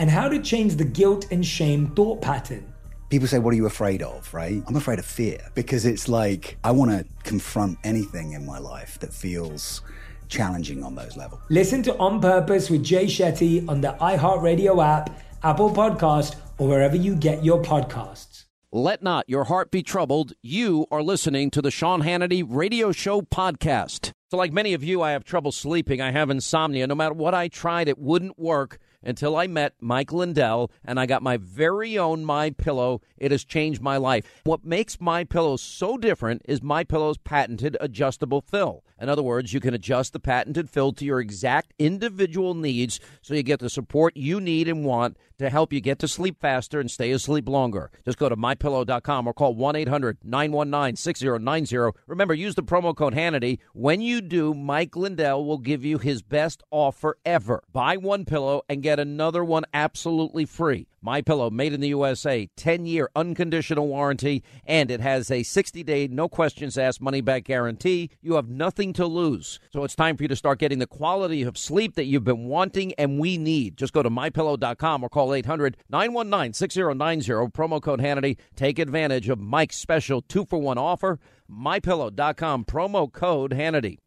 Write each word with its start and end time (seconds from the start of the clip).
and 0.00 0.08
how 0.10 0.28
to 0.30 0.40
change 0.40 0.76
the 0.76 0.84
guilt 0.84 1.26
and 1.30 1.46
shame 1.46 1.88
thought 1.94 2.22
pattern. 2.22 2.72
People 3.10 3.28
say, 3.28 3.38
What 3.38 3.52
are 3.52 3.56
you 3.56 3.66
afraid 3.66 4.02
of? 4.02 4.32
Right? 4.34 4.62
I'm 4.66 4.74
afraid 4.74 4.98
of 4.98 5.04
fear 5.04 5.38
because 5.54 5.84
it's 5.84 6.08
like 6.08 6.56
I 6.64 6.72
want 6.72 6.90
to 6.90 7.04
confront 7.22 7.78
anything 7.84 8.32
in 8.32 8.44
my 8.44 8.58
life 8.58 8.98
that 9.00 9.12
feels 9.12 9.82
challenging 10.28 10.82
on 10.82 10.94
those 10.94 11.16
levels. 11.16 11.42
Listen 11.50 11.82
to 11.82 11.96
On 11.98 12.20
Purpose 12.20 12.70
with 12.70 12.82
Jay 12.82 13.04
Shetty 13.04 13.68
on 13.68 13.80
the 13.80 13.92
iHeartRadio 14.00 14.82
app, 14.82 15.20
Apple 15.42 15.70
Podcast, 15.70 16.36
or 16.58 16.68
wherever 16.68 16.96
you 16.96 17.14
get 17.14 17.44
your 17.44 17.60
podcasts. 17.62 18.44
Let 18.72 19.02
not 19.02 19.28
your 19.28 19.44
heart 19.44 19.72
be 19.72 19.82
troubled. 19.82 20.32
You 20.42 20.86
are 20.92 21.02
listening 21.02 21.50
to 21.50 21.60
the 21.60 21.72
Sean 21.72 22.02
Hannity 22.02 22.44
Radio 22.48 22.92
Show 22.92 23.20
podcast. 23.20 24.12
So, 24.30 24.36
like 24.36 24.52
many 24.52 24.72
of 24.72 24.84
you, 24.84 25.02
I 25.02 25.10
have 25.10 25.24
trouble 25.24 25.50
sleeping. 25.50 26.00
I 26.00 26.12
have 26.12 26.30
insomnia. 26.30 26.86
No 26.86 26.94
matter 26.94 27.14
what 27.14 27.34
I 27.34 27.48
tried, 27.48 27.88
it 27.88 27.98
wouldn't 27.98 28.38
work 28.38 28.78
until 29.02 29.36
I 29.36 29.46
met 29.46 29.74
Mike 29.80 30.12
Lindell 30.12 30.70
and 30.84 30.98
I 30.98 31.06
got 31.06 31.22
my 31.22 31.36
very 31.36 31.98
own 31.98 32.24
My 32.24 32.50
Pillow. 32.50 33.00
It 33.16 33.30
has 33.30 33.44
changed 33.44 33.80
my 33.80 33.96
life. 33.96 34.24
What 34.44 34.64
makes 34.64 35.00
My 35.00 35.24
Pillow 35.24 35.56
so 35.56 35.96
different 35.96 36.42
is 36.44 36.62
My 36.62 36.84
Pillow's 36.84 37.18
patented 37.18 37.76
adjustable 37.80 38.40
fill. 38.40 38.84
In 39.00 39.08
other 39.08 39.22
words, 39.22 39.54
you 39.54 39.60
can 39.60 39.72
adjust 39.72 40.12
the 40.12 40.20
patented 40.20 40.68
fill 40.68 40.92
to 40.92 41.04
your 41.04 41.20
exact 41.20 41.72
individual 41.78 42.54
needs 42.54 43.00
so 43.22 43.34
you 43.34 43.42
get 43.42 43.60
the 43.60 43.70
support 43.70 44.16
you 44.16 44.40
need 44.40 44.68
and 44.68 44.84
want 44.84 45.16
to 45.38 45.48
help 45.48 45.72
you 45.72 45.80
get 45.80 45.98
to 45.98 46.06
sleep 46.06 46.38
faster 46.38 46.80
and 46.80 46.90
stay 46.90 47.10
asleep 47.12 47.48
longer. 47.48 47.90
Just 48.04 48.18
go 48.18 48.28
to 48.28 48.36
mypillow.com 48.36 49.26
or 49.26 49.32
call 49.32 49.54
1 49.54 49.74
800 49.74 50.18
919 50.22 50.96
6090. 50.96 51.98
Remember, 52.06 52.34
use 52.34 52.54
the 52.56 52.62
promo 52.62 52.94
code 52.94 53.14
Hannity. 53.14 53.58
When 53.72 54.02
you 54.02 54.20
do, 54.20 54.52
Mike 54.52 54.96
Lindell 54.96 55.46
will 55.46 55.58
give 55.58 55.82
you 55.82 55.96
his 55.96 56.20
best 56.20 56.62
offer 56.70 57.16
ever. 57.24 57.62
Buy 57.72 57.96
one 57.96 58.26
pillow 58.26 58.62
and 58.68 58.82
get 58.82 58.89
another 58.98 59.44
one 59.44 59.64
absolutely 59.72 60.46
free. 60.46 60.88
My 61.02 61.22
Pillow, 61.22 61.48
made 61.48 61.72
in 61.72 61.80
the 61.80 61.88
USA, 61.88 62.50
10-year 62.58 63.08
unconditional 63.16 63.88
warranty, 63.88 64.44
and 64.66 64.90
it 64.90 65.00
has 65.00 65.30
a 65.30 65.40
60-day 65.40 66.08
no 66.08 66.28
questions 66.28 66.76
asked 66.76 67.00
money 67.00 67.22
back 67.22 67.44
guarantee. 67.44 68.10
You 68.20 68.34
have 68.34 68.48
nothing 68.48 68.92
to 68.94 69.06
lose. 69.06 69.60
So 69.72 69.84
it's 69.84 69.94
time 69.94 70.16
for 70.16 70.24
you 70.24 70.28
to 70.28 70.36
start 70.36 70.58
getting 70.58 70.78
the 70.78 70.86
quality 70.86 71.42
of 71.42 71.56
sleep 71.56 71.94
that 71.94 72.04
you've 72.04 72.24
been 72.24 72.44
wanting 72.44 72.92
and 72.94 73.18
we 73.18 73.38
need. 73.38 73.78
Just 73.78 73.94
go 73.94 74.02
to 74.02 74.10
mypillow.com 74.10 75.02
or 75.02 75.08
call 75.08 75.28
800-919-6090 75.28 77.52
promo 77.52 77.80
code 77.80 78.00
Hannity. 78.00 78.36
Take 78.54 78.78
advantage 78.78 79.28
of 79.28 79.38
Mike's 79.38 79.76
special 79.76 80.20
2 80.20 80.44
for 80.44 80.58
1 80.58 80.76
offer. 80.76 81.18
mypillow.com 81.50 82.64
promo 82.64 83.10
code 83.10 83.52
Hannity. 83.52 83.98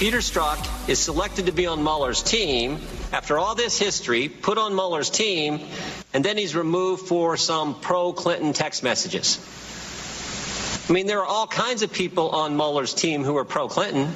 Peter 0.00 0.20
Strzok 0.20 0.88
is 0.88 0.98
selected 0.98 1.44
to 1.44 1.52
be 1.52 1.66
on 1.66 1.82
Mueller's 1.82 2.22
team 2.22 2.80
after 3.12 3.38
all 3.38 3.54
this 3.54 3.78
history, 3.78 4.30
put 4.30 4.56
on 4.56 4.74
Mueller's 4.74 5.10
team, 5.10 5.60
and 6.14 6.24
then 6.24 6.38
he's 6.38 6.56
removed 6.56 7.06
for 7.06 7.36
some 7.36 7.78
pro 7.78 8.14
Clinton 8.14 8.54
text 8.54 8.82
messages. 8.82 9.38
I 10.88 10.94
mean, 10.94 11.06
there 11.06 11.20
are 11.20 11.26
all 11.26 11.46
kinds 11.46 11.82
of 11.82 11.92
people 11.92 12.30
on 12.30 12.56
Mueller's 12.56 12.94
team 12.94 13.24
who 13.24 13.36
are 13.36 13.44
pro 13.44 13.68
Clinton. 13.68 14.10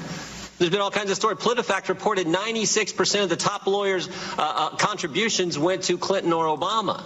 There's 0.57 0.71
been 0.71 0.81
all 0.81 0.89
kinds 0.89 1.11
of 1.11 1.17
stories. 1.17 1.37
PolitiFact 1.37 1.87
reported 1.87 2.25
96% 2.25 3.21
of 3.21 3.29
the 3.29 3.35
top 3.35 3.67
lawyers' 3.67 4.07
uh, 4.07 4.11
uh, 4.39 4.69
contributions 4.77 5.55
went 5.55 5.83
to 5.83 5.99
Clinton 5.99 6.33
or 6.33 6.45
Obama. 6.45 7.03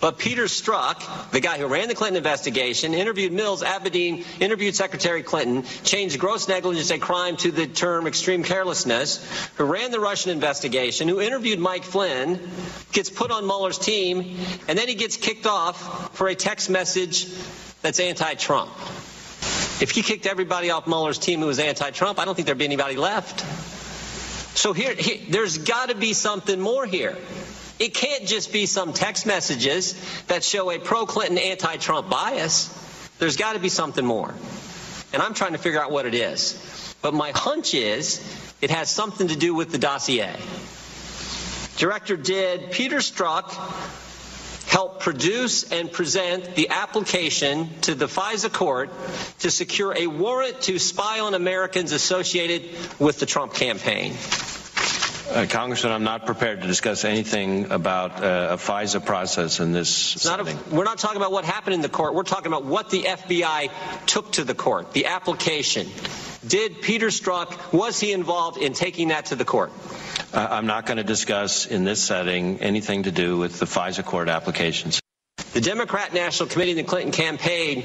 But 0.00 0.16
Peter 0.16 0.44
Strzok, 0.44 1.30
the 1.30 1.40
guy 1.40 1.58
who 1.58 1.66
ran 1.66 1.88
the 1.88 1.94
Clinton 1.94 2.16
investigation, 2.16 2.94
interviewed 2.94 3.32
Mills, 3.32 3.62
Abedin, 3.62 4.24
interviewed 4.40 4.74
Secretary 4.74 5.22
Clinton, 5.22 5.62
changed 5.84 6.18
gross 6.18 6.48
negligence 6.48 6.90
a 6.90 6.98
crime 6.98 7.36
to 7.38 7.50
the 7.50 7.66
term 7.66 8.06
extreme 8.06 8.42
carelessness, 8.42 9.22
who 9.56 9.64
ran 9.64 9.90
the 9.90 10.00
Russian 10.00 10.30
investigation, 10.30 11.06
who 11.06 11.20
interviewed 11.20 11.58
Mike 11.58 11.84
Flynn, 11.84 12.40
gets 12.92 13.10
put 13.10 13.30
on 13.30 13.44
Mueller's 13.44 13.78
team, 13.78 14.38
and 14.68 14.78
then 14.78 14.88
he 14.88 14.94
gets 14.94 15.18
kicked 15.18 15.46
off 15.46 16.16
for 16.16 16.28
a 16.28 16.34
text 16.34 16.70
message 16.70 17.26
that's 17.82 18.00
anti-Trump. 18.00 18.70
If 19.82 19.90
he 19.90 20.02
kicked 20.02 20.26
everybody 20.26 20.70
off 20.70 20.86
Mueller's 20.86 21.18
team 21.18 21.40
who 21.40 21.46
was 21.46 21.58
anti-Trump, 21.58 22.18
I 22.18 22.24
don't 22.24 22.34
think 22.34 22.46
there'd 22.46 22.58
be 22.58 22.64
anybody 22.64 22.96
left. 22.96 23.40
So 24.56 24.72
here, 24.72 24.94
here 24.94 25.18
there's 25.28 25.58
got 25.58 25.90
to 25.90 25.94
be 25.94 26.12
something 26.12 26.58
more 26.58 26.84
here. 26.84 27.16
It 27.80 27.94
can't 27.94 28.26
just 28.26 28.52
be 28.52 28.66
some 28.66 28.92
text 28.92 29.24
messages 29.24 29.94
that 30.26 30.44
show 30.44 30.70
a 30.70 30.78
pro 30.78 31.06
Clinton, 31.06 31.38
anti 31.38 31.78
Trump 31.78 32.10
bias. 32.10 32.68
There's 33.18 33.38
got 33.38 33.54
to 33.54 33.58
be 33.58 33.70
something 33.70 34.04
more. 34.04 34.34
And 35.14 35.22
I'm 35.22 35.32
trying 35.32 35.52
to 35.52 35.58
figure 35.58 35.82
out 35.82 35.90
what 35.90 36.04
it 36.04 36.14
is. 36.14 36.94
But 37.00 37.14
my 37.14 37.30
hunch 37.30 37.72
is 37.72 38.20
it 38.60 38.70
has 38.70 38.90
something 38.90 39.28
to 39.28 39.36
do 39.36 39.54
with 39.54 39.72
the 39.72 39.78
dossier. 39.78 40.36
Director, 41.78 42.18
did 42.18 42.70
Peter 42.70 42.98
Strzok 42.98 43.50
help 44.68 45.00
produce 45.00 45.72
and 45.72 45.90
present 45.90 46.54
the 46.54 46.68
application 46.68 47.70
to 47.80 47.94
the 47.94 48.06
FISA 48.06 48.52
court 48.52 48.90
to 49.38 49.50
secure 49.50 49.94
a 49.96 50.06
warrant 50.06 50.60
to 50.62 50.78
spy 50.78 51.20
on 51.20 51.32
Americans 51.32 51.92
associated 51.92 52.68
with 52.98 53.18
the 53.18 53.26
Trump 53.26 53.54
campaign? 53.54 54.12
Uh, 55.30 55.46
Congressman, 55.46 55.92
I'm 55.92 56.02
not 56.02 56.26
prepared 56.26 56.60
to 56.62 56.66
discuss 56.66 57.04
anything 57.04 57.70
about 57.70 58.20
uh, 58.20 58.48
a 58.50 58.56
FISA 58.56 59.04
process 59.06 59.60
in 59.60 59.70
this 59.70 59.88
setting. 59.88 60.56
Not 60.56 60.66
a, 60.66 60.74
we're 60.74 60.82
not 60.82 60.98
talking 60.98 61.18
about 61.18 61.30
what 61.30 61.44
happened 61.44 61.74
in 61.74 61.82
the 61.82 61.88
court. 61.88 62.14
We're 62.14 62.24
talking 62.24 62.48
about 62.48 62.64
what 62.64 62.90
the 62.90 63.02
FBI 63.02 63.70
took 64.06 64.32
to 64.32 64.44
the 64.44 64.56
court, 64.56 64.92
the 64.92 65.06
application. 65.06 65.86
Did 66.44 66.82
Peter 66.82 67.08
Strzok, 67.08 67.72
was 67.72 68.00
he 68.00 68.10
involved 68.10 68.58
in 68.58 68.72
taking 68.72 69.08
that 69.08 69.26
to 69.26 69.36
the 69.36 69.44
court? 69.44 69.70
Uh, 70.34 70.48
I'm 70.50 70.66
not 70.66 70.86
going 70.86 70.96
to 70.96 71.04
discuss 71.04 71.64
in 71.66 71.84
this 71.84 72.02
setting 72.02 72.58
anything 72.58 73.04
to 73.04 73.12
do 73.12 73.38
with 73.38 73.60
the 73.60 73.66
FISA 73.66 74.04
court 74.04 74.28
applications. 74.28 75.00
The 75.52 75.60
Democrat 75.60 76.12
National 76.12 76.48
Committee 76.48 76.72
and 76.72 76.80
the 76.80 76.84
Clinton 76.84 77.12
campaign, 77.12 77.82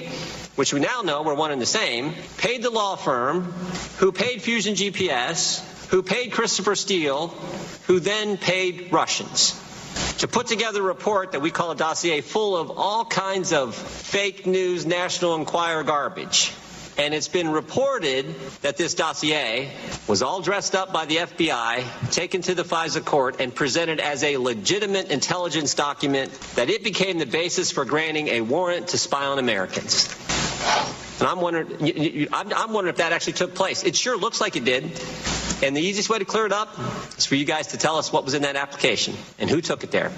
which 0.56 0.74
we 0.74 0.80
now 0.80 1.02
know 1.02 1.22
were 1.22 1.36
one 1.36 1.52
and 1.52 1.62
the 1.62 1.68
same, 1.68 2.16
paid 2.40 2.64
the 2.64 2.72
law 2.72 2.96
firm 2.96 3.54
who 3.98 4.12
paid 4.12 4.42
Fusion 4.42 4.74
GPS 4.74 5.64
who 5.90 6.04
paid 6.04 6.32
Christopher 6.32 6.76
Steele, 6.76 7.28
who 7.88 8.00
then 8.00 8.38
paid 8.38 8.92
Russians 8.92 9.60
to 10.20 10.28
put 10.28 10.48
together 10.48 10.80
a 10.82 10.84
report 10.84 11.34
that 11.34 11.42
we 11.42 11.52
call 11.52 11.72
a 11.72 11.76
dossier 11.76 12.22
full 12.22 12.56
of 12.56 12.72
all 12.72 13.06
kinds 13.06 13.54
of 13.54 13.76
fake 13.76 14.46
news, 14.46 14.86
National 14.86 15.36
Enquirer 15.36 15.84
garbage. 15.84 16.54
And 16.98 17.14
it's 17.14 17.28
been 17.28 17.50
reported 17.50 18.34
that 18.62 18.78
this 18.78 18.94
dossier 18.94 19.70
was 20.08 20.22
all 20.22 20.42
dressed 20.42 20.76
up 20.76 20.94
by 20.94 21.06
the 21.06 21.18
FBI, 21.18 22.12
taken 22.12 22.42
to 22.44 22.56
the 22.56 22.64
FISA 22.64 23.04
court, 23.04 23.42
and 23.42 23.54
presented 23.54 24.00
as 24.00 24.24
a 24.24 24.38
legitimate 24.38 25.12
intelligence 25.12 25.74
document, 25.74 26.32
that 26.56 26.70
it 26.70 26.86
became 26.86 27.18
the 27.18 27.26
basis 27.26 27.72
for 27.72 27.84
granting 27.84 28.30
a 28.30 28.42
warrant 28.42 28.90
to 28.90 28.98
spy 28.98 29.26
on 29.26 29.40
Americans. 29.40 30.08
And 31.20 31.28
I'm 31.28 31.40
wondering, 31.40 32.28
I'm 32.34 32.74
wondering 32.74 32.94
if 32.94 32.98
that 32.98 33.14
actually 33.14 33.34
took 33.34 33.56
place. 33.56 33.84
It 33.84 33.96
sure 33.96 34.18
looks 34.18 34.42
like 34.42 34.56
it 34.56 34.66
did. 34.66 34.84
And 35.64 35.76
the 35.76 35.82
easiest 35.82 36.10
way 36.10 36.20
to 36.20 36.26
clear 36.26 36.46
it 36.46 36.52
up 36.52 36.78
is 37.18 37.26
for 37.26 37.36
you 37.36 37.46
guys 37.46 37.68
to 37.68 37.78
tell 37.78 37.98
us 37.98 38.12
what 38.12 38.26
was 38.26 38.34
in 38.34 38.42
that 38.42 38.58
application 38.58 39.16
and 39.40 39.50
who 39.50 39.62
took 39.62 39.84
it 39.84 39.92
there. 39.92 40.12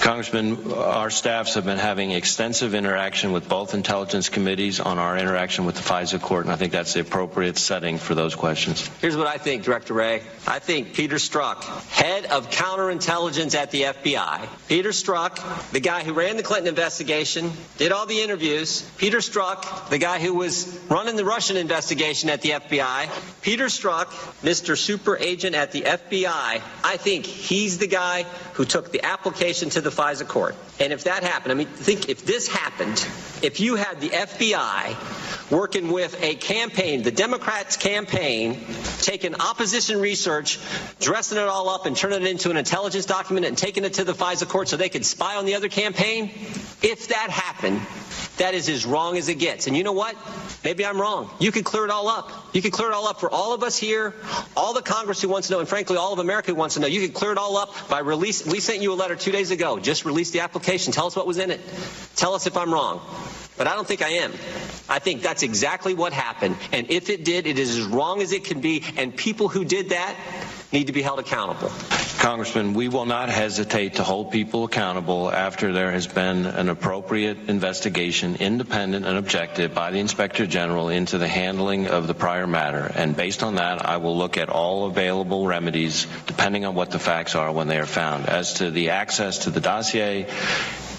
Congressman, 0.00 0.72
our 0.72 1.10
staffs 1.10 1.54
have 1.54 1.66
been 1.66 1.76
having 1.76 2.12
extensive 2.12 2.74
interaction 2.74 3.32
with 3.32 3.46
both 3.50 3.74
intelligence 3.74 4.30
committees 4.30 4.80
on 4.80 4.98
our 4.98 5.18
interaction 5.18 5.66
with 5.66 5.74
the 5.74 5.82
FISA 5.82 6.20
court, 6.22 6.46
and 6.46 6.52
I 6.52 6.56
think 6.56 6.72
that's 6.72 6.94
the 6.94 7.00
appropriate 7.00 7.58
setting 7.58 7.98
for 7.98 8.14
those 8.14 8.34
questions. 8.34 8.88
Here's 9.02 9.16
what 9.16 9.26
I 9.26 9.36
think, 9.36 9.62
Director 9.62 9.92
Wray. 9.92 10.22
I 10.46 10.58
think 10.58 10.94
Peter 10.94 11.16
Strzok, 11.16 11.62
head 11.90 12.24
of 12.24 12.48
counterintelligence 12.50 13.54
at 13.54 13.72
the 13.72 13.82
FBI, 13.82 14.48
Peter 14.68 14.88
Strzok, 14.88 15.70
the 15.70 15.80
guy 15.80 16.02
who 16.02 16.14
ran 16.14 16.38
the 16.38 16.42
Clinton 16.42 16.68
investigation, 16.68 17.52
did 17.76 17.92
all 17.92 18.06
the 18.06 18.22
interviews, 18.22 18.80
Peter 18.96 19.18
Strzok, 19.18 19.90
the 19.90 19.98
guy 19.98 20.18
who 20.18 20.32
was 20.32 20.78
running 20.88 21.16
the 21.16 21.26
Russian 21.26 21.58
investigation 21.58 22.30
at 22.30 22.40
the 22.40 22.52
FBI, 22.52 23.08
Peter 23.42 23.66
Strzok, 23.66 24.06
Mr. 24.42 24.78
Super 24.78 25.18
Agent 25.18 25.54
at 25.54 25.72
the 25.72 25.82
FBI, 25.82 26.62
I 26.84 26.96
think 26.96 27.26
he's 27.26 27.76
the 27.76 27.86
guy 27.86 28.22
who 28.54 28.64
took 28.64 28.92
the 28.92 29.04
application 29.04 29.68
to 29.70 29.80
the 29.82 29.89
FISA 29.90 30.26
court. 30.26 30.56
And 30.78 30.92
if 30.92 31.04
that 31.04 31.22
happened, 31.22 31.52
I 31.52 31.54
mean, 31.54 31.66
think 31.66 32.08
if 32.08 32.24
this 32.24 32.48
happened, 32.48 33.06
if 33.42 33.60
you 33.60 33.76
had 33.76 34.00
the 34.00 34.08
FBI 34.08 35.50
working 35.50 35.90
with 35.90 36.16
a 36.22 36.36
campaign, 36.36 37.02
the 37.02 37.10
Democrats' 37.10 37.76
campaign, 37.76 38.64
taking 38.98 39.34
opposition 39.34 40.00
research, 40.00 40.58
dressing 41.00 41.38
it 41.38 41.48
all 41.48 41.68
up 41.68 41.86
and 41.86 41.96
turning 41.96 42.22
it 42.22 42.28
into 42.28 42.50
an 42.50 42.56
intelligence 42.56 43.06
document 43.06 43.46
and 43.46 43.58
taking 43.58 43.84
it 43.84 43.94
to 43.94 44.04
the 44.04 44.14
FISA 44.14 44.48
court 44.48 44.68
so 44.68 44.76
they 44.76 44.88
could 44.88 45.04
spy 45.04 45.36
on 45.36 45.44
the 45.44 45.54
other 45.54 45.68
campaign, 45.68 46.30
if 46.82 47.08
that 47.08 47.30
happened, 47.30 47.80
that 48.38 48.54
is 48.54 48.68
as 48.68 48.86
wrong 48.86 49.16
as 49.16 49.28
it 49.28 49.34
gets. 49.34 49.66
And 49.66 49.76
you 49.76 49.82
know 49.82 49.92
what? 49.92 50.16
Maybe 50.64 50.84
I'm 50.86 51.00
wrong. 51.00 51.30
You 51.38 51.52
could 51.52 51.64
clear 51.64 51.84
it 51.84 51.90
all 51.90 52.08
up. 52.08 52.30
You 52.54 52.62
could 52.62 52.72
clear 52.72 52.90
it 52.90 52.94
all 52.94 53.08
up 53.08 53.20
for 53.20 53.30
all 53.30 53.52
of 53.52 53.62
us 53.62 53.76
here, 53.76 54.14
all 54.56 54.72
the 54.72 54.82
Congress 54.82 55.20
who 55.20 55.28
wants 55.28 55.48
to 55.48 55.54
know, 55.54 55.60
and 55.60 55.68
frankly, 55.68 55.96
all 55.96 56.12
of 56.12 56.18
America 56.18 56.52
who 56.52 56.54
wants 56.54 56.74
to 56.74 56.80
know. 56.80 56.86
You 56.86 57.00
could 57.00 57.14
clear 57.14 57.32
it 57.32 57.38
all 57.38 57.56
up 57.56 57.74
by 57.88 57.98
release. 57.98 58.46
We 58.46 58.60
sent 58.60 58.82
you 58.82 58.92
a 58.92 58.94
letter 58.94 59.16
two 59.16 59.32
days 59.32 59.50
ago. 59.50 59.78
Just 59.82 60.04
release 60.04 60.30
the 60.30 60.40
application. 60.40 60.92
Tell 60.92 61.06
us 61.06 61.16
what 61.16 61.26
was 61.26 61.38
in 61.38 61.50
it. 61.50 61.60
Tell 62.16 62.34
us 62.34 62.46
if 62.46 62.56
I'm 62.56 62.72
wrong. 62.72 63.00
But 63.56 63.66
I 63.66 63.74
don't 63.74 63.86
think 63.86 64.02
I 64.02 64.08
am. 64.24 64.32
I 64.88 64.98
think 65.00 65.22
that's 65.22 65.42
exactly 65.42 65.92
what 65.92 66.12
happened. 66.12 66.56
And 66.72 66.90
if 66.90 67.10
it 67.10 67.24
did, 67.24 67.46
it 67.46 67.58
is 67.58 67.76
as 67.78 67.84
wrong 67.84 68.22
as 68.22 68.32
it 68.32 68.44
can 68.44 68.60
be. 68.60 68.84
And 68.96 69.14
people 69.14 69.48
who 69.48 69.64
did 69.64 69.90
that 69.90 70.16
need 70.72 70.86
to 70.86 70.92
be 70.92 71.02
held 71.02 71.18
accountable. 71.18 71.70
Congressman, 72.18 72.74
we 72.74 72.88
will 72.88 73.06
not 73.06 73.30
hesitate 73.30 73.94
to 73.94 74.04
hold 74.04 74.30
people 74.30 74.64
accountable 74.64 75.30
after 75.30 75.72
there 75.72 75.90
has 75.90 76.06
been 76.06 76.46
an 76.46 76.68
appropriate 76.68 77.48
investigation, 77.48 78.36
independent 78.36 79.06
and 79.06 79.16
objective, 79.16 79.74
by 79.74 79.90
the 79.90 79.98
Inspector 79.98 80.46
General 80.46 80.90
into 80.90 81.18
the 81.18 81.26
handling 81.26 81.86
of 81.86 82.06
the 82.06 82.14
prior 82.14 82.46
matter. 82.46 82.92
And 82.94 83.16
based 83.16 83.42
on 83.42 83.54
that, 83.54 83.84
I 83.86 83.96
will 83.96 84.16
look 84.16 84.36
at 84.36 84.50
all 84.50 84.86
available 84.86 85.46
remedies, 85.46 86.06
depending 86.26 86.66
on 86.66 86.74
what 86.74 86.90
the 86.90 86.98
facts 86.98 87.34
are 87.34 87.50
when 87.50 87.68
they 87.68 87.78
are 87.78 87.86
found. 87.86 88.28
As 88.28 88.54
to 88.54 88.70
the 88.70 88.90
access 88.90 89.38
to 89.38 89.50
the 89.50 89.60
dossier, 89.60 90.26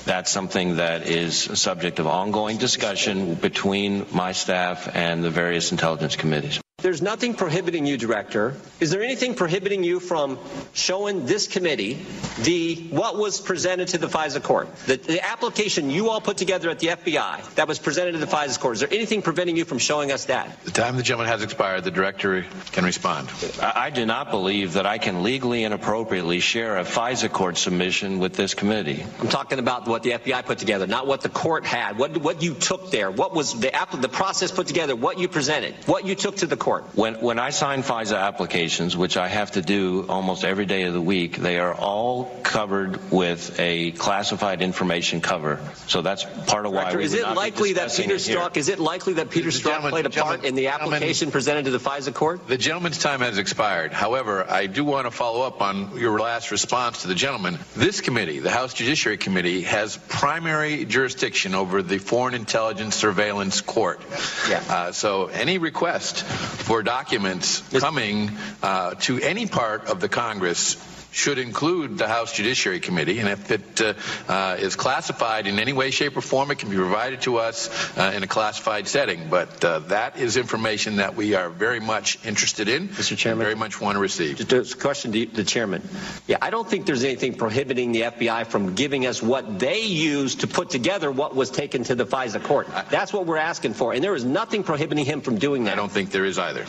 that's 0.05 0.31
something 0.31 0.77
that 0.77 1.07
is 1.07 1.47
a 1.47 1.55
subject 1.55 1.99
of 1.99 2.07
ongoing 2.07 2.57
discussion 2.57 3.35
between 3.35 4.07
my 4.11 4.31
staff 4.31 4.89
and 4.95 5.23
the 5.23 5.29
various 5.29 5.71
intelligence 5.71 6.15
committees. 6.15 6.59
There's 6.81 7.01
nothing 7.01 7.35
prohibiting 7.35 7.85
you, 7.85 7.95
Director. 7.95 8.55
Is 8.79 8.89
there 8.89 9.03
anything 9.03 9.35
prohibiting 9.35 9.83
you 9.83 9.99
from 9.99 10.39
showing 10.73 11.27
this 11.27 11.47
committee 11.47 12.03
the 12.41 12.75
what 12.89 13.17
was 13.17 13.39
presented 13.39 13.89
to 13.89 13.99
the 13.99 14.07
FISA 14.07 14.41
court? 14.41 14.75
The, 14.87 14.97
the 14.97 15.23
application 15.23 15.91
you 15.91 16.09
all 16.09 16.21
put 16.21 16.37
together 16.37 16.71
at 16.71 16.79
the 16.79 16.87
FBI 16.87 17.53
that 17.53 17.67
was 17.67 17.77
presented 17.77 18.13
to 18.13 18.17
the 18.17 18.25
FISA 18.25 18.59
court. 18.59 18.75
Is 18.75 18.79
there 18.79 18.91
anything 18.91 19.21
preventing 19.21 19.57
you 19.57 19.65
from 19.65 19.77
showing 19.77 20.11
us 20.11 20.25
that? 20.25 20.63
The 20.63 20.71
time 20.71 20.97
the 20.97 21.03
gentleman 21.03 21.31
has 21.31 21.43
expired. 21.43 21.83
The 21.83 21.91
Director 21.91 22.45
can 22.71 22.83
respond. 22.83 23.29
I, 23.61 23.73
I 23.75 23.89
do 23.91 24.05
not 24.07 24.31
believe 24.31 24.73
that 24.73 24.87
I 24.87 24.97
can 24.97 25.21
legally 25.21 25.63
and 25.65 25.75
appropriately 25.75 26.39
share 26.39 26.79
a 26.79 26.83
FISA 26.83 27.31
court 27.31 27.57
submission 27.57 28.17
with 28.17 28.33
this 28.33 28.55
committee. 28.55 29.05
I'm 29.19 29.29
talking 29.29 29.59
about 29.59 29.87
what 29.87 30.01
the 30.01 30.11
FBI 30.11 30.45
put 30.47 30.57
together, 30.57 30.87
not 30.87 31.05
what 31.05 31.21
the 31.21 31.29
court 31.29 31.63
had. 31.63 31.99
What, 31.99 32.17
what 32.17 32.41
you 32.41 32.55
took 32.55 32.89
there. 32.89 33.11
What 33.11 33.35
was 33.35 33.59
the, 33.59 33.71
the 33.99 34.09
process 34.09 34.51
put 34.51 34.65
together, 34.65 34.95
what 34.95 35.19
you 35.19 35.27
presented, 35.27 35.75
what 35.85 36.07
you 36.07 36.15
took 36.15 36.37
to 36.37 36.47
the 36.47 36.57
court. 36.57 36.70
When, 36.79 37.15
when 37.21 37.39
I 37.39 37.49
sign 37.49 37.83
FISA 37.83 38.19
applications, 38.19 38.95
which 38.95 39.17
I 39.17 39.27
have 39.27 39.51
to 39.51 39.61
do 39.61 40.05
almost 40.07 40.43
every 40.43 40.65
day 40.65 40.83
of 40.83 40.93
the 40.93 41.01
week, 41.01 41.37
they 41.37 41.59
are 41.59 41.73
all 41.73 42.25
covered 42.43 43.11
with 43.11 43.59
a 43.59 43.91
classified 43.91 44.61
information 44.61 45.21
cover. 45.21 45.59
So 45.87 46.01
that's 46.01 46.23
part 46.47 46.65
of 46.65 46.71
why 46.71 46.91
Director, 46.91 46.97
we 46.97 47.05
is 47.05 47.11
would 47.11 47.19
it 47.19 47.23
not 47.23 47.37
likely 47.37 47.69
be 47.69 47.73
that 47.73 47.93
Peter 47.95 48.15
it. 48.15 48.21
Strzok 48.21 48.57
is 48.57 48.69
it 48.69 48.79
likely 48.79 49.13
that 49.13 49.29
Peter 49.29 49.51
The 49.51 49.57
Strzok 49.57 49.89
played 49.89 50.05
a 50.05 50.09
part 50.09 50.45
in 50.45 50.55
the 50.55 50.67
application 50.69 51.31
presented 51.31 51.65
to 51.65 51.71
the 51.71 51.79
FISA 51.79 52.13
court? 52.13 52.47
The 52.47 52.57
gentleman's 52.57 52.99
time 52.99 53.21
has 53.21 53.37
expired. 53.37 53.93
However, 53.93 54.49
I 54.49 54.67
do 54.67 54.83
want 54.83 55.07
to 55.07 55.11
follow 55.11 55.41
up 55.41 55.61
on 55.61 55.97
your 55.97 56.19
last 56.19 56.51
response 56.51 57.01
to 57.01 57.07
the 57.07 57.15
gentleman. 57.15 57.59
This 57.75 58.01
committee, 58.01 58.39
the 58.39 58.51
House 58.51 58.73
Judiciary 58.73 59.17
Committee, 59.17 59.61
has 59.61 59.97
primary 59.97 60.85
jurisdiction 60.85 61.55
over 61.55 61.81
the 61.81 61.97
Foreign 61.97 62.33
Intelligence 62.33 62.95
Surveillance 62.95 63.61
Court. 63.61 64.01
Yeah. 64.49 64.63
Uh, 64.69 64.91
so 64.91 65.27
any 65.27 65.57
request 65.57 66.23
for 66.61 66.83
documents 66.83 67.61
coming 67.79 68.31
uh, 68.61 68.95
to 68.95 69.19
any 69.19 69.47
part 69.47 69.87
of 69.87 69.99
the 69.99 70.09
Congress 70.09 70.75
should 71.11 71.37
include 71.37 71.97
the 71.97 72.07
House 72.07 72.33
Judiciary 72.33 72.79
Committee, 72.79 73.19
and 73.19 73.29
if 73.29 73.51
it 73.51 73.81
uh, 73.81 73.93
uh, 74.27 74.57
is 74.59 74.75
classified 74.75 75.45
in 75.45 75.59
any 75.59 75.73
way, 75.73 75.91
shape, 75.91 76.15
or 76.15 76.21
form, 76.21 76.51
it 76.51 76.59
can 76.59 76.69
be 76.69 76.77
provided 76.77 77.21
to 77.21 77.37
us 77.37 77.69
uh, 77.97 78.13
in 78.15 78.23
a 78.23 78.27
classified 78.27 78.87
setting. 78.87 79.29
But 79.29 79.63
uh, 79.63 79.79
that 79.79 80.17
is 80.17 80.37
information 80.37 80.97
that 80.97 81.15
we 81.15 81.35
are 81.35 81.49
very 81.49 81.79
much 81.79 82.23
interested 82.25 82.67
in, 82.69 82.89
Mr. 82.89 83.17
Chairman? 83.17 83.43
very 83.43 83.55
much 83.55 83.81
want 83.81 83.95
to 83.95 83.99
receive. 83.99 84.37
Just 84.47 84.73
a 84.73 84.77
question 84.77 85.11
to 85.11 85.25
the 85.25 85.43
chairman. 85.43 85.87
Yeah, 86.27 86.37
I 86.41 86.49
don't 86.49 86.67
think 86.67 86.85
there's 86.85 87.03
anything 87.03 87.35
prohibiting 87.35 87.91
the 87.91 88.01
FBI 88.01 88.47
from 88.47 88.75
giving 88.75 89.05
us 89.05 89.21
what 89.21 89.59
they 89.59 89.81
used 89.81 90.41
to 90.41 90.47
put 90.47 90.69
together 90.69 91.11
what 91.11 91.35
was 91.35 91.49
taken 91.49 91.83
to 91.85 91.95
the 91.95 92.05
FISA 92.05 92.43
court. 92.43 92.67
That's 92.89 93.11
what 93.11 93.25
we're 93.25 93.37
asking 93.37 93.73
for, 93.73 93.93
and 93.93 94.03
there 94.03 94.15
is 94.15 94.23
nothing 94.23 94.63
prohibiting 94.63 95.05
him 95.05 95.21
from 95.21 95.37
doing 95.37 95.65
that. 95.65 95.73
I 95.73 95.75
don't 95.75 95.91
think 95.91 96.11
there 96.11 96.25
is 96.25 96.39
either. 96.39 96.63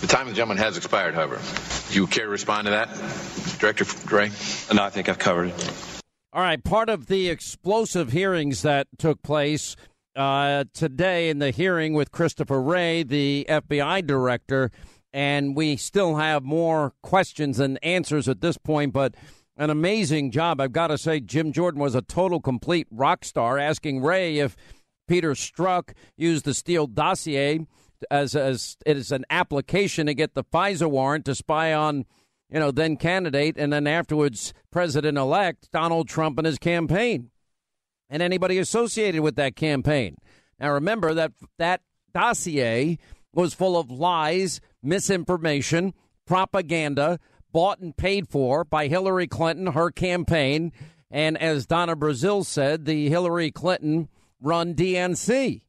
The 0.00 0.06
time 0.08 0.22
of 0.22 0.28
the 0.28 0.36
gentleman 0.36 0.58
has 0.58 0.76
expired, 0.76 1.14
however. 1.14 1.40
Do 1.90 1.94
you 1.94 2.06
care 2.06 2.24
to 2.24 2.30
respond 2.30 2.66
to 2.66 2.70
that, 2.72 2.88
Director 3.58 3.83
Gray? 4.06 4.30
No, 4.72 4.82
I 4.82 4.90
think 4.90 5.08
I've 5.08 5.18
covered 5.18 5.48
it. 5.48 6.00
All 6.32 6.42
right, 6.42 6.62
part 6.62 6.88
of 6.88 7.06
the 7.06 7.28
explosive 7.28 8.10
hearings 8.10 8.62
that 8.62 8.88
took 8.98 9.22
place 9.22 9.76
uh, 10.16 10.64
today 10.72 11.28
in 11.28 11.38
the 11.38 11.50
hearing 11.50 11.94
with 11.94 12.10
Christopher 12.10 12.60
Wray, 12.60 13.02
the 13.02 13.46
FBI 13.48 14.06
director, 14.06 14.70
and 15.12 15.54
we 15.54 15.76
still 15.76 16.16
have 16.16 16.42
more 16.42 16.92
questions 17.02 17.60
and 17.60 17.78
answers 17.84 18.28
at 18.28 18.40
this 18.40 18.58
point, 18.58 18.92
but 18.92 19.14
an 19.56 19.70
amazing 19.70 20.30
job. 20.30 20.60
I've 20.60 20.72
got 20.72 20.88
to 20.88 20.98
say, 20.98 21.20
Jim 21.20 21.52
Jordan 21.52 21.80
was 21.80 21.94
a 21.94 22.02
total 22.02 22.40
complete 22.40 22.88
rock 22.90 23.24
star, 23.24 23.58
asking 23.58 24.02
Wray 24.02 24.38
if 24.38 24.56
Peter 25.06 25.32
Strzok 25.32 25.92
used 26.16 26.44
the 26.44 26.54
Steele 26.54 26.86
dossier 26.86 27.66
as, 28.10 28.34
as 28.34 28.76
it 28.84 28.96
is 28.96 29.12
an 29.12 29.24
application 29.30 30.06
to 30.06 30.14
get 30.14 30.34
the 30.34 30.44
FISA 30.44 30.90
warrant 30.90 31.24
to 31.26 31.34
spy 31.34 31.72
on 31.72 32.04
you 32.50 32.60
know, 32.60 32.70
then 32.70 32.96
candidate 32.96 33.56
and 33.58 33.72
then 33.72 33.86
afterwards 33.86 34.52
president 34.70 35.18
elect 35.18 35.70
Donald 35.72 36.08
Trump 36.08 36.38
and 36.38 36.46
his 36.46 36.58
campaign 36.58 37.30
and 38.08 38.22
anybody 38.22 38.58
associated 38.58 39.22
with 39.22 39.36
that 39.36 39.56
campaign. 39.56 40.16
Now, 40.58 40.72
remember 40.72 41.14
that 41.14 41.32
that 41.58 41.80
dossier 42.12 42.98
was 43.32 43.54
full 43.54 43.76
of 43.76 43.90
lies, 43.90 44.60
misinformation, 44.82 45.94
propaganda, 46.26 47.18
bought 47.52 47.80
and 47.80 47.96
paid 47.96 48.28
for 48.28 48.64
by 48.64 48.88
Hillary 48.88 49.26
Clinton, 49.26 49.68
her 49.68 49.90
campaign, 49.90 50.72
and 51.10 51.38
as 51.38 51.66
Donna 51.66 51.96
Brazile 51.96 52.44
said, 52.44 52.84
the 52.84 53.08
Hillary 53.08 53.50
Clinton 53.50 54.08
run 54.40 54.74
DNC 54.74 55.62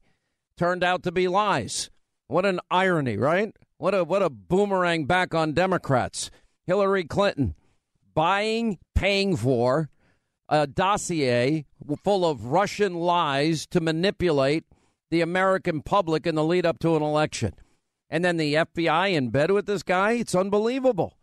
turned 0.57 0.83
out 0.83 1.03
to 1.03 1.11
be 1.11 1.27
lies. 1.27 1.89
What 2.27 2.45
an 2.45 2.59
irony, 2.71 3.17
right? 3.17 3.55
What 3.77 3.93
a 3.93 4.03
what 4.03 4.23
a 4.23 4.29
boomerang 4.29 5.05
back 5.05 5.35
on 5.35 5.53
Democrats. 5.53 6.31
Hillary 6.65 7.03
Clinton 7.03 7.55
buying, 8.13 8.79
paying 8.95 9.35
for 9.35 9.89
a 10.49 10.67
dossier 10.67 11.65
full 12.03 12.25
of 12.25 12.45
Russian 12.45 12.95
lies 12.95 13.65
to 13.67 13.79
manipulate 13.79 14.65
the 15.11 15.21
American 15.21 15.81
public 15.81 16.25
in 16.25 16.35
the 16.35 16.43
lead 16.43 16.65
up 16.65 16.79
to 16.79 16.95
an 16.95 17.03
election. 17.03 17.53
And 18.09 18.23
then 18.23 18.37
the 18.37 18.53
FBI 18.55 19.13
in 19.13 19.29
bed 19.29 19.51
with 19.51 19.65
this 19.65 19.83
guy? 19.83 20.13
It's 20.13 20.35
unbelievable. 20.35 21.17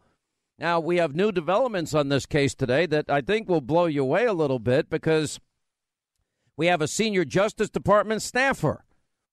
Now, 0.58 0.78
we 0.80 0.98
have 0.98 1.14
new 1.14 1.32
developments 1.32 1.94
on 1.94 2.08
this 2.08 2.26
case 2.26 2.54
today 2.54 2.86
that 2.86 3.10
I 3.10 3.20
think 3.20 3.48
will 3.48 3.60
blow 3.60 3.86
you 3.86 4.02
away 4.02 4.26
a 4.26 4.32
little 4.32 4.58
bit 4.58 4.90
because 4.90 5.40
we 6.56 6.66
have 6.66 6.80
a 6.82 6.88
senior 6.88 7.24
Justice 7.24 7.70
Department 7.70 8.22
staffer. 8.22 8.84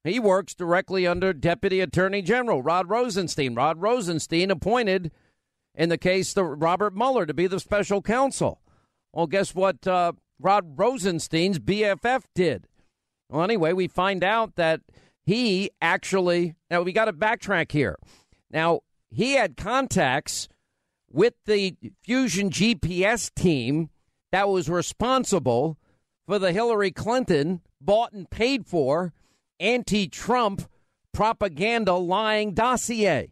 He 0.04 0.20
works 0.20 0.56
directly 0.56 1.06
under 1.06 1.34
Deputy 1.34 1.82
Attorney 1.82 2.22
General 2.22 2.64
Rod 2.64 2.90
Rosenstein. 2.90 3.54
Rod 3.54 3.82
Rosenstein 3.82 4.50
appointed 4.50 5.12
in 5.80 5.88
the 5.88 5.98
case 5.98 6.36
of 6.36 6.62
Robert 6.62 6.94
Mueller 6.94 7.26
to 7.26 7.34
be 7.34 7.48
the 7.48 7.60
special 7.60 8.02
counsel. 8.02 8.62
Well, 9.14 9.28
guess 9.28 9.56
what 9.56 9.88
uh, 9.88 10.12
Rod 10.38 10.78
Rosenstein's 10.78 11.58
BFF 11.58 12.24
did? 12.36 12.68
Well, 13.30 13.44
anyway, 13.44 13.72
we 13.72 13.88
find 13.88 14.22
out 14.22 14.58
that 14.58 14.82
he 15.26 15.72
actually, 15.82 16.56
now 16.70 16.82
we 16.82 16.92
got 16.92 17.06
to 17.06 17.14
backtrack 17.14 17.72
here. 17.72 17.98
Now, 18.52 18.82
he 19.10 19.34
had 19.34 19.56
contacts 19.56 20.50
with 21.10 21.36
the 21.46 21.78
Fusion 22.04 22.50
GPS 22.50 23.34
team 23.34 23.90
that 24.34 24.50
was 24.50 24.70
responsible 24.70 25.78
for 26.28 26.40
the 26.40 26.52
Hillary 26.52 26.92
Clinton 26.92 27.62
bought 27.80 28.12
and 28.12 28.30
paid 28.30 28.68
for 28.68 29.14
anti 29.62 30.10
Trump 30.10 30.70
propaganda 31.14 31.94
lying 31.94 32.54
dossier. 32.54 33.32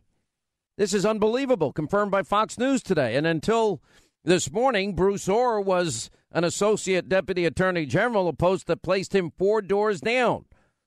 This 0.77 0.93
is 0.93 1.07
unbelievable, 1.07 1.73
confirmed 1.73 2.11
by 2.11 2.21
Fox 2.21 2.59
News 2.59 2.83
today. 2.83 3.15
And 3.15 3.25
until 3.25 3.81
this 4.23 4.51
morning, 4.51 4.93
Bruce 4.93 5.27
Ohr 5.27 5.59
was 5.59 6.11
an 6.31 6.43
associate 6.43 7.09
deputy 7.09 7.45
attorney 7.45 7.87
general, 7.87 8.27
a 8.27 8.33
post 8.33 8.67
that 8.67 8.83
placed 8.83 9.15
him 9.15 9.31
four 9.31 9.63
doors 9.63 10.01
down 10.01 10.45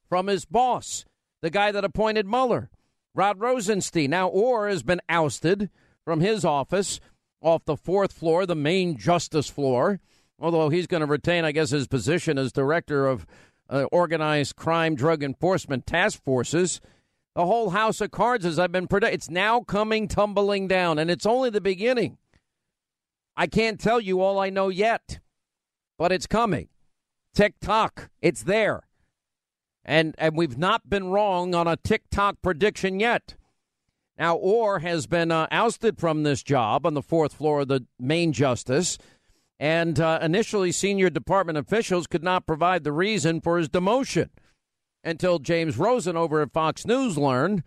from 0.08 0.28
his 0.28 0.44
boss, 0.44 1.04
the 1.42 1.50
guy 1.50 1.72
that 1.72 1.84
appointed 1.84 2.24
Mueller, 2.24 2.70
Rod 3.16 3.40
Rosenstein. 3.40 4.10
Now, 4.10 4.28
Ohr 4.28 4.68
has 4.68 4.84
been 4.84 5.00
ousted 5.08 5.70
from 6.04 6.20
his 6.20 6.44
office 6.44 7.00
off 7.40 7.64
the 7.64 7.76
fourth 7.76 8.12
floor, 8.12 8.46
the 8.46 8.54
main 8.54 8.96
justice 8.96 9.48
floor, 9.48 9.98
although 10.38 10.68
he's 10.68 10.86
going 10.86 11.00
to 11.00 11.06
retain, 11.06 11.44
I 11.44 11.50
guess, 11.50 11.70
his 11.70 11.88
position 11.88 12.38
as 12.38 12.52
director 12.52 13.08
of 13.08 13.26
uh, 13.68 13.86
organized 13.90 14.54
crime 14.54 14.94
drug 14.94 15.24
enforcement 15.24 15.84
task 15.84 16.22
forces. 16.22 16.80
The 17.34 17.46
whole 17.46 17.70
house 17.70 18.00
of 18.00 18.10
cards, 18.10 18.44
as 18.44 18.58
I've 18.58 18.72
been 18.72 18.88
predicting, 18.88 19.14
it's 19.14 19.30
now 19.30 19.60
coming 19.60 20.08
tumbling 20.08 20.66
down, 20.66 20.98
and 20.98 21.10
it's 21.10 21.26
only 21.26 21.50
the 21.50 21.60
beginning. 21.60 22.18
I 23.36 23.46
can't 23.46 23.78
tell 23.78 24.00
you 24.00 24.20
all 24.20 24.38
I 24.38 24.50
know 24.50 24.68
yet, 24.68 25.20
but 25.96 26.10
it's 26.10 26.26
coming. 26.26 26.68
TikTok, 27.34 28.10
it's 28.20 28.42
there. 28.42 28.88
And, 29.84 30.14
and 30.18 30.36
we've 30.36 30.58
not 30.58 30.90
been 30.90 31.08
wrong 31.08 31.54
on 31.54 31.68
a 31.68 31.76
TikTok 31.76 32.42
prediction 32.42 32.98
yet. 32.98 33.36
Now, 34.18 34.36
Ohr 34.36 34.80
has 34.80 35.06
been 35.06 35.30
uh, 35.30 35.46
ousted 35.50 35.98
from 35.98 36.24
this 36.24 36.42
job 36.42 36.84
on 36.84 36.94
the 36.94 37.00
fourth 37.00 37.32
floor 37.32 37.60
of 37.60 37.68
the 37.68 37.86
main 37.98 38.32
justice. 38.32 38.98
And 39.58 40.00
uh, 40.00 40.18
initially, 40.20 40.72
senior 40.72 41.10
department 41.10 41.58
officials 41.58 42.06
could 42.06 42.24
not 42.24 42.46
provide 42.46 42.82
the 42.84 42.92
reason 42.92 43.40
for 43.40 43.56
his 43.56 43.68
demotion 43.68 44.30
until 45.02 45.38
James 45.38 45.78
Rosen 45.78 46.16
over 46.16 46.40
at 46.42 46.52
Fox 46.52 46.86
News 46.86 47.16
learned 47.16 47.62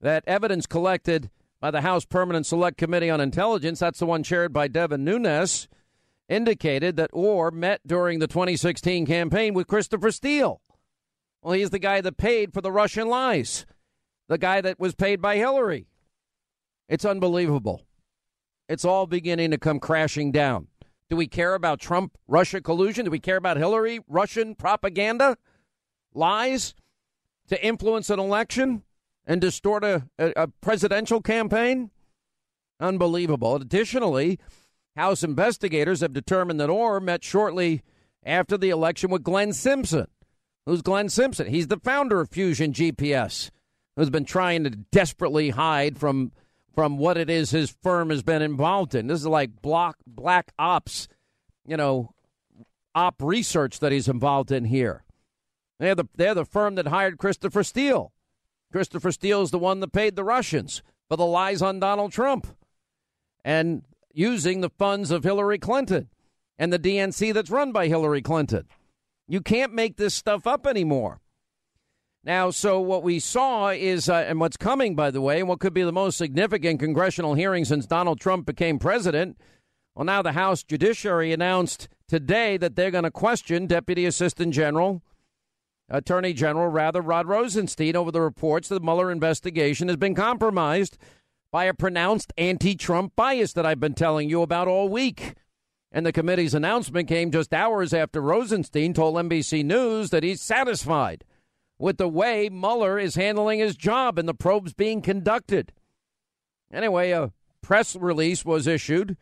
that 0.00 0.24
evidence 0.26 0.66
collected 0.66 1.30
by 1.60 1.70
the 1.70 1.82
House 1.82 2.04
Permanent 2.04 2.46
Select 2.46 2.76
Committee 2.76 3.10
on 3.10 3.20
Intelligence, 3.20 3.78
that's 3.78 4.00
the 4.00 4.06
one 4.06 4.22
chaired 4.22 4.52
by 4.52 4.68
Devin 4.68 5.04
Nunes, 5.04 5.68
indicated 6.28 6.96
that 6.96 7.10
Ohr 7.12 7.50
met 7.50 7.80
during 7.86 8.18
the 8.18 8.26
2016 8.26 9.06
campaign 9.06 9.54
with 9.54 9.68
Christopher 9.68 10.10
Steele. 10.10 10.60
Well, 11.42 11.54
he's 11.54 11.70
the 11.70 11.78
guy 11.78 12.00
that 12.00 12.16
paid 12.16 12.52
for 12.52 12.60
the 12.60 12.72
Russian 12.72 13.08
lies, 13.08 13.66
the 14.28 14.38
guy 14.38 14.60
that 14.60 14.80
was 14.80 14.94
paid 14.94 15.20
by 15.20 15.36
Hillary. 15.36 15.86
It's 16.88 17.04
unbelievable. 17.04 17.82
It's 18.68 18.84
all 18.84 19.06
beginning 19.06 19.50
to 19.50 19.58
come 19.58 19.78
crashing 19.78 20.32
down. 20.32 20.68
Do 21.10 21.16
we 21.16 21.26
care 21.26 21.54
about 21.54 21.78
Trump 21.78 22.16
Russia 22.26 22.60
collusion? 22.60 23.04
Do 23.04 23.10
we 23.10 23.20
care 23.20 23.36
about 23.36 23.56
Hillary 23.56 24.00
Russian 24.08 24.54
propaganda? 24.54 25.36
Lies 26.14 26.74
to 27.48 27.64
influence 27.64 28.10
an 28.10 28.18
election 28.18 28.82
and 29.26 29.40
distort 29.40 29.84
a, 29.84 30.04
a, 30.18 30.48
presidential 30.60 31.20
campaign? 31.20 31.90
Unbelievable. 32.80 33.56
Additionally, 33.56 34.38
House 34.96 35.22
investigators 35.22 36.00
have 36.00 36.12
determined 36.12 36.60
that 36.60 36.70
Ohr 36.70 37.00
met 37.00 37.24
shortly 37.24 37.82
after 38.24 38.58
the 38.58 38.70
election 38.70 39.10
with 39.10 39.22
Glenn 39.22 39.52
Simpson. 39.52 40.06
Who's 40.66 40.82
Glenn 40.82 41.08
Simpson? 41.08 41.46
He's 41.46 41.68
the 41.68 41.78
founder 41.78 42.20
of 42.20 42.30
Fusion 42.30 42.72
GPS, 42.72 43.50
who's 43.96 44.10
been 44.10 44.24
trying 44.24 44.64
to 44.64 44.70
desperately 44.70 45.50
hide 45.50 45.98
from 45.98 46.32
from 46.74 46.96
what 46.96 47.18
it 47.18 47.28
is 47.28 47.50
his 47.50 47.76
firm 47.82 48.08
has 48.08 48.22
been 48.22 48.40
involved 48.40 48.94
in. 48.94 49.06
This 49.06 49.20
is 49.20 49.26
like 49.26 49.60
block 49.60 49.98
black 50.06 50.52
ops, 50.58 51.06
you 51.66 51.76
know, 51.76 52.14
op 52.94 53.16
research 53.20 53.80
that 53.80 53.92
he's 53.92 54.08
involved 54.08 54.50
in 54.50 54.64
here. 54.64 55.04
They're 55.82 55.96
the, 55.96 56.04
they're 56.14 56.34
the 56.34 56.44
firm 56.44 56.76
that 56.76 56.86
hired 56.86 57.18
Christopher 57.18 57.64
Steele. 57.64 58.12
Christopher 58.70 59.10
Steele 59.10 59.42
is 59.42 59.50
the 59.50 59.58
one 59.58 59.80
that 59.80 59.92
paid 59.92 60.14
the 60.14 60.22
Russians 60.22 60.80
for 61.08 61.16
the 61.16 61.26
lies 61.26 61.60
on 61.60 61.80
Donald 61.80 62.12
Trump 62.12 62.46
and 63.44 63.82
using 64.14 64.60
the 64.60 64.70
funds 64.70 65.10
of 65.10 65.24
Hillary 65.24 65.58
Clinton 65.58 66.08
and 66.56 66.72
the 66.72 66.78
DNC 66.78 67.34
that's 67.34 67.50
run 67.50 67.72
by 67.72 67.88
Hillary 67.88 68.22
Clinton. 68.22 68.68
You 69.26 69.40
can't 69.40 69.74
make 69.74 69.96
this 69.96 70.14
stuff 70.14 70.46
up 70.46 70.68
anymore. 70.68 71.20
Now, 72.22 72.50
so 72.50 72.80
what 72.80 73.02
we 73.02 73.18
saw 73.18 73.70
is, 73.70 74.08
uh, 74.08 74.24
and 74.28 74.38
what's 74.38 74.56
coming, 74.56 74.94
by 74.94 75.10
the 75.10 75.20
way, 75.20 75.40
and 75.40 75.48
what 75.48 75.58
could 75.58 75.74
be 75.74 75.82
the 75.82 75.90
most 75.90 76.16
significant 76.16 76.78
congressional 76.78 77.34
hearing 77.34 77.64
since 77.64 77.86
Donald 77.86 78.20
Trump 78.20 78.46
became 78.46 78.78
president. 78.78 79.36
Well, 79.96 80.04
now 80.04 80.22
the 80.22 80.30
House 80.30 80.62
Judiciary 80.62 81.32
announced 81.32 81.88
today 82.06 82.56
that 82.58 82.76
they're 82.76 82.92
going 82.92 83.02
to 83.02 83.10
question 83.10 83.66
Deputy 83.66 84.06
Assistant 84.06 84.54
General 84.54 85.02
Attorney 85.92 86.32
General, 86.32 86.68
rather, 86.68 87.02
Rod 87.02 87.28
Rosenstein, 87.28 87.94
over 87.94 88.10
the 88.10 88.22
reports 88.22 88.68
that 88.68 88.76
the 88.76 88.84
Mueller 88.84 89.12
investigation 89.12 89.88
has 89.88 89.98
been 89.98 90.14
compromised 90.14 90.96
by 91.52 91.66
a 91.66 91.74
pronounced 91.74 92.32
anti 92.38 92.74
Trump 92.74 93.14
bias 93.14 93.52
that 93.52 93.66
I've 93.66 93.78
been 93.78 93.92
telling 93.92 94.30
you 94.30 94.40
about 94.40 94.68
all 94.68 94.88
week. 94.88 95.34
And 95.92 96.06
the 96.06 96.12
committee's 96.12 96.54
announcement 96.54 97.08
came 97.08 97.30
just 97.30 97.52
hours 97.52 97.92
after 97.92 98.22
Rosenstein 98.22 98.94
told 98.94 99.16
NBC 99.16 99.62
News 99.62 100.08
that 100.08 100.22
he's 100.22 100.40
satisfied 100.40 101.24
with 101.78 101.98
the 101.98 102.08
way 102.08 102.48
Mueller 102.48 102.98
is 102.98 103.16
handling 103.16 103.58
his 103.58 103.76
job 103.76 104.18
and 104.18 104.26
the 104.26 104.32
probes 104.32 104.72
being 104.72 105.02
conducted. 105.02 105.72
Anyway, 106.72 107.10
a 107.10 107.32
press 107.60 107.94
release 107.94 108.46
was 108.46 108.66
issued 108.66 109.18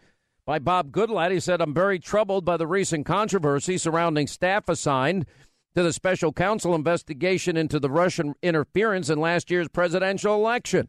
by 0.46 0.60
Bob 0.60 0.92
Goodlatte. 0.92 1.32
He 1.32 1.40
said, 1.40 1.60
I'm 1.60 1.74
very 1.74 1.98
troubled 1.98 2.44
by 2.44 2.56
the 2.56 2.68
recent 2.68 3.06
controversy 3.06 3.76
surrounding 3.76 4.28
staff 4.28 4.68
assigned 4.68 5.26
to 5.74 5.82
the 5.82 5.92
special 5.92 6.32
counsel 6.32 6.74
investigation 6.74 7.56
into 7.56 7.78
the 7.78 7.90
Russian 7.90 8.34
interference 8.42 9.08
in 9.08 9.20
last 9.20 9.50
year's 9.50 9.68
presidential 9.68 10.34
election. 10.34 10.88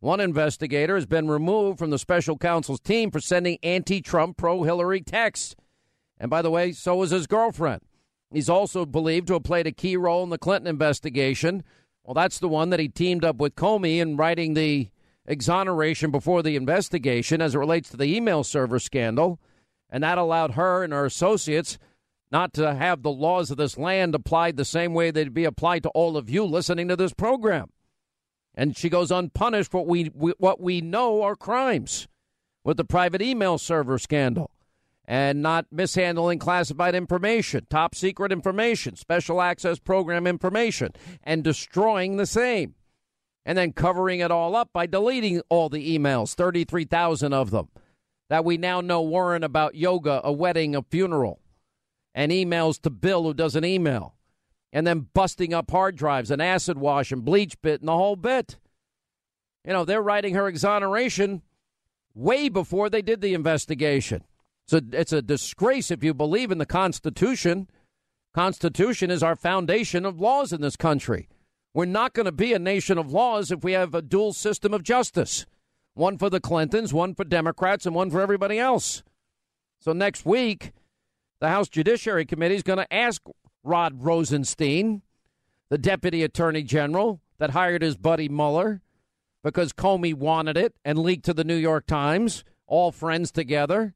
One 0.00 0.20
investigator 0.20 0.94
has 0.96 1.06
been 1.06 1.28
removed 1.28 1.78
from 1.78 1.90
the 1.90 1.98
special 1.98 2.36
counsel's 2.36 2.80
team 2.80 3.10
for 3.10 3.20
sending 3.20 3.58
anti 3.62 4.00
Trump, 4.00 4.36
pro 4.36 4.62
Hillary 4.62 5.00
texts. 5.00 5.54
And 6.18 6.30
by 6.30 6.42
the 6.42 6.50
way, 6.50 6.72
so 6.72 6.96
was 6.96 7.10
his 7.10 7.26
girlfriend. 7.26 7.82
He's 8.32 8.48
also 8.48 8.86
believed 8.86 9.28
to 9.28 9.34
have 9.34 9.44
played 9.44 9.66
a 9.66 9.72
key 9.72 9.96
role 9.96 10.22
in 10.22 10.30
the 10.30 10.38
Clinton 10.38 10.66
investigation. 10.66 11.62
Well, 12.04 12.14
that's 12.14 12.38
the 12.38 12.48
one 12.48 12.70
that 12.70 12.80
he 12.80 12.88
teamed 12.88 13.24
up 13.24 13.36
with 13.36 13.54
Comey 13.54 13.98
in 13.98 14.16
writing 14.16 14.54
the 14.54 14.88
exoneration 15.26 16.10
before 16.10 16.42
the 16.42 16.56
investigation 16.56 17.40
as 17.40 17.54
it 17.54 17.58
relates 17.58 17.90
to 17.90 17.96
the 17.96 18.16
email 18.16 18.42
server 18.42 18.78
scandal. 18.78 19.38
And 19.88 20.02
that 20.02 20.18
allowed 20.18 20.52
her 20.52 20.82
and 20.82 20.92
her 20.92 21.04
associates 21.04 21.78
not 22.32 22.54
to 22.54 22.74
have 22.74 23.02
the 23.02 23.10
laws 23.10 23.50
of 23.50 23.58
this 23.58 23.76
land 23.76 24.14
applied 24.14 24.56
the 24.56 24.64
same 24.64 24.94
way 24.94 25.10
they'd 25.10 25.34
be 25.34 25.44
applied 25.44 25.82
to 25.82 25.90
all 25.90 26.16
of 26.16 26.30
you 26.30 26.44
listening 26.44 26.88
to 26.88 26.96
this 26.96 27.12
program. 27.12 27.68
And 28.54 28.76
she 28.76 28.88
goes 28.88 29.10
unpunished 29.10 29.74
what 29.74 29.86
we, 29.86 30.04
what 30.06 30.60
we 30.60 30.80
know 30.80 31.22
are 31.22 31.36
crimes 31.36 32.08
with 32.64 32.78
the 32.78 32.84
private 32.84 33.20
email 33.20 33.58
server 33.58 33.98
scandal 33.98 34.50
and 35.04 35.42
not 35.42 35.66
mishandling 35.70 36.38
classified 36.38 36.94
information, 36.94 37.66
top 37.68 37.94
secret 37.94 38.32
information, 38.32 38.96
special 38.96 39.42
access 39.42 39.78
program 39.78 40.26
information, 40.26 40.92
and 41.22 41.44
destroying 41.44 42.16
the 42.16 42.26
same. 42.26 42.74
And 43.44 43.58
then 43.58 43.72
covering 43.72 44.20
it 44.20 44.30
all 44.30 44.54
up 44.54 44.70
by 44.72 44.86
deleting 44.86 45.42
all 45.48 45.68
the 45.68 45.98
emails, 45.98 46.34
33,000 46.34 47.32
of 47.32 47.50
them, 47.50 47.68
that 48.30 48.44
we 48.44 48.56
now 48.56 48.80
know 48.80 49.02
weren't 49.02 49.44
about 49.44 49.74
yoga, 49.74 50.20
a 50.22 50.30
wedding, 50.30 50.76
a 50.76 50.82
funeral 50.82 51.41
and 52.14 52.32
emails 52.32 52.80
to 52.82 52.90
Bill 52.90 53.22
who 53.24 53.34
doesn't 53.34 53.64
email, 53.64 54.14
and 54.72 54.86
then 54.86 55.08
busting 55.14 55.54
up 55.54 55.70
hard 55.70 55.96
drives 55.96 56.30
and 56.30 56.42
acid 56.42 56.78
wash 56.78 57.12
and 57.12 57.24
bleach 57.24 57.60
bit 57.62 57.80
and 57.80 57.88
the 57.88 57.96
whole 57.96 58.16
bit. 58.16 58.58
You 59.64 59.72
know, 59.72 59.84
they're 59.84 60.02
writing 60.02 60.34
her 60.34 60.48
exoneration 60.48 61.42
way 62.14 62.48
before 62.48 62.90
they 62.90 63.02
did 63.02 63.20
the 63.20 63.34
investigation. 63.34 64.24
So 64.66 64.80
it's 64.92 65.12
a 65.12 65.22
disgrace 65.22 65.90
if 65.90 66.04
you 66.04 66.14
believe 66.14 66.50
in 66.50 66.58
the 66.58 66.66
Constitution. 66.66 67.68
Constitution 68.34 69.10
is 69.10 69.22
our 69.22 69.36
foundation 69.36 70.06
of 70.06 70.20
laws 70.20 70.52
in 70.52 70.60
this 70.60 70.76
country. 70.76 71.28
We're 71.74 71.84
not 71.86 72.12
going 72.12 72.26
to 72.26 72.32
be 72.32 72.52
a 72.52 72.58
nation 72.58 72.98
of 72.98 73.12
laws 73.12 73.50
if 73.50 73.64
we 73.64 73.72
have 73.72 73.94
a 73.94 74.02
dual 74.02 74.32
system 74.32 74.74
of 74.74 74.82
justice. 74.82 75.46
One 75.94 76.18
for 76.18 76.30
the 76.30 76.40
Clintons, 76.40 76.92
one 76.92 77.14
for 77.14 77.24
Democrats, 77.24 77.86
and 77.86 77.94
one 77.94 78.10
for 78.10 78.20
everybody 78.20 78.58
else. 78.58 79.02
So 79.80 79.92
next 79.92 80.24
week, 80.24 80.72
the 81.42 81.48
House 81.48 81.68
Judiciary 81.68 82.24
Committee 82.24 82.54
is 82.54 82.62
going 82.62 82.78
to 82.78 82.94
ask 82.94 83.20
Rod 83.64 84.04
Rosenstein, 84.04 85.02
the 85.70 85.76
Deputy 85.76 86.22
Attorney 86.22 86.62
General 86.62 87.20
that 87.38 87.50
hired 87.50 87.82
his 87.82 87.96
buddy 87.96 88.28
Mueller 88.28 88.80
because 89.42 89.72
Comey 89.72 90.14
wanted 90.14 90.56
it 90.56 90.76
and 90.84 91.00
leaked 91.00 91.24
to 91.24 91.34
the 91.34 91.42
New 91.42 91.56
York 91.56 91.84
Times, 91.88 92.44
all 92.68 92.92
friends 92.92 93.32
together. 93.32 93.92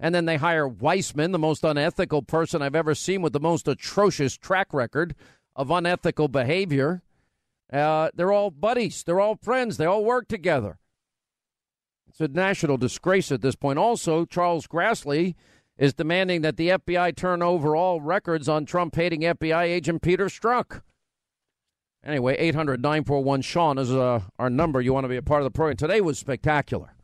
And 0.00 0.14
then 0.14 0.24
they 0.24 0.38
hire 0.38 0.66
Weissmann, 0.66 1.32
the 1.32 1.38
most 1.38 1.64
unethical 1.64 2.22
person 2.22 2.62
I've 2.62 2.74
ever 2.74 2.94
seen 2.94 3.20
with 3.20 3.34
the 3.34 3.40
most 3.40 3.68
atrocious 3.68 4.38
track 4.38 4.72
record 4.72 5.14
of 5.54 5.70
unethical 5.70 6.28
behavior. 6.28 7.02
Uh, 7.70 8.08
they're 8.14 8.32
all 8.32 8.50
buddies. 8.50 9.02
They're 9.04 9.20
all 9.20 9.36
friends. 9.36 9.76
They 9.76 9.84
all 9.84 10.02
work 10.02 10.28
together. 10.28 10.78
It's 12.08 12.22
a 12.22 12.28
national 12.28 12.78
disgrace 12.78 13.30
at 13.30 13.42
this 13.42 13.54
point. 13.54 13.78
Also, 13.78 14.24
Charles 14.24 14.66
Grassley 14.66 15.34
is 15.78 15.94
demanding 15.94 16.42
that 16.42 16.56
the 16.56 16.70
FBI 16.70 17.14
turn 17.16 17.42
over 17.42 17.76
all 17.76 18.00
records 18.00 18.48
on 18.48 18.64
Trump 18.64 18.94
hating 18.94 19.22
FBI 19.22 19.64
agent 19.64 20.02
Peter 20.02 20.26
Strzok. 20.26 20.82
Anyway, 22.04 22.36
800 22.38 22.80
941 22.80 23.42
Sean 23.42 23.78
is 23.78 23.92
uh, 23.92 24.20
our 24.38 24.48
number. 24.48 24.80
You 24.80 24.92
want 24.92 25.04
to 25.04 25.08
be 25.08 25.16
a 25.16 25.22
part 25.22 25.42
of 25.42 25.44
the 25.44 25.50
program. 25.50 25.76
Today 25.76 26.00
was 26.00 26.18
spectacular. 26.18 26.94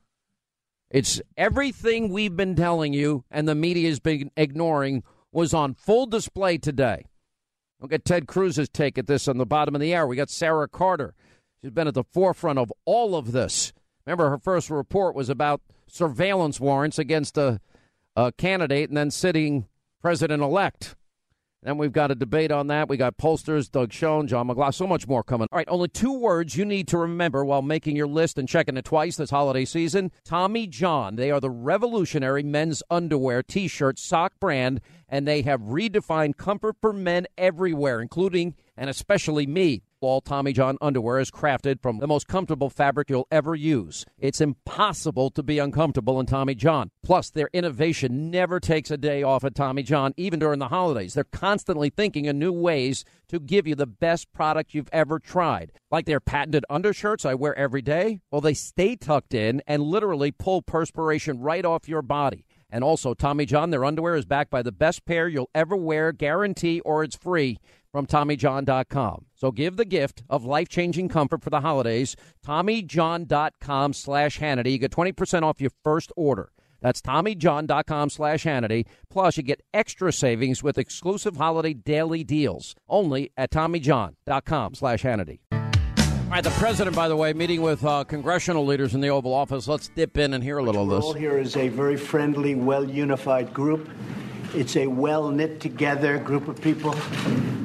It's 0.90 1.20
everything 1.36 2.10
we've 2.10 2.36
been 2.36 2.54
telling 2.54 2.92
you 2.92 3.24
and 3.30 3.48
the 3.48 3.54
media 3.54 3.88
has 3.88 3.98
been 3.98 4.30
ignoring 4.36 5.02
was 5.32 5.54
on 5.54 5.74
full 5.74 6.06
display 6.06 6.58
today. 6.58 7.06
We'll 7.80 7.88
get 7.88 8.04
Ted 8.04 8.26
Cruz's 8.26 8.68
take 8.68 8.96
at 8.96 9.06
this 9.06 9.26
on 9.26 9.38
the 9.38 9.46
bottom 9.46 9.74
of 9.74 9.80
the 9.80 9.94
hour. 9.94 10.06
We 10.06 10.16
got 10.16 10.30
Sarah 10.30 10.68
Carter. 10.68 11.14
She's 11.60 11.72
been 11.72 11.88
at 11.88 11.94
the 11.94 12.04
forefront 12.04 12.58
of 12.58 12.72
all 12.84 13.16
of 13.16 13.32
this. 13.32 13.72
Remember, 14.06 14.30
her 14.30 14.38
first 14.38 14.70
report 14.70 15.14
was 15.14 15.28
about 15.28 15.62
surveillance 15.88 16.60
warrants 16.60 16.98
against 16.98 17.36
a, 17.36 17.60
a 18.16 18.32
candidate 18.32 18.88
and 18.88 18.96
then 18.96 19.10
sitting 19.10 19.66
president 20.00 20.42
elect. 20.42 20.96
Then 21.64 21.78
we've 21.78 21.92
got 21.92 22.10
a 22.10 22.16
debate 22.16 22.50
on 22.50 22.66
that. 22.66 22.88
We 22.88 22.96
got 22.96 23.16
pollsters, 23.16 23.70
Doug 23.70 23.92
Schoen, 23.92 24.26
John 24.26 24.48
McLaughlin, 24.48 24.72
so 24.72 24.86
much 24.86 25.06
more 25.06 25.22
coming. 25.22 25.46
All 25.52 25.58
right, 25.58 25.68
only 25.70 25.86
two 25.86 26.12
words 26.12 26.56
you 26.56 26.64
need 26.64 26.88
to 26.88 26.98
remember 26.98 27.44
while 27.44 27.62
making 27.62 27.94
your 27.94 28.08
list 28.08 28.36
and 28.36 28.48
checking 28.48 28.76
it 28.76 28.84
twice 28.84 29.14
this 29.14 29.30
holiday 29.30 29.64
season. 29.64 30.10
Tommy 30.24 30.66
John. 30.66 31.14
They 31.14 31.30
are 31.30 31.38
the 31.38 31.50
revolutionary 31.50 32.42
men's 32.42 32.82
underwear, 32.90 33.44
t-shirt, 33.44 34.00
sock 34.00 34.32
brand, 34.40 34.80
and 35.08 35.26
they 35.26 35.42
have 35.42 35.60
redefined 35.60 36.36
comfort 36.36 36.76
for 36.80 36.92
men 36.92 37.28
everywhere, 37.38 38.00
including 38.00 38.56
and 38.76 38.90
especially 38.90 39.46
me. 39.46 39.82
All 40.02 40.20
Tommy 40.20 40.52
John 40.52 40.78
underwear 40.80 41.20
is 41.20 41.30
crafted 41.30 41.80
from 41.80 41.98
the 41.98 42.08
most 42.08 42.26
comfortable 42.26 42.68
fabric 42.68 43.08
you'll 43.08 43.28
ever 43.30 43.54
use. 43.54 44.04
It's 44.18 44.40
impossible 44.40 45.30
to 45.30 45.44
be 45.44 45.60
uncomfortable 45.60 46.18
in 46.18 46.26
Tommy 46.26 46.56
John. 46.56 46.90
Plus, 47.04 47.30
their 47.30 47.48
innovation 47.52 48.28
never 48.28 48.58
takes 48.58 48.90
a 48.90 48.96
day 48.96 49.22
off 49.22 49.44
at 49.44 49.54
Tommy 49.54 49.84
John, 49.84 50.12
even 50.16 50.40
during 50.40 50.58
the 50.58 50.68
holidays. 50.68 51.14
They're 51.14 51.22
constantly 51.22 51.88
thinking 51.88 52.26
of 52.26 52.34
new 52.34 52.52
ways 52.52 53.04
to 53.28 53.38
give 53.38 53.68
you 53.68 53.76
the 53.76 53.86
best 53.86 54.32
product 54.32 54.74
you've 54.74 54.90
ever 54.92 55.20
tried. 55.20 55.70
Like 55.88 56.06
their 56.06 56.18
patented 56.18 56.64
undershirts 56.68 57.24
I 57.24 57.34
wear 57.34 57.56
every 57.56 57.82
day. 57.82 58.18
Well, 58.32 58.40
they 58.40 58.54
stay 58.54 58.96
tucked 58.96 59.34
in 59.34 59.62
and 59.68 59.84
literally 59.84 60.32
pull 60.32 60.62
perspiration 60.62 61.38
right 61.38 61.64
off 61.64 61.88
your 61.88 62.02
body. 62.02 62.44
And 62.74 62.82
also, 62.82 63.12
Tommy 63.12 63.44
John, 63.44 63.70
their 63.70 63.84
underwear 63.84 64.16
is 64.16 64.24
backed 64.24 64.50
by 64.50 64.62
the 64.62 64.72
best 64.72 65.04
pair 65.04 65.28
you'll 65.28 65.50
ever 65.54 65.76
wear, 65.76 66.10
guarantee, 66.10 66.80
or 66.80 67.04
it's 67.04 67.14
free 67.14 67.58
from 67.92 68.06
TommyJohn.com. 68.06 69.26
So 69.34 69.52
give 69.52 69.76
the 69.76 69.84
gift 69.84 70.24
of 70.28 70.44
life-changing 70.44 71.08
comfort 71.10 71.42
for 71.42 71.50
the 71.50 71.60
holidays. 71.60 72.16
TommyJohn.com 72.44 73.92
slash 73.92 74.40
Hannity. 74.40 74.72
You 74.72 74.78
get 74.78 74.90
20% 74.90 75.42
off 75.42 75.60
your 75.60 75.70
first 75.84 76.10
order. 76.16 76.50
That's 76.80 77.00
TommyJohn.com 77.00 78.10
slash 78.10 78.44
Hannity. 78.44 78.86
Plus, 79.08 79.36
you 79.36 79.42
get 79.44 79.62
extra 79.72 80.12
savings 80.12 80.62
with 80.62 80.78
exclusive 80.78 81.36
holiday 81.36 81.74
daily 81.74 82.24
deals. 82.24 82.74
Only 82.88 83.30
at 83.36 83.50
TommyJohn.com 83.52 84.74
slash 84.74 85.02
Hannity. 85.02 85.38
All 85.52 86.36
right, 86.36 86.44
the 86.44 86.50
president, 86.50 86.96
by 86.96 87.08
the 87.08 87.16
way, 87.16 87.34
meeting 87.34 87.60
with 87.60 87.84
uh, 87.84 88.04
congressional 88.04 88.64
leaders 88.64 88.94
in 88.94 89.02
the 89.02 89.10
Oval 89.10 89.34
Office. 89.34 89.68
Let's 89.68 89.88
dip 89.88 90.16
in 90.16 90.32
and 90.32 90.42
hear 90.42 90.56
a 90.56 90.62
little 90.62 90.84
of 90.84 90.88
this. 90.88 91.04
All 91.04 91.12
here 91.12 91.38
is 91.38 91.56
a 91.58 91.68
very 91.68 91.96
friendly, 91.96 92.54
well 92.54 92.88
unified 92.88 93.52
group. 93.52 93.90
It's 94.54 94.76
a 94.76 94.86
well 94.86 95.30
knit 95.30 95.60
together 95.60 96.18
group 96.18 96.46
of 96.46 96.60
people, 96.60 96.94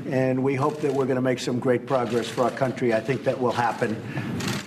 and 0.09 0.41
we 0.41 0.55
hope 0.55 0.79
that 0.79 0.93
we're 0.93 1.05
going 1.05 1.17
to 1.17 1.21
make 1.21 1.39
some 1.39 1.59
great 1.59 1.85
progress 1.85 2.29
for 2.29 2.43
our 2.43 2.51
country. 2.51 2.93
I 2.93 3.01
think 3.01 3.25
that 3.25 3.41
will 3.41 3.51
happen, 3.51 4.01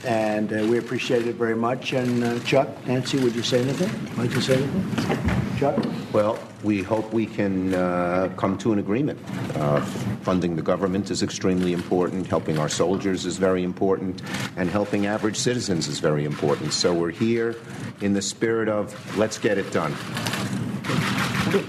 and 0.05 0.53
uh, 0.53 0.67
we 0.67 0.77
appreciate 0.77 1.27
it 1.27 1.37
very 1.37 1.57
much. 1.57 1.95
And 1.95 2.23
uh, 2.23 2.39
Chuck, 2.41 2.69
Nancy, 2.87 3.19
would 3.21 3.35
you 3.35 3.43
say 3.43 3.63
anything? 3.63 4.17
Like 4.19 4.33
to 4.33 4.43
say 4.43 4.63
anything? 4.63 5.57
Chuck? 5.57 5.83
Well, 6.13 6.39
we 6.63 6.83
hope 6.83 7.11
we 7.11 7.25
can 7.25 7.73
uh, 7.73 8.31
come 8.37 8.59
to 8.59 8.75
an 8.75 8.81
agreement. 8.81 9.19
Uh, 9.55 9.81
funding 10.21 10.57
the 10.57 10.63
government 10.63 11.11
is 11.11 11.23
extremely 11.23 11.73
important, 11.73 12.27
helping 12.27 12.59
our 12.59 12.69
soldiers 12.69 13.25
is 13.25 13.39
very 13.39 13.65
important, 13.65 14.21
and 14.59 14.69
helping 14.69 15.07
average 15.07 15.37
citizens 15.37 15.89
is 15.89 16.01
very 16.01 16.27
important. 16.27 16.75
So 16.75 16.93
we're 16.93 17.13
here 17.13 17.57
in 18.03 18.13
the 18.13 18.23
spirit 18.23 18.69
of 18.69 18.95
let's 19.17 19.39
get 19.39 19.57
it 19.57 19.73
done. 19.73 19.95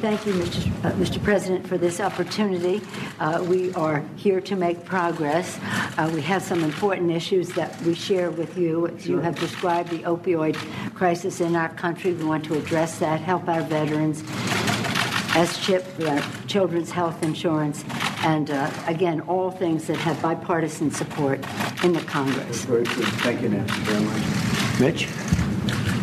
Thank 0.01 0.25
you, 0.25 0.33
Mr. 0.33 0.85
Uh, 0.85 0.91
Mr. 0.93 1.23
President, 1.23 1.67
for 1.67 1.77
this 1.77 1.99
opportunity. 1.99 2.81
Uh, 3.19 3.43
we 3.47 3.73
are 3.73 4.03
here 4.15 4.39
to 4.41 4.55
make 4.55 4.85
progress. 4.85 5.59
Uh, 5.97 6.09
we 6.13 6.21
have 6.21 6.43
some 6.43 6.63
important 6.63 7.11
issues 7.11 7.49
that 7.49 7.81
we 7.81 7.95
share 7.95 8.29
with 8.29 8.57
you. 8.57 8.87
As 8.87 9.07
you 9.07 9.19
have 9.19 9.39
described 9.39 9.89
the 9.89 9.99
opioid 9.99 10.55
crisis 10.93 11.41
in 11.41 11.55
our 11.55 11.69
country, 11.69 12.13
we 12.13 12.23
want 12.23 12.45
to 12.45 12.57
address 12.57 12.99
that, 12.99 13.21
help 13.21 13.47
our 13.47 13.61
veterans, 13.61 14.23
as 15.35 15.57
CHIP, 15.57 15.85
uh, 16.01 16.21
children's 16.47 16.91
health 16.91 17.23
insurance, 17.23 17.83
and 18.23 18.51
uh, 18.51 18.69
again, 18.85 19.21
all 19.21 19.49
things 19.49 19.87
that 19.87 19.97
have 19.97 20.21
bipartisan 20.21 20.91
support 20.91 21.39
in 21.83 21.93
the 21.93 22.01
Congress. 22.01 22.65
Very 22.65 22.83
good. 22.83 23.05
Thank 23.23 23.41
you, 23.41 23.49
Nancy, 23.49 23.79
very 23.81 24.03
much. 24.03 24.79
Mitch? 24.79 25.07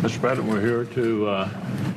Mr. 0.03 0.21
President, 0.21 0.49
we're 0.49 0.61
here 0.61 0.85
to 0.85 1.29
uh, 1.29 1.49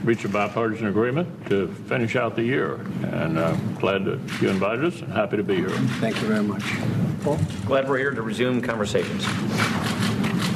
reach 0.04 0.26
a 0.26 0.30
bipartisan 0.30 0.88
agreement 0.88 1.48
to 1.48 1.68
finish 1.88 2.16
out 2.16 2.36
the 2.36 2.44
year, 2.44 2.76
and 3.04 3.38
uh, 3.38 3.54
glad 3.80 4.06
that 4.06 4.20
you 4.42 4.50
invited 4.50 4.86
us 4.86 5.00
and 5.02 5.14
happy 5.14 5.38
to 5.38 5.44
be 5.44 5.56
here. 5.56 5.70
Thank 5.70 6.22
you 6.22 6.28
very 6.28 6.44
much. 6.44 6.64
Paul? 7.24 7.40
Glad 7.66 7.88
we're 7.88 8.00
here 8.00 8.12
to 8.12 8.22
resume 8.22 8.62
conversations. 8.62 9.26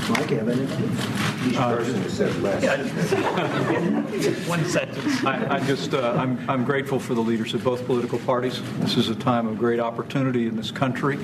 Mike, 0.09 0.29
you 0.29 0.37
have 0.37 0.49
anything? 0.49 1.49
Each 1.49 1.57
person 1.57 2.09
says 2.09 2.35
less. 2.41 2.63
One 4.47 4.65
sentence. 4.65 5.23
I, 5.23 5.55
I 5.55 5.59
just, 5.61 5.93
uh, 5.93 6.13
I'm, 6.17 6.47
I'm 6.49 6.63
grateful 6.63 6.99
for 6.99 7.13
the 7.13 7.21
leaders 7.21 7.53
of 7.53 7.63
both 7.63 7.85
political 7.85 8.19
parties. 8.19 8.61
This 8.79 8.97
is 8.97 9.09
a 9.09 9.15
time 9.15 9.47
of 9.47 9.57
great 9.57 9.79
opportunity 9.79 10.47
in 10.47 10.55
this 10.55 10.71
country. 10.71 11.17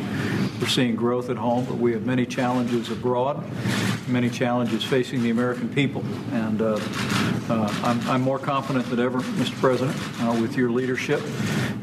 We're 0.61 0.67
seeing 0.67 0.95
growth 0.95 1.31
at 1.31 1.37
home, 1.37 1.65
but 1.65 1.77
we 1.77 1.91
have 1.93 2.05
many 2.05 2.23
challenges 2.23 2.91
abroad, 2.91 3.43
many 4.07 4.29
challenges 4.29 4.83
facing 4.83 5.23
the 5.23 5.31
American 5.31 5.67
people. 5.67 6.03
And 6.33 6.61
uh, 6.61 6.79
uh, 7.49 7.73
I'm, 7.83 7.99
I'm 8.07 8.21
more 8.21 8.37
confident 8.37 8.87
than 8.87 8.99
ever, 8.99 9.21
Mr. 9.21 9.59
President, 9.59 9.97
uh, 10.21 10.39
with 10.39 10.55
your 10.55 10.69
leadership 10.69 11.19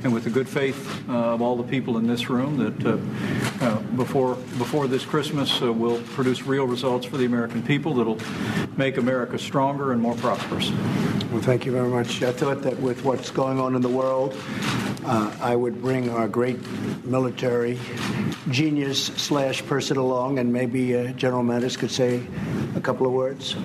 and 0.04 0.14
with 0.14 0.22
the 0.22 0.30
good 0.30 0.48
faith 0.48 0.88
uh, 1.08 1.34
of 1.34 1.42
all 1.42 1.56
the 1.56 1.64
people 1.64 1.98
in 1.98 2.06
this 2.06 2.30
room 2.30 2.56
that 2.56 2.86
uh, 2.86 3.66
uh, 3.66 3.80
before, 3.96 4.36
before 4.58 4.86
this 4.86 5.04
Christmas 5.04 5.60
we'll 5.60 6.00
produce 6.14 6.42
real 6.42 6.64
results 6.64 7.04
for 7.04 7.16
the 7.16 7.24
American 7.24 7.64
people 7.64 7.94
that'll 7.94 8.20
make 8.76 8.96
America 8.96 9.36
stronger 9.40 9.90
and 9.90 10.00
more 10.00 10.14
prosperous. 10.14 10.70
Well, 11.32 11.42
thank 11.42 11.66
you 11.66 11.72
very 11.72 11.88
much. 11.88 12.22
I 12.22 12.30
thought 12.30 12.62
that 12.62 12.78
with 12.78 13.04
what's 13.04 13.32
going 13.32 13.58
on 13.58 13.74
in 13.74 13.82
the 13.82 13.88
world, 13.88 14.36
uh, 15.04 15.34
I 15.40 15.56
would 15.56 15.80
bring 15.80 16.10
our 16.10 16.28
great 16.28 16.58
military 17.04 17.78
genius 18.50 19.06
slash 19.06 19.64
person 19.66 19.96
along, 19.96 20.38
and 20.38 20.52
maybe 20.52 20.96
uh, 20.96 21.12
General 21.12 21.42
Mattis 21.42 21.78
could 21.78 21.90
say 21.90 22.22
a 22.76 22.80
couple 22.80 23.06
of 23.06 23.12
words. 23.12 23.56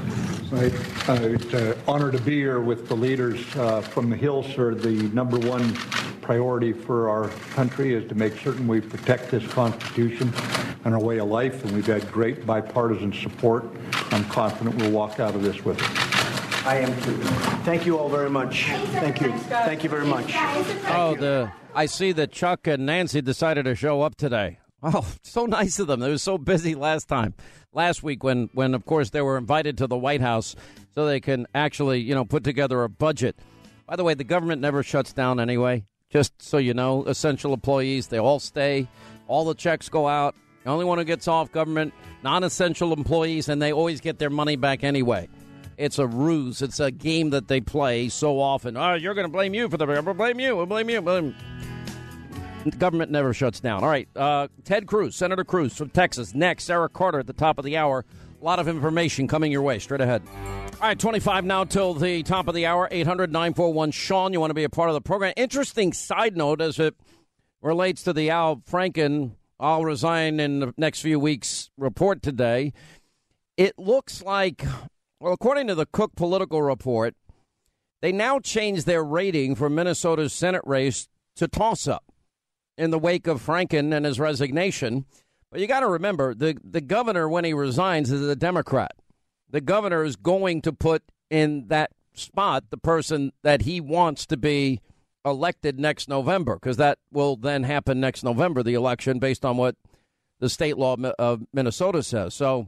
Right. 0.51 0.73
Uh, 1.09 1.13
it's 1.21 1.53
an 1.53 1.75
honor 1.87 2.11
to 2.11 2.19
be 2.19 2.35
here 2.35 2.59
with 2.59 2.87
the 2.87 2.95
leaders 2.95 3.43
uh, 3.55 3.81
from 3.81 4.09
the 4.09 4.15
Hill, 4.15 4.43
sir. 4.43 4.75
The 4.75 5.09
number 5.09 5.39
one 5.39 5.73
priority 6.21 6.71
for 6.71 7.09
our 7.09 7.29
country 7.55 7.93
is 7.93 8.07
to 8.09 8.15
make 8.15 8.37
certain 8.39 8.67
we 8.67 8.79
protect 8.79 9.31
this 9.31 9.45
Constitution 9.47 10.33
and 10.85 10.93
our 10.93 11.01
way 11.01 11.19
of 11.19 11.27
life, 11.27 11.63
and 11.63 11.73
we've 11.73 11.85
had 11.85 12.09
great 12.11 12.45
bipartisan 12.45 13.13
support. 13.13 13.65
I'm 14.11 14.25
confident 14.25 14.75
we'll 14.75 14.91
walk 14.91 15.19
out 15.19 15.35
of 15.35 15.43
this 15.43 15.63
with 15.65 15.79
it. 15.81 16.12
I 16.65 16.77
am 16.77 17.01
too. 17.01 17.17
Thank 17.63 17.85
you 17.85 17.97
all 17.97 18.09
very 18.09 18.29
much. 18.29 18.65
Thank 18.65 19.21
you. 19.21 19.31
Thank 19.37 19.83
you 19.83 19.89
very 19.89 20.05
much. 20.05 20.33
Oh, 20.87 21.15
the 21.19 21.51
I 21.75 21.87
see 21.87 22.11
that 22.13 22.31
Chuck 22.31 22.67
and 22.67 22.85
Nancy 22.85 23.21
decided 23.21 23.65
to 23.65 23.75
show 23.75 24.01
up 24.01 24.15
today. 24.15 24.59
Oh, 24.85 25.07
so 25.21 25.45
nice 25.45 25.79
of 25.79 25.87
them. 25.87 26.01
They 26.01 26.09
were 26.09 26.17
so 26.17 26.37
busy 26.37 26.75
last 26.75 27.07
time, 27.07 27.35
last 27.71 28.03
week 28.03 28.21
when, 28.21 28.49
when 28.53 28.73
of 28.73 28.85
course 28.85 29.11
they 29.11 29.21
were 29.21 29.37
invited 29.37 29.77
to 29.77 29.87
the 29.87 29.95
White 29.95 30.19
House 30.19 30.57
so 30.93 31.05
they 31.05 31.21
can 31.21 31.47
actually, 31.55 32.01
you 32.01 32.13
know, 32.13 32.25
put 32.25 32.43
together 32.43 32.83
a 32.83 32.89
budget. 32.89 33.37
By 33.87 33.95
the 33.95 34.03
way, 34.03 34.13
the 34.13 34.25
government 34.25 34.61
never 34.61 34.83
shuts 34.83 35.13
down 35.13 35.39
anyway. 35.39 35.85
Just 36.09 36.33
so 36.41 36.57
you 36.57 36.73
know, 36.73 37.05
essential 37.05 37.53
employees 37.53 38.07
they 38.07 38.19
all 38.19 38.41
stay. 38.41 38.89
All 39.29 39.45
the 39.45 39.55
checks 39.55 39.87
go 39.87 40.05
out. 40.05 40.35
The 40.65 40.69
only 40.69 40.83
one 40.83 40.97
who 40.97 41.05
gets 41.05 41.29
off 41.29 41.49
government, 41.53 41.93
non-essential 42.21 42.91
employees, 42.91 43.47
and 43.47 43.61
they 43.61 43.71
always 43.71 44.01
get 44.01 44.19
their 44.19 44.29
money 44.29 44.57
back 44.57 44.83
anyway. 44.83 45.29
It's 45.77 45.99
a 45.99 46.07
ruse. 46.07 46.61
It's 46.61 46.79
a 46.79 46.91
game 46.91 47.31
that 47.31 47.47
they 47.47 47.61
play 47.61 48.09
so 48.09 48.39
often. 48.39 48.77
Oh, 48.77 48.93
you're 48.93 49.13
going 49.13 49.27
to 49.27 49.31
blame 49.31 49.53
you 49.53 49.69
for 49.69 49.77
the. 49.77 49.85
We'll 49.85 50.13
blame 50.13 50.39
you. 50.39 50.55
We'll 50.55 50.65
blame 50.65 50.89
you. 50.89 51.01
Blame. 51.01 51.35
The 52.63 52.71
government 52.71 53.11
never 53.11 53.33
shuts 53.33 53.59
down. 53.59 53.83
All 53.83 53.89
right. 53.89 54.07
Uh, 54.15 54.47
Ted 54.63 54.87
Cruz, 54.87 55.15
Senator 55.15 55.43
Cruz 55.43 55.75
from 55.75 55.89
Texas. 55.89 56.33
Next, 56.33 56.63
Sarah 56.63 56.89
Carter 56.89 57.19
at 57.19 57.27
the 57.27 57.33
top 57.33 57.57
of 57.57 57.65
the 57.65 57.75
hour. 57.77 58.05
A 58.41 58.45
lot 58.45 58.59
of 58.59 58.67
information 58.67 59.27
coming 59.27 59.51
your 59.51 59.61
way. 59.61 59.79
Straight 59.79 60.01
ahead. 60.01 60.21
All 60.75 60.89
right, 60.89 60.99
25 60.99 61.45
now 61.45 61.63
till 61.63 61.93
the 61.93 62.23
top 62.23 62.47
of 62.47 62.55
the 62.55 62.65
hour. 62.65 62.87
800 62.91 63.31
941 63.31 63.91
Sean. 63.91 64.33
You 64.33 64.39
want 64.39 64.49
to 64.51 64.55
be 64.55 64.63
a 64.63 64.69
part 64.69 64.89
of 64.89 64.93
the 64.93 65.01
program. 65.01 65.33
Interesting 65.37 65.93
side 65.93 66.35
note 66.35 66.61
as 66.61 66.79
it 66.79 66.95
relates 67.61 68.03
to 68.03 68.13
the 68.13 68.29
Al 68.29 68.57
Franken, 68.57 69.31
I'll 69.59 69.85
resign 69.85 70.39
in 70.39 70.59
the 70.59 70.73
next 70.77 71.01
few 71.01 71.19
weeks 71.19 71.69
report 71.77 72.21
today. 72.21 72.73
It 73.55 73.79
looks 73.79 74.21
like, 74.21 74.65
well, 75.23 75.33
according 75.33 75.67
to 75.67 75.75
the 75.75 75.85
Cook 75.85 76.15
Political 76.15 76.61
Report, 76.61 77.15
They 78.01 78.11
now 78.11 78.39
changed 78.39 78.85
their 78.85 79.01
rating 79.01 79.55
for 79.55 79.69
Minnesota's 79.69 80.33
Senate 80.33 80.63
race 80.65 81.07
to 81.37 81.47
toss 81.47 81.87
up 81.87 82.03
in 82.77 82.91
the 82.91 82.99
wake 82.99 83.27
of 83.27 83.41
Franken 83.41 83.95
and 83.95 84.05
his 84.05 84.19
resignation. 84.19 85.05
But 85.49 85.61
you 85.61 85.67
got 85.67 85.79
to 85.79 85.87
remember 85.87 86.33
the, 86.33 86.57
the 86.61 86.81
governor, 86.81 87.29
when 87.29 87.45
he 87.45 87.53
resigns, 87.53 88.11
is 88.11 88.27
a 88.27 88.35
Democrat. 88.35 88.91
The 89.49 89.61
governor 89.61 90.03
is 90.03 90.17
going 90.17 90.61
to 90.63 90.73
put 90.73 91.01
in 91.29 91.69
that 91.69 91.91
spot 92.13 92.65
the 92.71 92.77
person 92.77 93.31
that 93.43 93.61
he 93.61 93.79
wants 93.79 94.25
to 94.25 94.35
be 94.35 94.81
elected 95.23 95.79
next 95.79 96.09
November, 96.09 96.55
because 96.55 96.75
that 96.75 96.97
will 97.09 97.37
then 97.37 97.63
happen 97.63 98.01
next 98.01 98.25
November, 98.25 98.63
the 98.63 98.73
election, 98.73 99.17
based 99.17 99.45
on 99.45 99.55
what 99.55 99.77
the 100.41 100.49
state 100.49 100.77
law 100.77 100.97
of 101.17 101.43
Minnesota 101.53 102.03
says. 102.03 102.33
So, 102.33 102.67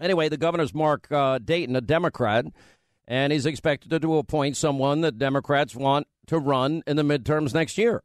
anyway, 0.00 0.28
the 0.28 0.36
governor's 0.36 0.74
Mark 0.74 1.10
uh, 1.10 1.38
Dayton, 1.38 1.76
a 1.76 1.80
Democrat, 1.80 2.46
and 3.06 3.32
he's 3.32 3.46
expected 3.46 4.02
to 4.02 4.16
appoint 4.18 4.56
someone 4.56 5.00
that 5.00 5.18
Democrats 5.18 5.74
want 5.74 6.06
to 6.26 6.38
run 6.38 6.82
in 6.86 6.96
the 6.96 7.02
midterms 7.02 7.54
next 7.54 7.78
year, 7.78 8.02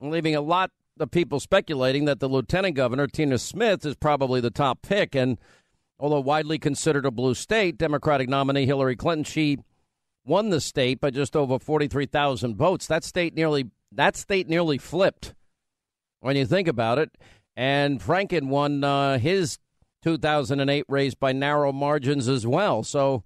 leaving 0.00 0.34
a 0.34 0.40
lot 0.40 0.70
of 0.98 1.10
people 1.10 1.40
speculating 1.40 2.06
that 2.06 2.20
the 2.20 2.28
lieutenant 2.28 2.74
governor, 2.74 3.06
Tina 3.06 3.38
Smith, 3.38 3.84
is 3.84 3.94
probably 3.94 4.40
the 4.40 4.50
top 4.50 4.82
pick. 4.82 5.14
And 5.14 5.38
although 5.98 6.20
widely 6.20 6.58
considered 6.58 7.06
a 7.06 7.10
blue 7.10 7.34
state, 7.34 7.78
Democratic 7.78 8.28
nominee 8.28 8.66
Hillary 8.66 8.96
Clinton, 8.96 9.24
she 9.24 9.58
won 10.24 10.50
the 10.50 10.60
state 10.60 11.00
by 11.00 11.10
just 11.10 11.36
over 11.36 11.58
43,000 11.58 12.56
votes. 12.56 12.86
That 12.86 13.04
state 13.04 13.34
nearly 13.34 13.70
that 13.92 14.16
state 14.16 14.48
nearly 14.48 14.78
flipped 14.78 15.34
when 16.20 16.36
you 16.36 16.44
think 16.44 16.68
about 16.68 16.98
it. 16.98 17.16
And 17.56 18.00
Franken 18.00 18.48
won 18.48 18.84
uh, 18.84 19.18
his 19.18 19.58
2008 20.02 20.84
race 20.88 21.14
by 21.14 21.32
narrow 21.32 21.72
margins 21.72 22.28
as 22.28 22.46
well. 22.46 22.82
So 22.82 23.24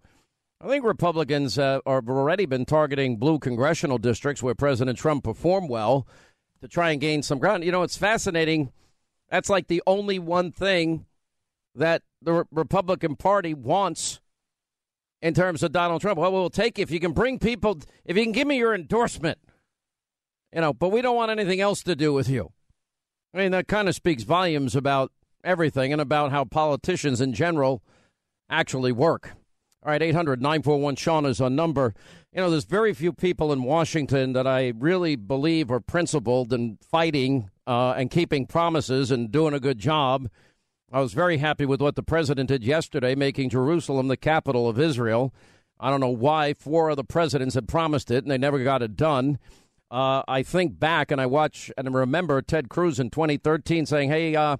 I 0.60 0.68
think 0.68 0.84
Republicans 0.84 1.58
uh, 1.58 1.80
have 1.86 2.08
already 2.08 2.46
been 2.46 2.64
targeting 2.64 3.16
blue 3.16 3.38
congressional 3.38 3.98
districts 3.98 4.42
where 4.42 4.54
President 4.54 4.98
Trump 4.98 5.24
performed 5.24 5.70
well 5.70 6.06
to 6.60 6.68
try 6.68 6.90
and 6.90 7.00
gain 7.00 7.22
some 7.22 7.38
ground. 7.38 7.64
You 7.64 7.72
know, 7.72 7.82
it's 7.82 7.96
fascinating. 7.96 8.72
That's 9.30 9.48
like 9.48 9.68
the 9.68 9.82
only 9.86 10.18
one 10.18 10.52
thing 10.52 11.06
that 11.74 12.02
the 12.20 12.44
Republican 12.50 13.16
Party 13.16 13.54
wants 13.54 14.20
in 15.22 15.34
terms 15.34 15.62
of 15.62 15.72
Donald 15.72 16.00
Trump. 16.00 16.18
Well, 16.18 16.32
we'll 16.32 16.50
take 16.50 16.78
if 16.78 16.90
you 16.90 17.00
can 17.00 17.12
bring 17.12 17.38
people, 17.38 17.80
if 18.04 18.16
you 18.16 18.22
can 18.22 18.32
give 18.32 18.46
me 18.46 18.58
your 18.58 18.74
endorsement, 18.74 19.38
you 20.54 20.60
know, 20.60 20.72
but 20.72 20.88
we 20.88 21.00
don't 21.00 21.16
want 21.16 21.30
anything 21.30 21.60
else 21.60 21.82
to 21.84 21.94
do 21.94 22.12
with 22.12 22.28
you. 22.28 22.52
I 23.32 23.38
mean, 23.38 23.52
that 23.52 23.68
kind 23.68 23.88
of 23.88 23.94
speaks 23.94 24.24
volumes 24.24 24.74
about 24.74 25.12
everything 25.44 25.92
and 25.92 26.00
about 26.00 26.30
how 26.30 26.44
politicians 26.44 27.20
in 27.20 27.32
general 27.32 27.82
actually 28.48 28.92
work. 28.92 29.32
All 29.82 29.90
right, 29.90 30.02
800 30.02 30.42
941 30.42 30.96
Sean 30.96 31.24
is 31.24 31.40
a 31.40 31.48
number. 31.48 31.94
You 32.32 32.42
know, 32.42 32.50
there's 32.50 32.64
very 32.64 32.92
few 32.92 33.12
people 33.12 33.52
in 33.52 33.62
Washington 33.62 34.34
that 34.34 34.46
I 34.46 34.72
really 34.78 35.16
believe 35.16 35.70
are 35.70 35.80
principled 35.80 36.52
in 36.52 36.78
fighting 36.82 37.50
uh, 37.66 37.92
and 37.92 38.10
keeping 38.10 38.46
promises 38.46 39.10
and 39.10 39.32
doing 39.32 39.54
a 39.54 39.60
good 39.60 39.78
job 39.78 40.28
I 40.92 41.00
was 41.00 41.12
very 41.12 41.38
happy 41.38 41.66
with 41.66 41.80
what 41.80 41.94
the 41.94 42.02
president 42.02 42.48
did 42.48 42.64
yesterday, 42.64 43.14
making 43.14 43.50
Jerusalem 43.50 44.08
the 44.08 44.16
capital 44.16 44.68
of 44.68 44.80
Israel. 44.80 45.32
I 45.78 45.88
don't 45.88 46.00
know 46.00 46.08
why 46.08 46.52
four 46.52 46.90
other 46.90 47.04
presidents 47.04 47.54
had 47.54 47.68
promised 47.68 48.10
it 48.10 48.24
and 48.24 48.30
they 48.30 48.38
never 48.38 48.62
got 48.64 48.82
it 48.82 48.96
done. 48.96 49.38
Uh, 49.88 50.22
I 50.26 50.42
think 50.42 50.80
back 50.80 51.12
and 51.12 51.20
I 51.20 51.26
watch 51.26 51.70
and 51.78 51.94
remember 51.94 52.42
Ted 52.42 52.68
Cruz 52.68 52.98
in 52.98 53.10
2013 53.10 53.86
saying, 53.86 54.10
"Hey, 54.10 54.34
uh, 54.34 54.56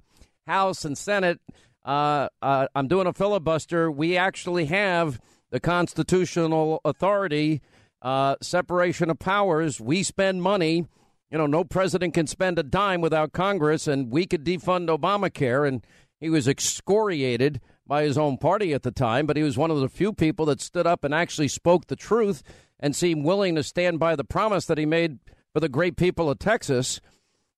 House 0.51 0.85
and 0.85 0.99
Senate, 0.99 1.41
uh, 1.85 2.29
uh, 2.43 2.67
I'm 2.75 2.89
doing 2.89 3.07
a 3.07 3.13
filibuster. 3.13 3.91
We 3.91 4.17
actually 4.17 4.67
have 4.67 5.21
the 5.51 5.61
constitutional 5.61 6.81
authority, 6.85 7.63
uh, 8.03 8.37
separation 8.43 9.11
of 9.11 9.19
powers. 9.19 9.81
We 9.81 10.03
spend 10.03 10.43
money." 10.43 10.87
You 11.31 11.39
know, 11.39 11.47
no 11.47 11.63
president 11.63 12.15
can 12.15 12.27
spend 12.27 12.59
a 12.59 12.65
dime 12.65 13.01
without 13.01 13.33
Congress, 13.33 13.87
and 13.87 14.11
we 14.11 14.27
could 14.27 14.45
defund 14.45 14.89
Obamacare. 14.89 15.67
And 15.67 15.87
he 16.19 16.29
was 16.29 16.49
excoriated 16.49 17.61
by 17.87 18.03
his 18.03 18.19
own 18.19 18.37
party 18.37 18.75
at 18.75 18.83
the 18.83 18.91
time, 18.91 19.27
but 19.27 19.37
he 19.37 19.43
was 19.43 19.57
one 19.57 19.71
of 19.71 19.81
the 19.81 19.89
few 19.89 20.13
people 20.13 20.47
that 20.47 20.61
stood 20.61 20.87
up 20.87 21.05
and 21.05 21.15
actually 21.15 21.49
spoke 21.49 21.87
the 21.87 21.97
truth 21.97 22.43
and 22.79 22.95
seemed 22.95 23.25
willing 23.25 23.55
to 23.55 23.63
stand 23.63 23.99
by 23.99 24.17
the 24.17 24.25
promise 24.25 24.67
that 24.67 24.79
he 24.79 24.87
made 24.87 25.19
for 25.53 25.61
the 25.61 25.69
great 25.69 25.97
people 25.97 26.29
of 26.29 26.39
Texas. 26.39 27.01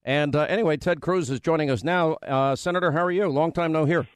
And 0.05 0.35
uh, 0.35 0.41
anyway, 0.49 0.77
Ted 0.77 1.01
Cruz 1.01 1.29
is 1.29 1.39
joining 1.39 1.69
us 1.69 1.83
now. 1.83 2.13
Uh, 2.27 2.55
Senator, 2.55 2.91
how 2.91 3.05
are 3.05 3.11
you? 3.11 3.27
Long 3.27 3.51
time 3.51 3.71
no 3.71 3.85
here. 3.85 4.07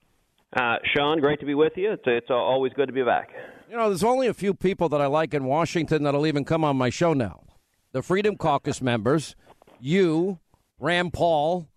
Uh, 0.55 0.75
Sean, 0.95 1.19
great 1.19 1.39
to 1.39 1.45
be 1.45 1.53
with 1.53 1.73
you. 1.75 1.91
It's, 1.91 2.03
it's 2.05 2.29
always 2.29 2.73
good 2.73 2.87
to 2.87 2.93
be 2.93 3.03
back. 3.03 3.29
You 3.69 3.75
know, 3.75 3.89
there's 3.89 4.03
only 4.03 4.27
a 4.27 4.33
few 4.33 4.53
people 4.53 4.87
that 4.89 5.01
I 5.01 5.07
like 5.07 5.33
in 5.33 5.43
Washington 5.43 6.03
that'll 6.03 6.25
even 6.25 6.45
come 6.45 6.63
on 6.63 6.77
my 6.77 6.89
show 6.89 7.13
now. 7.13 7.43
The 7.91 8.01
Freedom 8.01 8.37
Caucus 8.37 8.81
members, 8.81 9.35
you, 9.79 10.39
Rand 10.79 11.13
Paul, 11.13 11.67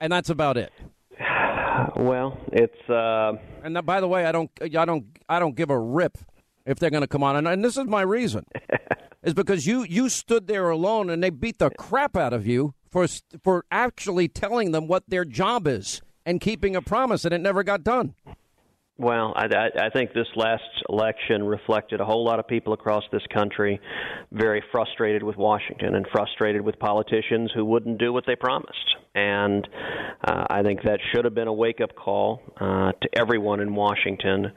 and 0.00 0.12
that's 0.12 0.30
about 0.30 0.56
it. 0.56 0.72
Well, 1.96 2.38
it's 2.52 2.88
uh... 2.88 3.32
and 3.62 3.84
by 3.84 4.00
the 4.00 4.08
way, 4.08 4.24
I 4.24 4.32
don't, 4.32 4.50
I 4.60 4.84
don't, 4.84 5.06
I 5.28 5.38
don't 5.38 5.56
give 5.56 5.70
a 5.70 5.78
rip 5.78 6.18
if 6.64 6.78
they're 6.78 6.90
going 6.90 7.02
to 7.02 7.08
come 7.08 7.22
on, 7.22 7.36
and, 7.36 7.48
and 7.48 7.64
this 7.64 7.76
is 7.76 7.86
my 7.86 8.02
reason, 8.02 8.44
is 9.26 9.34
because 9.34 9.66
you 9.66 9.82
you 9.82 10.08
stood 10.08 10.46
there 10.46 10.70
alone 10.70 11.10
and 11.10 11.22
they 11.22 11.30
beat 11.30 11.58
the 11.58 11.68
crap 11.70 12.16
out 12.16 12.32
of 12.32 12.46
you 12.46 12.72
for 12.88 13.06
for 13.42 13.66
actually 13.70 14.28
telling 14.28 14.70
them 14.70 14.86
what 14.86 15.02
their 15.08 15.24
job 15.24 15.66
is 15.66 16.00
and 16.24 16.40
keeping 16.40 16.74
a 16.74 16.82
promise, 16.82 17.24
and 17.24 17.34
it 17.34 17.40
never 17.40 17.62
got 17.62 17.84
done. 17.84 18.14
Well, 18.98 19.34
I, 19.36 19.44
I 19.78 19.90
think 19.90 20.14
this 20.14 20.26
last 20.36 20.62
election 20.88 21.44
reflected 21.44 22.00
a 22.00 22.04
whole 22.06 22.24
lot 22.24 22.38
of 22.38 22.48
people 22.48 22.72
across 22.72 23.04
this 23.12 23.22
country 23.32 23.78
very 24.32 24.62
frustrated 24.72 25.22
with 25.22 25.36
Washington 25.36 25.94
and 25.96 26.06
frustrated 26.10 26.62
with 26.62 26.78
politicians 26.78 27.50
who 27.54 27.66
wouldn't 27.66 27.98
do 27.98 28.10
what 28.10 28.24
they 28.26 28.36
promised. 28.36 28.96
And 29.14 29.68
uh, 30.26 30.46
I 30.48 30.62
think 30.62 30.82
that 30.84 31.00
should 31.12 31.26
have 31.26 31.34
been 31.34 31.48
a 31.48 31.52
wake 31.52 31.82
up 31.82 31.94
call 31.94 32.40
uh, 32.58 32.92
to 32.92 33.08
everyone 33.12 33.60
in 33.60 33.74
Washington 33.74 34.52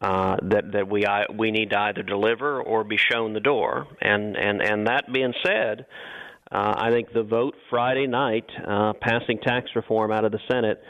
uh, 0.00 0.36
that 0.50 0.72
that 0.72 0.88
we 0.88 1.04
I, 1.04 1.24
we 1.36 1.50
need 1.50 1.70
to 1.70 1.78
either 1.78 2.02
deliver 2.02 2.62
or 2.62 2.84
be 2.84 2.96
shown 2.96 3.32
the 3.32 3.40
door. 3.40 3.88
And 4.00 4.36
and 4.36 4.62
and 4.62 4.86
that 4.86 5.12
being 5.12 5.34
said. 5.44 5.86
Uh, 6.50 6.74
I 6.76 6.90
think 6.90 7.14
the 7.14 7.22
vote 7.22 7.54
Friday 7.70 8.06
night 8.06 8.44
uh, 8.68 8.92
passing 9.00 9.38
tax 9.38 9.70
reform 9.74 10.12
out 10.12 10.26
of 10.26 10.32
the 10.32 10.40
Senate 10.50 10.82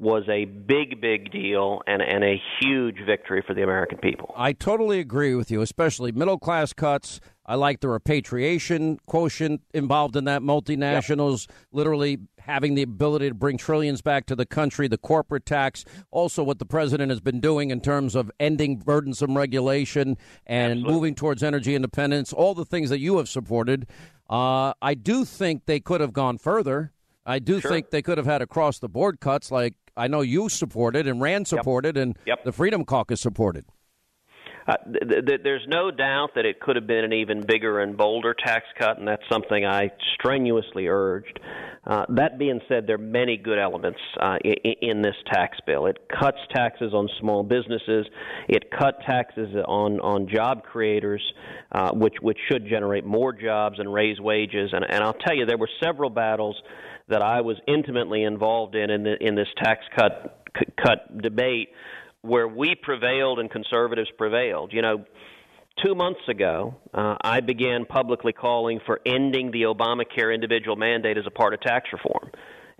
was 0.00 0.24
a 0.28 0.46
big, 0.46 1.00
big 1.00 1.30
deal 1.30 1.82
and, 1.86 2.00
and 2.00 2.24
a 2.24 2.40
huge 2.60 2.96
victory 3.04 3.44
for 3.46 3.52
the 3.52 3.62
American 3.62 3.98
people. 3.98 4.34
I 4.36 4.54
totally 4.54 4.98
agree 4.98 5.34
with 5.34 5.50
you, 5.50 5.60
especially 5.60 6.10
middle 6.10 6.38
class 6.38 6.72
cuts. 6.72 7.20
I 7.44 7.56
like 7.56 7.80
the 7.80 7.88
repatriation 7.88 8.98
quotient 9.06 9.60
involved 9.74 10.16
in 10.16 10.24
that, 10.24 10.40
multinationals 10.40 11.48
yep. 11.48 11.56
literally 11.72 12.18
having 12.38 12.76
the 12.76 12.82
ability 12.82 13.28
to 13.28 13.34
bring 13.34 13.58
trillions 13.58 14.00
back 14.00 14.24
to 14.26 14.36
the 14.36 14.46
country, 14.46 14.88
the 14.88 14.96
corporate 14.96 15.44
tax, 15.44 15.84
also 16.10 16.42
what 16.42 16.58
the 16.58 16.64
president 16.64 17.10
has 17.10 17.20
been 17.20 17.40
doing 17.40 17.70
in 17.70 17.80
terms 17.80 18.14
of 18.14 18.30
ending 18.40 18.76
burdensome 18.76 19.36
regulation 19.36 20.16
and 20.46 20.72
Absolutely. 20.72 20.94
moving 20.94 21.14
towards 21.14 21.42
energy 21.42 21.74
independence, 21.74 22.32
all 22.32 22.54
the 22.54 22.64
things 22.64 22.88
that 22.88 23.00
you 23.00 23.18
have 23.18 23.28
supported. 23.28 23.86
Uh, 24.30 24.72
I 24.80 24.94
do 24.94 25.26
think 25.26 25.66
they 25.66 25.80
could 25.80 26.00
have 26.00 26.12
gone 26.12 26.38
further. 26.38 26.92
I 27.26 27.38
do 27.38 27.60
sure. 27.60 27.70
think 27.70 27.90
they 27.90 28.02
could 28.02 28.18
have 28.18 28.26
had 28.26 28.42
across 28.42 28.78
the 28.78 28.88
board 28.88 29.20
cuts 29.20 29.50
like 29.50 29.74
I 29.96 30.08
know 30.08 30.20
you 30.20 30.48
supported 30.48 31.06
and 31.06 31.20
Rand 31.20 31.48
supported 31.48 31.96
yep. 31.96 32.02
and 32.02 32.18
yep. 32.26 32.44
the 32.44 32.52
Freedom 32.52 32.84
Caucus 32.84 33.20
supported. 33.20 33.64
Uh, 34.66 34.76
th- 34.92 35.26
th- 35.26 35.40
there's 35.42 35.66
no 35.68 35.90
doubt 35.90 36.28
that 36.34 36.44
it 36.44 36.60
could 36.60 36.76
have 36.76 36.86
been 36.86 37.04
an 37.04 37.12
even 37.12 37.44
bigger 37.46 37.80
and 37.80 37.96
bolder 37.96 38.34
tax 38.34 38.66
cut, 38.78 38.98
and 38.98 39.08
that's 39.08 39.22
something 39.30 39.64
I 39.64 39.90
strenuously 40.14 40.86
urged. 40.86 41.40
Uh, 41.86 42.04
that 42.10 42.38
being 42.38 42.60
said, 42.68 42.86
there 42.86 42.96
are 42.96 42.98
many 42.98 43.36
good 43.36 43.58
elements 43.58 43.98
uh, 44.20 44.36
in, 44.44 44.74
in 44.82 45.02
this 45.02 45.16
tax 45.32 45.58
bill. 45.66 45.86
It 45.86 45.96
cuts 46.08 46.38
taxes 46.54 46.92
on 46.92 47.08
small 47.18 47.42
businesses. 47.42 48.06
It 48.48 48.70
cut 48.70 49.00
taxes 49.06 49.48
on 49.66 49.98
on 50.00 50.28
job 50.28 50.62
creators, 50.62 51.22
uh, 51.72 51.90
which 51.92 52.14
which 52.20 52.38
should 52.50 52.68
generate 52.68 53.04
more 53.06 53.32
jobs 53.32 53.78
and 53.78 53.92
raise 53.92 54.20
wages. 54.20 54.70
And, 54.72 54.84
and 54.88 55.02
I'll 55.02 55.14
tell 55.14 55.34
you, 55.34 55.46
there 55.46 55.58
were 55.58 55.70
several 55.82 56.10
battles 56.10 56.60
that 57.10 57.22
I 57.22 57.40
was 57.42 57.56
intimately 57.66 58.24
involved 58.24 58.74
in 58.74 58.90
in, 58.90 59.02
the, 59.02 59.16
in 59.20 59.34
this 59.34 59.48
tax 59.56 59.84
cut 59.96 60.44
c- 60.58 60.72
cut 60.82 61.18
debate, 61.20 61.70
where 62.22 62.48
we 62.48 62.74
prevailed 62.74 63.38
and 63.38 63.50
conservatives 63.50 64.08
prevailed. 64.16 64.72
You 64.72 64.82
know, 64.82 65.04
two 65.84 65.94
months 65.94 66.20
ago, 66.28 66.76
uh, 66.94 67.16
I 67.22 67.40
began 67.40 67.84
publicly 67.84 68.32
calling 68.32 68.80
for 68.86 69.00
ending 69.04 69.50
the 69.50 69.62
Obamacare 69.62 70.34
individual 70.34 70.76
mandate 70.76 71.18
as 71.18 71.26
a 71.26 71.30
part 71.30 71.54
of 71.54 71.60
tax 71.60 71.88
reform. 71.92 72.30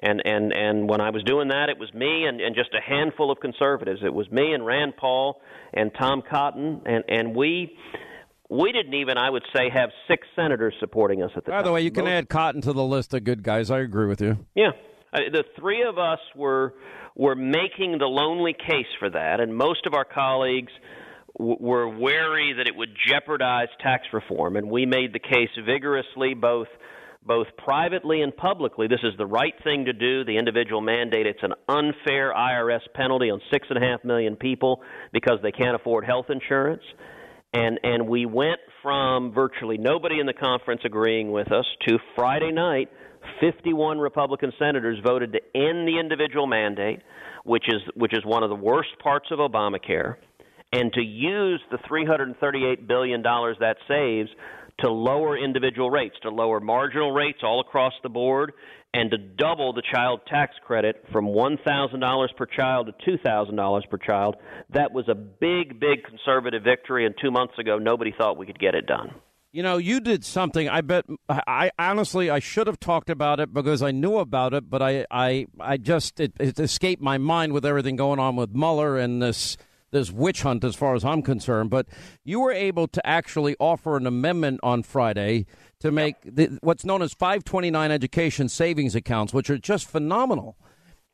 And 0.02 0.22
and 0.24 0.52
and 0.52 0.88
when 0.88 1.00
I 1.00 1.10
was 1.10 1.22
doing 1.24 1.48
that, 1.48 1.68
it 1.68 1.78
was 1.78 1.92
me 1.92 2.24
and, 2.24 2.40
and 2.40 2.54
just 2.54 2.70
a 2.72 2.80
handful 2.80 3.30
of 3.30 3.38
conservatives. 3.40 4.00
It 4.02 4.14
was 4.14 4.30
me 4.30 4.54
and 4.54 4.64
Rand 4.64 4.96
Paul 4.96 5.42
and 5.74 5.90
Tom 5.98 6.22
Cotton, 6.28 6.80
and 6.86 7.04
and 7.06 7.36
we 7.36 7.76
we 8.50 8.72
didn't 8.72 8.94
even, 8.94 9.16
I 9.16 9.30
would 9.30 9.44
say, 9.54 9.70
have 9.72 9.90
six 10.08 10.26
senators 10.34 10.74
supporting 10.80 11.22
us 11.22 11.30
at 11.36 11.44
the 11.44 11.50
By 11.50 11.58
time. 11.58 11.62
By 11.62 11.68
the 11.68 11.72
way, 11.72 11.82
you 11.82 11.92
can 11.92 12.04
Most, 12.04 12.12
add 12.12 12.28
Cotton 12.28 12.60
to 12.62 12.72
the 12.72 12.82
list 12.82 13.14
of 13.14 13.22
good 13.22 13.44
guys. 13.44 13.70
I 13.70 13.78
agree 13.78 14.06
with 14.06 14.20
you. 14.20 14.38
Yeah, 14.56 14.70
uh, 15.12 15.20
the 15.32 15.44
three 15.58 15.84
of 15.84 15.98
us 15.98 16.18
were 16.34 16.74
were 17.14 17.34
making 17.34 17.98
the 17.98 18.06
lonely 18.06 18.52
case 18.54 18.86
for 18.98 19.10
that, 19.10 19.40
and 19.40 19.54
most 19.54 19.86
of 19.86 19.94
our 19.94 20.04
colleagues 20.04 20.72
w- 21.38 21.58
were 21.60 21.88
wary 21.88 22.54
that 22.56 22.66
it 22.66 22.74
would 22.74 22.90
jeopardize 23.06 23.68
tax 23.80 24.04
reform, 24.12 24.56
and 24.56 24.68
we 24.70 24.84
made 24.86 25.12
the 25.12 25.20
case 25.20 25.50
vigorously, 25.64 26.34
both 26.34 26.68
both 27.24 27.46
privately 27.58 28.22
and 28.22 28.36
publicly. 28.36 28.88
This 28.88 29.02
is 29.04 29.12
the 29.16 29.26
right 29.26 29.54
thing 29.62 29.84
to 29.84 29.92
do. 29.92 30.24
The 30.24 30.38
individual 30.38 30.80
mandate. 30.80 31.26
It's 31.26 31.42
an 31.42 31.52
unfair 31.68 32.32
IRS 32.34 32.80
penalty 32.94 33.30
on 33.30 33.40
six 33.52 33.66
and 33.70 33.82
a 33.82 33.86
half 33.86 34.02
million 34.04 34.34
people 34.34 34.80
because 35.12 35.38
they 35.42 35.52
can't 35.52 35.76
afford 35.76 36.04
health 36.04 36.26
insurance. 36.30 36.82
And 37.52 37.80
and 37.82 38.08
we 38.08 38.26
went 38.26 38.60
from 38.82 39.32
virtually 39.32 39.76
nobody 39.76 40.20
in 40.20 40.26
the 40.26 40.32
conference 40.32 40.82
agreeing 40.84 41.32
with 41.32 41.50
us 41.52 41.66
to 41.88 41.98
Friday 42.14 42.52
night 42.52 42.88
51 43.40 43.98
Republican 43.98 44.52
senators 44.58 44.98
voted 45.04 45.32
to 45.32 45.40
end 45.54 45.86
the 45.86 45.98
individual 45.98 46.46
mandate, 46.46 47.00
which 47.44 47.64
is 47.68 47.80
which 47.94 48.12
is 48.14 48.24
one 48.24 48.42
of 48.42 48.50
the 48.50 48.56
worst 48.56 48.90
parts 49.02 49.28
of 49.30 49.38
Obamacare, 49.38 50.16
and 50.72 50.92
to 50.92 51.02
use 51.02 51.60
the 51.70 51.78
338 51.88 52.86
billion 52.86 53.22
dollars 53.22 53.56
that 53.60 53.76
saves 53.88 54.30
to 54.80 54.90
lower 54.90 55.36
individual 55.36 55.90
rates, 55.90 56.16
to 56.22 56.30
lower 56.30 56.60
marginal 56.60 57.12
rates 57.12 57.40
all 57.42 57.60
across 57.60 57.92
the 58.02 58.08
board, 58.08 58.52
and 58.92 59.10
to 59.10 59.18
double 59.18 59.72
the 59.72 59.82
child 59.92 60.20
tax 60.26 60.54
credit 60.66 61.04
from 61.12 61.26
$1,000 61.26 62.36
per 62.36 62.46
child 62.46 62.92
to 63.04 63.18
$2,000 63.18 63.90
per 63.90 63.98
child. 63.98 64.36
That 64.70 64.92
was 64.92 65.08
a 65.08 65.14
big, 65.14 65.78
big 65.78 66.04
conservative 66.04 66.64
victory, 66.64 67.06
and 67.06 67.14
two 67.20 67.30
months 67.30 67.54
ago, 67.58 67.78
nobody 67.78 68.12
thought 68.16 68.36
we 68.36 68.46
could 68.46 68.58
get 68.58 68.74
it 68.74 68.86
done. 68.86 69.14
You 69.52 69.64
know, 69.64 69.78
you 69.78 70.00
did 70.00 70.24
something. 70.24 70.68
I 70.68 70.80
bet. 70.80 71.06
I 71.28 71.72
honestly, 71.76 72.30
I 72.30 72.38
should 72.38 72.68
have 72.68 72.78
talked 72.78 73.10
about 73.10 73.40
it 73.40 73.52
because 73.52 73.82
I 73.82 73.90
knew 73.90 74.18
about 74.18 74.54
it, 74.54 74.70
but 74.70 74.80
I, 74.80 75.06
I, 75.10 75.46
I 75.58 75.76
just 75.76 76.20
it, 76.20 76.34
it 76.38 76.60
escaped 76.60 77.02
my 77.02 77.18
mind 77.18 77.52
with 77.52 77.66
everything 77.66 77.96
going 77.96 78.20
on 78.20 78.36
with 78.36 78.54
Mueller 78.54 78.96
and 78.96 79.20
this 79.20 79.56
this 79.90 80.10
witch 80.10 80.42
hunt, 80.42 80.64
as 80.64 80.76
far 80.76 80.94
as 80.94 81.04
I'm 81.04 81.22
concerned. 81.22 81.70
But 81.70 81.86
you 82.24 82.40
were 82.40 82.52
able 82.52 82.88
to 82.88 83.06
actually 83.06 83.56
offer 83.58 83.96
an 83.96 84.06
amendment 84.06 84.60
on 84.62 84.82
Friday 84.82 85.46
to 85.80 85.90
make 85.90 86.16
the, 86.24 86.58
what's 86.62 86.84
known 86.84 87.02
as 87.02 87.12
529 87.12 87.90
education 87.90 88.48
savings 88.48 88.94
accounts, 88.94 89.32
which 89.34 89.50
are 89.50 89.58
just 89.58 89.88
phenomenal. 89.88 90.56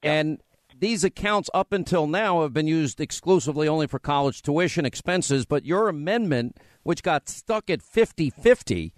And 0.03 0.41
these 0.79 1.05
accounts, 1.05 1.49
up 1.55 1.73
until 1.73 2.07
now, 2.07 2.43
have 2.43 2.53
been 2.53 2.67
used 2.67 3.01
exclusively 3.01 3.67
only 3.67 3.87
for 3.87 3.99
college 3.99 4.43
tuition 4.43 4.85
expenses. 4.85 5.47
But 5.47 5.65
your 5.65 5.89
amendment 5.89 6.59
which 6.83 7.03
got 7.03 7.29
stuck 7.29 7.69
at 7.69 7.83
50 7.83 8.31
50, 8.31 8.93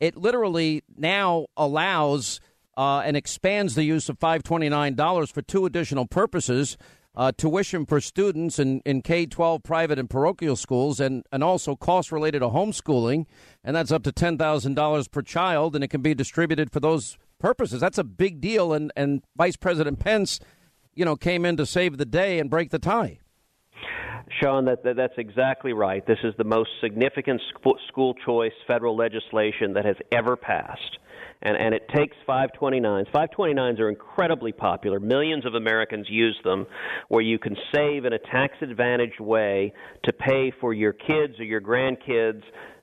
it 0.00 0.16
literally 0.16 0.82
now 0.96 1.46
allows 1.56 2.40
uh, 2.76 3.00
and 3.00 3.16
expands 3.16 3.74
the 3.74 3.84
use 3.84 4.08
of 4.08 4.18
$529 4.18 5.32
for 5.32 5.42
two 5.42 5.66
additional 5.66 6.06
purposes. 6.06 6.76
Uh, 7.16 7.32
tuition 7.36 7.84
for 7.84 8.00
students 8.00 8.60
in, 8.60 8.80
in 8.84 9.02
K 9.02 9.26
12 9.26 9.64
private 9.64 9.98
and 9.98 10.08
parochial 10.08 10.54
schools, 10.54 11.00
and, 11.00 11.24
and 11.32 11.42
also 11.42 11.74
costs 11.74 12.12
related 12.12 12.38
to 12.38 12.48
homeschooling. 12.48 13.26
And 13.64 13.74
that's 13.74 13.90
up 13.90 14.04
to 14.04 14.12
$10,000 14.12 15.10
per 15.10 15.22
child, 15.22 15.74
and 15.74 15.82
it 15.82 15.88
can 15.88 16.02
be 16.02 16.14
distributed 16.14 16.70
for 16.70 16.78
those 16.78 17.18
purposes. 17.40 17.80
That's 17.80 17.98
a 17.98 18.04
big 18.04 18.40
deal. 18.40 18.72
And, 18.72 18.92
and 18.94 19.24
Vice 19.36 19.56
President 19.56 19.98
Pence, 19.98 20.38
you 20.94 21.04
know, 21.04 21.16
came 21.16 21.44
in 21.44 21.56
to 21.56 21.66
save 21.66 21.98
the 21.98 22.06
day 22.06 22.38
and 22.38 22.48
break 22.48 22.70
the 22.70 22.78
tie. 22.78 23.18
Sean, 24.40 24.64
that, 24.66 24.84
that, 24.84 24.96
that's 24.96 25.18
exactly 25.18 25.72
right. 25.72 26.06
This 26.06 26.18
is 26.22 26.34
the 26.38 26.44
most 26.44 26.70
significant 26.80 27.40
school 27.88 28.14
choice 28.24 28.52
federal 28.66 28.96
legislation 28.96 29.72
that 29.74 29.84
has 29.84 29.96
ever 30.12 30.36
passed. 30.36 30.98
And, 31.42 31.56
and 31.56 31.74
it 31.74 31.88
takes 31.94 32.16
529s. 32.28 33.10
529s 33.12 33.80
are 33.80 33.88
incredibly 33.88 34.52
popular. 34.52 35.00
Millions 35.00 35.46
of 35.46 35.54
Americans 35.54 36.06
use 36.08 36.38
them, 36.44 36.66
where 37.08 37.22
you 37.22 37.38
can 37.38 37.56
save 37.74 38.04
in 38.04 38.12
a 38.12 38.18
tax 38.18 38.54
advantaged 38.60 39.20
way 39.20 39.72
to 40.04 40.12
pay 40.12 40.52
for 40.60 40.74
your 40.74 40.92
kids 40.92 41.38
or 41.38 41.44
your 41.44 41.60
grandkids 41.60 42.42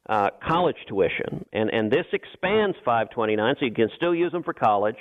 uh, 0.09 0.29
college 0.47 0.77
tuition. 0.87 1.45
And, 1.53 1.69
and 1.69 1.91
this 1.91 2.05
expands 2.13 2.77
529, 2.85 3.55
so 3.59 3.65
you 3.65 3.73
can 3.73 3.89
still 3.95 4.15
use 4.15 4.31
them 4.31 4.43
for 4.43 4.53
college 4.53 4.97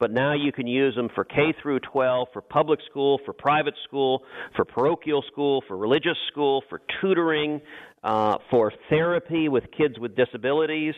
but 0.00 0.10
now 0.10 0.32
you 0.32 0.50
can 0.50 0.66
use 0.66 0.96
them 0.96 1.10
for 1.14 1.24
K 1.24 1.54
through 1.62 1.80
12, 1.80 2.28
for 2.32 2.40
public 2.40 2.80
school, 2.90 3.20
for 3.26 3.34
private 3.34 3.74
school, 3.84 4.22
for 4.56 4.64
parochial 4.64 5.22
school, 5.30 5.62
for 5.68 5.76
religious 5.76 6.16
school, 6.32 6.64
for 6.70 6.80
tutoring, 7.00 7.60
uh, 8.02 8.38
for 8.50 8.72
therapy 8.88 9.50
with 9.50 9.64
kids 9.76 9.98
with 9.98 10.16
disabilities. 10.16 10.94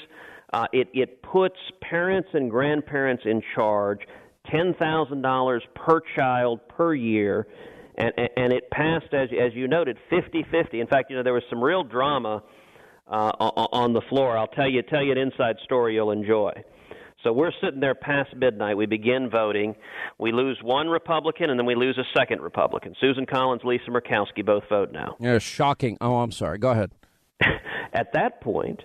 Uh, 0.53 0.67
it, 0.73 0.89
it 0.93 1.23
puts 1.23 1.57
parents 1.81 2.29
and 2.35 2.51
grandparents 2.51 3.23
in 3.25 3.43
charge, 3.55 4.01
$10,000 4.53 5.61
per 5.75 6.01
child 6.15 6.61
per 6.69 6.95
year. 6.95 7.47
And, 7.97 8.13
and 8.37 8.53
it 8.53 8.71
passed, 8.71 9.13
as, 9.13 9.29
as 9.39 9.53
you 9.55 9.69
noted, 9.69 9.99
50 10.11 10.45
50. 10.51 10.81
In 10.81 10.87
fact, 10.87 11.11
you 11.11 11.17
know, 11.17 11.23
there 11.23 11.35
was 11.35 11.43
some 11.51 11.63
real 11.63 11.85
drama 11.85 12.43
uh, 13.07 13.13
on 13.13 13.93
the 13.93 14.01
floor. 14.09 14.37
I'll 14.37 14.47
tell 14.47 14.69
you, 14.69 14.83
tell 14.83 15.03
you 15.03 15.13
an 15.13 15.19
inside 15.19 15.57
story 15.65 15.95
you'll 15.95 16.11
enjoy. 16.11 16.53
So 17.23 17.33
we're 17.33 17.53
sitting 17.63 17.81
there 17.81 17.95
past 17.95 18.35
midnight. 18.35 18.77
We 18.77 18.87
begin 18.87 19.31
voting. 19.31 19.77
We 20.19 20.33
lose 20.33 20.59
one 20.63 20.89
Republican, 20.89 21.51
and 21.51 21.59
then 21.59 21.67
we 21.67 21.75
lose 21.75 21.97
a 21.99 22.19
second 22.19 22.41
Republican. 22.41 22.95
Susan 23.01 23.27
Collins, 23.27 23.63
Lisa 23.65 23.91
Murkowski 23.91 24.45
both 24.45 24.65
vote 24.69 24.91
now. 24.93 25.17
Yeah, 25.21 25.39
shocking. 25.39 25.99
Oh, 26.01 26.17
I'm 26.17 26.33
sorry. 26.33 26.59
Go 26.59 26.71
ahead. 26.71 26.91
At 27.93 28.13
that 28.15 28.41
point, 28.41 28.83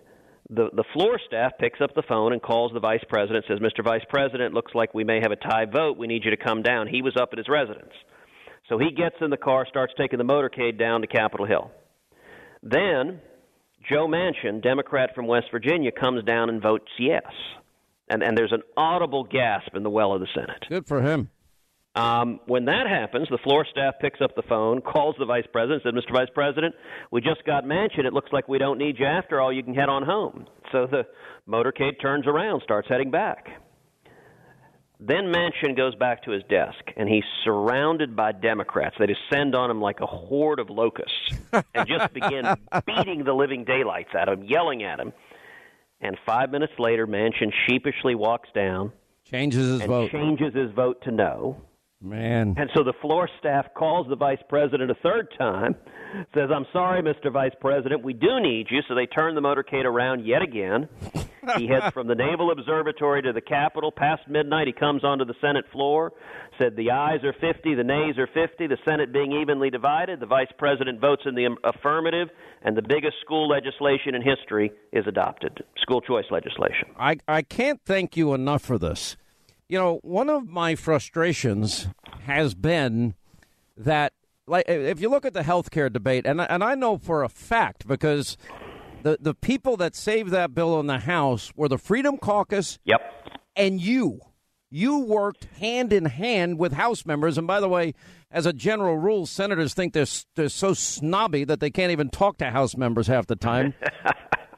the 0.50 0.70
the 0.74 0.84
floor 0.94 1.20
staff 1.26 1.54
picks 1.60 1.82
up 1.82 1.94
the 1.96 2.04
phone 2.08 2.34
and 2.34 2.42
calls 2.42 2.72
the 2.74 2.80
vice 2.80 3.04
president. 3.10 3.46
Says, 3.48 3.60
"Mr. 3.60 3.84
Vice 3.84 4.06
President, 4.10 4.54
looks 4.54 4.74
like 4.74 4.94
we 4.94 5.04
may 5.04 5.20
have 5.22 5.32
a 5.32 5.36
tie 5.36 5.66
vote. 5.66 5.98
We 5.98 6.08
need 6.08 6.24
you 6.24 6.32
to 6.32 6.38
come 6.38 6.62
down." 6.62 6.88
He 6.88 7.02
was 7.02 7.16
up 7.18 7.30
at 7.32 7.38
his 7.38 7.50
residence, 7.50 7.94
so 8.70 8.78
he 8.78 8.92
gets 8.92 9.16
in 9.22 9.30
the 9.30 9.38
car, 9.38 9.66
starts 9.68 9.94
taking 9.98 10.18
the 10.18 10.26
motorcade 10.26 10.80
down 10.80 11.02
to 11.02 11.08
Capitol 11.08 11.46
Hill. 11.46 11.72
Then 12.64 13.22
Joe 13.90 14.08
Manchin, 14.08 14.62
Democrat 14.62 15.14
from 15.16 15.28
West 15.28 15.48
Virginia, 15.52 15.92
comes 15.92 16.24
down 16.24 16.50
and 16.50 16.62
votes 16.62 16.92
yes 16.98 17.24
and, 18.10 18.24
and 18.24 18.38
there's 18.38 18.52
an 18.52 18.64
audible 18.76 19.24
gasp 19.24 19.76
in 19.76 19.84
the 19.84 19.90
well 19.90 20.14
of 20.14 20.22
the 20.22 20.28
Senate. 20.34 20.66
Good 20.70 20.88
for 20.88 21.02
him. 21.02 21.30
Um, 21.98 22.40
when 22.46 22.66
that 22.66 22.88
happens, 22.88 23.28
the 23.30 23.40
floor 23.40 23.66
staff 23.70 23.96
picks 24.00 24.22
up 24.22 24.36
the 24.36 24.44
phone, 24.44 24.82
calls 24.82 25.16
the 25.18 25.26
vice 25.26 25.48
president, 25.52 25.82
said, 25.84 25.96
"Mr. 25.96 26.14
Vice 26.14 26.30
President, 26.34 26.76
we 27.12 27.22
just 27.22 27.44
got 27.44 27.64
Manchin. 27.64 28.06
It 28.06 28.14
looks 28.14 28.32
like 28.32 28.48
we 28.48 28.60
don't 28.60 28.78
need 28.78 29.00
you 29.00 29.06
after 29.06 29.42
all. 29.42 29.52
You 29.52 29.64
can 29.64 29.74
head 29.74 29.90
on 29.90 30.04
home." 30.04 30.46
So 30.72 30.86
the 30.86 31.08
motorcade 31.48 32.00
turns 32.00 32.28
around, 32.28 32.62
starts 32.62 32.88
heading 32.88 33.10
back. 33.10 33.50
Then 35.00 35.32
Manchin 35.32 35.76
goes 35.78 35.94
back 35.96 36.24
to 36.24 36.32
his 36.32 36.44
desk, 36.50 36.80
and 36.96 37.08
he's 37.08 37.24
surrounded 37.44 38.16
by 38.16 38.32
Democrats. 38.32 38.96
They 38.98 39.06
descend 39.06 39.54
on 39.54 39.70
him 39.70 39.80
like 39.80 40.00
a 40.00 40.08
horde 40.08 40.60
of 40.60 40.70
locusts 40.70 41.32
and 41.52 41.88
just 41.88 42.14
begin 42.14 42.46
beating 42.86 43.24
the 43.24 43.34
living 43.34 43.64
daylights 43.64 44.16
out 44.16 44.28
of 44.28 44.40
him, 44.40 44.46
yelling 44.46 44.84
at 44.84 45.00
him. 45.00 45.14
And 46.02 46.18
five 46.26 46.50
minutes 46.52 46.74
later, 46.80 47.06
Manchin 47.06 47.52
sheepishly 47.68 48.16
walks 48.16 48.50
down, 48.56 48.92
changes 49.24 49.68
his 49.68 49.82
and 49.82 49.90
vote, 49.90 50.12
changes 50.12 50.56
his 50.56 50.72
vote 50.72 51.02
to 51.04 51.12
no. 51.12 51.62
Man. 52.02 52.54
And 52.58 52.70
so 52.76 52.84
the 52.84 52.94
floor 53.02 53.28
staff 53.40 53.66
calls 53.76 54.08
the 54.08 54.16
vice 54.16 54.42
president 54.48 54.92
a 54.92 54.96
third 55.02 55.34
time, 55.38 55.76
says, 56.36 56.50
I'm 56.54 56.68
sorry, 56.72 57.02
Mr. 57.02 57.32
Vice 57.32 57.54
President, 57.60 58.04
we 58.04 58.14
do 58.14 58.40
need 58.40 58.68
you. 58.70 58.82
So 58.88 58.94
they 58.94 59.08
turn 59.08 59.34
the 59.34 59.42
motorcade 59.42 59.84
around 59.84 60.24
yet 60.24 60.44
again. 60.44 60.88
he 61.58 61.68
heads 61.68 61.92
from 61.94 62.08
the 62.08 62.14
Naval 62.14 62.52
Observatory 62.52 63.24
to 63.24 63.34
the 63.34 63.42
Capitol. 63.42 63.92
Past 63.92 64.28
midnight, 64.28 64.68
he 64.68 64.74
comes 64.74 65.04
onto 65.04 65.26
the 65.26 65.34
Senate 65.42 65.66
floor, 65.72 66.14
said 66.60 66.76
the 66.76 66.92
ayes 66.92 67.24
are 67.24 67.34
50, 67.34 67.74
the 67.74 67.84
nays 67.84 68.18
are 68.20 68.28
50, 68.28 68.68
the 68.68 68.78
Senate 68.86 69.12
being 69.12 69.32
evenly 69.32 69.72
divided. 69.72 70.20
The 70.20 70.28
vice 70.28 70.52
president 70.60 71.02
votes 71.02 71.24
in 71.26 71.34
the 71.34 71.56
affirmative, 71.64 72.30
and 72.62 72.78
the 72.78 72.84
biggest 72.84 73.16
school 73.22 73.50
legislation 73.50 74.14
in 74.14 74.22
history 74.22 74.72
is 74.94 75.06
adopted 75.08 75.64
school 75.82 76.02
choice 76.02 76.26
legislation. 76.30 76.90
I, 77.00 77.18
I 77.28 77.42
can't 77.42 77.82
thank 77.86 78.16
you 78.16 78.34
enough 78.34 78.62
for 78.62 78.78
this. 78.78 79.18
You 79.70 79.78
know, 79.78 80.00
one 80.02 80.30
of 80.30 80.48
my 80.48 80.76
frustrations 80.76 81.88
has 82.24 82.54
been 82.56 83.16
that, 83.76 84.14
like, 84.48 84.66
if 84.68 85.02
you 85.02 85.10
look 85.10 85.26
at 85.26 85.34
the 85.34 85.44
health 85.44 85.72
care 85.72 85.90
debate, 85.90 86.26
and 86.26 86.40
and 86.40 86.64
I 86.64 86.76
know 86.76 86.98
for 86.98 87.24
a 87.24 87.30
fact 87.30 87.88
because 87.88 88.38
the 89.04 89.18
the 89.20 89.34
people 89.34 89.78
that 89.78 89.96
saved 89.96 90.32
that 90.32 90.54
bill 90.54 90.80
in 90.80 90.88
the 90.88 91.00
House 91.00 91.52
were 91.56 91.68
the 91.68 91.78
Freedom 91.78 92.18
Caucus. 92.18 92.80
Yep. 92.86 93.02
And 93.56 93.82
you, 93.82 94.22
you 94.70 95.00
worked 95.00 95.46
hand 95.60 95.92
in 95.92 96.06
hand 96.06 96.60
with 96.60 96.74
House 96.74 97.06
members. 97.06 97.38
And 97.38 97.48
by 97.48 97.60
the 97.60 97.68
way, 97.68 97.94
as 98.32 98.46
a 98.46 98.54
general 98.54 98.98
rule, 98.98 99.26
senators 99.26 99.74
think 99.74 99.94
they're 99.94 100.06
they're 100.36 100.50
so 100.50 100.74
snobby 100.74 101.44
that 101.44 101.60
they 101.60 101.70
can't 101.70 101.92
even 101.92 102.10
talk 102.10 102.38
to 102.38 102.52
House 102.52 102.78
members 102.78 103.08
half 103.08 103.28
the 103.28 103.36
time. 103.36 103.74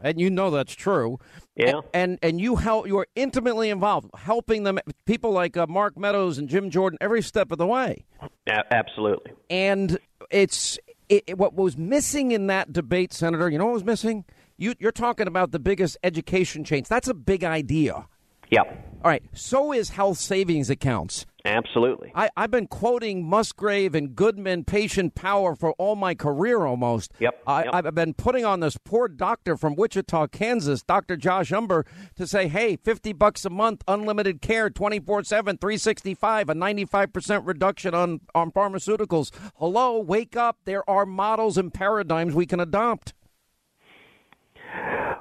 and 0.01 0.19
you 0.19 0.29
know 0.29 0.51
that's 0.51 0.73
true. 0.73 1.19
Yeah. 1.55 1.81
And 1.93 2.19
and 2.21 2.39
you 2.39 2.55
help 2.55 2.87
you 2.87 2.97
are 2.99 3.07
intimately 3.15 3.69
involved, 3.69 4.09
helping 4.15 4.63
them. 4.63 4.79
People 5.05 5.31
like 5.31 5.57
uh, 5.57 5.67
Mark 5.67 5.97
Meadows 5.97 6.37
and 6.37 6.47
Jim 6.47 6.69
Jordan 6.69 6.97
every 7.01 7.21
step 7.21 7.51
of 7.51 7.57
the 7.57 7.67
way. 7.67 8.05
Yeah, 8.47 8.61
absolutely. 8.71 9.33
And 9.49 9.99
it's 10.29 10.79
it, 11.09 11.37
what 11.37 11.55
was 11.55 11.77
missing 11.77 12.31
in 12.31 12.47
that 12.47 12.71
debate, 12.71 13.13
Senator. 13.13 13.49
You 13.49 13.57
know 13.57 13.65
what 13.65 13.73
was 13.73 13.83
missing? 13.83 14.25
You, 14.57 14.75
you're 14.79 14.91
talking 14.91 15.27
about 15.27 15.51
the 15.51 15.59
biggest 15.59 15.97
education 16.03 16.63
change. 16.63 16.87
That's 16.87 17.07
a 17.07 17.13
big 17.13 17.43
idea. 17.43 18.07
Yeah. 18.49 18.63
All 18.63 19.09
right. 19.09 19.23
So 19.33 19.71
is 19.71 19.89
health 19.89 20.17
savings 20.17 20.69
accounts. 20.69 21.25
Absolutely. 21.45 22.11
I, 22.15 22.29
I've 22.35 22.51
been 22.51 22.67
quoting 22.67 23.27
Musgrave 23.27 23.95
and 23.95 24.15
Goodman, 24.15 24.65
patient 24.65 25.15
power 25.15 25.55
for 25.55 25.71
all 25.73 25.95
my 25.95 26.13
career 26.13 26.65
almost. 26.65 27.13
Yep. 27.19 27.41
I, 27.47 27.63
yep. 27.63 27.73
I've 27.73 27.95
been 27.95 28.13
putting 28.13 28.45
on 28.45 28.59
this 28.59 28.77
poor 28.77 29.07
doctor 29.07 29.55
from 29.55 29.75
Wichita, 29.75 30.27
Kansas, 30.27 30.83
Dr. 30.83 31.15
Josh 31.15 31.51
Umbehr, 31.51 31.85
to 32.15 32.27
say, 32.27 32.47
hey, 32.47 32.75
50 32.75 33.13
bucks 33.13 33.45
a 33.45 33.49
month, 33.49 33.83
unlimited 33.87 34.41
care, 34.41 34.69
24 34.69 35.23
7, 35.23 35.57
365, 35.57 36.49
a 36.49 36.53
95% 36.53 37.45
reduction 37.45 37.93
on, 37.93 38.21
on 38.35 38.51
pharmaceuticals. 38.51 39.31
Hello, 39.55 39.99
wake 39.99 40.35
up. 40.35 40.57
There 40.65 40.87
are 40.89 41.05
models 41.05 41.57
and 41.57 41.73
paradigms 41.73 42.35
we 42.35 42.45
can 42.45 42.59
adopt. 42.59 43.13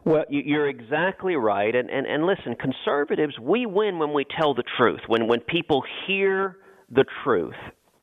Well, 0.05 0.25
you're 0.29 0.69
exactly 0.69 1.37
right. 1.37 1.75
And, 1.75 1.91
and, 1.91 2.07
and 2.07 2.25
listen, 2.25 2.55
conservatives, 2.55 3.39
we 3.41 3.67
win 3.67 3.99
when 3.99 4.13
we 4.13 4.25
tell 4.39 4.55
the 4.55 4.65
truth, 4.77 5.01
when, 5.07 5.27
when 5.27 5.41
people 5.41 5.83
hear 6.07 6.57
the 6.91 7.05
truth. 7.25 7.55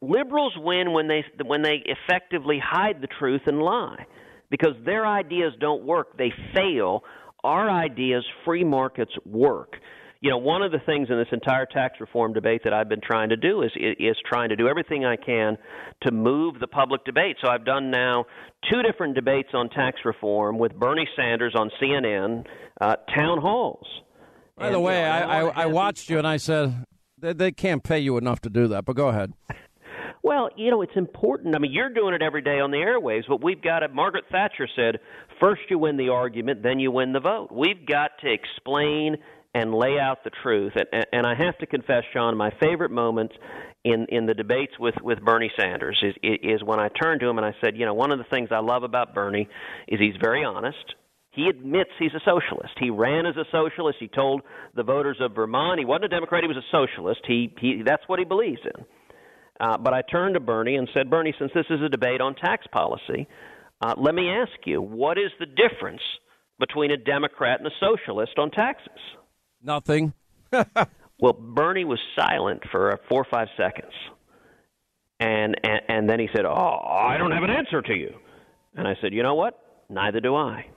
Liberals 0.01 0.53
win 0.57 0.93
when 0.93 1.07
they, 1.07 1.23
when 1.43 1.61
they 1.61 1.83
effectively 1.85 2.61
hide 2.63 3.01
the 3.01 3.07
truth 3.19 3.41
and 3.47 3.59
lie 3.59 4.05
because 4.51 4.75
their 4.85 5.07
ideas 5.07 5.53
don't 5.59 5.83
work, 5.83 6.17
they 6.17 6.31
fail. 6.53 7.03
Our 7.43 7.69
ideas, 7.69 8.23
free 8.43 8.63
markets, 8.63 9.11
work 9.25 9.75
you 10.25 10.31
know, 10.31 10.39
one 10.39 10.63
of 10.63 10.71
the 10.71 10.79
things 10.87 11.09
in 11.11 11.19
this 11.19 11.27
entire 11.31 11.67
tax 11.67 12.01
reform 12.01 12.33
debate 12.33 12.61
that 12.63 12.73
I've 12.73 12.89
been 12.89 12.99
trying 12.99 13.29
to 13.29 13.37
do 13.37 13.61
is 13.61 13.69
is 13.75 14.17
trying 14.27 14.49
to 14.49 14.55
do 14.55 14.67
everything 14.67 15.05
I 15.05 15.17
can 15.17 15.55
to 16.01 16.11
move 16.11 16.59
the 16.59 16.65
public 16.65 17.05
debate. 17.05 17.35
So 17.43 17.47
I've 17.47 17.63
done 17.63 17.91
now 17.91 18.25
two 18.71 18.81
different 18.81 19.13
debates 19.13 19.49
on 19.53 19.69
tax 19.69 19.99
reform 20.03 20.57
with 20.57 20.73
Bernie 20.73 21.07
Sanders 21.15 21.53
on 21.55 21.69
CNN, 21.79 22.43
uh, 22.81 22.95
town 23.15 23.39
halls. 23.39 23.85
By 24.57 24.71
the 24.71 24.79
way, 24.79 25.05
I, 25.05 25.41
I, 25.41 25.63
I 25.63 25.65
watched 25.67 26.09
you 26.09 26.17
and 26.17 26.25
I 26.25 26.37
said 26.37 26.73
they, 27.19 27.33
they 27.33 27.51
can't 27.51 27.83
pay 27.83 27.99
you 27.99 28.17
enough 28.17 28.41
to 28.41 28.49
do 28.49 28.67
that. 28.69 28.83
But 28.85 28.95
go 28.95 29.09
ahead. 29.09 29.31
Well, 30.25 30.49
you 30.57 30.71
know, 30.71 30.81
it's 30.81 30.95
important. 30.95 31.55
I 31.55 31.59
mean, 31.59 31.71
you're 31.71 31.93
doing 31.93 32.15
it 32.15 32.23
every 32.23 32.41
day 32.41 32.59
on 32.59 32.71
the 32.71 32.77
airwaves, 32.77 33.25
but 33.27 33.43
we've 33.43 33.61
got 33.61 33.81
to. 33.81 33.89
Margaret 33.89 34.23
Thatcher 34.31 34.67
said, 34.75 34.97
first 35.39 35.61
you 35.69 35.77
win 35.77 35.97
the 35.97 36.09
argument, 36.09 36.63
then 36.63 36.79
you 36.79 36.89
win 36.89 37.13
the 37.13 37.19
vote. 37.19 37.49
We've 37.51 37.85
got 37.85 38.09
to 38.21 38.33
explain 38.33 39.17
and 39.55 39.73
lay 39.73 39.97
out 39.97 40.23
the 40.23 40.31
truth. 40.43 40.73
And, 40.75 41.05
and 41.11 41.25
I 41.25 41.33
have 41.33 41.57
to 41.59 41.65
confess, 41.65 42.03
Sean, 42.13 42.37
my 42.37 42.51
favorite 42.59 42.91
moment 42.91 43.31
in 43.83 44.05
in 44.09 44.25
the 44.25 44.33
debates 44.33 44.73
with 44.79 44.95
with 45.01 45.19
Bernie 45.21 45.51
Sanders 45.57 45.97
is 46.03 46.13
is 46.21 46.61
when 46.63 46.79
I 46.79 46.89
turned 46.89 47.21
to 47.21 47.27
him 47.27 47.37
and 47.37 47.45
I 47.45 47.55
said, 47.63 47.77
you 47.77 47.85
know, 47.85 47.93
one 47.93 48.11
of 48.11 48.19
the 48.19 48.25
things 48.25 48.49
I 48.51 48.59
love 48.59 48.83
about 48.83 49.15
Bernie 49.15 49.47
is 49.87 49.99
he's 49.99 50.17
very 50.21 50.43
honest. 50.43 50.95
He 51.31 51.47
admits 51.47 51.89
he's 51.99 52.13
a 52.13 52.21
socialist. 52.23 52.73
He 52.79 52.89
ran 52.89 53.25
as 53.25 53.35
a 53.35 53.43
socialist. 53.51 53.97
He 53.99 54.07
told 54.07 54.41
the 54.73 54.83
voters 54.83 55.17
of 55.19 55.35
Vermont 55.35 55.79
he 55.79 55.85
wasn't 55.85 56.05
a 56.05 56.09
Democrat. 56.09 56.43
He 56.43 56.47
was 56.47 56.57
a 56.57 56.71
socialist. 56.71 57.21
He 57.25 57.53
he 57.59 57.81
that's 57.85 58.03
what 58.07 58.19
he 58.19 58.25
believes 58.25 58.61
in. 58.63 58.85
Uh, 59.57 59.77
but 59.77 59.93
I 59.93 60.01
turned 60.01 60.33
to 60.33 60.41
Bernie 60.41 60.75
and 60.75 60.89
said, 60.93 61.09
Bernie, 61.09 61.33
since 61.39 61.51
this 61.55 61.65
is 61.69 61.81
a 61.81 61.87
debate 61.87 62.19
on 62.19 62.35
tax 62.35 62.67
policy, 62.73 63.25
uh, 63.81 63.93
let 63.95 64.13
me 64.13 64.29
ask 64.29 64.51
you, 64.65 64.81
what 64.81 65.17
is 65.17 65.31
the 65.39 65.45
difference 65.45 66.01
between 66.59 66.91
a 66.91 66.97
Democrat 66.97 67.61
and 67.61 67.67
a 67.67 67.71
socialist 67.79 68.33
on 68.37 68.51
taxes? 68.51 68.99
Nothing. 69.65 70.13
well, 71.19 71.33
Bernie 71.33 71.85
was 71.85 71.99
silent 72.17 72.61
for 72.71 72.93
uh, 72.93 72.97
four 73.09 73.21
or 73.21 73.27
five 73.29 73.47
seconds, 73.57 73.91
and, 75.19 75.55
and 75.63 75.81
and 75.89 76.09
then 76.09 76.19
he 76.19 76.29
said, 76.35 76.45
"Oh, 76.45 76.79
I 76.87 77.17
don't 77.17 77.31
have 77.31 77.43
an 77.43 77.49
answer 77.49 77.81
to 77.81 77.93
you." 77.95 78.13
And 78.75 78.87
I 78.87 78.95
said, 79.01 79.13
"You 79.13 79.23
know 79.23 79.35
what? 79.35 79.59
Neither 79.89 80.19
do 80.19 80.35
I." 80.35 80.67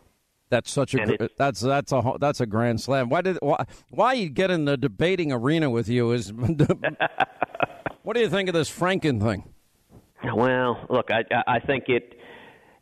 That's 0.50 0.70
such 0.70 0.94
a 0.94 1.28
that's 1.36 1.60
that's 1.60 1.92
a 1.92 2.16
that's 2.18 2.40
a 2.40 2.46
grand 2.46 2.80
slam. 2.80 3.10
Why 3.10 3.20
did 3.20 3.36
why 3.42 3.66
why 3.90 4.14
you 4.14 4.30
get 4.30 4.50
in 4.50 4.64
the 4.64 4.78
debating 4.78 5.30
arena 5.30 5.68
with 5.68 5.88
you 5.88 6.12
is 6.12 6.32
what 8.02 8.14
do 8.14 8.20
you 8.20 8.30
think 8.30 8.48
of 8.48 8.54
this 8.54 8.70
Franken 8.70 9.20
thing? 9.20 9.44
Well, 10.24 10.86
look, 10.88 11.10
I 11.10 11.24
I 11.46 11.60
think 11.60 11.84
it 11.88 12.17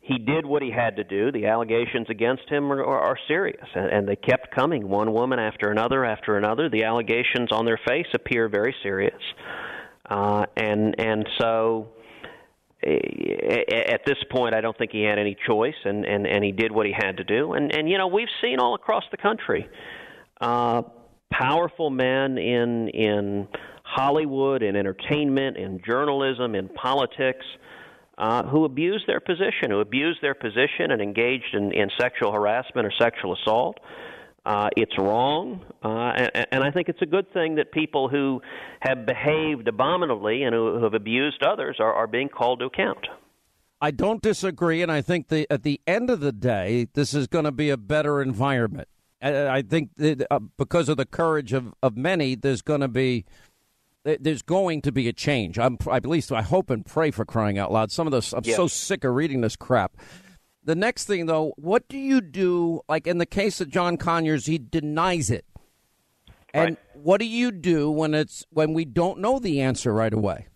he 0.07 0.17
did 0.17 0.45
what 0.45 0.61
he 0.61 0.71
had 0.71 0.95
to 0.95 1.03
do. 1.03 1.31
The 1.31 1.47
allegations 1.47 2.07
against 2.09 2.47
him 2.49 2.71
are, 2.71 2.83
are, 2.83 2.99
are 2.99 3.17
serious, 3.27 3.67
and, 3.75 3.87
and 3.91 4.07
they 4.07 4.15
kept 4.15 4.55
coming, 4.55 4.87
one 4.87 5.11
woman 5.11 5.37
after 5.37 5.69
another 5.69 6.05
after 6.05 6.37
another. 6.37 6.69
The 6.69 6.85
allegations 6.85 7.51
on 7.51 7.65
their 7.65 7.79
face 7.85 8.07
appear 8.13 8.47
very 8.47 8.73
serious, 8.83 9.21
uh, 10.09 10.45
and 10.55 10.95
and 10.97 11.27
so 11.39 11.89
at 12.87 14.05
this 14.05 14.17
point, 14.31 14.55
I 14.55 14.61
don't 14.61 14.77
think 14.77 14.91
he 14.91 15.01
had 15.01 15.19
any 15.19 15.35
choice, 15.47 15.75
and, 15.83 16.05
and, 16.05 16.27
and 16.27 16.43
he 16.43 16.51
did 16.51 16.71
what 16.71 16.85
he 16.85 16.93
had 16.93 17.17
to 17.17 17.23
do. 17.23 17.53
And, 17.53 17.75
and 17.75 17.89
you 17.89 17.97
know, 17.97 18.07
we've 18.07 18.29
seen 18.41 18.59
all 18.59 18.75
across 18.75 19.03
the 19.11 19.17
country 19.17 19.67
uh, 20.39 20.83
powerful 21.31 21.89
men 21.89 22.37
in 22.37 22.87
in 22.89 23.47
Hollywood, 23.83 24.61
in 24.63 24.75
entertainment, 24.75 25.57
in 25.57 25.81
journalism, 25.85 26.55
in 26.55 26.69
politics 26.69 27.45
uh, 28.17 28.43
who 28.43 28.65
abused 28.65 29.05
their 29.07 29.19
position, 29.19 29.69
who 29.69 29.79
abused 29.79 30.21
their 30.21 30.33
position 30.33 30.91
and 30.91 31.01
engaged 31.01 31.53
in, 31.53 31.71
in 31.71 31.89
sexual 31.99 32.31
harassment 32.31 32.87
or 32.87 32.91
sexual 32.99 33.35
assault. 33.35 33.79
Uh, 34.45 34.69
it's 34.77 34.97
wrong, 34.97 35.65
uh, 35.83 36.13
and, 36.33 36.47
and 36.53 36.63
I 36.63 36.71
think 36.71 36.87
it's 36.87 37.01
a 37.01 37.05
good 37.05 37.31
thing 37.33 37.55
that 37.55 37.73
people 37.73 38.07
who 38.07 38.41
have 38.79 39.05
behaved 39.05 39.67
abominably 39.67 40.43
and 40.43 40.55
who, 40.55 40.77
who 40.77 40.83
have 40.85 40.93
abused 40.93 41.43
others 41.43 41.77
are, 41.79 41.93
are 41.93 42.07
being 42.07 42.29
called 42.29 42.59
to 42.59 42.65
account. 42.65 43.07
I 43.81 43.91
don't 43.91 44.21
disagree, 44.21 44.81
and 44.81 44.91
I 44.91 45.01
think 45.01 45.27
the, 45.27 45.45
at 45.51 45.63
the 45.63 45.81
end 45.85 46.09
of 46.09 46.21
the 46.21 46.31
day, 46.31 46.87
this 46.93 47.13
is 47.13 47.27
going 47.27 47.43
to 47.43 47.51
be 47.51 47.69
a 47.69 47.77
better 47.77 48.21
environment. 48.21 48.87
I, 49.21 49.63
think 49.63 49.95
that, 49.95 50.25
uh, 50.31 50.39
because 50.57 50.89
of 50.89 50.97
the 50.97 51.05
courage 51.05 51.51
of, 51.51 51.73
of 51.81 51.97
many, 51.97 52.35
there's 52.35 52.61
going 52.61 52.81
to 52.81 52.87
be 52.87 53.25
there's 54.19 54.41
going 54.41 54.81
to 54.83 54.91
be 54.91 55.07
a 55.07 55.13
change. 55.13 55.59
I'm, 55.59 55.77
I 55.89 55.97
at 55.97 56.05
least 56.05 56.31
I 56.31 56.41
hope 56.41 56.69
and 56.69 56.85
pray 56.85 57.11
for 57.11 57.25
crying 57.25 57.57
out 57.57 57.71
loud. 57.71 57.91
Some 57.91 58.07
of 58.07 58.11
this, 58.11 58.33
I'm 58.33 58.43
so 58.43 58.67
sick 58.67 59.03
of 59.03 59.13
reading 59.13 59.41
this 59.41 59.55
crap. 59.55 59.97
The 60.63 60.75
next 60.75 61.05
thing, 61.05 61.25
though, 61.25 61.53
what 61.57 61.87
do 61.87 61.97
you 61.97 62.21
do? 62.21 62.81
Like 62.89 63.07
in 63.07 63.17
the 63.17 63.25
case 63.25 63.61
of 63.61 63.69
John 63.69 63.97
Conyers, 63.97 64.45
he 64.45 64.57
denies 64.57 65.29
it. 65.29 65.45
And 66.53 66.71
right. 66.71 66.77
what 66.93 67.19
do 67.19 67.25
you 67.25 67.51
do 67.51 67.91
when 67.91 68.13
it's 68.13 68.45
when 68.49 68.73
we 68.73 68.85
don't 68.85 69.19
know 69.19 69.39
the 69.39 69.61
answer 69.61 69.93
right 69.93 70.13
away? 70.13 70.47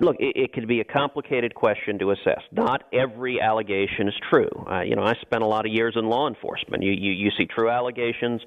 look, 0.00 0.16
it, 0.18 0.36
it 0.36 0.52
could 0.52 0.66
be 0.66 0.80
a 0.80 0.84
complicated 0.84 1.54
question 1.54 1.98
to 1.98 2.10
assess. 2.10 2.40
Not 2.52 2.84
every 2.92 3.40
allegation 3.40 4.08
is 4.08 4.14
true. 4.30 4.48
Uh, 4.70 4.80
you 4.80 4.96
know, 4.96 5.02
I 5.02 5.14
spent 5.20 5.42
a 5.42 5.46
lot 5.46 5.66
of 5.66 5.72
years 5.72 5.94
in 5.96 6.06
law 6.06 6.28
enforcement. 6.28 6.82
You 6.82 6.92
you, 6.92 7.12
you 7.12 7.30
see 7.36 7.46
true 7.46 7.70
allegations 7.70 8.40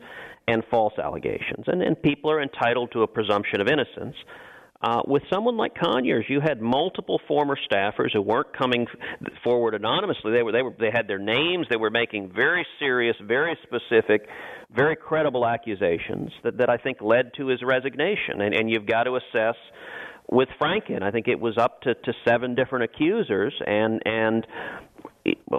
and 0.48 0.64
false 0.70 0.94
allegations, 0.98 1.66
and, 1.68 1.82
and 1.82 2.02
people 2.02 2.32
are 2.32 2.42
entitled 2.42 2.92
to 2.94 3.04
a 3.04 3.08
presumption 3.08 3.62
of 3.62 3.68
innocence. 3.68 4.16
Uh, 4.80 5.02
with 5.08 5.24
someone 5.32 5.58
like 5.58 5.74
Conyers, 5.74 6.26
you 6.30 6.40
had 6.40 6.62
multiple 6.62 7.20
former 7.28 7.58
staffers 7.70 8.14
who 8.14 8.22
weren't 8.22 8.56
coming 8.56 8.86
forward 9.44 9.74
anonymously. 9.74 10.32
They 10.32 10.44
were 10.44 10.52
they 10.52 10.62
were 10.62 10.76
they 10.80 10.92
had 10.94 11.08
their 11.08 11.18
names. 11.18 11.66
They 11.68 11.78
were 11.78 11.90
making 11.90 12.32
very 12.32 12.66
serious, 12.78 13.16
very 13.24 13.58
specific, 13.64 14.28
very 14.72 14.96
credible 14.96 15.48
accusations 15.48 16.30
that 16.44 16.60
that 16.60 16.70
I 16.70 16.78
think 16.78 17.02
led 17.02 17.34
to 17.38 17.48
his 17.48 17.64
resignation. 17.64 18.42
And 18.42 18.54
and 18.54 18.70
you've 18.70 18.86
got 18.86 19.06
to 19.06 19.16
assess 19.16 19.56
with 20.30 20.50
Franken. 20.62 21.02
I 21.02 21.10
think 21.10 21.28
it 21.28 21.40
was 21.40 21.58
up 21.58 21.82
to, 21.82 21.96
to 21.96 22.14
seven 22.28 22.54
different 22.54 22.86
accusers, 22.86 23.54
and 23.66 24.02
and 24.06 24.46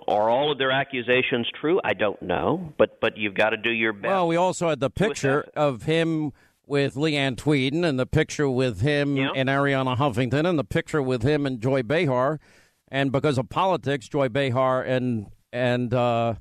are 0.07 0.29
all 0.31 0.53
of 0.53 0.59
their 0.59 0.71
accusations 0.71 1.49
true? 1.61 1.81
I 1.85 1.95
don't 1.95 2.21
know, 2.23 2.73
but 2.79 3.01
but 3.01 3.17
you've 3.17 3.35
got 3.35 3.51
to 3.51 3.57
do 3.57 3.71
your 3.71 3.93
best. 3.93 4.11
Well, 4.11 4.29
we 4.29 4.37
also 4.37 4.69
had 4.69 4.81
the 4.81 4.91
picture 4.91 5.49
of 5.57 5.83
him 5.85 6.33
with 6.67 6.95
Leeann 6.95 7.37
Tweeden, 7.37 7.85
and 7.85 7.99
the 7.99 8.07
picture 8.07 8.49
with 8.49 8.81
him 8.81 9.17
yeah. 9.17 9.31
and 9.35 9.49
Arianna 9.49 9.97
Huffington, 9.97 10.49
and 10.49 10.59
the 10.59 10.65
picture 10.65 11.03
with 11.03 11.23
him 11.23 11.47
and 11.47 11.61
Joy 11.61 11.83
Behar, 11.83 12.41
and 12.89 13.11
because 13.11 13.39
of 13.39 13.49
politics, 13.49 14.09
Joy 14.09 14.29
Behar 14.29 14.83
and 14.83 15.27
and. 15.53 15.93
uh 15.95 16.35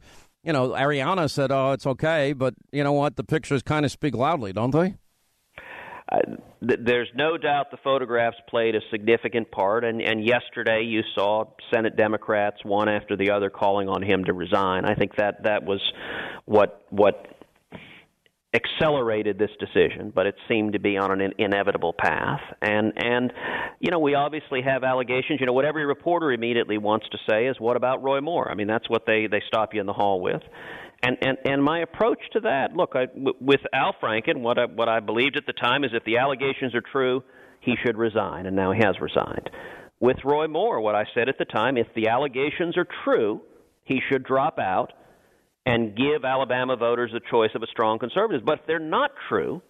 you 0.44 0.54
know, 0.54 0.70
Arianna 0.70 1.30
said, 1.30 1.52
"Oh, 1.52 1.74
it's 1.74 1.86
okay," 1.86 2.32
but 2.32 2.54
you 2.72 2.82
know 2.82 2.94
what? 2.94 3.18
The 3.18 3.24
pictures 3.26 3.62
kind 3.62 3.84
of 3.84 3.92
speak 3.92 4.16
loudly, 4.16 4.54
don't 4.54 4.72
they? 4.72 4.96
Uh, 6.10 6.20
th- 6.65 6.80
there's 6.84 7.10
no 7.15 7.38
doubt 7.38 7.72
the 7.72 7.78
photographs 7.84 8.38
played 8.48 8.76
a 8.76 8.82
significant 8.91 9.52
part, 9.52 9.84
and, 9.84 10.02
and 10.02 10.26
yesterday 10.26 10.82
you 10.84 11.02
saw 11.13 11.46
Senate 11.74 11.98
Democrats 11.98 12.63
one 12.63 12.88
after 12.88 13.17
the 13.17 13.32
other 13.32 13.50
calling 13.50 13.89
on 13.89 14.02
him 14.02 14.24
to 14.24 14.34
resign. 14.34 14.86
I 14.86 14.96
think 14.96 15.15
that 15.17 15.44
that 15.44 15.63
was 15.63 15.81
what 16.46 16.86
what 16.90 17.38
accelerated 18.54 19.38
this 19.38 19.52
decision, 19.60 20.12
but 20.15 20.25
it 20.25 20.36
seemed 20.48 20.73
to 20.73 20.79
be 20.79 20.98
on 20.98 21.12
an 21.12 21.21
in- 21.21 21.34
inevitable 21.38 21.94
path. 21.94 22.42
And 22.62 22.94
and 22.96 23.34
you 23.79 23.92
know 23.92 24.00
we 24.00 24.15
obviously 24.15 24.62
have 24.62 24.84
allegations. 24.84 25.40
You 25.42 25.46
know 25.46 25.54
what 25.54 25.65
every 25.65 25.86
reporter 25.86 26.31
immediately 26.31 26.77
wants 26.77 27.08
to 27.10 27.17
say 27.29 27.48
is, 27.48 27.60
"What 27.60 27.75
about 27.75 28.02
Roy 28.02 28.21
Moore?" 28.21 28.50
I 28.50 28.56
mean 28.56 28.67
that's 28.67 28.90
what 28.90 29.06
they 29.06 29.27
they 29.27 29.42
stop 29.48 29.73
you 29.73 29.81
in 29.81 29.86
the 29.86 29.94
hall 29.94 30.21
with. 30.21 30.42
And, 31.04 31.17
and 31.21 31.37
and 31.45 31.63
my 31.63 31.81
approach 31.81 32.19
to 32.33 32.39
that, 32.41 32.73
look, 32.75 32.93
I, 32.95 33.08
with 33.39 33.62
Al 33.71 33.93
Franken, 34.02 34.37
what 34.41 34.58
I, 34.58 34.65
what 34.65 34.89
I 34.89 35.00
believed 35.00 35.37
at 35.37 35.45
the 35.45 35.54
time 35.54 35.83
is 35.83 35.91
if 35.93 36.04
the 36.06 36.17
allegations 36.17 36.73
are 36.73 36.81
true, 36.81 37.23
he 37.60 37.75
should 37.85 37.98
resign, 37.98 38.48
and 38.48 38.56
now 38.56 38.71
he 38.71 38.79
has 38.83 38.95
resigned. 39.00 39.50
With 40.00 40.17
Roy 40.23 40.48
Moore, 40.48 40.81
what 40.81 40.95
I 40.95 41.06
said 41.13 41.29
at 41.29 41.37
the 41.37 41.45
time, 41.45 41.77
if 41.77 41.87
the 41.95 42.08
allegations 42.08 42.77
are 42.77 42.87
true, 43.04 43.41
he 43.83 44.00
should 44.10 44.23
drop 44.23 44.58
out 44.60 44.93
and 45.65 45.95
give 45.95 46.23
Alabama 46.23 46.75
voters 46.77 47.12
the 47.13 47.21
choice 47.29 47.52
of 47.54 47.62
a 47.62 47.67
strong 47.67 48.00
conservative. 48.00 48.45
But 48.45 48.60
if 48.60 48.65
they're 48.67 48.79
not 48.79 49.12
true, 49.27 49.62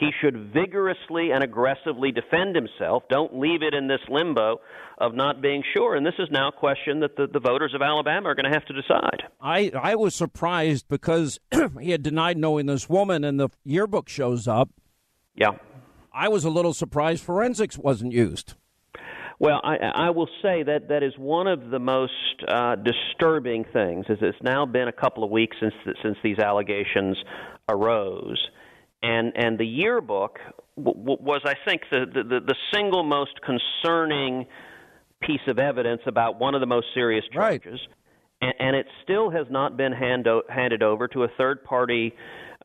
he 0.00 0.10
should 0.22 0.52
vigorously 0.54 1.30
and 1.30 1.44
aggressively 1.44 2.10
defend 2.10 2.56
himself. 2.56 3.02
Don't 3.10 3.38
leave 3.38 3.62
it 3.62 3.74
in 3.74 3.86
this 3.86 4.00
limbo 4.08 4.60
of 4.98 5.14
not 5.14 5.42
being 5.42 5.62
sure. 5.76 5.94
And 5.94 6.04
this 6.04 6.14
is 6.18 6.28
now 6.30 6.48
a 6.48 6.52
question 6.52 7.00
that 7.00 7.16
the, 7.16 7.26
the 7.26 7.38
voters 7.38 7.74
of 7.74 7.82
Alabama 7.82 8.30
are 8.30 8.34
going 8.34 8.50
to 8.50 8.52
have 8.52 8.64
to 8.64 8.72
decide. 8.72 9.22
I, 9.40 9.70
I 9.78 9.94
was 9.96 10.14
surprised 10.14 10.86
because 10.88 11.38
he 11.80 11.90
had 11.90 12.02
denied 12.02 12.38
knowing 12.38 12.64
this 12.64 12.88
woman, 12.88 13.24
and 13.24 13.38
the 13.38 13.50
yearbook 13.62 14.08
shows 14.08 14.48
up. 14.48 14.70
Yeah. 15.34 15.50
I 16.12 16.28
was 16.28 16.44
a 16.44 16.50
little 16.50 16.72
surprised 16.72 17.22
forensics 17.22 17.78
wasn't 17.78 18.12
used. 18.12 18.54
Well, 19.38 19.60
I, 19.64 19.76
I 19.76 20.10
will 20.10 20.28
say 20.42 20.62
that 20.62 20.88
that 20.88 21.02
is 21.02 21.14
one 21.16 21.46
of 21.46 21.70
the 21.70 21.78
most 21.78 22.12
uh, 22.46 22.76
disturbing 22.76 23.64
things. 23.72 24.04
Is 24.10 24.18
it's 24.20 24.36
now 24.42 24.66
been 24.66 24.88
a 24.88 24.92
couple 24.92 25.24
of 25.24 25.30
weeks 25.30 25.56
since 25.60 25.72
since 26.02 26.16
these 26.22 26.38
allegations 26.38 27.16
arose, 27.66 28.38
and 29.02 29.32
and 29.36 29.58
the 29.58 29.66
yearbook 29.66 30.38
w- 30.76 30.98
w- 30.98 31.18
was, 31.20 31.42
I 31.44 31.54
think, 31.64 31.82
the, 31.90 32.06
the 32.12 32.40
the 32.40 32.54
single 32.72 33.02
most 33.02 33.32
concerning 33.42 34.46
piece 35.22 35.40
of 35.48 35.58
evidence 35.58 36.00
about 36.06 36.38
one 36.40 36.54
of 36.54 36.60
the 36.60 36.66
most 36.66 36.86
serious 36.94 37.24
charges, 37.32 37.78
and, 38.40 38.54
and 38.58 38.76
it 38.76 38.86
still 39.02 39.30
has 39.30 39.46
not 39.50 39.76
been 39.76 39.92
hand 39.92 40.26
o- 40.26 40.42
handed 40.48 40.82
over 40.82 41.08
to 41.08 41.24
a 41.24 41.28
third 41.36 41.62
party 41.64 42.14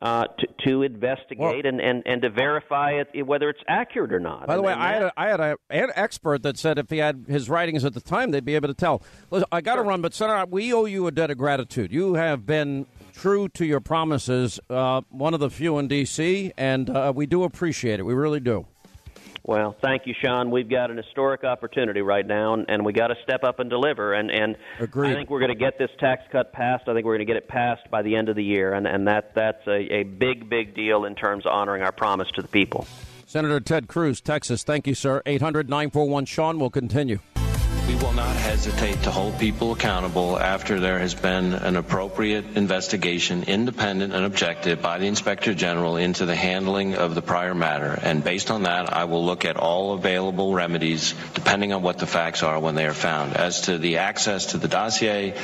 uh, 0.01 0.25
to, 0.39 0.47
to 0.65 0.81
investigate 0.83 1.65
and, 1.65 1.79
and, 1.79 2.03
and 2.05 2.21
to 2.21 2.29
verify 2.29 2.91
it, 2.91 3.23
whether 3.25 3.49
it's 3.49 3.61
accurate 3.67 4.11
or 4.13 4.19
not. 4.19 4.45
By 4.45 4.55
the 4.55 4.61
And- 4.61 4.67
way, 4.67 4.73
I 4.73 4.91
had, 4.93 5.01
a, 5.03 5.13
I 5.17 5.27
had 5.27 5.39
a, 5.39 5.57
an 5.69 5.89
expert 5.95 6.43
that 6.43 6.57
said 6.57 6.77
if 6.77 6.89
he 6.89 6.97
had 6.97 7.25
his 7.29 7.49
writings 7.49 7.85
at 7.85 7.93
the 7.93 8.01
time, 8.01 8.31
they'd 8.31 8.43
be 8.45 8.55
able 8.55 8.67
to 8.67 8.73
tell. 8.73 9.01
Listen, 9.31 9.47
I 9.53 9.61
got 9.61 9.75
to 9.75 9.83
run, 9.83 10.01
but 10.01 10.13
Senator, 10.13 10.45
we 10.49 10.73
owe 10.73 10.83
you 10.85 11.07
a 11.07 11.11
debt 11.11 11.31
of 11.31 11.37
gratitude. 11.37 11.93
You 11.93 12.15
have 12.15 12.45
been 12.45 12.87
true 13.15 13.47
to 13.49 13.65
your 13.65 13.79
promises, 13.79 14.59
uh, 14.69 15.01
one 15.09 15.33
of 15.33 15.39
the 15.39 15.49
few 15.49 15.77
in 15.79 15.87
D.C., 15.87 16.51
and 16.57 16.89
uh, 16.89 17.11
we 17.15 17.25
do 17.25 17.43
appreciate 17.43 17.99
it. 17.99 18.03
We 18.03 18.13
really 18.13 18.39
do. 18.39 18.67
Well, 19.43 19.75
thank 19.79 20.07
you, 20.07 20.15
Sean. 20.19 20.49
We've 20.49 20.69
got 20.69 20.89
an 20.89 20.97
historic 20.97 21.43
opportunity 21.43 22.01
right 22.01 22.25
now, 22.25 22.55
and, 22.55 22.65
and 22.67 22.83
we 22.83 22.93
got 22.93 23.07
to 23.07 23.15
step 23.23 23.43
up 23.43 23.59
and 23.59 23.69
deliver. 23.69 24.13
And, 24.13 24.31
and 24.31 24.57
Agreed. 24.79 25.11
I 25.11 25.13
think 25.13 25.29
we're 25.29 25.39
going 25.39 25.53
to 25.53 25.55
get 25.55 25.77
this 25.77 25.91
tax 25.99 26.23
cut 26.31 26.51
passed. 26.51 26.87
I 26.87 26.95
think 26.95 27.05
we're 27.05 27.17
going 27.17 27.27
to 27.27 27.31
get 27.31 27.37
it 27.37 27.47
passed 27.47 27.89
by 27.91 28.01
the 28.01 28.15
end 28.15 28.27
of 28.27 28.35
the 28.35 28.43
year, 28.43 28.73
and, 28.73 28.87
and 28.87 29.07
that 29.07 29.35
that's 29.35 29.65
a, 29.67 29.93
a 29.93 30.03
big, 30.03 30.49
big 30.49 30.73
deal 30.73 31.05
in 31.05 31.13
terms 31.13 31.45
of 31.45 31.51
honoring 31.51 31.83
our 31.83 31.91
promise 31.91 32.27
to 32.35 32.41
the 32.41 32.47
people. 32.47 32.87
Senator 33.27 33.59
Ted 33.59 33.87
Cruz, 33.87 34.19
Texas. 34.19 34.63
Thank 34.63 34.87
you, 34.87 34.95
sir. 34.95 35.21
800 35.27 35.69
941 35.69 36.25
Sean 36.25 36.57
will 36.57 36.71
continue. 36.71 37.19
We 37.87 37.93
will 37.97 38.13
not 38.13 38.35
hesitate 38.35 39.03
to 39.03 39.11
hold 39.11 39.37
people 39.37 39.71
accountable 39.71 40.39
after 40.39 40.79
there 40.79 40.97
has 40.97 41.13
been 41.13 41.53
an 41.53 41.75
appropriate 41.75 42.57
investigation, 42.57 43.43
independent 43.43 44.11
and 44.11 44.25
objective, 44.25 44.81
by 44.81 44.97
the 44.97 45.05
Inspector 45.05 45.53
General 45.53 45.97
into 45.97 46.25
the 46.25 46.35
handling 46.35 46.95
of 46.95 47.13
the 47.13 47.21
prior 47.21 47.53
matter. 47.53 47.97
And 48.01 48.23
based 48.23 48.49
on 48.49 48.63
that, 48.63 48.91
I 48.91 49.03
will 49.03 49.23
look 49.23 49.45
at 49.45 49.57
all 49.57 49.93
available 49.93 50.55
remedies, 50.55 51.13
depending 51.35 51.73
on 51.73 51.83
what 51.83 51.99
the 51.99 52.07
facts 52.07 52.41
are 52.41 52.59
when 52.59 52.73
they 52.73 52.87
are 52.87 52.93
found. 52.93 53.37
As 53.37 53.61
to 53.61 53.77
the 53.77 53.97
access 53.97 54.47
to 54.47 54.57
the 54.57 54.67
dossier, 54.67 55.35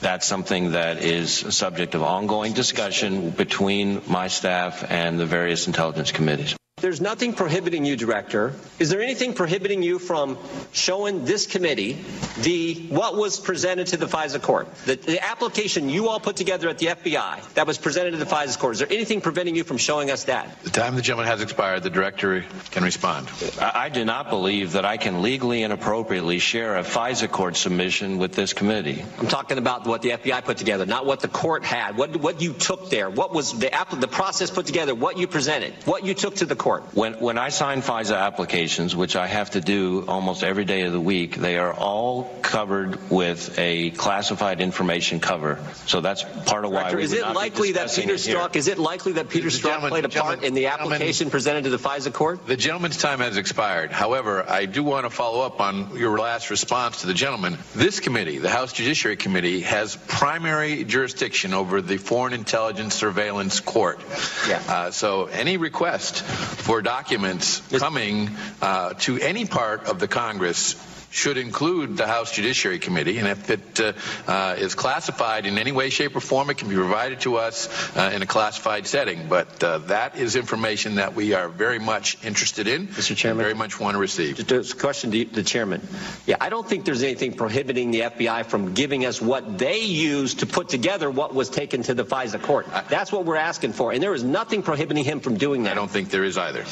that's 0.00 0.26
something 0.26 0.72
that 0.72 1.02
is 1.02 1.42
a 1.42 1.50
subject 1.50 1.96
of 1.96 2.04
ongoing 2.04 2.52
discussion 2.52 3.30
between 3.30 4.00
my 4.06 4.28
staff 4.28 4.84
and 4.88 5.18
the 5.18 5.26
various 5.26 5.66
intelligence 5.66 6.12
committees. 6.12 6.54
There's 6.84 7.00
nothing 7.00 7.32
prohibiting 7.32 7.86
you, 7.86 7.96
Director. 7.96 8.52
Is 8.78 8.90
there 8.90 9.00
anything 9.00 9.32
prohibiting 9.32 9.82
you 9.82 9.98
from 9.98 10.36
showing 10.72 11.24
this 11.24 11.46
committee 11.46 12.04
the 12.42 12.74
what 12.90 13.16
was 13.16 13.40
presented 13.40 13.86
to 13.86 13.96
the 13.96 14.04
FISA 14.04 14.42
court, 14.42 14.68
the, 14.84 14.96
the 14.96 15.24
application 15.24 15.88
you 15.88 16.08
all 16.10 16.20
put 16.20 16.36
together 16.36 16.68
at 16.68 16.76
the 16.76 16.88
FBI 16.88 17.54
that 17.54 17.66
was 17.66 17.78
presented 17.78 18.10
to 18.10 18.18
the 18.18 18.26
FISA 18.26 18.58
court? 18.58 18.74
Is 18.74 18.80
there 18.80 18.92
anything 18.92 19.22
preventing 19.22 19.56
you 19.56 19.64
from 19.64 19.78
showing 19.78 20.10
us 20.10 20.24
that? 20.24 20.62
The 20.62 20.68
time 20.68 20.94
the 20.94 21.00
gentleman 21.00 21.28
has 21.30 21.40
expired. 21.40 21.84
The 21.84 21.88
director 21.90 22.44
can 22.72 22.84
respond. 22.84 23.30
I 23.58 23.84
I 23.84 23.88
do 23.88 24.04
not 24.04 24.28
believe 24.28 24.72
that 24.72 24.84
I 24.84 24.96
can 24.98 25.22
legally 25.22 25.62
and 25.62 25.72
appropriately 25.72 26.38
share 26.38 26.76
a 26.76 26.82
FISA 26.82 27.30
court 27.30 27.56
submission 27.56 28.18
with 28.18 28.32
this 28.32 28.52
committee. 28.52 29.02
I'm 29.18 29.28
talking 29.28 29.56
about 29.56 29.86
what 29.86 30.02
the 30.02 30.10
FBI 30.10 30.44
put 30.44 30.58
together, 30.58 30.84
not 30.84 31.06
what 31.06 31.20
the 31.20 31.28
court 31.28 31.64
had. 31.64 31.96
What 31.96 32.16
what 32.16 32.42
you 32.42 32.52
took 32.52 32.90
there? 32.90 33.08
What 33.08 33.32
was 33.32 33.58
the 33.58 33.72
app, 33.72 33.98
the 33.98 34.08
process 34.08 34.50
put 34.50 34.66
together? 34.66 34.94
What 34.94 35.16
you 35.16 35.26
presented? 35.28 35.72
What 35.84 36.04
you 36.04 36.12
took 36.14 36.36
to 36.36 36.46
the 36.46 36.56
court? 36.64 36.82
When, 36.94 37.12
when 37.20 37.36
I 37.36 37.50
sign 37.50 37.82
FISA 37.82 38.18
applications, 38.18 38.96
which 38.96 39.16
I 39.16 39.26
have 39.26 39.50
to 39.50 39.60
do 39.60 40.06
almost 40.08 40.42
every 40.42 40.64
day 40.64 40.82
of 40.82 40.92
the 40.92 41.00
week, 41.00 41.36
they 41.36 41.58
are 41.58 41.74
all 41.74 42.24
covered 42.40 43.10
with 43.10 43.58
a 43.58 43.90
classified 43.90 44.62
information 44.62 45.20
cover. 45.20 45.58
So 45.84 46.00
that's 46.00 46.24
part 46.46 46.64
of 46.64 46.70
why 46.70 46.90
Director, 46.90 46.96
we 46.96 47.04
is 47.04 47.10
would 47.10 47.18
it 47.18 47.22
not 47.22 47.32
be 47.32 47.36
likely 47.36 47.72
that 47.72 47.94
Peter. 47.94 48.14
Strzok 48.14 48.56
is 48.56 48.68
it 48.68 48.78
likely 48.78 49.12
that 49.12 49.28
Peter 49.28 49.50
The 49.50 49.58
Strzok 49.58 49.88
played 49.90 50.06
a 50.06 50.08
part 50.08 50.42
in 50.42 50.54
the 50.54 50.68
application 50.68 51.28
presented 51.28 51.64
to 51.64 51.70
the 51.70 51.76
FISA 51.76 52.14
court? 52.14 52.46
The 52.46 52.56
gentleman's 52.56 52.96
time 52.96 53.20
has 53.20 53.36
expired. 53.36 53.92
However, 53.92 54.48
I 54.48 54.64
do 54.64 54.82
want 54.82 55.04
to 55.04 55.10
follow 55.10 55.44
up 55.44 55.60
on 55.60 55.98
your 55.98 56.18
last 56.18 56.48
response 56.48 57.02
to 57.02 57.06
the 57.06 57.14
gentleman. 57.14 57.58
This 57.74 58.00
committee, 58.00 58.38
the 58.38 58.48
House 58.48 58.72
Judiciary 58.72 59.18
Committee, 59.18 59.60
has 59.60 59.96
primary 60.06 60.84
jurisdiction 60.84 61.52
over 61.52 61.82
the 61.82 61.98
Foreign 61.98 62.32
Intelligence 62.32 62.94
Surveillance 62.94 63.60
Court. 63.60 64.00
Yeah. 64.48 64.62
Uh, 64.66 64.90
so 64.92 65.26
any 65.26 65.58
request 65.58 66.24
for 66.54 66.82
documents 66.82 67.60
coming 67.78 68.30
uh, 68.62 68.94
to 68.94 69.18
any 69.18 69.44
part 69.44 69.86
of 69.86 69.98
the 69.98 70.08
Congress 70.08 70.74
should 71.14 71.38
include 71.38 71.96
the 71.96 72.08
House 72.08 72.32
Judiciary 72.32 72.80
Committee, 72.80 73.18
and 73.18 73.28
if 73.28 73.48
it 73.48 73.80
uh, 73.80 73.92
uh, 74.26 74.56
is 74.58 74.74
classified 74.74 75.46
in 75.46 75.58
any 75.58 75.70
way, 75.70 75.88
shape, 75.88 76.16
or 76.16 76.20
form, 76.20 76.50
it 76.50 76.58
can 76.58 76.68
be 76.68 76.74
provided 76.74 77.20
to 77.20 77.36
us 77.36 77.68
uh, 77.96 78.10
in 78.12 78.20
a 78.20 78.26
classified 78.26 78.84
setting. 78.88 79.28
But 79.28 79.62
uh, 79.62 79.78
that 79.78 80.16
is 80.16 80.34
information 80.34 80.96
that 80.96 81.14
we 81.14 81.32
are 81.32 81.48
very 81.48 81.78
much 81.78 82.18
interested 82.24 82.66
in, 82.66 82.88
Mr. 82.88 83.16
Chairman, 83.16 83.40
very 83.44 83.54
much 83.54 83.78
want 83.78 83.94
to 83.94 84.00
receive. 84.00 84.44
Just 84.44 84.74
a 84.74 84.76
question 84.76 85.12
to 85.12 85.24
the 85.24 85.44
chairman. 85.44 85.86
Yeah, 86.26 86.36
I 86.40 86.48
don't 86.48 86.68
think 86.68 86.84
there's 86.84 87.04
anything 87.04 87.34
prohibiting 87.34 87.92
the 87.92 88.00
FBI 88.00 88.46
from 88.46 88.74
giving 88.74 89.06
us 89.06 89.22
what 89.22 89.56
they 89.56 89.82
used 89.82 90.40
to 90.40 90.46
put 90.46 90.68
together 90.68 91.08
what 91.12 91.32
was 91.32 91.48
taken 91.48 91.84
to 91.84 91.94
the 91.94 92.04
FISA 92.04 92.42
court. 92.42 92.66
That's 92.88 93.12
what 93.12 93.24
we're 93.24 93.36
asking 93.36 93.74
for, 93.74 93.92
and 93.92 94.02
there 94.02 94.14
is 94.14 94.24
nothing 94.24 94.64
prohibiting 94.64 95.04
him 95.04 95.20
from 95.20 95.36
doing 95.36 95.62
that. 95.62 95.72
I 95.72 95.74
don't 95.74 95.90
think 95.90 96.10
there 96.10 96.24
is 96.24 96.36
either. 96.36 96.64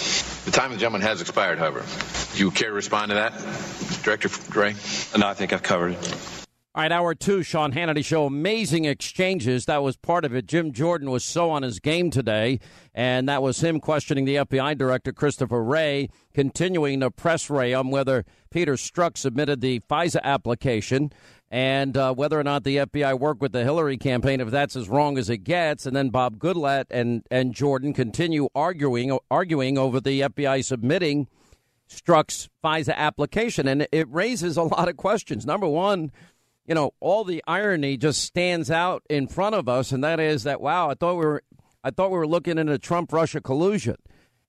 The 0.44 0.50
time 0.50 0.72
of 0.72 0.78
the 0.78 0.80
gentleman 0.80 1.02
has 1.02 1.20
expired, 1.20 1.60
however. 1.60 1.84
Do 2.34 2.38
you 2.40 2.50
care 2.50 2.70
to 2.70 2.74
respond 2.74 3.10
to 3.10 3.14
that, 3.14 3.32
Director 4.02 4.31
Wray? 4.54 4.74
No, 5.16 5.26
I 5.26 5.34
think 5.34 5.52
I've 5.52 5.62
covered 5.62 5.92
it. 5.92 6.32
All 6.74 6.80
right, 6.80 6.90
hour 6.90 7.14
two, 7.14 7.42
Sean 7.42 7.72
Hannity 7.72 8.02
Show. 8.02 8.24
Amazing 8.24 8.86
exchanges. 8.86 9.66
That 9.66 9.82
was 9.82 9.98
part 9.98 10.24
of 10.24 10.34
it. 10.34 10.46
Jim 10.46 10.72
Jordan 10.72 11.10
was 11.10 11.22
so 11.22 11.50
on 11.50 11.62
his 11.62 11.78
game 11.80 12.10
today, 12.10 12.60
and 12.94 13.28
that 13.28 13.42
was 13.42 13.62
him 13.62 13.78
questioning 13.78 14.24
the 14.24 14.36
FBI 14.36 14.78
director, 14.78 15.12
Christopher 15.12 15.62
Wray, 15.62 16.08
continuing 16.32 17.00
to 17.00 17.10
press 17.10 17.50
Wray 17.50 17.74
on 17.74 17.90
whether 17.90 18.24
Peter 18.50 18.76
Strzok 18.76 19.18
submitted 19.18 19.60
the 19.60 19.80
FISA 19.80 20.22
application 20.22 21.12
and 21.50 21.94
uh, 21.98 22.14
whether 22.14 22.40
or 22.40 22.42
not 22.42 22.64
the 22.64 22.78
FBI 22.78 23.18
worked 23.18 23.42
with 23.42 23.52
the 23.52 23.64
Hillary 23.64 23.98
campaign, 23.98 24.40
if 24.40 24.50
that's 24.50 24.74
as 24.74 24.88
wrong 24.88 25.18
as 25.18 25.28
it 25.28 25.44
gets. 25.44 25.84
And 25.84 25.94
then 25.94 26.08
Bob 26.08 26.38
Goodlatte 26.38 26.86
and, 26.90 27.22
and 27.30 27.52
Jordan 27.52 27.92
continue 27.92 28.48
arguing, 28.54 29.18
arguing 29.30 29.76
over 29.76 30.00
the 30.00 30.22
FBI 30.22 30.64
submitting 30.64 31.28
Strzok's 31.92 32.48
FISA 32.64 32.94
application. 32.94 33.68
And 33.68 33.86
it 33.92 34.08
raises 34.10 34.56
a 34.56 34.62
lot 34.62 34.88
of 34.88 34.96
questions. 34.96 35.46
Number 35.46 35.68
one, 35.68 36.10
you 36.66 36.74
know, 36.74 36.92
all 37.00 37.24
the 37.24 37.42
irony 37.46 37.96
just 37.96 38.22
stands 38.22 38.70
out 38.70 39.02
in 39.10 39.26
front 39.26 39.54
of 39.54 39.68
us, 39.68 39.92
and 39.92 40.02
that 40.04 40.20
is 40.20 40.44
that 40.44 40.60
wow, 40.60 40.90
I 40.90 40.94
thought 40.94 41.16
we 41.16 41.26
were, 41.26 41.42
I 41.82 41.90
thought 41.90 42.10
we 42.10 42.18
were 42.18 42.26
looking 42.26 42.58
into 42.58 42.78
Trump 42.78 43.12
Russia 43.12 43.40
collusion, 43.40 43.96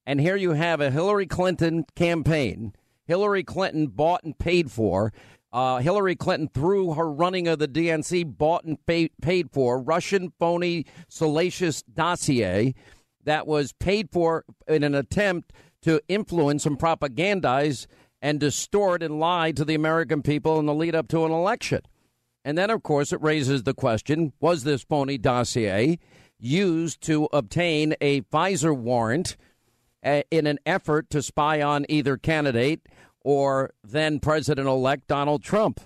and 0.06 0.22
here 0.22 0.36
you 0.36 0.52
have 0.52 0.80
a 0.80 0.92
Hillary 0.92 1.26
Clinton 1.26 1.86
campaign, 1.96 2.74
Hillary 3.06 3.44
Clinton 3.44 3.88
bought 3.88 4.24
and 4.24 4.38
paid 4.38 4.72
for. 4.72 5.12
Uh, 5.52 5.78
Hillary 5.78 6.16
Clinton, 6.16 6.50
through 6.52 6.94
her 6.94 7.12
running 7.12 7.48
of 7.48 7.60
the 7.60 7.68
DNC, 7.68 8.38
bought 8.38 8.64
and 8.64 8.84
paid, 8.88 9.12
paid 9.22 9.52
for 9.52 9.80
Russian 9.80 10.34
phony, 10.40 10.86
salacious 11.10 11.84
dossier 11.84 12.74
that 13.24 13.46
was 13.46 13.72
paid 13.74 14.10
for 14.12 14.46
in 14.68 14.84
an 14.84 14.96
attempt 14.96 15.54
to 15.84 16.02
influence 16.08 16.66
and 16.66 16.80
propagandize 16.80 17.88
and 18.22 18.40
distort 18.40 19.04
and 19.04 19.20
lie 19.20 19.52
to 19.52 19.66
the 19.66 19.76
American 19.76 20.22
people 20.22 20.60
in 20.60 20.66
the 20.66 20.74
lead 20.74 20.96
up 20.96 21.08
to 21.10 21.26
an 21.26 21.32
election. 21.32 21.82
And 22.46 22.58
then, 22.58 22.70
of 22.70 22.84
course, 22.84 23.14
it 23.14 23.22
raises 23.22 23.64
the 23.64 23.74
question 23.74 24.34
was 24.40 24.64
this 24.64 24.84
phony 24.84 25.18
dossier 25.18 26.00
used 26.40 27.02
to 27.02 27.30
obtain 27.32 27.96
a 28.02 28.22
FISA 28.22 28.76
warrant 28.76 29.38
uh, 30.04 30.24
in 30.30 30.48
an 30.48 30.60
effort 30.66 31.10
to 31.10 31.22
spy 31.22 31.62
on 31.62 31.86
either 31.88 32.18
candidate 32.18 32.82
or 33.22 33.72
then 33.84 34.20
President 34.20 34.68
elect 34.68 35.08
Donald 35.08 35.44
Trump? 35.44 35.80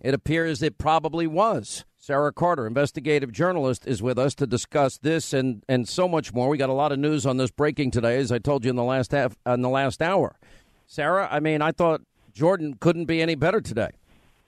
It 0.00 0.12
appears 0.12 0.62
it 0.62 0.76
probably 0.76 1.26
was. 1.26 1.84
Sarah 2.06 2.34
Carter, 2.34 2.66
investigative 2.66 3.32
journalist, 3.32 3.86
is 3.86 4.02
with 4.02 4.18
us 4.18 4.34
to 4.34 4.46
discuss 4.46 4.98
this 4.98 5.32
and, 5.32 5.62
and 5.70 5.88
so 5.88 6.06
much 6.06 6.34
more. 6.34 6.50
We 6.50 6.58
got 6.58 6.68
a 6.68 6.74
lot 6.74 6.92
of 6.92 6.98
news 6.98 7.24
on 7.24 7.38
this 7.38 7.50
breaking 7.50 7.92
today, 7.92 8.18
as 8.18 8.30
I 8.30 8.38
told 8.38 8.62
you 8.62 8.68
in 8.68 8.76
the 8.76 8.84
last 8.84 9.12
half 9.12 9.38
in 9.46 9.62
the 9.62 9.70
last 9.70 10.02
hour. 10.02 10.38
Sarah, 10.86 11.26
I 11.32 11.40
mean, 11.40 11.62
I 11.62 11.72
thought 11.72 12.02
Jordan 12.34 12.74
couldn't 12.78 13.06
be 13.06 13.22
any 13.22 13.36
better 13.36 13.62
today. 13.62 13.88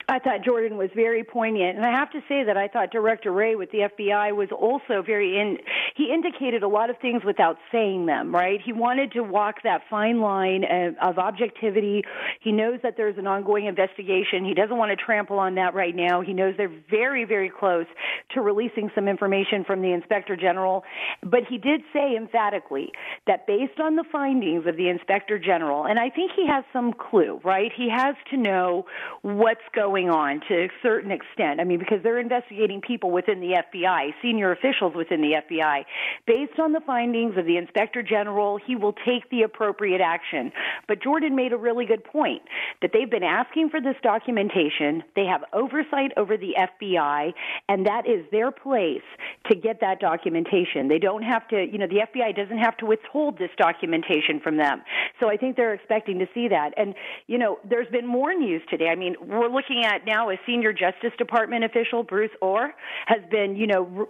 I 0.09 0.19
thought 0.19 0.43
Jordan 0.45 0.77
was 0.77 0.89
very 0.95 1.23
poignant, 1.23 1.75
and 1.75 1.85
I 1.85 1.91
have 1.91 2.09
to 2.11 2.21
say 2.29 2.45
that 2.45 2.55
I 2.55 2.69
thought 2.69 2.91
Director 2.91 3.31
Wray 3.31 3.55
with 3.55 3.71
the 3.71 3.79
FBI 3.79 4.33
was 4.33 4.47
also 4.51 5.01
very 5.01 5.37
in. 5.37 5.57
He 5.95 6.13
indicated 6.13 6.63
a 6.63 6.67
lot 6.67 6.89
of 6.89 6.97
things 6.99 7.23
without 7.25 7.57
saying 7.71 8.05
them. 8.05 8.33
Right? 8.33 8.61
He 8.63 8.71
wanted 8.71 9.11
to 9.13 9.21
walk 9.21 9.63
that 9.63 9.81
fine 9.89 10.21
line 10.21 10.63
of, 11.01 11.17
objectivity. 11.17 12.03
He 12.39 12.51
knows 12.51 12.79
that 12.83 12.95
there's 12.95 13.17
an 13.17 13.27
ongoing 13.27 13.65
investigation. 13.65 14.45
He 14.45 14.53
doesn't 14.53 14.77
want 14.77 14.91
to 14.91 14.95
trample 14.95 15.39
on 15.39 15.55
that 15.55 15.73
right 15.73 15.95
now. 15.95 16.21
He 16.21 16.33
knows 16.33 16.53
they're 16.57 16.71
very, 16.89 17.25
very 17.25 17.49
close 17.49 17.87
to 18.33 18.41
releasing 18.41 18.91
some 18.93 19.07
information 19.07 19.63
from 19.63 19.81
the 19.81 19.91
Inspector 19.91 20.35
General, 20.37 20.83
but 21.23 21.41
he 21.49 21.57
did 21.57 21.81
say 21.93 22.15
emphatically 22.15 22.91
that 23.25 23.47
based 23.47 23.79
on 23.79 23.95
the 23.95 24.03
findings 24.11 24.65
of 24.67 24.75
the 24.77 24.89
Inspector 24.89 25.37
General, 25.39 25.85
and 25.85 25.99
I 25.99 26.09
think 26.09 26.31
he 26.35 26.47
has 26.47 26.63
some 26.73 26.93
clue. 26.93 27.39
Right? 27.43 27.71
He 27.75 27.89
has 27.89 28.15
to 28.31 28.37
know 28.37 28.85
what's 29.21 29.61
going 29.73 30.09
on 30.09 30.41
to 30.47 30.65
a 30.65 30.69
certain 30.81 31.11
extent. 31.11 31.59
I 31.59 31.63
mean, 31.63 31.79
because 31.79 31.99
they're 32.03 32.19
investigating 32.19 32.81
people 32.81 33.11
within 33.11 33.39
the 33.39 33.61
FBI, 33.73 34.13
senior 34.21 34.51
officials 34.51 34.93
within 34.95 35.21
the 35.21 35.41
FBI. 35.49 35.85
Based 36.25 36.59
on 36.59 36.73
the 36.73 36.81
findings 36.85 37.37
of 37.37 37.45
the 37.45 37.57
Inspector 37.57 38.01
General, 38.03 38.59
he 38.65 38.75
will 38.75 38.93
take 38.93 39.29
the 39.29 39.43
appropriate 39.43 40.01
action. 40.01 40.51
But 40.87 41.01
Jordan 41.01 41.35
made 41.35 41.53
a 41.53 41.57
really 41.57 41.85
good 41.85 42.03
point 42.03 42.41
that 42.81 42.91
they've 42.93 43.09
been 43.09 43.23
asking 43.23 43.69
for 43.69 43.81
this 43.81 43.95
documentation. 44.03 45.03
They 45.15 45.25
have 45.25 45.43
oversight 45.53 46.11
over 46.17 46.37
the 46.37 46.55
FBI, 46.57 47.33
and 47.69 47.85
that 47.85 48.07
is 48.07 48.16
their 48.31 48.51
place 48.51 49.01
to 49.49 49.55
get 49.55 49.79
that 49.81 49.99
documentation. 49.99 50.87
They 50.87 50.99
don't 50.99 51.23
have 51.23 51.47
to, 51.49 51.65
you 51.65 51.77
know, 51.77 51.87
the 51.87 52.01
FBI 52.07 52.35
doesn't 52.35 52.57
have 52.57 52.77
to 52.77 52.85
withhold 52.85 53.37
this 53.37 53.49
documentation 53.57 54.39
from 54.43 54.57
them. 54.57 54.81
So 55.19 55.29
I 55.29 55.37
think 55.37 55.55
they're 55.55 55.73
expecting 55.73 56.19
to 56.19 56.27
see 56.33 56.47
that. 56.49 56.71
And, 56.77 56.95
you 57.27 57.37
know, 57.37 57.59
there's 57.67 57.87
been 57.89 58.07
more 58.07 58.33
news 58.33 58.61
today. 58.69 58.89
I 58.89 58.95
mean, 58.95 59.15
we're 59.21 59.49
looking 59.49 59.83
at 59.85 60.05
now 60.05 60.29
a 60.29 60.35
senior 60.45 60.73
Justice 60.73 61.13
Department 61.17 61.63
official, 61.63 62.03
Bruce 62.03 62.31
Ohr, 62.41 62.73
has 63.05 63.21
been, 63.29 63.55
you 63.55 63.67
know, 63.67 64.07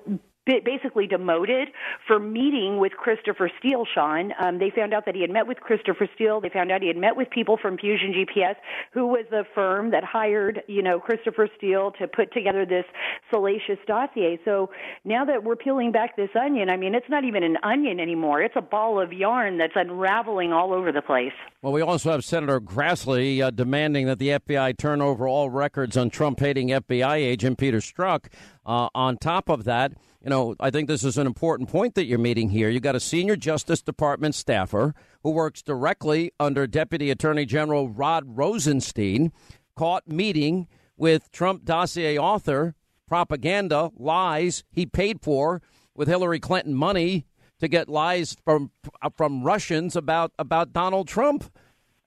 basically 0.64 1.08
demoted 1.08 1.70
for 2.06 2.20
meeting 2.20 2.80
with 2.80 2.94
Christopher 2.94 3.50
Steele, 3.60 3.86
Sean. 3.94 4.34
Um, 4.40 4.60
they 4.60 4.70
found 4.70 4.94
out 4.94 5.06
that 5.06 5.16
he 5.16 5.22
had 5.22 5.30
met 5.30 5.48
with 5.48 5.60
Christopher 5.60 6.08
Steele. 6.16 6.42
They 6.42 6.50
found 6.50 6.72
out 6.72 6.82
he 6.82 6.88
had 6.88 6.98
met 6.98 7.16
with 7.16 7.30
people 7.30 7.58
from 7.62 7.78
Fusion 7.78 8.14
GPS, 8.14 8.56
who 8.94 9.08
was 9.08 9.26
the 9.30 9.44
firm 9.54 9.92
that 9.92 10.04
hired, 10.04 10.64
you 10.68 10.82
know, 10.82 11.00
Christopher 11.00 11.50
Steele 11.58 11.92
to 12.00 12.08
put 12.08 12.34
together 12.34 12.66
this 12.66 12.86
salacious 13.32 13.80
dossier. 13.86 14.40
So 14.46 14.70
now 15.04 15.26
that 15.26 15.44
we're 15.44 15.56
peeling 15.56 15.92
back 15.92 16.16
this 16.16 16.30
onion, 16.40 16.70
I 16.70 16.78
mean, 16.78 16.96
it's 16.96 17.10
not 17.10 17.24
even 17.24 17.44
an 17.44 17.58
onion 17.64 18.00
anymore. 18.00 18.42
It's 18.42 18.56
a 18.56 18.62
ball 18.62 19.02
of 19.02 19.14
yarn 19.14 19.58
that's 19.58 19.74
unraveling 19.76 20.54
all 20.54 20.74
over 20.74 20.92
the 20.92 21.02
place. 21.02 21.34
Well, 21.62 21.74
we 21.74 21.82
also 21.82 22.12
have 22.12 22.24
Senator 22.24 22.60
Grassley 22.60 23.42
uh, 23.42 23.52
demanding 23.52 24.06
that 24.08 24.20
the 24.20 24.30
FBI 24.30 24.78
turn 24.78 25.02
over 25.02 25.28
all 25.28 25.50
records 25.50 25.98
on 25.98 26.10
Trump 26.10 26.40
hating 26.40 26.70
FBI 26.70 27.16
agent 27.16 27.58
Peter 27.58 27.80
Strzok. 27.80 28.26
Uh, 28.66 28.90
on 28.94 29.18
top 29.18 29.50
of 29.50 29.64
that, 29.64 29.94
you 30.28 30.30
know, 30.30 30.56
I 30.60 30.72
think 30.72 30.90
this 30.90 31.06
is 31.06 31.18
an 31.18 31.26
important 31.26 31.70
point 31.70 31.96
that 31.96 32.04
you're 32.04 32.20
meeting 32.20 32.50
here. 32.50 32.68
You've 32.68 32.84
got 32.84 32.98
a 32.98 33.00
senior 33.00 33.38
Justice 33.38 33.82
Department 33.82 34.36
staffer 34.36 34.94
who 35.24 35.30
works 35.32 35.62
directly 35.62 36.34
under 36.38 36.68
Deputy 36.68 37.10
Attorney 37.10 37.46
General 37.46 37.88
Rod 37.88 38.26
Rosenstein, 38.28 39.32
caught 39.78 40.06
meeting 40.06 40.68
with 40.98 41.32
Trump 41.32 41.64
dossier 41.64 42.18
author, 42.18 42.76
propaganda, 43.08 43.90
lies 43.96 44.66
he 44.70 44.86
paid 44.86 45.22
for 45.22 45.62
with 45.96 46.10
Hillary 46.10 46.42
Clinton 46.42 46.74
money 46.74 47.26
to 47.62 47.70
get 47.70 47.88
lies 47.88 48.36
from 48.44 48.72
from 49.16 49.44
Russians 49.44 49.96
about 49.96 50.34
about 50.38 50.74
Donald 50.74 51.08
Trump. 51.08 51.50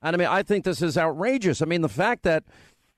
And 0.02 0.14
I 0.14 0.18
mean, 0.18 0.28
I 0.28 0.42
think 0.42 0.66
this 0.66 0.82
is 0.82 0.98
outrageous. 0.98 1.62
I 1.62 1.64
mean, 1.64 1.80
the 1.80 1.88
fact 1.88 2.24
that 2.24 2.44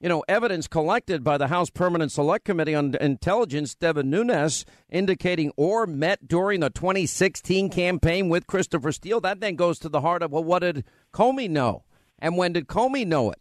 you 0.03 0.09
know, 0.09 0.25
evidence 0.27 0.67
collected 0.67 1.23
by 1.23 1.39
the 1.39 1.47
House 1.47 1.71
Permanent 1.71 2.11
Select 2.11 2.45
Committee 2.45 2.75
on 2.75 2.97
Intelligence, 2.97 3.77
Devin 3.77 4.11
Nunes, 4.11 4.67
indicating 4.91 5.53
Ohr 5.57 5.87
met 5.87 6.27
during 6.27 6.59
the 6.59 6.71
2016 6.71 7.71
campaign 7.71 8.29
with 8.29 8.49
Christopher 8.49 8.91
Steele. 8.91 9.21
That 9.21 9.39
then 9.39 9.55
goes 9.55 9.79
to 9.79 9.89
the 9.89 10.01
heart 10.01 10.25
of, 10.25 10.33
well, 10.33 10.43
what 10.43 10.59
did 10.59 10.85
Comey 11.15 11.49
know? 11.49 11.85
And 12.19 12.37
when 12.37 12.53
did 12.53 12.67
Comey 12.67 13.07
know 13.07 13.31
it? 13.31 13.39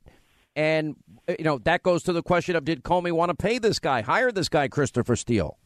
And, 0.55 0.97
you 1.27 1.43
know, 1.43 1.57
that 1.59 1.81
goes 1.81 2.03
to 2.03 2.13
the 2.13 2.21
question 2.21 2.55
of 2.55 2.63
did 2.63 2.83
Comey 2.83 3.11
want 3.11 3.29
to 3.29 3.35
pay 3.35 3.57
this 3.57 3.79
guy, 3.79 4.01
hire 4.01 4.31
this 4.31 4.47
guy, 4.47 4.67
Christopher 4.67 5.15
Steele? 5.15 5.57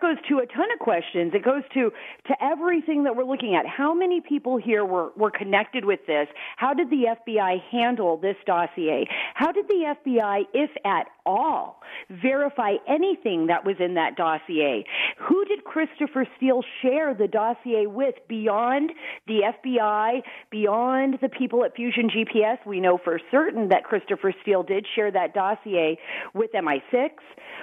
Th- 0.00 0.08
that 0.08 0.16
goes 0.16 0.28
to 0.28 0.38
a 0.38 0.46
ton 0.46 0.70
of 0.72 0.78
questions. 0.78 1.32
It 1.34 1.44
goes 1.44 1.62
to 1.74 1.90
to 2.26 2.44
everything 2.44 3.04
that 3.04 3.16
we're 3.16 3.24
looking 3.24 3.54
at. 3.54 3.66
How 3.66 3.94
many 3.94 4.20
people 4.20 4.56
here 4.56 4.84
were 4.84 5.10
were 5.16 5.30
connected 5.30 5.84
with 5.84 6.00
this? 6.06 6.28
How 6.56 6.74
did 6.74 6.90
the 6.90 7.16
FBI 7.26 7.62
handle 7.70 8.16
this 8.16 8.36
dossier? 8.46 9.06
How 9.34 9.52
did 9.52 9.68
the 9.68 9.94
FBI, 10.06 10.42
if 10.52 10.70
at 10.84 11.06
all, 11.28 11.80
verify 12.22 12.72
anything 12.88 13.46
that 13.48 13.64
was 13.64 13.76
in 13.78 13.94
that 13.94 14.16
dossier? 14.16 14.84
Who 15.18 15.44
did 15.44 15.64
Christopher 15.64 16.26
Steele 16.36 16.64
share 16.80 17.14
the 17.14 17.28
dossier 17.28 17.86
with 17.86 18.14
beyond 18.28 18.92
the 19.26 19.52
FBI, 19.54 20.22
beyond 20.50 21.18
the 21.20 21.28
people 21.28 21.64
at 21.64 21.76
Fusion 21.76 22.08
GPS? 22.08 22.56
We 22.66 22.80
know 22.80 22.98
for 23.02 23.20
certain 23.30 23.68
that 23.68 23.84
Christopher 23.84 24.32
Steele 24.42 24.62
did 24.62 24.86
share 24.94 25.10
that 25.10 25.34
dossier 25.34 25.98
with 26.34 26.50
MI6, 26.52 27.10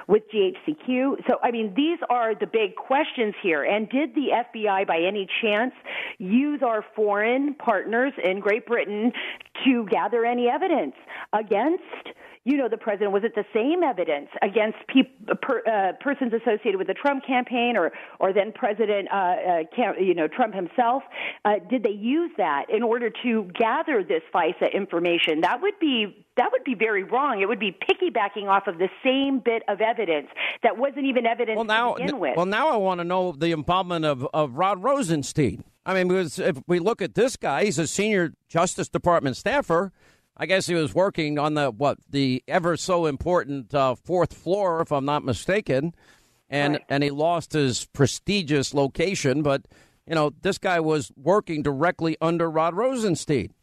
with 0.08 0.24
GHQC. 0.32 1.28
So 1.28 1.40
I 1.44 1.52
mean, 1.52 1.74
these 1.76 2.00
are 2.10 2.36
the 2.36 2.48
big 2.48 2.76
questions 2.76 3.34
here. 3.42 3.64
And 3.64 3.90
did 3.90 4.14
the 4.14 4.28
FBI, 4.32 4.86
by 4.88 5.00
any 5.00 5.28
chance, 5.42 5.74
use 6.20 6.62
our 6.64 6.86
foreign 6.96 7.56
partners 7.56 8.14
in 8.24 8.40
Great 8.40 8.66
Britain 8.66 9.12
to 9.66 9.86
gather 9.88 10.26
any 10.26 10.48
evidence 10.50 10.96
against? 11.34 11.84
You 12.46 12.58
know, 12.58 12.70
the 12.70 12.78
president? 12.78 13.12
Was 13.12 13.24
it 13.24 13.34
the 13.34 13.44
same 13.54 13.82
evidence 13.84 14.30
against 14.44 14.78
pe- 14.88 15.36
per, 15.42 15.64
uh, 15.66 15.94
persons 16.00 16.32
associated 16.32 16.78
with 16.78 16.86
the 16.86 16.94
Trump 16.94 17.26
campaign 17.26 17.76
or, 17.76 17.92
or 18.20 18.34
then 18.34 18.52
President, 18.54 19.10
uh, 19.12 19.16
uh, 19.16 19.94
you 20.00 20.14
know, 20.14 20.28
Trump 20.28 20.54
himself? 20.54 21.02
Uh, 21.44 21.56
did 21.70 21.82
they 21.82 21.90
use 21.90 22.30
that 22.38 22.66
in 22.70 22.84
order 22.84 23.12
to 23.24 23.50
gather 23.60 24.04
this 24.04 24.22
FISA 24.34 24.72
information? 24.74 25.42
That 25.42 25.62
would 25.64 25.78
be 25.82 26.26
that 26.38 26.50
would 26.52 26.64
be 26.64 26.76
very 26.76 27.04
wrong. 27.04 27.42
It 27.42 27.48
would 27.48 27.60
be 27.60 27.72
piggybacking 27.72 28.48
off 28.48 28.68
of 28.68 28.78
the 28.78 28.90
same 29.04 29.40
bit 29.44 29.64
of 29.68 29.82
evidence 29.82 30.28
that 30.64 30.78
wasn't 30.78 31.06
even 31.06 31.26
evidence 31.26 31.56
well, 31.56 31.66
now, 31.66 31.94
to 31.94 32.04
begin 32.04 32.20
with. 32.20 32.36
Well, 32.36 32.46
now 32.46 32.70
I 32.70 32.78
want 32.78 33.00
to 33.00 33.06
know 33.06 33.32
the 33.32 33.52
involvement 33.52 34.06
of, 34.06 34.28
of 34.34 34.54
Rod 34.54 34.84
Rosenstein. 34.84 35.64
I 35.86 35.94
mean, 35.94 36.10
because 36.10 36.38
if 36.38 36.58
we 36.68 36.80
look 36.80 37.02
at 37.02 37.16
this 37.16 37.38
guy, 37.38 37.66
he's 37.66 37.80
a 37.80 37.88
senior 37.88 38.34
Justice 38.50 38.90
Department 38.90 39.38
staffer. 39.38 39.92
I 40.38 40.46
guess 40.46 40.68
he 40.68 40.76
was 40.76 40.94
working 40.94 41.40
on 41.40 41.54
the 41.54 41.72
what 41.72 41.98
the 42.10 42.44
ever 42.48 42.76
so 42.76 43.06
important 43.06 43.74
uh, 43.74 43.96
fourth 43.96 44.34
floor, 44.34 44.82
if 44.82 44.92
I'm 44.92 45.06
not 45.06 45.24
mistaken, 45.24 45.94
and 46.50 46.74
right. 46.74 46.84
and 46.90 47.04
he 47.04 47.10
lost 47.10 47.54
his 47.54 47.86
prestigious 47.86 48.74
location. 48.74 49.42
But 49.42 49.66
you 50.08 50.16
know, 50.16 50.34
this 50.42 50.58
guy 50.58 50.80
was 50.80 51.12
working 51.16 51.64
directly 51.64 52.18
under 52.22 52.50
Rod 52.50 52.76
Rosenstein. 52.76 53.54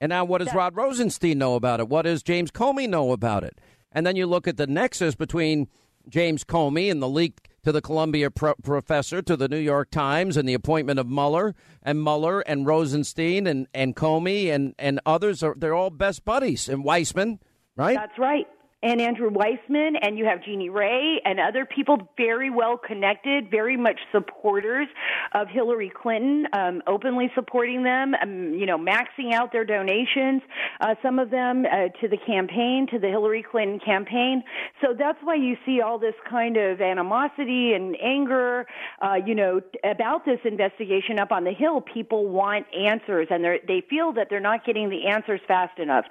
And 0.00 0.10
now, 0.10 0.24
what 0.24 0.38
does 0.38 0.48
that- 0.48 0.56
Rod 0.56 0.76
Rosenstein 0.76 1.38
know 1.38 1.54
about 1.54 1.80
it? 1.80 1.88
What 1.88 2.02
does 2.02 2.22
James 2.22 2.50
Comey 2.50 2.88
know 2.88 3.12
about 3.12 3.44
it? 3.44 3.60
And 3.92 4.06
then 4.06 4.16
you 4.16 4.26
look 4.26 4.48
at 4.48 4.56
the 4.56 4.66
nexus 4.66 5.14
between 5.14 5.68
James 6.08 6.44
Comey 6.44 6.90
and 6.90 7.00
the 7.00 7.08
leak 7.08 7.48
to 7.64 7.72
the 7.72 7.82
Columbia 7.82 8.30
pro- 8.30 8.54
professor, 8.62 9.22
to 9.22 9.36
the 9.36 9.48
New 9.48 9.58
York 9.58 9.90
Times, 9.90 10.36
and 10.36 10.48
the 10.48 10.54
appointment 10.54 10.98
of 10.98 11.08
Mueller 11.08 11.54
and 11.82 12.02
Mueller 12.02 12.40
and 12.40 12.66
Rosenstein 12.66 13.46
and, 13.46 13.66
and 13.74 13.94
Comey 13.96 14.52
and, 14.52 14.74
and 14.78 15.00
others. 15.06 15.42
Are, 15.42 15.54
they're 15.56 15.74
all 15.74 15.90
best 15.90 16.24
buddies. 16.24 16.68
And 16.68 16.84
Weissmann, 16.84 17.38
right? 17.76 17.96
That's 17.96 18.18
right 18.18 18.46
and 18.82 19.00
Andrew 19.00 19.30
Weissmann, 19.30 19.94
and 20.02 20.18
you 20.18 20.24
have 20.24 20.42
Jeannie 20.44 20.68
Rhee 20.68 21.20
and 21.24 21.38
other 21.38 21.64
people 21.64 22.08
very 22.16 22.50
well 22.50 22.76
connected, 22.76 23.48
very 23.50 23.76
much 23.76 24.00
supporters 24.10 24.88
of 25.34 25.46
Hillary 25.48 25.90
Clinton, 25.90 26.46
um, 26.52 26.82
openly 26.88 27.30
supporting 27.34 27.84
them, 27.84 28.14
um, 28.20 28.54
you 28.54 28.66
know, 28.66 28.76
maxing 28.76 29.32
out 29.32 29.52
their 29.52 29.64
donations, 29.64 30.42
uh, 30.80 30.96
some 31.00 31.20
of 31.20 31.30
them 31.30 31.64
uh, 31.64 31.88
to 32.00 32.08
the 32.08 32.16
campaign, 32.26 32.88
to 32.90 32.98
the 32.98 33.06
Hillary 33.06 33.44
Clinton 33.48 33.78
campaign. 33.78 34.42
So 34.80 34.94
that's 34.98 35.18
why 35.22 35.36
you 35.36 35.56
see 35.64 35.80
all 35.80 35.98
this 35.98 36.16
kind 36.28 36.56
of 36.56 36.80
animosity 36.80 37.74
and 37.74 37.96
anger, 38.02 38.66
uh, 39.00 39.14
you 39.24 39.36
know, 39.36 39.60
about 39.84 40.24
this 40.24 40.40
investigation 40.44 41.20
up 41.20 41.30
on 41.30 41.44
the 41.44 41.52
Hill. 41.52 41.80
People 41.80 42.26
want 42.26 42.66
answers, 42.74 43.28
and 43.30 43.44
they 43.44 43.84
feel 43.88 44.12
that 44.14 44.26
they're 44.28 44.40
not 44.40 44.64
getting 44.66 44.90
the 44.90 45.06
answers 45.06 45.40
fast 45.46 45.78
enough. 45.78 46.04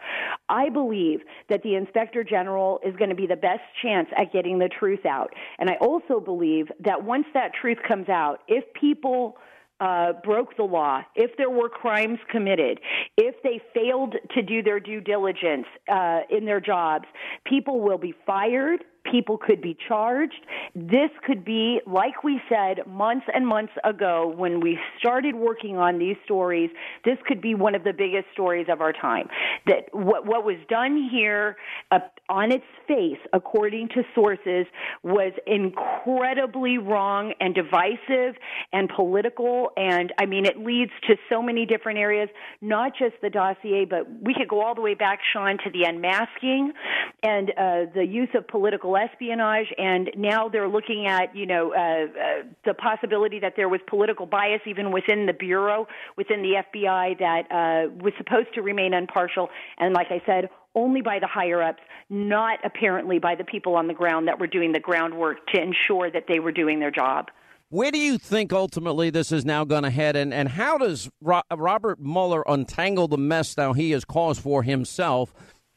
I 0.48 0.70
believe 0.70 1.20
that 1.50 1.64
the 1.64 1.76
Inspector 1.76 2.24
General 2.24 2.61
is 2.86 2.96
going 2.96 3.10
to 3.10 3.16
be 3.16 3.28
the 3.28 3.36
best 3.36 3.62
chance 3.82 4.08
at 4.18 4.32
getting 4.32 4.60
the 4.60 4.70
truth 4.70 5.06
out. 5.06 5.32
And 5.60 5.70
I 5.70 5.76
also 5.82 6.20
believe 6.20 6.68
that 6.80 7.04
once 7.04 7.26
that 7.34 7.52
truth 7.60 7.78
comes 7.88 8.10
out, 8.10 8.40
if 8.48 8.64
people 8.74 9.38
uh, 9.82 10.14
broke 10.24 10.56
the 10.58 10.64
law, 10.64 11.02
if 11.16 11.32
there 11.38 11.50
were 11.50 11.68
crimes 11.68 12.20
committed, 12.30 12.80
if 13.18 13.36
they 13.44 13.60
failed 13.74 14.16
to 14.36 14.42
do 14.44 14.62
their 14.62 14.80
due 14.80 15.02
diligence 15.02 15.66
uh, 15.92 16.20
in 16.30 16.46
their 16.46 16.62
jobs, 16.62 17.06
people 17.46 17.82
will 17.82 17.98
be 17.98 18.14
fired 18.26 18.84
people 19.04 19.38
could 19.38 19.62
be 19.62 19.78
charged. 19.88 20.46
This 20.76 21.10
could 21.26 21.44
be, 21.44 21.82
like 21.86 22.24
we 22.24 22.42
said 22.50 22.86
months 22.88 23.26
and 23.34 23.46
months 23.48 23.74
ago 23.84 24.34
when 24.36 24.60
we 24.60 24.80
started 25.00 25.36
working 25.36 25.78
on 25.78 26.00
these 26.00 26.18
stories, 26.26 26.70
this 27.06 27.18
could 27.28 27.42
be 27.42 27.56
one 27.56 27.76
of 27.76 27.84
the 27.84 27.94
biggest 27.94 28.28
stories 28.34 28.68
of 28.70 28.82
our 28.82 28.94
time. 28.94 29.28
That 29.66 29.86
what, 29.92 30.26
what 30.26 30.44
was 30.44 30.58
done 30.70 31.10
here 31.12 31.58
uh, 31.92 32.00
on 32.30 32.52
its 32.52 32.66
face, 32.88 33.20
according 33.34 33.90
to 33.90 34.04
sources, 34.16 34.66
was 35.04 35.34
incredibly 35.48 36.78
wrong 36.78 37.34
and 37.40 37.54
divisive 37.56 38.36
and 38.74 38.90
political. 38.96 39.72
And 39.78 40.14
I 40.18 40.26
mean, 40.26 40.46
it 40.46 40.58
leads 40.58 40.92
to 41.08 41.16
so 41.30 41.42
many 41.42 41.66
different 41.66 42.00
areas, 42.00 42.30
not 42.62 42.94
just 42.98 43.16
the 43.22 43.30
dossier, 43.30 43.86
but 43.86 44.08
we 44.22 44.34
could 44.34 44.48
go 44.48 44.62
all 44.62 44.76
the 44.76 44.82
way 44.82 44.94
back, 44.94 45.20
Sean, 45.34 45.58
to 45.64 45.70
the 45.72 45.84
unmasking 45.84 46.74
and 47.24 47.50
uh, 47.52 47.92
the 47.94 48.06
use 48.06 48.30
of 48.36 48.48
political 48.48 48.91
espionage. 48.98 49.68
And 49.78 50.12
now 50.16 50.50
they're 50.50 50.68
looking 50.68 51.08
at, 51.08 51.36
you 51.36 51.46
know, 51.46 51.74
uh, 51.74 51.80
uh, 51.80 52.44
the 52.66 52.74
possibility 52.74 53.40
that 53.40 53.54
there 53.56 53.70
was 53.70 53.80
political 53.88 54.26
bias 54.26 54.62
even 54.66 54.92
within 54.92 55.26
the 55.26 55.34
Bureau, 55.34 55.88
within 56.18 56.42
the 56.42 56.64
FBI, 56.74 57.20
that 57.20 57.52
uh, 57.52 57.92
was 58.04 58.14
supposed 58.18 58.54
to 58.56 58.62
remain 58.62 58.94
impartial. 58.94 59.50
And 59.78 59.94
like 59.94 60.08
I 60.10 60.22
said, 60.26 60.50
only 60.76 61.02
by 61.02 61.20
the 61.20 61.28
higher 61.28 61.62
ups, 61.62 61.82
not 62.10 62.60
apparently 62.64 63.20
by 63.20 63.36
the 63.36 63.44
people 63.44 63.76
on 63.76 63.88
the 63.88 63.94
ground 63.94 64.28
that 64.28 64.40
were 64.40 64.48
doing 64.48 64.72
the 64.72 64.80
groundwork 64.80 65.46
to 65.48 65.62
ensure 65.62 66.10
that 66.12 66.26
they 66.28 66.40
were 66.40 66.52
doing 66.52 66.80
their 66.80 66.92
job. 66.92 67.28
Where 67.70 67.90
do 67.90 67.98
you 67.98 68.18
think 68.18 68.52
ultimately 68.52 69.10
this 69.10 69.32
is 69.32 69.46
now 69.46 69.64
going 69.64 69.84
to 69.84 69.90
head, 69.90 70.18
and, 70.18 70.34
and 70.34 70.50
how 70.50 70.78
does 70.78 71.10
Ro- 71.22 71.42
Robert 71.56 72.02
Mueller 72.02 72.44
untangle 72.46 73.08
the 73.08 73.18
mess 73.18 73.56
now 73.56 73.72
he 73.72 73.92
has 73.92 74.04
caused 74.04 74.42
for 74.42 74.64
himself 74.64 75.34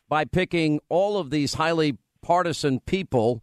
by 0.08 0.24
picking 0.24 0.80
all 0.88 1.18
of 1.18 1.30
these 1.30 1.54
highly 1.54 1.96
partisan 2.24 2.80
people 2.80 3.42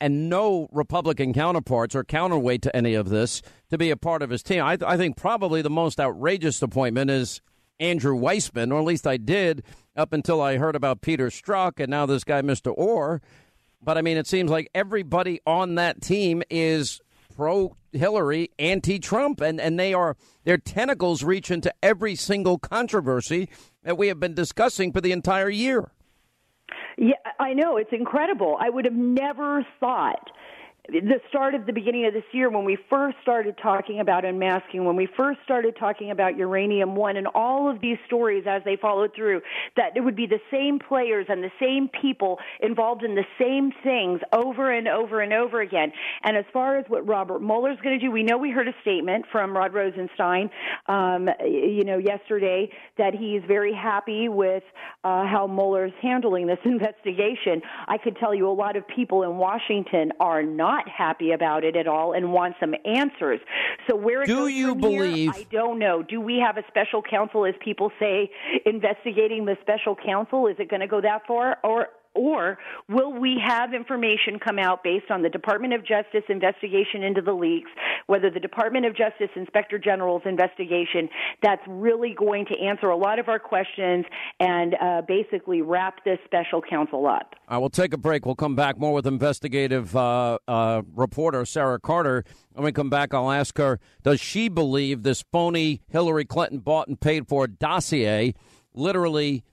and, 0.00 0.30
no 0.30 0.68
Republican 0.72 1.34
counterparts 1.34 1.94
or 1.94 2.04
counterweight 2.04 2.62
to 2.62 2.74
any 2.74 2.94
of 2.94 3.10
this 3.10 3.42
to 3.68 3.76
be 3.76 3.90
a 3.90 3.96
part 3.96 4.22
of 4.22 4.30
his 4.30 4.42
team? 4.42 4.62
I, 4.62 4.78
I 4.86 4.96
think 4.96 5.16
probably 5.16 5.60
the 5.60 5.68
most 5.68 6.00
outrageous 6.00 6.62
appointment 6.62 7.10
is 7.10 7.42
Andrew 7.80 8.16
Weissmann, 8.16 8.72
or 8.72 8.78
at 8.78 8.84
least 8.84 9.06
I 9.06 9.16
did 9.16 9.64
up 9.96 10.12
until 10.12 10.40
I 10.40 10.56
heard 10.56 10.76
about 10.76 11.02
Peter 11.02 11.28
Strzok 11.28 11.80
and 11.80 11.90
now 11.90 12.06
this 12.06 12.24
guy, 12.24 12.40
Mr. 12.40 12.72
Ohr. 12.78 13.20
But 13.82 13.98
I 13.98 14.02
mean, 14.02 14.16
it 14.16 14.26
seems 14.26 14.50
like 14.50 14.70
everybody 14.74 15.40
on 15.46 15.74
that 15.74 16.00
team 16.00 16.42
is 16.48 17.00
pro 17.36 17.76
Hillary, 17.92 18.50
anti 18.58 18.98
Trump, 18.98 19.40
and, 19.40 19.60
and 19.60 19.78
they 19.78 19.92
are 19.92 20.16
their 20.44 20.56
tentacles 20.56 21.22
reach 21.22 21.50
into 21.50 21.72
every 21.82 22.14
single 22.14 22.58
controversy 22.58 23.48
that 23.82 23.98
we 23.98 24.08
have 24.08 24.20
been 24.20 24.34
discussing 24.34 24.92
for 24.92 25.00
the 25.00 25.12
entire 25.12 25.50
year. 25.50 25.90
Yeah, 26.96 27.14
I 27.38 27.54
know. 27.54 27.76
It's 27.76 27.92
incredible. 27.92 28.56
I 28.60 28.70
would 28.70 28.84
have 28.84 28.94
never 28.94 29.66
thought 29.80 30.30
the 30.88 31.18
start 31.30 31.54
of 31.54 31.64
the 31.64 31.72
beginning 31.72 32.04
of 32.04 32.12
this 32.12 32.24
year 32.32 32.50
when 32.50 32.64
we 32.64 32.76
first 32.90 33.16
started 33.22 33.56
talking 33.62 34.00
about 34.00 34.24
unmasking, 34.24 34.84
when 34.84 34.96
we 34.96 35.08
first 35.16 35.40
started 35.42 35.74
talking 35.76 36.10
about 36.10 36.36
uranium 36.36 36.94
one 36.94 37.16
and 37.16 37.26
all 37.28 37.70
of 37.70 37.80
these 37.80 37.96
stories 38.06 38.44
as 38.46 38.60
they 38.64 38.76
followed 38.76 39.10
through, 39.16 39.40
that 39.76 39.96
it 39.96 40.00
would 40.00 40.14
be 40.14 40.26
the 40.26 40.40
same 40.50 40.78
players 40.78 41.24
and 41.30 41.42
the 41.42 41.50
same 41.58 41.88
people 41.88 42.38
involved 42.60 43.02
in 43.02 43.14
the 43.14 43.24
same 43.40 43.72
things 43.82 44.20
over 44.34 44.70
and 44.70 44.86
over 44.86 45.22
and 45.22 45.32
over 45.32 45.62
again. 45.62 45.90
And 46.22 46.36
as 46.36 46.44
far 46.52 46.76
as 46.76 46.84
what 46.88 47.06
Robert 47.06 47.40
Mueller's 47.40 47.78
going 47.82 47.98
to 47.98 48.04
do, 48.04 48.10
we 48.10 48.22
know 48.22 48.36
we 48.36 48.50
heard 48.50 48.68
a 48.68 48.74
statement 48.82 49.24
from 49.32 49.56
Rod 49.56 49.72
Rosenstein, 49.72 50.50
um, 50.86 51.30
you 51.42 51.84
know, 51.84 51.96
yesterday 51.96 52.70
that 52.98 53.14
he's 53.14 53.40
very 53.48 53.72
happy 53.72 54.28
with 54.28 54.62
uh, 55.02 55.26
how 55.26 55.46
Mueller's 55.46 55.92
handling 56.02 56.46
this 56.46 56.58
investigation. 56.66 57.62
I 57.88 57.96
could 57.96 58.18
tell 58.18 58.34
you 58.34 58.50
a 58.50 58.52
lot 58.52 58.76
of 58.76 58.86
people 58.86 59.22
in 59.22 59.38
Washington 59.38 60.12
are 60.20 60.42
not 60.42 60.73
not 60.74 60.88
happy 60.88 61.32
about 61.32 61.64
it 61.64 61.76
at 61.76 61.86
all 61.86 62.12
and 62.12 62.32
want 62.32 62.54
some 62.60 62.74
answers. 62.84 63.40
So 63.88 63.96
where 63.96 64.22
it 64.22 64.26
do 64.26 64.36
goes 64.36 64.52
you 64.52 64.74
believe? 64.74 65.34
Here, 65.34 65.44
I 65.44 65.46
don't 65.50 65.78
know. 65.78 66.02
Do 66.02 66.20
we 66.20 66.38
have 66.38 66.56
a 66.56 66.64
special 66.68 67.02
counsel, 67.02 67.44
as 67.44 67.54
people 67.62 67.90
say, 67.98 68.30
investigating 68.66 69.44
the 69.44 69.56
special 69.60 69.96
counsel? 69.96 70.46
Is 70.46 70.56
it 70.58 70.68
going 70.68 70.80
to 70.80 70.86
go 70.86 71.00
that 71.00 71.26
far, 71.26 71.58
or 71.62 71.88
or 72.14 72.58
will 72.88 73.12
we 73.12 73.40
have 73.44 73.74
information 73.74 74.38
come 74.38 74.58
out 74.58 74.82
based 74.82 75.10
on 75.10 75.22
the 75.22 75.28
Department 75.28 75.74
of 75.74 75.80
Justice 75.80 76.22
investigation 76.28 77.02
into 77.02 77.20
the 77.20 77.32
leaks, 77.32 77.70
whether 78.06 78.30
the 78.30 78.40
Department 78.40 78.86
of 78.86 78.96
Justice 78.96 79.30
Inspector 79.36 79.78
General's 79.78 80.22
investigation 80.24 81.08
that's 81.42 81.62
really 81.66 82.14
going 82.16 82.46
to 82.46 82.54
answer 82.58 82.88
a 82.88 82.96
lot 82.96 83.18
of 83.18 83.28
our 83.28 83.38
questions 83.38 84.04
and 84.40 84.74
uh, 84.80 85.02
basically 85.06 85.62
wrap 85.62 86.04
this 86.04 86.18
special 86.24 86.62
counsel 86.62 87.06
up? 87.06 87.34
I 87.48 87.58
will 87.58 87.70
take 87.70 87.92
a 87.92 87.98
break. 87.98 88.24
We'll 88.24 88.34
come 88.34 88.56
back 88.56 88.78
more 88.78 88.92
with 88.92 89.06
investigative 89.06 89.94
uh, 89.96 90.38
uh, 90.46 90.82
reporter 90.94 91.44
Sarah 91.44 91.80
Carter. 91.80 92.24
When 92.52 92.64
we 92.64 92.72
come 92.72 92.90
back, 92.90 93.12
I'll 93.12 93.30
ask 93.30 93.58
her 93.58 93.80
Does 94.02 94.20
she 94.20 94.48
believe 94.48 95.02
this 95.02 95.24
phony 95.32 95.82
Hillary 95.88 96.24
Clinton 96.24 96.60
bought 96.60 96.88
and 96.88 97.00
paid 97.00 97.28
for 97.28 97.46
dossier 97.46 98.34
literally 98.74 99.44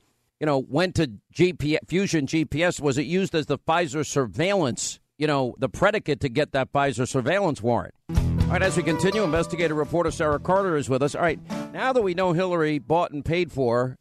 you 0.41 0.47
know, 0.47 0.57
went 0.57 0.95
to 0.95 1.11
GPS, 1.31 1.77
Fusion 1.87 2.25
GPS. 2.25 2.81
Was 2.81 2.97
it 2.97 3.05
used 3.05 3.35
as 3.35 3.45
the 3.45 3.59
FISA 3.59 4.03
surveillance, 4.07 4.99
you 5.19 5.27
know, 5.27 5.53
the 5.59 5.69
predicate 5.69 6.19
to 6.21 6.29
get 6.29 6.51
that 6.53 6.73
FISA 6.73 7.07
surveillance 7.07 7.61
warrant? 7.61 7.93
All 8.09 8.47
right, 8.47 8.63
as 8.63 8.75
we 8.75 8.81
continue, 8.81 9.23
investigative 9.23 9.77
reporter 9.77 10.09
Sarah 10.09 10.39
Carter 10.39 10.75
is 10.77 10.89
with 10.89 11.03
us. 11.03 11.13
All 11.13 11.21
right, 11.21 11.39
now 11.71 11.93
that 11.93 12.01
we 12.01 12.15
know 12.15 12.33
Hillary 12.33 12.79
bought 12.79 13.11
and 13.11 13.23
paid 13.23 13.51
for, 13.51 13.99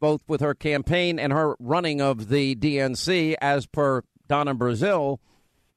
both 0.00 0.20
with 0.26 0.40
her 0.40 0.52
campaign 0.52 1.20
and 1.20 1.32
her 1.32 1.54
running 1.60 2.00
of 2.00 2.28
the 2.28 2.56
DNC, 2.56 3.36
as 3.40 3.66
per 3.66 4.02
Donna 4.26 4.56
Brazile, 4.56 5.18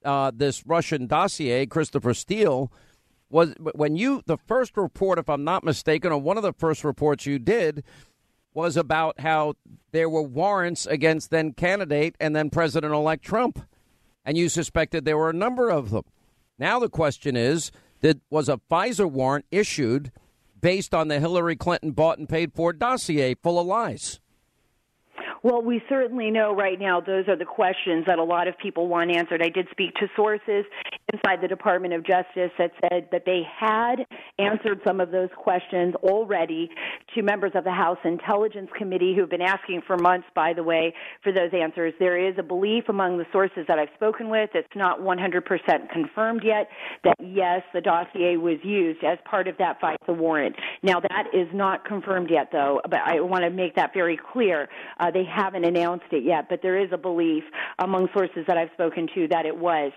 uh, 0.04 0.32
this 0.34 0.66
Russian 0.66 1.06
dossier, 1.06 1.68
Christopher 1.68 2.16
Steele, 2.16 2.72
was 3.30 3.54
when 3.76 3.96
you, 3.96 4.24
the 4.26 4.38
first 4.38 4.76
report, 4.78 5.20
if 5.20 5.30
I'm 5.30 5.44
not 5.44 5.64
mistaken, 5.64 6.12
or 6.12 6.20
one 6.20 6.38
of 6.38 6.44
the 6.44 6.54
first 6.54 6.84
reports 6.84 7.28
you 7.28 7.38
did, 7.38 7.84
was 8.54 8.78
about 8.78 9.20
how 9.20 9.56
there 9.92 10.10
were 10.10 10.22
warrants 10.22 10.86
against 10.86 11.30
then 11.30 11.54
candidate 11.54 12.16
and 12.20 12.36
then 12.36 12.50
President 12.50 12.94
elect 12.94 13.24
Trump. 13.24 13.66
And 14.24 14.38
you 14.38 14.50
suspected 14.50 15.04
there 15.04 15.18
were 15.18 15.30
a 15.30 15.34
number 15.34 15.70
of 15.70 15.90
them. 15.90 16.06
Now 16.58 16.80
the 16.80 16.90
question 16.90 17.36
is 17.36 17.72
did, 18.02 18.22
was 18.30 18.50
a 18.50 18.62
FISA 18.70 19.10
warrant 19.10 19.46
issued 19.52 20.12
based 20.60 20.94
on 20.94 21.08
the 21.08 21.20
Hillary 21.20 21.56
Clinton 21.56 21.92
bought 21.92 22.20
and 22.20 22.30
paid 22.30 22.54
for 22.54 22.72
dossier 22.72 23.36
full 23.36 23.60
of 23.60 23.68
lies? 23.68 24.21
Well, 25.44 25.64
we 25.64 25.82
certainly 25.90 26.30
know 26.30 26.54
right 26.54 26.80
now 26.80 27.02
those 27.02 27.28
are 27.28 27.36
the 27.36 27.46
questions 27.46 28.06
that 28.06 28.20
a 28.20 28.24
lot 28.24 28.48
of 28.48 28.56
people 28.60 28.88
want 28.88 29.10
answered. 29.10 29.42
I 29.44 29.50
did 29.50 29.68
speak 29.72 29.96
to 29.96 30.08
sources 30.16 30.66
inside 31.12 31.42
the 31.42 31.48
Department 31.48 31.96
of 31.96 32.06
Justice 32.06 32.52
that 32.60 32.72
said 32.80 33.08
that 33.12 33.24
they 33.26 33.42
had 33.60 34.06
answered 34.38 34.82
some 34.86 35.00
of 35.00 35.10
those 35.10 35.30
questions 35.36 35.96
already 36.04 36.70
to 37.16 37.24
members 37.24 37.54
of 37.56 37.64
the 37.64 37.72
House 37.72 37.98
Intelligence 38.06 38.70
Committee 38.78 39.16
who 39.16 39.22
have 39.22 39.32
been 39.32 39.42
asking 39.42 39.82
for 39.88 39.98
months, 39.98 40.28
by 40.36 40.54
the 40.54 40.62
way, 40.62 40.94
for 41.24 41.32
those 41.32 41.50
answers. 41.60 41.96
There 41.98 42.18
is 42.18 42.36
a 42.38 42.44
belief 42.44 42.84
among 42.88 43.18
the 43.18 43.26
sources 43.32 43.66
that 43.68 43.80
I've 43.80 43.90
spoken 43.96 44.30
with, 44.30 44.52
it's 44.54 44.68
not 44.76 45.00
100% 45.00 45.90
confirmed 45.90 46.42
yet, 46.44 46.70
that 47.04 47.16
yes, 47.20 47.64
the 47.74 47.82
dossier 47.82 48.38
was 48.38 48.58
used 48.64 49.04
as 49.04 49.18
part 49.26 49.48
of 49.48 49.58
that 49.58 49.82
FISA 49.82 50.16
warrant. 50.16 50.56
Now, 50.84 51.00
that 51.00 51.26
is 51.34 51.48
not 51.52 51.84
confirmed 51.84 52.30
yet, 52.30 52.50
though, 52.52 52.80
but 52.84 53.00
I 53.04 53.22
want 53.22 53.44
to 53.44 53.50
make 53.50 53.76
that 53.76 53.92
very 53.92 54.20
clear. 54.32 54.70
Uh, 55.00 55.10
they 55.10 55.26
haven't 55.34 55.66
announced 55.66 56.12
it 56.12 56.24
yet, 56.24 56.48
but 56.50 56.62
there 56.62 56.78
is 56.78 56.90
a 56.92 56.98
belief 56.98 57.44
among 57.80 58.10
sources 58.14 58.46
that 58.48 58.58
I've 58.58 58.72
spoken 58.74 59.08
to 59.16 59.28
that 59.30 59.46
it 59.46 59.58
was. 59.58 59.92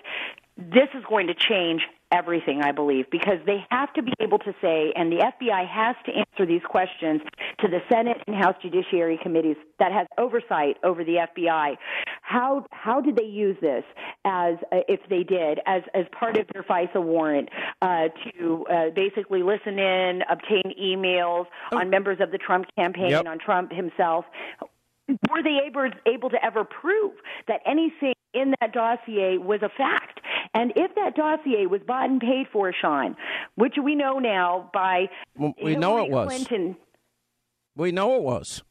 This 0.57 0.89
is 0.95 1.03
going 1.09 1.26
to 1.26 1.35
change 1.35 1.82
everything, 2.14 2.62
I 2.62 2.72
believe, 2.72 3.07
because 3.11 3.39
they 3.45 3.64
have 3.70 3.93
to 3.95 4.03
be 4.03 4.12
able 4.20 4.39
to 4.39 4.55
say, 4.62 4.93
and 4.95 5.11
the 5.11 5.16
FBI 5.16 5.68
has 5.68 5.97
to 6.07 6.12
answer 6.12 6.47
these 6.47 6.62
questions 6.68 7.20
to 7.61 7.68
the 7.68 7.80
Senate 7.91 8.18
and 8.26 8.37
House 8.37 8.55
Judiciary 8.62 9.18
Committees 9.22 9.57
that 9.78 9.93
has 9.93 10.07
oversight 10.18 10.76
over 10.85 11.03
the 11.05 11.26
FBI. 11.37 11.76
How 12.22 12.66
how 12.70 13.01
did 13.01 13.16
they 13.16 13.24
use 13.24 13.57
this 13.61 13.85
as 14.24 14.55
uh, 14.72 14.78
if 14.89 15.01
they 15.11 15.24
did 15.24 15.61
as 15.66 15.82
as 15.95 16.07
part 16.18 16.37
of 16.37 16.47
their 16.53 16.62
FISA 16.62 17.03
warrant 17.03 17.49
uh, 17.82 18.09
to 18.39 18.64
uh, 18.70 18.91
basically 18.95 19.43
listen 19.43 19.78
in, 19.78 20.22
obtain 20.30 20.72
emails 20.80 21.47
oh. 21.72 21.78
on 21.78 21.91
members 21.91 22.18
of 22.20 22.30
the 22.30 22.39
Trump 22.39 22.66
campaign, 22.76 23.11
yep. 23.11 23.26
on 23.26 23.39
Trump 23.39 23.72
himself? 23.72 24.24
Were 25.09 25.42
they 25.42 25.59
able, 25.66 25.90
able 26.07 26.30
to 26.30 26.44
ever 26.44 26.64
prove 26.64 27.12
that 27.48 27.61
anything 27.66 28.14
in 28.32 28.55
that 28.61 28.72
dossier 28.72 29.38
was 29.38 29.61
a 29.62 29.68
fact? 29.68 30.20
And 30.55 30.72
if 30.76 30.94
that 30.94 31.14
dossier 31.16 31.66
was 31.66 31.80
bought 31.86 32.11
and 32.11 32.20
paid 32.20 32.46
for, 32.52 32.72
Sean, 32.72 33.16
which 33.57 33.74
we 33.82 33.94
know 33.94 34.18
now 34.18 34.70
by 34.72 35.07
well, 35.36 35.55
we 35.62 35.72
Hillary 35.72 35.80
know 35.80 36.05
it 36.05 36.11
was. 36.11 36.28
Clinton. 36.28 36.76
We 37.76 37.92
know 37.92 38.16
it 38.16 38.22
was. 38.22 38.62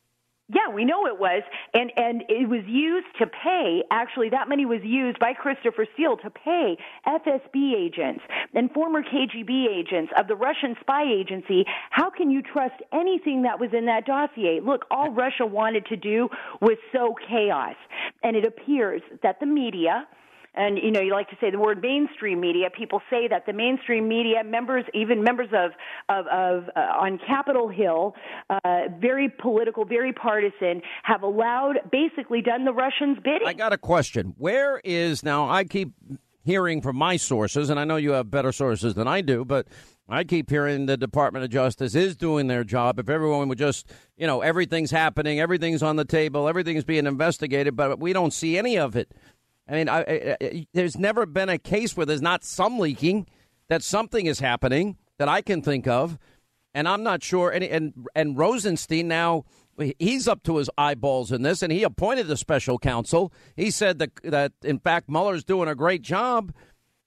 Yeah, 0.53 0.73
we 0.73 0.85
know 0.85 1.07
it 1.07 1.19
was, 1.19 1.41
and 1.73 1.91
and 1.97 2.23
it 2.29 2.47
was 2.47 2.61
used 2.67 3.07
to 3.19 3.25
pay. 3.25 3.83
Actually, 3.91 4.29
that 4.29 4.47
money 4.47 4.65
was 4.65 4.81
used 4.83 5.17
by 5.19 5.33
Christopher 5.33 5.87
Steele 5.93 6.17
to 6.17 6.29
pay 6.29 6.77
FSB 7.07 7.73
agents 7.75 8.21
and 8.53 8.71
former 8.71 9.01
KGB 9.01 9.67
agents 9.67 10.11
of 10.17 10.27
the 10.27 10.35
Russian 10.35 10.75
spy 10.79 11.03
agency. 11.03 11.65
How 11.89 12.09
can 12.09 12.29
you 12.29 12.41
trust 12.41 12.75
anything 12.93 13.41
that 13.43 13.59
was 13.59 13.71
in 13.73 13.85
that 13.87 14.05
dossier? 14.05 14.59
Look, 14.63 14.85
all 14.91 15.11
Russia 15.11 15.45
wanted 15.45 15.87
to 15.87 15.97
do 15.97 16.29
was 16.61 16.77
sow 16.91 17.15
chaos, 17.27 17.75
and 18.21 18.35
it 18.35 18.45
appears 18.45 19.01
that 19.23 19.39
the 19.39 19.47
media 19.47 20.07
and 20.55 20.77
you 20.77 20.91
know 20.91 21.01
you 21.01 21.11
like 21.11 21.29
to 21.29 21.37
say 21.39 21.49
the 21.51 21.59
word 21.59 21.81
mainstream 21.81 22.39
media 22.39 22.69
people 22.69 23.01
say 23.09 23.27
that 23.27 23.45
the 23.45 23.53
mainstream 23.53 24.07
media 24.07 24.43
members 24.43 24.85
even 24.93 25.23
members 25.23 25.49
of 25.53 25.71
of, 26.09 26.25
of 26.27 26.69
uh, 26.75 26.79
on 26.79 27.19
capitol 27.25 27.67
hill 27.67 28.15
uh, 28.49 28.59
very 28.99 29.29
political 29.29 29.85
very 29.85 30.13
partisan 30.13 30.81
have 31.03 31.23
allowed 31.23 31.75
basically 31.91 32.41
done 32.41 32.65
the 32.65 32.73
russians 32.73 33.17
bidding 33.23 33.47
I 33.47 33.53
got 33.53 33.73
a 33.73 33.77
question. 33.77 34.33
Where 34.37 34.81
is 34.83 35.23
now? 35.23 35.49
I 35.49 35.63
keep 35.63 35.93
hearing 36.43 36.81
from 36.81 36.95
my 36.97 37.17
sources, 37.17 37.69
and 37.69 37.79
I 37.79 37.83
know 37.83 37.95
you 37.95 38.11
have 38.11 38.29
better 38.29 38.51
sources 38.51 38.95
than 38.95 39.07
I 39.07 39.21
do, 39.21 39.45
but 39.45 39.67
I 40.09 40.23
keep 40.23 40.49
hearing 40.49 40.85
the 40.85 40.97
Department 40.97 41.45
of 41.45 41.51
Justice 41.51 41.95
is 41.95 42.15
doing 42.15 42.47
their 42.47 42.63
job. 42.63 42.99
If 42.99 43.09
everyone 43.09 43.47
would 43.47 43.57
just, 43.57 43.89
you 44.17 44.27
know, 44.27 44.41
everything's 44.41 44.91
happening, 44.91 45.39
everything's 45.39 45.81
on 45.81 45.95
the 45.95 46.05
table, 46.05 46.49
everything's 46.49 46.83
being 46.83 47.07
investigated, 47.07 47.75
but 47.75 47.99
we 47.99 48.11
don't 48.11 48.33
see 48.33 48.57
any 48.57 48.77
of 48.77 48.95
it. 48.95 49.13
I 49.67 49.71
mean, 49.73 49.89
I, 49.89 49.99
I, 50.01 50.37
I, 50.41 50.67
there's 50.73 50.97
never 50.97 51.25
been 51.25 51.49
a 51.49 51.57
case 51.57 51.95
where 51.95 52.05
there's 52.05 52.21
not 52.21 52.43
some 52.43 52.79
leaking, 52.79 53.27
that 53.69 53.83
something 53.83 54.25
is 54.25 54.39
happening 54.39 54.97
that 55.17 55.29
I 55.29 55.41
can 55.41 55.61
think 55.61 55.87
of, 55.87 56.17
and 56.73 56.87
I'm 56.87 57.03
not 57.03 57.23
sure. 57.23 57.49
And 57.49 57.63
and, 57.63 57.93
and 58.15 58.37
Rosenstein 58.37 59.07
now 59.07 59.45
he's 59.99 60.27
up 60.27 60.43
to 60.43 60.57
his 60.57 60.69
eyeballs 60.77 61.31
in 61.31 61.41
this, 61.41 61.61
and 61.61 61.71
he 61.71 61.83
appointed 61.83 62.27
the 62.27 62.37
special 62.37 62.77
counsel. 62.77 63.33
He 63.55 63.71
said 63.71 63.99
that 63.99 64.11
that 64.23 64.51
in 64.63 64.79
fact 64.79 65.09
Mueller's 65.09 65.43
doing 65.43 65.69
a 65.69 65.75
great 65.75 66.01
job. 66.01 66.53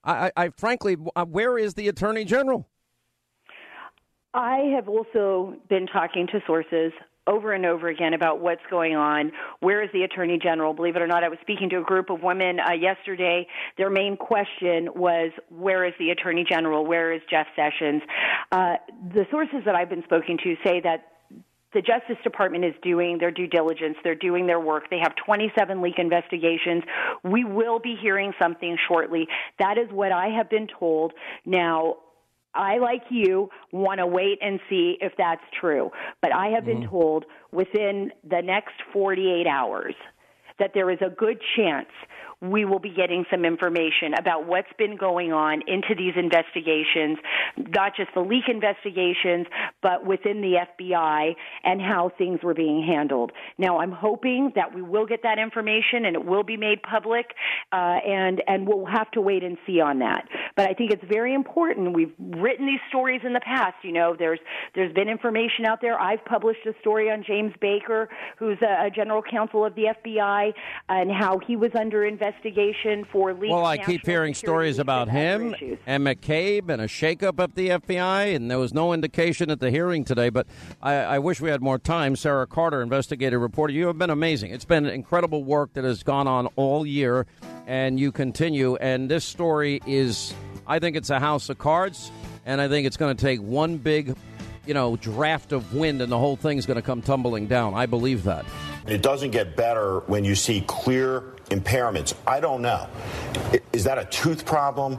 I, 0.05 0.31
I, 0.37 0.51
frankly, 0.51 0.97
uh, 1.17 1.25
where 1.25 1.59
is 1.59 1.75
the 1.75 1.89
attorney 1.89 2.25
general? 2.25 2.69
I 4.35 4.71
have 4.75 4.89
also 4.89 5.57
been 5.69 5.87
talking 5.87 6.29
to 6.29 6.41
sources 6.47 6.93
over 7.27 7.53
and 7.53 7.67
over 7.67 7.89
again 7.89 8.15
about 8.15 8.41
what's 8.41 8.63
going 8.71 8.95
on. 8.95 9.33
Where 9.61 9.83
is 9.83 9.91
the 9.93 10.03
attorney 10.03 10.39
general? 10.43 10.75
Believe 10.75 10.97
it 10.97 11.03
or 11.03 11.07
not, 11.07 11.25
I 11.25 11.29
was 11.29 11.39
speaking 11.43 11.69
to 11.71 11.79
a 11.79 11.83
group 11.83 12.11
of 12.11 12.23
women 12.23 12.59
uh, 12.61 12.73
yesterday. 12.73 13.47
Their 13.79 13.91
main 13.91 14.17
question 14.17 14.89
was, 14.95 15.33
"Where 15.49 15.85
is 15.85 15.95
the 15.99 16.11
attorney 16.11 16.45
general? 16.49 16.87
Where 16.87 17.13
is 17.13 17.23
Jeff 17.31 17.47
Sessions?" 17.57 18.03
Uh, 18.53 18.77
the 19.13 19.27
sources 19.31 19.63
that 19.65 19.75
I've 19.75 19.91
been 19.91 20.05
spoken 20.05 20.39
to 20.45 20.57
say 20.65 20.81
that 20.81 21.13
the 21.77 21.83
Justice 21.83 22.17
Department 22.25 22.65
is 22.65 22.73
doing 22.83 23.19
their 23.19 23.31
due 23.31 23.47
diligence. 23.47 23.97
They're 24.03 24.15
doing 24.15 24.47
their 24.47 24.59
work. 24.59 24.89
They 24.89 24.99
have 24.99 25.13
27 25.27 25.83
leak 25.83 25.99
investigations. 25.99 26.83
We 27.23 27.45
will 27.45 27.79
be 27.79 27.97
hearing 28.01 28.33
something 28.41 28.79
shortly. 28.89 29.29
That 29.59 29.77
is 29.77 29.87
what 29.91 30.11
I 30.11 30.29
have 30.29 30.49
been 30.49 30.69
told. 30.79 31.13
Now, 31.45 31.97
I, 32.57 32.79
like 32.79 33.03
you, 33.11 33.51
want 33.73 33.99
to 33.99 34.07
wait 34.07 34.39
and 34.41 34.61
see 34.69 34.97
if 35.01 35.13
that's 35.19 35.43
true. 35.61 35.91
But 36.23 36.35
I 36.35 36.49
have 36.49 36.65
been 36.65 36.81
mm-hmm. 36.81 36.91
told 36.91 37.25
within 37.53 38.13
the 38.29 38.41
next 38.43 38.75
48 38.93 39.47
hours 39.47 39.95
that 40.59 40.71
there 40.75 40.91
is 40.91 40.99
a 41.01 41.11
good 41.11 41.39
chance 41.57 41.91
we 42.43 42.67
will 42.67 42.79
be 42.79 42.91
getting 42.91 43.25
some 43.31 43.45
information 43.45 44.13
about 44.19 44.47
what's 44.47 44.73
been 44.79 44.97
going 44.97 45.33
on 45.33 45.63
into 45.67 45.95
these 45.97 46.13
investigations, 46.17 47.17
not 47.57 47.97
just 47.97 48.11
the 48.15 48.21
leak 48.21 48.45
investigations, 48.49 49.47
but 49.83 50.05
within 50.05 50.43
the 50.43 50.57
FBI 50.79 51.35
and 51.65 51.81
how 51.81 52.11
things 52.19 52.41
were 52.43 52.53
being 52.53 52.85
handled. 52.87 53.33
Now, 53.57 53.79
I'm 53.79 53.93
hoping 53.93 54.53
that 54.55 54.75
we 54.75 54.83
will 54.83 55.07
get 55.07 55.23
that 55.23 55.39
information 55.39 56.05
and 56.05 56.15
it 56.15 56.25
will 56.27 56.43
be 56.43 56.59
made 56.59 56.83
public, 56.83 57.27
uh, 57.73 57.77
and 58.07 58.43
and 58.47 58.69
we'll 58.69 58.85
have 58.85 59.11
to 59.13 59.21
wait 59.23 59.43
and 59.43 59.57
see 59.67 59.81
on 59.81 60.01
that. 60.01 60.29
But 60.57 60.69
I 60.69 60.75
think 60.75 60.91
it's 60.93 61.05
very 61.11 61.33
important. 61.33 61.95
We've 61.95 62.13
written 62.19 62.67
these 62.67 62.81
stories 62.91 63.23
in 63.25 63.33
the 63.33 63.41
past. 63.41 63.77
You 63.83 63.93
know, 63.93 64.15
there's 64.19 64.41
there's 64.75 64.93
been 64.93 65.09
information 65.09 65.65
out 65.67 65.81
there. 65.81 65.99
I've 65.99 66.25
published 66.27 66.67
a 66.67 66.75
story 66.81 67.11
on 67.11 67.25
James 67.27 67.55
Baker, 67.63 68.11
who's 68.39 68.59
a, 68.61 68.87
a 68.87 68.91
general 68.91 69.23
counsel 69.23 69.65
of 69.65 69.75
the 69.75 69.95
FBI, 70.05 70.53
and 70.91 71.11
how 71.11 71.39
he 71.39 71.57
was 71.57 71.71
under 71.75 72.05
investigation 72.05 72.26
for 73.13 73.33
leaks. 73.33 73.53
Well, 73.53 73.65
I 73.65 73.79
keep 73.79 74.07
hearing 74.07 74.35
stories 74.35 74.79
about 74.79 75.09
him 75.09 75.55
and 75.87 76.07
McCabe 76.07 76.69
and 76.69 76.83
a 76.83 76.87
shakeup 76.87 77.43
at 77.43 77.55
the 77.55 77.71
FBI, 77.71 78.35
and 78.35 78.51
there 78.51 78.59
was 78.59 78.75
no 78.75 78.93
indication 78.93 79.51
at 79.51 79.61
the 79.61 79.71
hearing 79.71 80.05
today. 80.05 80.29
But 80.29 80.47
I, 80.83 80.95
I 80.95 81.19
wish 81.19 81.41
we 81.41 81.51
had 81.51 81.63
more 81.63 81.79
time. 81.79 82.17
Sarah 82.17 82.47
Carter, 82.47 82.83
investigative 82.83 83.41
reporter, 83.41 83.73
you 83.73 83.87
have 83.87 83.99
been 83.99 84.11
amazing. 84.11 84.53
It's 84.53 84.65
been 84.65 84.87
incredible 84.87 85.45
work 85.45 85.73
that 85.75 85.85
has 85.85 86.03
gone 86.03 86.27
on 86.27 86.47
all 86.57 86.87
year, 86.87 87.27
and 87.67 87.99
you 88.01 88.13
continue. 88.13 88.77
And 88.77 89.11
this 89.11 89.25
story 89.25 89.81
is, 89.87 90.35
I 90.67 90.79
think 90.79 90.97
it's 90.97 91.11
a 91.11 91.21
house 91.21 91.49
of 91.49 91.59
cards, 91.59 92.11
and 92.45 92.61
I 92.61 92.69
think 92.69 92.87
it's 92.87 92.97
going 92.97 93.17
to 93.17 93.21
take 93.23 93.41
one 93.41 93.77
big, 93.77 94.17
you 94.67 94.75
know, 94.75 94.97
draft 94.97 95.53
of 95.53 95.75
wind, 95.75 96.03
and 96.03 96.11
the 96.11 96.19
whole 96.19 96.37
thing's 96.37 96.67
going 96.67 96.77
to 96.77 96.83
come 96.83 97.03
tumbling 97.03 97.47
down. 97.47 97.75
I 97.75 97.87
believe 97.87 98.25
that. 98.25 98.45
It 98.87 99.03
doesn't 99.03 99.31
get 99.31 99.57
better 99.57 100.01
when 100.01 100.25
you 100.25 100.35
see 100.35 100.63
clear 100.67 101.36
impairments. 101.51 102.15
I 102.27 102.41
don't 102.41 102.63
know. 102.63 102.89
Is 103.73 103.85
that 103.85 103.99
a 103.99 104.05
tooth 104.07 104.45
problem? 104.45 104.99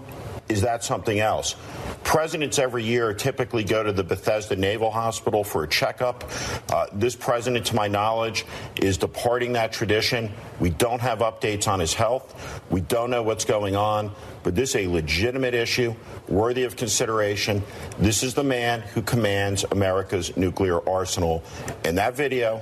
Is 0.50 0.62
that 0.62 0.84
something 0.84 1.20
else? 1.20 1.56
Presidents 2.04 2.58
every 2.58 2.86
year 2.86 3.14
typically 3.14 3.66
go 3.66 3.84
to 3.84 3.92
the 3.92 4.04
Bethesda 4.04 4.56
Naval 4.56 4.90
Hospital 4.90 5.44
for 5.44 5.66
a 5.66 5.68
checkup. 5.68 6.24
Uh, 6.72 6.86
this 6.94 7.18
president, 7.18 7.66
to 7.66 7.76
my 7.76 7.90
knowledge, 7.90 8.46
is 8.78 8.98
departing 8.98 9.54
that 9.54 9.74
tradition. 9.74 10.32
We 10.62 10.70
don't 10.70 11.02
have 11.02 11.20
updates 11.20 11.68
on 11.68 11.82
his 11.82 11.94
health. 11.94 12.62
We 12.70 12.80
don't 12.80 13.10
know 13.10 13.24
what's 13.24 13.44
going 13.44 13.76
on. 13.76 14.12
But 14.44 14.56
this 14.56 14.70
is 14.70 14.88
a 14.88 14.88
legitimate 14.88 15.54
issue, 15.54 15.94
worthy 16.30 16.64
of 16.64 16.78
consideration. 16.78 17.62
This 18.00 18.24
is 18.24 18.34
the 18.34 18.44
man 18.44 18.80
who 18.80 19.02
commands 19.02 19.66
America's 19.72 20.38
nuclear 20.38 20.88
arsenal. 20.88 21.44
And 21.84 21.98
that 21.98 22.16
video, 22.16 22.62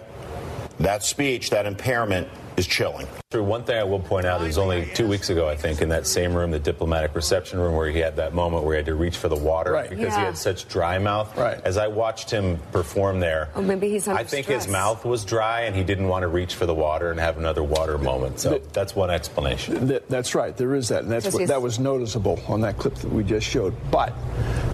that 0.79 1.03
speech, 1.03 1.51
that 1.51 1.67
impairment 1.67 2.27
is 2.57 2.65
chilling. 2.67 3.07
True. 3.31 3.43
One 3.43 3.63
thing 3.63 3.77
I 3.77 3.83
will 3.83 3.99
point 3.99 4.25
out 4.25 4.41
is 4.43 4.57
only 4.57 4.85
two 4.93 5.07
weeks 5.07 5.29
ago, 5.29 5.47
I 5.49 5.55
think, 5.55 5.81
in 5.81 5.89
that 5.89 6.07
same 6.07 6.33
room, 6.33 6.51
the 6.51 6.59
diplomatic 6.59 7.13
reception 7.15 7.59
room, 7.59 7.75
where 7.75 7.89
he 7.89 7.99
had 7.99 8.15
that 8.15 8.33
moment 8.33 8.63
where 8.63 8.75
he 8.75 8.77
had 8.77 8.85
to 8.85 8.95
reach 8.95 9.17
for 9.17 9.27
the 9.27 9.35
water 9.35 9.71
Right. 9.73 9.89
because 9.89 10.13
he 10.15 10.19
had 10.21 10.37
such 10.37 10.67
dry 10.67 10.97
mouth. 10.97 11.35
Right. 11.37 11.59
As 11.65 11.77
I 11.77 11.87
watched 11.87 12.31
him 12.31 12.59
perform 12.71 13.19
there, 13.19 13.49
Oh, 13.55 13.61
maybe 13.61 13.89
he's 13.89 14.07
under 14.07 14.21
I 14.21 14.23
think 14.23 14.47
his 14.47 14.67
mouth 14.67 15.03
was 15.05 15.25
dry 15.25 15.61
and 15.61 15.75
he 15.75 15.83
didn't 15.83 16.07
want 16.07 16.23
to 16.23 16.27
reach 16.27 16.55
for 16.55 16.65
the 16.65 16.73
water 16.75 17.11
and 17.11 17.19
have 17.19 17.37
another 17.37 17.63
water 17.63 17.97
moment. 17.97 18.39
So 18.39 18.59
that's 18.73 18.95
one 18.95 19.09
explanation. 19.09 19.87
Th- 19.87 20.03
That's 20.07 20.33
right. 20.35 20.55
There 20.55 20.75
is 20.75 20.89
that. 20.89 21.03
And 21.03 21.11
that's 21.11 21.33
what, 21.33 21.47
that 21.47 21.61
was 21.61 21.77
noticeable 21.79 22.39
on 22.47 22.61
that 22.61 22.77
clip 22.77 22.95
that 22.95 23.11
we 23.11 23.23
just 23.23 23.45
showed. 23.47 23.73
But 23.91 24.11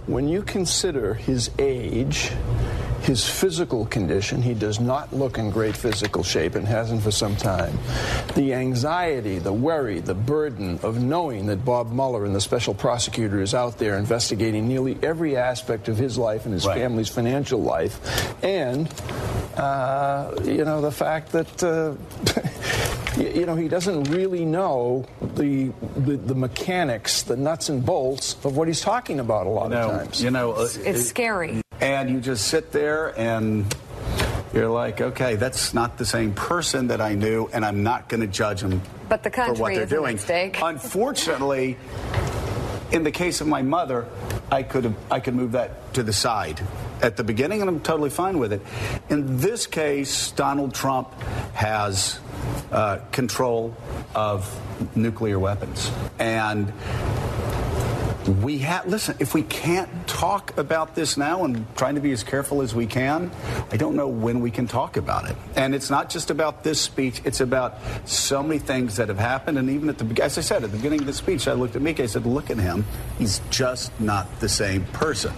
when 0.08 0.28
you 0.28 0.42
consider 0.44 1.14
his 1.16 1.50
age, 1.58 2.32
his 3.02 3.28
physical 3.28 3.86
condition, 3.86 4.42
he 4.42 4.54
does 4.54 4.80
not 4.80 5.12
look 5.12 5.38
in 5.38 5.50
great 5.50 5.76
physical 5.76 6.24
shape 6.24 6.56
and 6.56 6.68
hasn't 6.68 7.02
for 7.02 7.12
some 7.12 7.36
time. 7.36 7.78
The 8.36 8.54
anxiety, 8.54 9.40
the 9.40 9.54
worry, 9.54 10.00
the 10.00 10.14
burden 10.14 10.80
of 10.84 11.02
knowing 11.02 11.48
that 11.48 11.66
Bob 11.66 11.92
Mueller 11.92 12.26
and 12.26 12.36
the 12.36 12.42
special 12.42 12.74
prosecutor 12.74 13.42
is 13.42 13.54
out 13.54 13.78
there 13.78 13.98
investigating 13.98 14.68
nearly 14.68 14.98
every 15.02 15.36
aspect 15.36 15.88
of 15.88 15.98
his 15.98 16.18
life 16.18 16.46
and 16.46 16.54
his 16.54 16.66
family's 16.66 17.10
financial 17.10 17.62
life, 17.62 18.44
and 18.44 18.88
uh, 19.58 20.34
you 20.44 20.64
know 20.66 20.82
the 20.82 20.92
fact 20.92 21.32
that. 21.32 21.64
Uh, 21.64 21.96
you 23.18 23.46
know, 23.46 23.56
he 23.56 23.68
doesn't 23.68 24.06
really 24.06 24.46
know 24.46 25.06
the, 25.36 25.72
the 25.98 26.16
the 26.16 26.36
mechanics, 26.36 27.24
the 27.24 27.36
nuts 27.36 27.70
and 27.70 27.86
bolts 27.86 28.34
of 28.46 28.56
what 28.56 28.68
he's 28.68 28.82
talking 28.82 29.20
about 29.20 29.48
a 29.48 29.50
lot 29.50 29.74
of 29.74 29.92
times. 29.92 30.24
You 30.24 30.32
know, 30.32 30.54
uh, 30.54 30.68
It's 30.86 31.08
scary. 31.08 31.61
And 31.82 32.10
you 32.10 32.22
just 32.22 32.48
sit 32.48 32.72
there 32.72 33.18
and 33.20 33.66
you're 34.54 34.70
like, 34.70 35.02
okay, 35.02 35.36
that's 35.36 35.74
not 35.74 35.98
the 35.98 36.06
same 36.06 36.34
person 36.34 36.88
that 36.88 37.02
I 37.02 37.16
knew, 37.16 37.50
and 37.54 37.66
I'm 37.66 37.84
not 37.84 38.10
going 38.10 38.22
to 38.22 38.28
judge 38.28 38.62
them 38.62 38.82
But 39.10 39.24
the 39.24 39.30
country 39.30 39.56
for 39.56 39.62
what 39.62 39.74
they're 39.74 39.86
doing. 39.86 40.20
Unfortunately, 40.62 41.78
in 42.92 43.04
the 43.04 43.12
case 43.12 43.42
of 43.42 43.48
my 43.48 43.62
mother, 43.62 44.08
I 44.52 44.64
could 44.64 44.84
have 44.84 44.96
I 45.10 45.22
could 45.22 45.34
move 45.34 45.54
that 45.54 45.94
to 45.94 46.04
the 46.04 46.12
side 46.12 46.62
at 47.02 47.16
the 47.16 47.24
beginning, 47.24 47.62
and 47.62 47.70
I'm 47.70 47.80
totally 47.80 48.10
fine 48.10 48.38
with 48.38 48.52
it. 48.52 48.62
In 49.10 49.38
this 49.38 49.66
case, 49.66 50.32
Donald 50.32 50.74
Trump 50.74 51.14
has 51.54 52.20
uh, 52.72 52.98
control 53.12 53.76
of 54.14 54.46
nuclear 54.96 55.40
weapons, 55.40 55.90
and 56.20 56.72
we 58.28 58.60
have 58.60 58.86
listen 58.86 59.16
if 59.20 59.34
we 59.34 59.42
can't 59.44 59.90
talk 60.08 60.56
about 60.58 60.94
this 60.94 61.18
now 61.18 61.44
and 61.44 61.66
trying 61.76 61.96
to 61.96 62.02
be 62.02 62.12
as 62.12 62.24
careful 62.24 62.62
as 62.62 62.76
we 62.76 62.86
can 62.86 63.32
i 63.72 63.78
don't 63.78 63.96
know 63.96 64.08
when 64.08 64.42
we 64.42 64.52
can 64.52 64.68
talk 64.68 64.96
about 64.96 65.30
it 65.30 65.36
and 65.56 65.74
it's 65.74 65.90
not 65.90 66.10
just 66.10 66.30
about 66.30 66.64
this 66.64 66.80
speech 66.80 67.22
it's 67.26 67.42
about 67.42 67.78
so 68.06 68.44
many 68.44 68.60
things 68.60 68.96
that 68.96 69.08
have 69.10 69.18
happened 69.18 69.58
and 69.58 69.70
even 69.70 69.90
at 69.90 69.98
the 69.98 70.24
as 70.24 70.38
i 70.38 70.42
said 70.42 70.64
at 70.64 70.72
the 70.72 70.78
beginning 70.78 71.00
of 71.00 71.08
the 71.08 71.14
speech 71.14 71.48
i 71.48 71.54
looked 71.54 71.76
at 71.76 71.82
Mika. 71.82 72.04
i 72.04 72.06
said 72.06 72.26
look 72.26 72.52
at 72.52 72.58
him 72.58 72.86
he's 73.18 73.42
just 73.50 73.92
not 74.00 74.28
the 74.40 74.50
same 74.50 74.84
person 74.88 75.34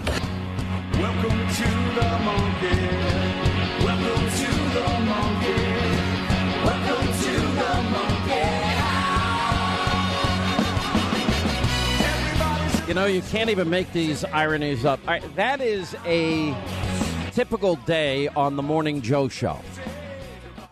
Welcome 0.94 1.48
to 1.48 1.64
the 1.96 2.20
monkey. 2.24 3.14
Welcome 3.84 4.22
You 12.94 13.00
know, 13.00 13.06
you 13.08 13.24
can't 13.24 13.50
even 13.50 13.72
make 13.72 13.91
these 13.91 14.24
ironies 14.24 14.86
up. 14.86 15.00
That 15.34 15.62
is 15.62 15.96
a 16.06 16.56
typical 17.32 17.76
day 17.76 18.28
on 18.28 18.56
the 18.56 18.62
Morning 18.62 19.02
Joe 19.02 19.30
show. 19.30 19.60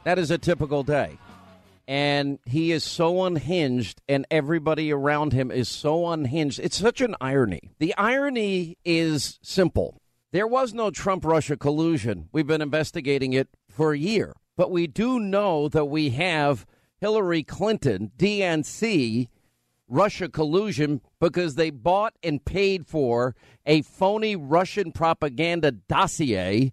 That 0.03 0.19
is 0.19 0.29
a 0.29 0.37
typical 0.37 0.83
day. 0.83 1.17
and 1.87 2.37
he 2.45 2.71
is 2.71 2.83
so 2.83 3.25
unhinged, 3.25 4.03
and 4.07 4.27
everybody 4.29 4.93
around 4.93 5.33
him 5.33 5.49
is 5.49 5.67
so 5.67 6.09
unhinged. 6.09 6.59
It's 6.59 6.77
such 6.77 7.01
an 7.01 7.15
irony. 7.19 7.73
The 7.79 7.95
irony 7.97 8.77
is 8.85 9.39
simple. 9.41 9.99
There 10.31 10.47
was 10.47 10.75
no 10.75 10.91
Trump 10.91 11.25
Russia 11.25 11.57
collusion. 11.57 12.29
We've 12.31 12.45
been 12.45 12.61
investigating 12.61 13.33
it 13.33 13.49
for 13.67 13.93
a 13.93 13.97
year. 13.97 14.35
But 14.55 14.69
we 14.69 14.85
do 14.85 15.19
know 15.19 15.67
that 15.69 15.85
we 15.85 16.11
have 16.11 16.67
Hillary 16.99 17.41
Clinton, 17.41 18.11
DNC, 18.15 19.27
Russia 19.91 20.29
collusion 20.29 21.01
because 21.19 21.55
they 21.55 21.69
bought 21.69 22.13
and 22.23 22.43
paid 22.43 22.87
for 22.87 23.35
a 23.65 23.81
phony 23.81 24.37
Russian 24.37 24.93
propaganda 24.93 25.71
dossier 25.71 26.71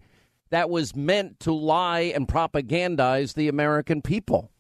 that 0.50 0.70
was 0.70 0.94
meant 0.94 1.40
to 1.40 1.52
lie 1.52 2.12
and 2.14 2.28
propagandize 2.28 3.34
the 3.34 3.48
American 3.48 4.00
people. 4.02 4.52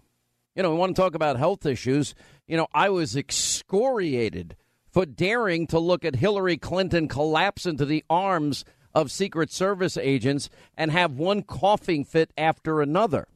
You 0.56 0.64
know, 0.64 0.72
we 0.72 0.76
want 0.76 0.96
to 0.96 1.00
talk 1.00 1.14
about 1.14 1.38
health 1.38 1.64
issues. 1.64 2.16
You 2.48 2.56
know, 2.56 2.66
I 2.74 2.90
was 2.90 3.16
excoriated 3.16 4.56
for 4.90 5.06
daring 5.06 5.68
to 5.68 5.78
look 5.78 6.04
at 6.04 6.16
Hillary 6.16 6.56
Clinton 6.56 7.06
collapse 7.06 7.64
into 7.64 7.84
the 7.84 8.04
arms 8.10 8.64
of 8.92 9.12
Secret 9.12 9.52
Service 9.52 9.96
agents 9.96 10.50
and 10.76 10.90
have 10.90 11.12
one 11.12 11.42
coughing 11.42 12.04
fit 12.04 12.32
after 12.36 12.82
another. 12.82 13.28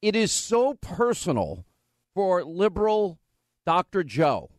It 0.00 0.16
is 0.16 0.32
so 0.32 0.74
personal 0.80 1.66
for 2.14 2.42
liberal 2.42 3.18
Dr. 3.66 4.04
Joe 4.04 4.50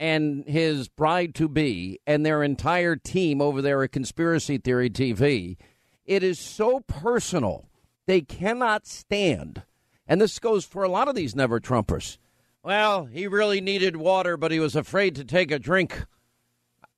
and 0.00 0.44
his 0.46 0.88
bride 0.88 1.34
to 1.36 1.48
be 1.48 1.98
and 2.06 2.24
their 2.24 2.42
entire 2.42 2.96
team 2.96 3.40
over 3.40 3.60
there 3.60 3.82
at 3.82 3.92
Conspiracy 3.92 4.58
Theory 4.58 4.90
TV. 4.90 5.56
It 6.04 6.22
is 6.22 6.38
so 6.38 6.80
personal. 6.80 7.68
They 8.06 8.20
cannot 8.20 8.86
stand. 8.86 9.62
And 10.06 10.20
this 10.20 10.38
goes 10.38 10.64
for 10.64 10.82
a 10.82 10.88
lot 10.88 11.08
of 11.08 11.14
these 11.14 11.36
never 11.36 11.60
Trumpers. 11.60 12.18
Well, 12.62 13.06
he 13.06 13.26
really 13.26 13.60
needed 13.60 13.96
water, 13.96 14.36
but 14.36 14.50
he 14.50 14.58
was 14.58 14.74
afraid 14.74 15.14
to 15.16 15.24
take 15.24 15.50
a 15.50 15.58
drink. 15.58 16.04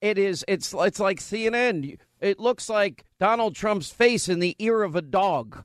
It 0.00 0.16
is 0.16 0.44
it's 0.48 0.74
it's 0.76 1.00
like 1.00 1.20
CNN. 1.20 1.98
It 2.20 2.40
looks 2.40 2.68
like 2.68 3.04
Donald 3.18 3.54
Trump's 3.54 3.90
face 3.90 4.28
in 4.28 4.38
the 4.38 4.56
ear 4.58 4.82
of 4.82 4.96
a 4.96 5.02
dog. 5.02 5.64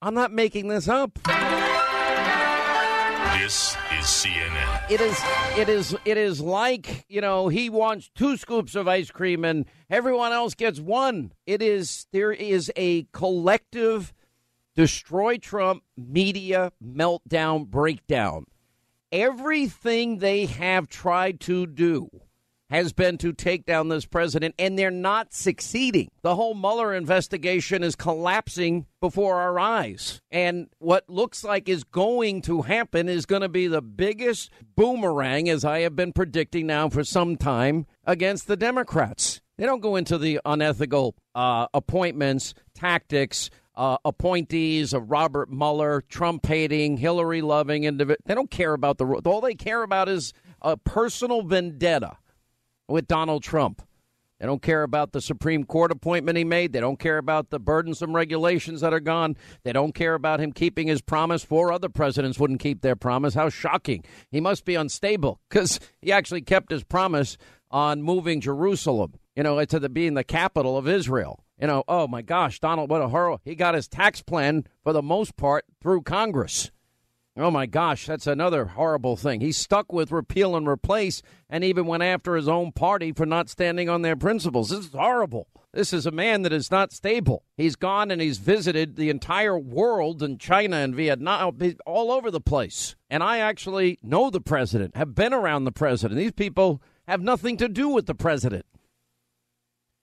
I'm 0.00 0.14
not 0.14 0.32
making 0.32 0.68
this 0.68 0.88
up. 0.88 1.18
This 3.38 3.76
is 3.98 4.04
CNN. 4.04 4.90
It 4.90 5.00
is 5.00 5.18
it 5.56 5.68
is 5.68 5.96
it 6.04 6.18
is 6.18 6.40
like, 6.40 7.06
you 7.08 7.20
know, 7.20 7.48
he 7.48 7.70
wants 7.70 8.10
two 8.14 8.36
scoops 8.36 8.74
of 8.74 8.86
ice 8.86 9.10
cream 9.10 9.44
and 9.44 9.64
everyone 9.88 10.32
else 10.32 10.54
gets 10.54 10.78
one. 10.78 11.32
It 11.46 11.62
is 11.62 12.06
there 12.12 12.32
is 12.32 12.70
a 12.76 13.04
collective 13.12 14.12
destroy 14.76 15.38
Trump 15.38 15.82
media 15.96 16.72
meltdown 16.84 17.66
breakdown. 17.66 18.44
Everything 19.10 20.18
they 20.18 20.46
have 20.46 20.88
tried 20.88 21.40
to 21.40 21.66
do 21.66 22.10
has 22.72 22.94
been 22.94 23.18
to 23.18 23.34
take 23.34 23.66
down 23.66 23.88
this 23.88 24.06
president, 24.06 24.54
and 24.58 24.78
they're 24.78 24.90
not 24.90 25.34
succeeding. 25.34 26.10
The 26.22 26.34
whole 26.34 26.54
Mueller 26.54 26.94
investigation 26.94 27.82
is 27.82 27.94
collapsing 27.94 28.86
before 28.98 29.38
our 29.38 29.60
eyes. 29.60 30.22
And 30.30 30.68
what 30.78 31.06
looks 31.06 31.44
like 31.44 31.68
is 31.68 31.84
going 31.84 32.40
to 32.42 32.62
happen 32.62 33.10
is 33.10 33.26
going 33.26 33.42
to 33.42 33.48
be 33.50 33.66
the 33.66 33.82
biggest 33.82 34.50
boomerang, 34.74 35.50
as 35.50 35.66
I 35.66 35.80
have 35.80 35.94
been 35.94 36.14
predicting 36.14 36.66
now 36.66 36.88
for 36.88 37.04
some 37.04 37.36
time, 37.36 37.86
against 38.06 38.46
the 38.46 38.56
Democrats. 38.56 39.42
They 39.58 39.66
don't 39.66 39.80
go 39.80 39.96
into 39.96 40.16
the 40.16 40.40
unethical 40.46 41.14
uh, 41.34 41.66
appointments, 41.74 42.54
tactics, 42.74 43.50
uh, 43.74 43.98
appointees 44.02 44.94
of 44.94 45.10
Robert 45.10 45.50
Mueller, 45.50 46.02
Trump 46.08 46.46
hating, 46.46 46.96
Hillary 46.96 47.42
loving 47.42 47.84
individual. 47.84 48.16
They 48.24 48.34
don't 48.34 48.50
care 48.50 48.72
about 48.72 48.96
the. 48.96 49.04
All 49.06 49.42
they 49.42 49.54
care 49.54 49.82
about 49.82 50.08
is 50.08 50.32
a 50.62 50.78
personal 50.78 51.42
vendetta 51.42 52.16
with 52.92 53.08
Donald 53.08 53.42
Trump. 53.42 53.82
They 54.38 54.46
don't 54.46 54.60
care 54.60 54.82
about 54.82 55.12
the 55.12 55.20
Supreme 55.20 55.62
Court 55.64 55.92
appointment 55.92 56.36
he 56.36 56.42
made. 56.42 56.72
They 56.72 56.80
don't 56.80 56.98
care 56.98 57.18
about 57.18 57.50
the 57.50 57.60
burdensome 57.60 58.14
regulations 58.14 58.80
that 58.80 58.92
are 58.92 59.00
gone. 59.00 59.36
They 59.62 59.72
don't 59.72 59.94
care 59.94 60.14
about 60.14 60.40
him 60.40 60.52
keeping 60.52 60.88
his 60.88 61.00
promise. 61.00 61.44
Four 61.44 61.72
other 61.72 61.88
presidents 61.88 62.40
wouldn't 62.40 62.58
keep 62.58 62.82
their 62.82 62.96
promise. 62.96 63.34
How 63.34 63.48
shocking. 63.50 64.04
He 64.32 64.40
must 64.40 64.64
be 64.64 64.74
unstable 64.74 65.40
because 65.48 65.78
he 66.00 66.10
actually 66.10 66.42
kept 66.42 66.72
his 66.72 66.82
promise 66.82 67.38
on 67.70 68.02
moving 68.02 68.40
Jerusalem, 68.40 69.14
you 69.36 69.44
know, 69.44 69.64
to 69.64 69.78
the, 69.78 69.88
being 69.88 70.14
the 70.14 70.24
capital 70.24 70.76
of 70.76 70.88
Israel. 70.88 71.44
You 71.60 71.68
know, 71.68 71.84
oh 71.86 72.08
my 72.08 72.22
gosh, 72.22 72.58
Donald, 72.58 72.90
what 72.90 73.00
a 73.00 73.08
horror. 73.08 73.38
He 73.44 73.54
got 73.54 73.76
his 73.76 73.86
tax 73.86 74.22
plan 74.22 74.66
for 74.82 74.92
the 74.92 75.02
most 75.02 75.36
part 75.36 75.64
through 75.80 76.02
Congress. 76.02 76.72
Oh 77.36 77.50
my 77.50 77.64
gosh, 77.64 78.06
that's 78.06 78.26
another 78.26 78.66
horrible 78.66 79.16
thing. 79.16 79.40
He 79.40 79.52
stuck 79.52 79.90
with 79.90 80.12
repeal 80.12 80.54
and 80.54 80.68
replace 80.68 81.22
and 81.48 81.64
even 81.64 81.86
went 81.86 82.02
after 82.02 82.36
his 82.36 82.46
own 82.46 82.72
party 82.72 83.12
for 83.12 83.24
not 83.24 83.48
standing 83.48 83.88
on 83.88 84.02
their 84.02 84.16
principles. 84.16 84.68
This 84.68 84.86
is 84.86 84.92
horrible. 84.92 85.48
This 85.72 85.94
is 85.94 86.04
a 86.04 86.10
man 86.10 86.42
that 86.42 86.52
is 86.52 86.70
not 86.70 86.92
stable. 86.92 87.44
He's 87.56 87.76
gone 87.76 88.10
and 88.10 88.20
he's 88.20 88.36
visited 88.36 88.96
the 88.96 89.08
entire 89.08 89.58
world 89.58 90.22
and 90.22 90.38
China 90.38 90.76
and 90.76 90.94
Vietnam, 90.94 91.58
all 91.86 92.12
over 92.12 92.30
the 92.30 92.42
place. 92.42 92.96
And 93.08 93.22
I 93.22 93.38
actually 93.38 93.98
know 94.02 94.28
the 94.28 94.42
president, 94.42 94.94
have 94.94 95.14
been 95.14 95.32
around 95.32 95.64
the 95.64 95.72
president. 95.72 96.18
These 96.18 96.32
people 96.32 96.82
have 97.08 97.22
nothing 97.22 97.56
to 97.56 97.68
do 97.70 97.88
with 97.88 98.04
the 98.04 98.14
president. 98.14 98.66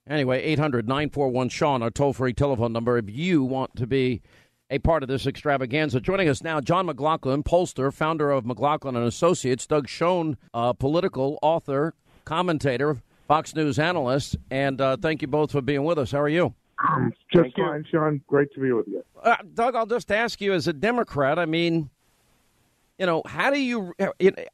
Anyway, 0.10 0.42
800 0.42 0.88
941 0.88 1.50
Sean, 1.50 1.84
our 1.84 1.92
toll 1.92 2.14
free 2.14 2.34
telephone 2.34 2.74
number 2.74 2.98
if 2.98 3.12
you 3.12 3.44
want 3.44 3.76
to 3.76 3.86
be 3.86 4.24
a 4.70 4.80
part 4.80 5.04
of 5.04 5.10
this 5.10 5.26
extravaganza. 5.26 6.00
Joining 6.00 6.30
us 6.30 6.44
now, 6.44 6.62
John 6.62 6.86
McLaughlin, 6.86 7.44
pollster, 7.44 7.92
founder 7.94 8.32
of 8.32 8.46
McLaughlin 8.46 8.96
and 8.96 9.06
Associates, 9.06 9.66
Doug 9.66 9.88
Schoen, 9.88 10.38
uh, 10.54 10.74
political 10.74 11.40
author, 11.42 11.94
commentator, 12.26 12.98
Fox 13.28 13.56
News 13.56 13.80
analyst, 13.80 14.38
and 14.50 14.80
uh, 14.82 14.98
thank 14.98 15.22
you 15.22 15.28
both 15.28 15.52
for 15.52 15.62
being 15.62 15.84
with 15.84 15.98
us. 15.98 16.12
How 16.12 16.22
are 16.22 16.30
you? 16.30 16.54
Um, 16.88 17.14
just 17.34 17.56
fine, 17.56 17.86
Sean. 17.92 18.22
Great 18.28 18.54
to 18.54 18.60
be 18.60 18.72
with 18.72 18.88
you. 18.88 19.04
Uh, 19.22 19.36
Doug, 19.54 19.76
I'll 19.76 19.86
just 19.86 20.12
ask 20.12 20.40
you 20.40 20.54
as 20.54 20.68
a 20.68 20.74
Democrat, 20.74 21.38
I 21.38 21.46
mean, 21.46 21.90
you 22.98 23.06
know, 23.06 23.22
how 23.26 23.50
do 23.52 23.60
you? 23.60 23.94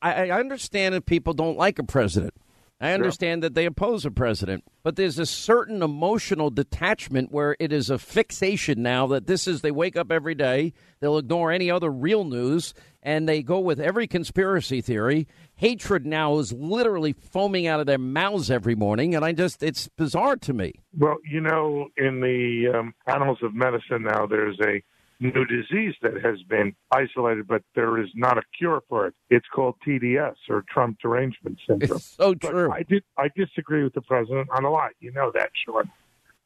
I, 0.02 0.30
I 0.30 0.32
understand 0.32 0.96
if 0.96 1.06
people 1.06 1.34
don't 1.34 1.58
like 1.58 1.80
a 1.80 1.84
president. 1.84 2.34
I 2.82 2.92
understand 2.92 3.42
that 3.42 3.54
they 3.54 3.66
oppose 3.66 4.06
a 4.06 4.12
president, 4.12 4.66
but 4.84 4.98
there's 4.98 5.18
a 5.18 5.26
certain 5.26 5.82
emotional 5.82 6.50
detachment 6.50 7.32
where 7.32 7.56
it 7.58 7.72
is 7.72 7.90
a 7.90 7.98
fixation 7.98 8.84
now 8.84 9.08
that 9.08 9.28
this 9.28 9.48
is 9.48 9.62
they 9.62 9.72
wake 9.72 9.96
up 9.96 10.12
every 10.12 10.36
day, 10.36 10.74
they'll 11.00 11.18
ignore 11.18 11.52
any 11.54 11.72
other 11.72 11.90
real 11.90 12.26
news, 12.26 12.74
and 13.02 13.30
they 13.30 13.42
go 13.42 13.60
with 13.60 13.80
every 13.80 14.08
conspiracy 14.08 14.82
theory. 14.82 15.26
Hatred 15.56 16.06
now 16.06 16.38
is 16.38 16.52
literally 16.52 17.14
foaming 17.14 17.66
out 17.66 17.80
of 17.80 17.86
their 17.86 17.98
mouths 17.98 18.52
every 18.52 18.76
morning, 18.76 19.16
and 19.16 19.24
I 19.24 19.32
just, 19.32 19.64
it's 19.64 19.88
bizarre 19.88 20.36
to 20.38 20.54
me. 20.54 20.74
Well, 20.98 21.16
you 21.24 21.40
know, 21.40 21.88
in 21.96 22.20
the 22.20 22.78
um, 22.78 22.94
annals 23.08 23.38
of 23.42 23.54
medicine 23.54 24.04
now, 24.04 24.26
there's 24.26 24.60
a 24.60 24.84
new 25.20 25.46
disease 25.46 25.96
that 26.02 26.22
has 26.24 26.42
been 26.44 26.76
isolated, 26.92 27.48
but 27.48 27.64
there 27.74 28.02
is 28.02 28.10
not 28.16 28.38
a 28.38 28.42
cure 28.58 28.82
for 28.90 29.08
it. 29.08 29.14
It's 29.30 29.48
called 29.54 29.76
TDS 29.86 30.36
or 30.50 30.64
Trump 30.70 31.00
derangement 31.02 31.60
syndrome. 31.68 31.98
It's 31.98 32.06
so 32.06 32.34
true. 32.34 32.70
But 32.70 32.78
I 32.78 32.84
did. 32.84 33.04
I 33.18 33.30
disagree 33.36 33.84
with 33.84 33.94
the 33.94 34.02
president 34.02 34.50
on 34.56 34.66
a 34.66 34.70
lot. 34.70 34.92
You 35.00 35.12
know 35.12 35.32
that, 35.34 35.50
Sean. 35.66 35.90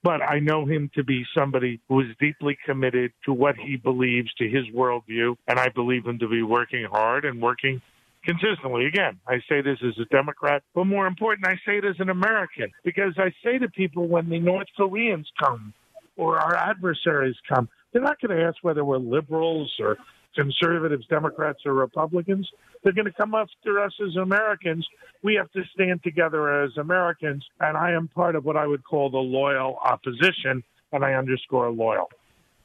But 0.01 0.21
I 0.21 0.39
know 0.39 0.65
him 0.65 0.89
to 0.95 1.03
be 1.03 1.25
somebody 1.37 1.81
who 1.89 1.99
is 1.99 2.07
deeply 2.21 2.57
committed 2.65 3.11
to 3.25 3.33
what 3.33 3.57
he 3.57 3.75
believes, 3.75 4.33
to 4.35 4.47
his 4.47 4.65
worldview, 4.73 5.35
and 5.47 5.59
I 5.59 5.67
believe 5.69 6.05
him 6.05 6.19
to 6.19 6.27
be 6.29 6.41
working 6.41 6.85
hard 6.85 7.25
and 7.25 7.41
working 7.41 7.81
consistently. 8.23 8.85
Again, 8.85 9.19
I 9.27 9.39
say 9.49 9.61
this 9.61 9.79
as 9.85 9.97
a 9.99 10.05
Democrat, 10.05 10.63
but 10.73 10.85
more 10.85 11.05
important, 11.05 11.47
I 11.47 11.55
say 11.65 11.79
it 11.79 11.85
as 11.85 11.95
an 11.99 12.09
American 12.09 12.71
because 12.83 13.13
I 13.17 13.33
say 13.43 13.57
to 13.57 13.67
people 13.69 14.07
when 14.07 14.29
the 14.29 14.39
North 14.39 14.67
Koreans 14.77 15.29
come 15.37 15.73
or 16.15 16.37
our 16.37 16.55
adversaries 16.55 17.35
come, 17.47 17.69
they're 17.91 18.01
not 18.01 18.19
going 18.21 18.37
to 18.37 18.43
ask 18.43 18.57
whether 18.61 18.85
we're 18.85 18.97
liberals 18.97 19.71
or 19.79 19.97
conservatives, 20.35 21.05
Democrats, 21.07 21.59
or 21.65 21.73
Republicans. 21.73 22.47
They're 22.83 22.93
going 22.93 23.05
to 23.05 23.11
come 23.11 23.33
after 23.33 23.83
us 23.83 23.93
as 24.05 24.15
Americans. 24.15 24.87
We 25.23 25.35
have 25.35 25.51
to 25.51 25.63
stand 25.73 26.03
together 26.03 26.63
as 26.63 26.71
Americans, 26.77 27.43
and 27.59 27.75
I 27.75 27.91
am 27.91 28.07
part 28.07 28.35
of 28.35 28.45
what 28.45 28.55
I 28.55 28.67
would 28.67 28.83
call 28.83 29.09
the 29.09 29.17
loyal 29.17 29.79
opposition, 29.83 30.63
and 30.91 31.03
I 31.03 31.13
underscore 31.13 31.71
loyal. 31.71 32.09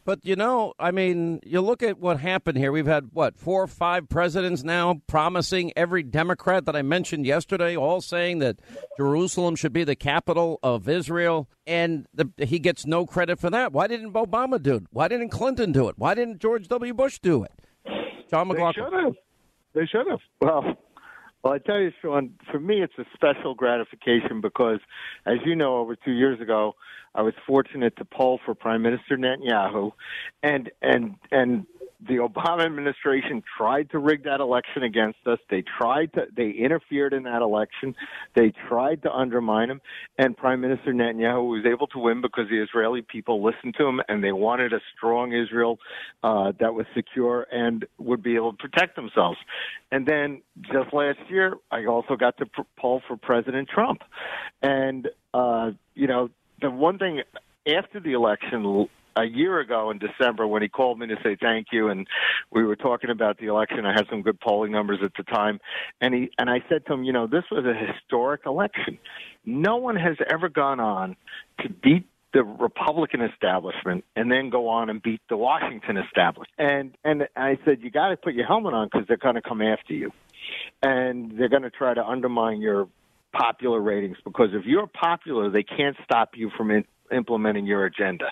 But 0.05 0.25
you 0.25 0.37
know, 0.37 0.75
I 0.79 0.91
mean, 0.91 1.41
you 1.45 1.61
look 1.61 1.83
at 1.83 1.99
what 1.99 2.21
happened 2.21 2.59
here. 2.59 2.71
We've 2.71 2.87
had 2.87 3.09
what 3.13 3.39
four 3.39 3.63
or 3.63 3.67
five 3.67 4.09
presidents 4.09 4.63
now 4.63 5.01
promising 5.07 5.73
every 5.77 6.03
Democrat 6.03 6.67
that 6.67 6.77
I 6.77 6.83
mentioned 6.83 7.25
yesterday, 7.27 7.77
all 7.77 8.01
saying 8.01 8.39
that 8.41 8.61
Jerusalem 8.99 9.57
should 9.57 9.73
be 9.73 9.85
the 9.85 9.97
capital 9.97 10.59
of 10.63 10.89
Israel, 10.89 11.49
and 11.67 12.07
the, 12.13 12.31
he 12.39 12.59
gets 12.59 12.85
no 12.85 13.07
credit 13.07 13.39
for 13.39 13.51
that. 13.51 13.73
Why 13.73 13.87
didn't 13.87 14.13
Obama 14.13 14.63
do 14.63 14.75
it? 14.77 14.85
Why 14.91 15.09
didn't 15.09 15.31
Clinton 15.31 15.73
do 15.73 15.89
it? 15.89 15.99
Why 15.99 16.15
didn't 16.15 16.39
George 16.41 16.69
W. 16.69 16.93
Bush 16.93 17.19
do 17.19 17.45
it? 17.45 17.53
John 18.31 18.49
McLaughlin. 18.49 18.85
They 18.91 18.97
should 18.97 19.05
have. 19.05 19.15
They 19.75 19.87
should 19.87 20.07
have. 20.11 20.21
Well, 20.41 20.77
well, 21.45 21.53
I 21.53 21.59
tell 21.59 21.79
you, 21.79 21.93
Sean, 22.01 22.31
for 22.51 22.59
me, 22.59 22.83
it's 22.83 22.95
a 22.99 23.05
special 23.13 23.55
gratification 23.55 24.41
because, 24.41 24.81
as 25.27 25.37
you 25.45 25.55
know, 25.55 25.77
over 25.77 25.95
two 25.95 26.13
years 26.13 26.41
ago, 26.41 26.75
I 27.15 27.21
was 27.21 27.35
fortunate 27.47 27.97
to 27.99 28.05
poll 28.07 28.41
for 28.47 28.55
Prime 28.55 28.81
Minister 28.81 29.19
Netanyahu, 29.19 29.93
and 30.43 30.71
and 30.81 31.17
and 31.31 31.67
the 32.07 32.15
Obama 32.15 32.65
administration 32.65 33.43
tried 33.57 33.91
to 33.91 33.99
rig 33.99 34.25
that 34.25 34.41
election 34.41 34.83
against 34.83 35.19
us. 35.27 35.39
They 35.51 35.63
tried 35.79 36.13
to, 36.15 36.27
they 36.37 36.51
interfered 36.51 37.13
in 37.13 37.23
that 37.25 37.43
election. 37.43 37.95
They 38.35 38.53
tried 38.69 39.03
to 39.03 39.13
undermine 39.13 39.71
him. 39.71 39.81
And 40.19 40.37
Prime 40.37 40.61
Minister 40.61 40.93
Netanyahu 40.93 41.49
was 41.49 41.65
able 41.67 41.87
to 41.89 41.99
win 41.99 42.21
because 42.21 42.49
the 42.51 42.63
Israeli 42.63 43.03
people 43.03 43.43
listened 43.43 43.75
to 43.79 43.87
him 43.87 44.01
and 44.09 44.23
they 44.23 44.33
wanted 44.33 44.73
a 44.73 44.81
strong 44.97 45.33
Israel 45.33 45.79
uh, 46.23 46.53
that 46.61 46.75
was 46.75 46.87
secure 46.95 47.47
and 47.51 47.87
would 47.99 48.23
be 48.23 48.37
able 48.37 48.53
to 48.53 48.59
protect 48.59 48.97
themselves. 48.97 49.39
And 49.91 50.07
then 50.07 50.43
just 50.73 50.93
last 50.93 51.19
year, 51.29 51.57
I 51.71 51.87
also 51.87 52.17
got 52.17 52.37
to 52.39 52.47
poll 52.79 53.03
for 53.07 53.17
President 53.17 53.69
Trump. 53.69 54.03
And, 54.63 55.09
uh, 55.33 55.71
you 55.95 56.07
know, 56.07 56.31
the 56.61 56.71
one 56.71 56.99
thing 56.99 57.23
after 57.67 58.01
the 58.01 58.13
election 58.13 58.89
a 59.17 59.25
year 59.25 59.61
ago 59.61 59.91
in 59.91 59.99
December 59.99 60.47
when 60.47 60.63
he 60.63 60.69
called 60.69 60.99
me 60.99 61.07
to 61.07 61.17
say 61.23 61.37
thank 61.41 61.69
you 61.73 61.89
and 61.89 62.07
we 62.51 62.65
were 62.65 62.77
talking 62.77 63.11
about 63.11 63.39
the 63.39 63.47
election. 63.47 63.87
I 63.87 63.93
had 63.93 64.07
some 64.11 64.23
good 64.23 64.41
polling 64.41 64.73
numbers 64.73 65.01
at 65.03 65.13
the 65.17 65.23
time 65.23 65.61
and 66.01 66.15
he 66.15 66.31
and 66.39 66.51
I 66.51 66.63
said 66.69 66.87
to 66.87 66.95
him, 66.95 67.05
you 67.05 67.13
know, 67.13 67.27
this 67.27 67.45
was 67.51 67.65
a 67.65 67.75
historic 67.75 68.43
election. 68.47 68.99
No 69.45 69.77
one 69.77 69.97
has 69.97 70.17
ever 70.31 70.49
gone 70.49 70.81
on 70.81 71.17
to 71.61 71.69
beat 71.69 72.07
the 72.35 72.43
Republican 72.43 73.23
establishment 73.23 74.05
and 74.17 74.31
then 74.31 74.51
go 74.51 74.69
on 74.69 74.91
and 74.91 75.01
beat 75.01 75.21
the 75.31 75.37
Washington 75.37 75.97
establishment. 75.97 76.49
And 76.59 76.97
and 77.05 77.29
I 77.37 77.59
said 77.65 77.79
you 77.81 77.91
got 77.91 78.09
to 78.09 78.17
put 78.17 78.35
your 78.35 78.47
helmet 78.47 78.75
on 78.75 78.89
because 78.91 79.07
they're 79.07 79.17
going 79.17 79.37
to 79.37 79.43
come 79.43 79.63
after 79.63 79.95
you, 79.95 80.11
and 80.83 81.39
they're 81.39 81.49
going 81.49 81.63
to 81.63 81.71
try 81.71 81.95
to 81.95 82.05
undermine 82.05 82.61
your 82.61 82.89
popular 83.33 83.81
ratings 83.81 84.17
because 84.25 84.51
if 84.53 84.65
you're 84.65 84.87
popular, 84.87 85.51
they 85.51 85.63
can't 85.63 85.97
stop 86.05 86.31
you 86.35 86.51
from 86.57 86.71
in, 86.71 86.85
implementing 87.13 87.67
your 87.67 87.85
agenda. 87.85 88.27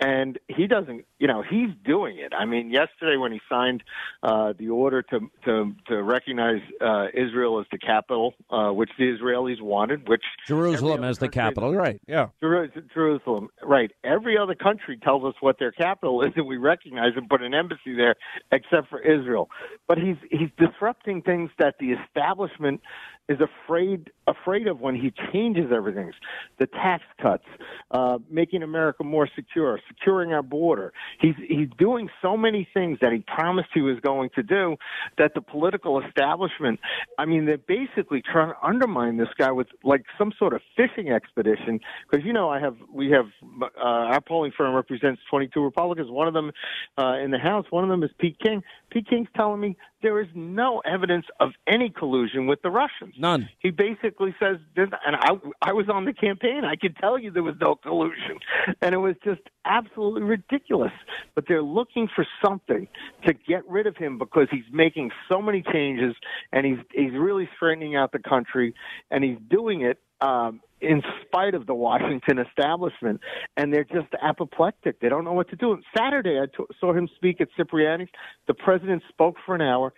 And 0.00 0.38
he 0.48 0.66
doesn't, 0.66 1.04
you 1.18 1.26
know, 1.28 1.42
he's 1.48 1.70
doing 1.84 2.18
it. 2.18 2.32
I 2.34 2.44
mean, 2.44 2.70
yesterday 2.70 3.16
when 3.16 3.32
he 3.32 3.40
signed 3.48 3.82
uh, 4.22 4.52
the 4.58 4.68
order 4.68 5.02
to 5.02 5.20
to 5.44 5.72
to 5.88 6.02
recognize 6.02 6.60
uh, 6.80 7.06
Israel 7.14 7.60
as 7.60 7.66
the 7.70 7.78
capital, 7.78 8.34
uh, 8.50 8.70
which 8.70 8.90
the 8.98 9.04
Israelis 9.04 9.60
wanted, 9.60 10.08
which 10.08 10.24
Jerusalem 10.46 11.04
as 11.04 11.18
the 11.18 11.28
capital, 11.28 11.74
right? 11.74 12.00
Yeah. 12.06 12.28
Jeru- 12.40 12.68
Jerusalem, 12.92 13.48
right. 13.62 13.90
Every 14.02 14.36
other 14.36 14.54
country 14.54 14.98
tells 15.02 15.24
us 15.24 15.34
what 15.40 15.58
their 15.58 15.72
capital 15.72 16.22
is, 16.22 16.32
and 16.36 16.46
we 16.46 16.56
recognize 16.56 17.12
and 17.16 17.28
put 17.28 17.42
an 17.42 17.54
embassy 17.54 17.94
there, 17.96 18.16
except 18.50 18.88
for 18.88 19.00
Israel. 19.00 19.48
But 19.86 19.98
he's 19.98 20.16
he's 20.30 20.50
disrupting 20.58 21.22
things 21.22 21.50
that 21.58 21.76
the 21.78 21.92
establishment 21.92 22.80
is 23.28 23.38
afraid 23.40 24.10
afraid 24.26 24.66
of 24.66 24.80
when 24.80 24.94
he 24.94 25.12
changes 25.32 25.70
everything. 25.74 26.12
The 26.58 26.66
tax 26.66 27.04
cuts, 27.20 27.44
uh, 27.90 28.18
making 28.30 28.62
America 28.62 29.04
more 29.04 29.28
secure, 29.34 29.80
securing 29.88 30.32
our 30.32 30.42
border. 30.42 30.92
He's 31.20 31.34
he's 31.48 31.68
doing 31.78 32.10
so 32.20 32.36
many 32.36 32.68
things 32.74 32.98
that 33.00 33.12
he 33.12 33.24
promised 33.26 33.68
he 33.72 33.80
was 33.80 33.98
going 34.00 34.30
to 34.34 34.42
do 34.42 34.76
that 35.16 35.32
the 35.34 35.40
political 35.40 36.02
establishment. 36.02 36.80
I 37.18 37.24
mean, 37.24 37.46
they're 37.46 37.58
basically 37.58 38.22
trying 38.22 38.52
to 38.52 38.66
undermine 38.66 39.16
this 39.16 39.28
guy 39.38 39.52
with 39.52 39.68
like 39.82 40.04
some 40.18 40.32
sort 40.38 40.52
of 40.52 40.60
fishing 40.76 41.10
expedition. 41.10 41.80
Because 42.10 42.26
you 42.26 42.32
know, 42.32 42.50
I 42.50 42.60
have 42.60 42.76
we 42.92 43.10
have 43.10 43.26
uh, 43.62 43.68
our 43.82 44.20
polling 44.20 44.52
firm 44.56 44.74
represents 44.74 45.22
22 45.30 45.60
Republicans. 45.62 46.10
One 46.10 46.28
of 46.28 46.34
them 46.34 46.52
uh, 46.98 47.16
in 47.24 47.30
the 47.30 47.38
House. 47.38 47.64
One 47.70 47.84
of 47.84 47.90
them 47.90 48.02
is 48.02 48.10
Pete 48.18 48.38
King. 48.38 48.62
Pete 48.90 49.08
King's 49.08 49.28
telling 49.34 49.60
me 49.60 49.76
there 50.04 50.20
is 50.20 50.28
no 50.34 50.80
evidence 50.80 51.24
of 51.40 51.52
any 51.66 51.88
collusion 51.88 52.46
with 52.46 52.60
the 52.60 52.68
Russians. 52.68 53.14
None. 53.18 53.48
He 53.58 53.70
basically 53.70 54.34
says, 54.38 54.58
and 54.76 54.94
I, 55.02 55.30
I 55.62 55.72
was 55.72 55.88
on 55.88 56.04
the 56.04 56.12
campaign. 56.12 56.62
I 56.62 56.76
could 56.76 56.94
tell 56.98 57.18
you 57.18 57.30
there 57.30 57.42
was 57.42 57.54
no 57.58 57.74
collusion, 57.74 58.38
and 58.82 58.94
it 58.94 58.98
was 58.98 59.16
just 59.24 59.40
absolutely 59.64 60.22
ridiculous. 60.22 60.92
But 61.34 61.46
they're 61.48 61.62
looking 61.62 62.08
for 62.14 62.26
something 62.44 62.86
to 63.26 63.32
get 63.32 63.66
rid 63.66 63.86
of 63.86 63.96
him 63.96 64.18
because 64.18 64.48
he's 64.50 64.70
making 64.70 65.10
so 65.26 65.40
many 65.40 65.64
changes, 65.72 66.14
and 66.52 66.66
he's 66.66 66.78
he's 66.92 67.12
really 67.12 67.48
straightening 67.56 67.96
out 67.96 68.12
the 68.12 68.18
country, 68.18 68.74
and 69.10 69.24
he's 69.24 69.38
doing 69.48 69.80
it. 69.80 69.98
Um, 70.20 70.60
in 70.80 71.02
spite 71.22 71.54
of 71.54 71.66
the 71.66 71.74
Washington 71.74 72.38
establishment, 72.38 73.20
and 73.56 73.72
they're 73.72 73.84
just 73.84 74.08
apoplectic. 74.22 75.00
They 75.00 75.08
don't 75.08 75.24
know 75.24 75.32
what 75.32 75.48
to 75.50 75.56
do. 75.56 75.78
Saturday, 75.96 76.38
I 76.38 76.46
t- 76.46 76.64
saw 76.78 76.92
him 76.92 77.08
speak 77.16 77.40
at 77.40 77.48
Cipriani's. 77.58 78.10
The 78.46 78.54
president 78.54 79.02
spoke 79.08 79.36
for 79.44 79.54
an 79.54 79.62
hour, 79.62 79.92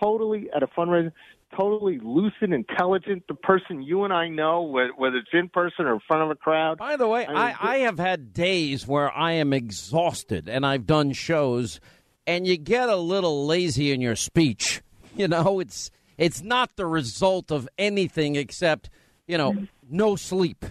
totally 0.00 0.48
at 0.54 0.62
a 0.62 0.66
fundraiser, 0.66 1.12
totally 1.56 1.98
lucid, 2.02 2.52
intelligent. 2.52 3.24
The 3.28 3.34
person 3.34 3.82
you 3.82 4.04
and 4.04 4.12
I 4.12 4.28
know, 4.28 4.62
whether 4.62 5.16
it's 5.16 5.30
in 5.32 5.48
person 5.48 5.86
or 5.86 5.94
in 5.94 6.00
front 6.06 6.22
of 6.22 6.30
a 6.30 6.34
crowd. 6.34 6.78
By 6.78 6.96
the 6.96 7.08
way, 7.08 7.26
I 7.26 7.28
mean, 7.28 7.36
I, 7.36 7.56
I 7.60 7.76
have 7.78 7.98
had 7.98 8.32
days 8.32 8.86
where 8.86 9.10
I 9.10 9.32
am 9.32 9.52
exhausted, 9.52 10.48
and 10.48 10.66
I've 10.66 10.86
done 10.86 11.12
shows, 11.12 11.80
and 12.26 12.46
you 12.46 12.56
get 12.56 12.88
a 12.88 12.96
little 12.96 13.46
lazy 13.46 13.92
in 13.92 14.00
your 14.00 14.16
speech. 14.16 14.82
You 15.16 15.26
know, 15.26 15.58
it's 15.58 15.90
it's 16.16 16.42
not 16.42 16.76
the 16.76 16.86
result 16.86 17.50
of 17.50 17.68
anything 17.76 18.36
except 18.36 18.88
you 19.28 19.38
know 19.38 19.54
no 19.88 20.16
sleep. 20.16 20.64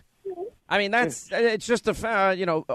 I 0.69 0.77
mean, 0.79 0.91
that's 0.91 1.29
it's 1.31 1.65
just 1.65 1.87
a 1.87 1.93
fa- 1.93 2.35
you 2.37 2.45
know. 2.45 2.65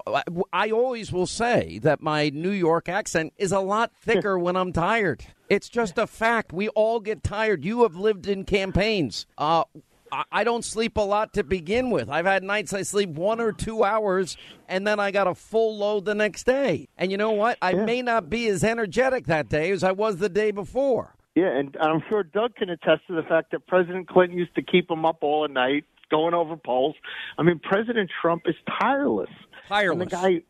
I 0.53 0.70
always 0.70 1.12
will 1.12 1.26
say 1.26 1.78
that 1.83 2.01
my 2.01 2.30
New 2.30 2.51
York 2.51 2.89
accent 2.89 3.35
is 3.37 3.53
a 3.53 3.61
lot 3.61 3.93
thicker 4.01 4.39
when 4.39 4.57
I'm 4.57 4.72
tired. 4.72 5.26
It's 5.51 5.68
just 5.68 5.99
a 5.99 6.07
fact. 6.07 6.55
We 6.55 6.68
all 6.70 7.01
get 7.01 7.22
tired. 7.22 7.64
You 7.66 7.83
have 7.83 7.95
lived 7.97 8.26
in 8.26 8.45
campaigns. 8.45 9.26
Uh, 9.37 9.64
I- 10.11 10.24
I 10.33 10.45
don't 10.45 10.64
sleep 10.64 10.97
a 10.97 11.03
lot 11.03 11.33
to 11.35 11.43
begin 11.45 11.91
with. 11.91 12.09
I've 12.11 12.24
had 12.26 12.43
nights 12.43 12.72
I 12.72 12.83
sleep 12.83 13.11
one 13.11 13.41
or 13.41 13.51
two 13.53 13.83
hours, 13.85 14.37
and 14.68 14.87
then 14.87 14.99
I 15.01 15.11
got 15.11 15.26
a 15.26 15.35
full 15.35 15.76
load 15.76 16.05
the 16.07 16.14
next 16.14 16.45
day. 16.45 16.89
And 16.99 17.11
you 17.11 17.16
know 17.18 17.33
what? 17.33 17.57
I 17.62 17.72
may 17.72 18.01
not 18.03 18.28
be 18.30 18.47
as 18.49 18.62
energetic 18.64 19.26
that 19.26 19.49
day 19.51 19.70
as 19.70 19.83
I 19.85 19.93
was 19.93 20.16
the 20.16 20.28
day 20.30 20.51
before. 20.51 21.14
Yeah, 21.35 21.49
and 21.49 21.76
I'm 21.80 22.03
sure 22.09 22.22
Doug 22.22 22.57
can 22.57 22.68
attest 22.68 23.07
to 23.09 23.14
the 23.14 23.22
fact 23.22 23.53
that 23.53 23.66
President 23.66 24.09
Clinton 24.09 24.37
used 24.37 24.55
to 24.57 24.62
keep 24.62 24.91
him 24.91 25.07
up 25.07 25.18
all 25.22 25.49
night 25.49 25.85
going 26.11 26.35
over 26.35 26.57
polls. 26.57 26.95
I 27.39 27.43
mean, 27.43 27.59
President 27.59 28.11
Trump 28.20 28.43
is 28.47 28.55
tireless. 28.80 29.30
Tireless. 29.68 29.93
And 29.93 30.01
the 30.03 30.07
guy 30.07 30.43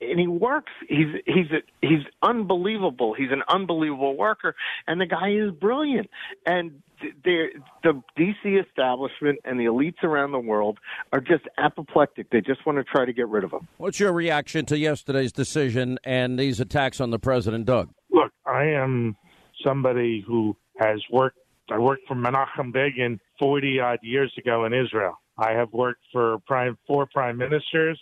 and 0.00 0.18
he 0.18 0.26
works. 0.26 0.72
He's 0.88 1.06
he's 1.26 1.50
a, 1.52 1.62
he's 1.80 2.04
unbelievable. 2.22 3.14
He's 3.14 3.30
an 3.30 3.42
unbelievable 3.48 4.16
worker, 4.16 4.54
and 4.86 5.00
the 5.00 5.06
guy 5.06 5.30
is 5.30 5.52
brilliant. 5.52 6.10
And 6.46 6.82
they're, 7.24 7.50
the 7.82 8.02
DC 8.18 8.66
establishment 8.66 9.40
and 9.44 9.58
the 9.58 9.64
elites 9.64 10.02
around 10.02 10.32
the 10.32 10.38
world 10.38 10.78
are 11.12 11.20
just 11.20 11.44
apoplectic. 11.58 12.30
They 12.30 12.40
just 12.40 12.64
want 12.66 12.78
to 12.78 12.84
try 12.84 13.04
to 13.04 13.12
get 13.12 13.28
rid 13.28 13.44
of 13.44 13.52
him. 13.52 13.68
What's 13.78 13.98
your 14.00 14.12
reaction 14.12 14.66
to 14.66 14.78
yesterday's 14.78 15.32
decision 15.32 15.98
and 16.04 16.38
these 16.38 16.60
attacks 16.60 17.00
on 17.00 17.10
the 17.10 17.18
president, 17.18 17.66
Doug? 17.66 17.90
Look, 18.10 18.32
I 18.46 18.64
am 18.64 19.16
somebody 19.64 20.24
who 20.26 20.56
has 20.78 21.00
worked. 21.10 21.38
I 21.70 21.78
worked 21.78 22.06
for 22.06 22.14
Menachem 22.14 22.72
Begin 22.72 23.18
40 23.38 23.80
odd 23.80 23.98
years 24.02 24.32
ago 24.36 24.64
in 24.64 24.74
Israel. 24.74 25.18
I 25.38 25.52
have 25.52 25.72
worked 25.72 26.02
for 26.12 26.38
prime 26.46 26.76
four 26.86 27.06
prime 27.06 27.38
ministers, 27.38 27.98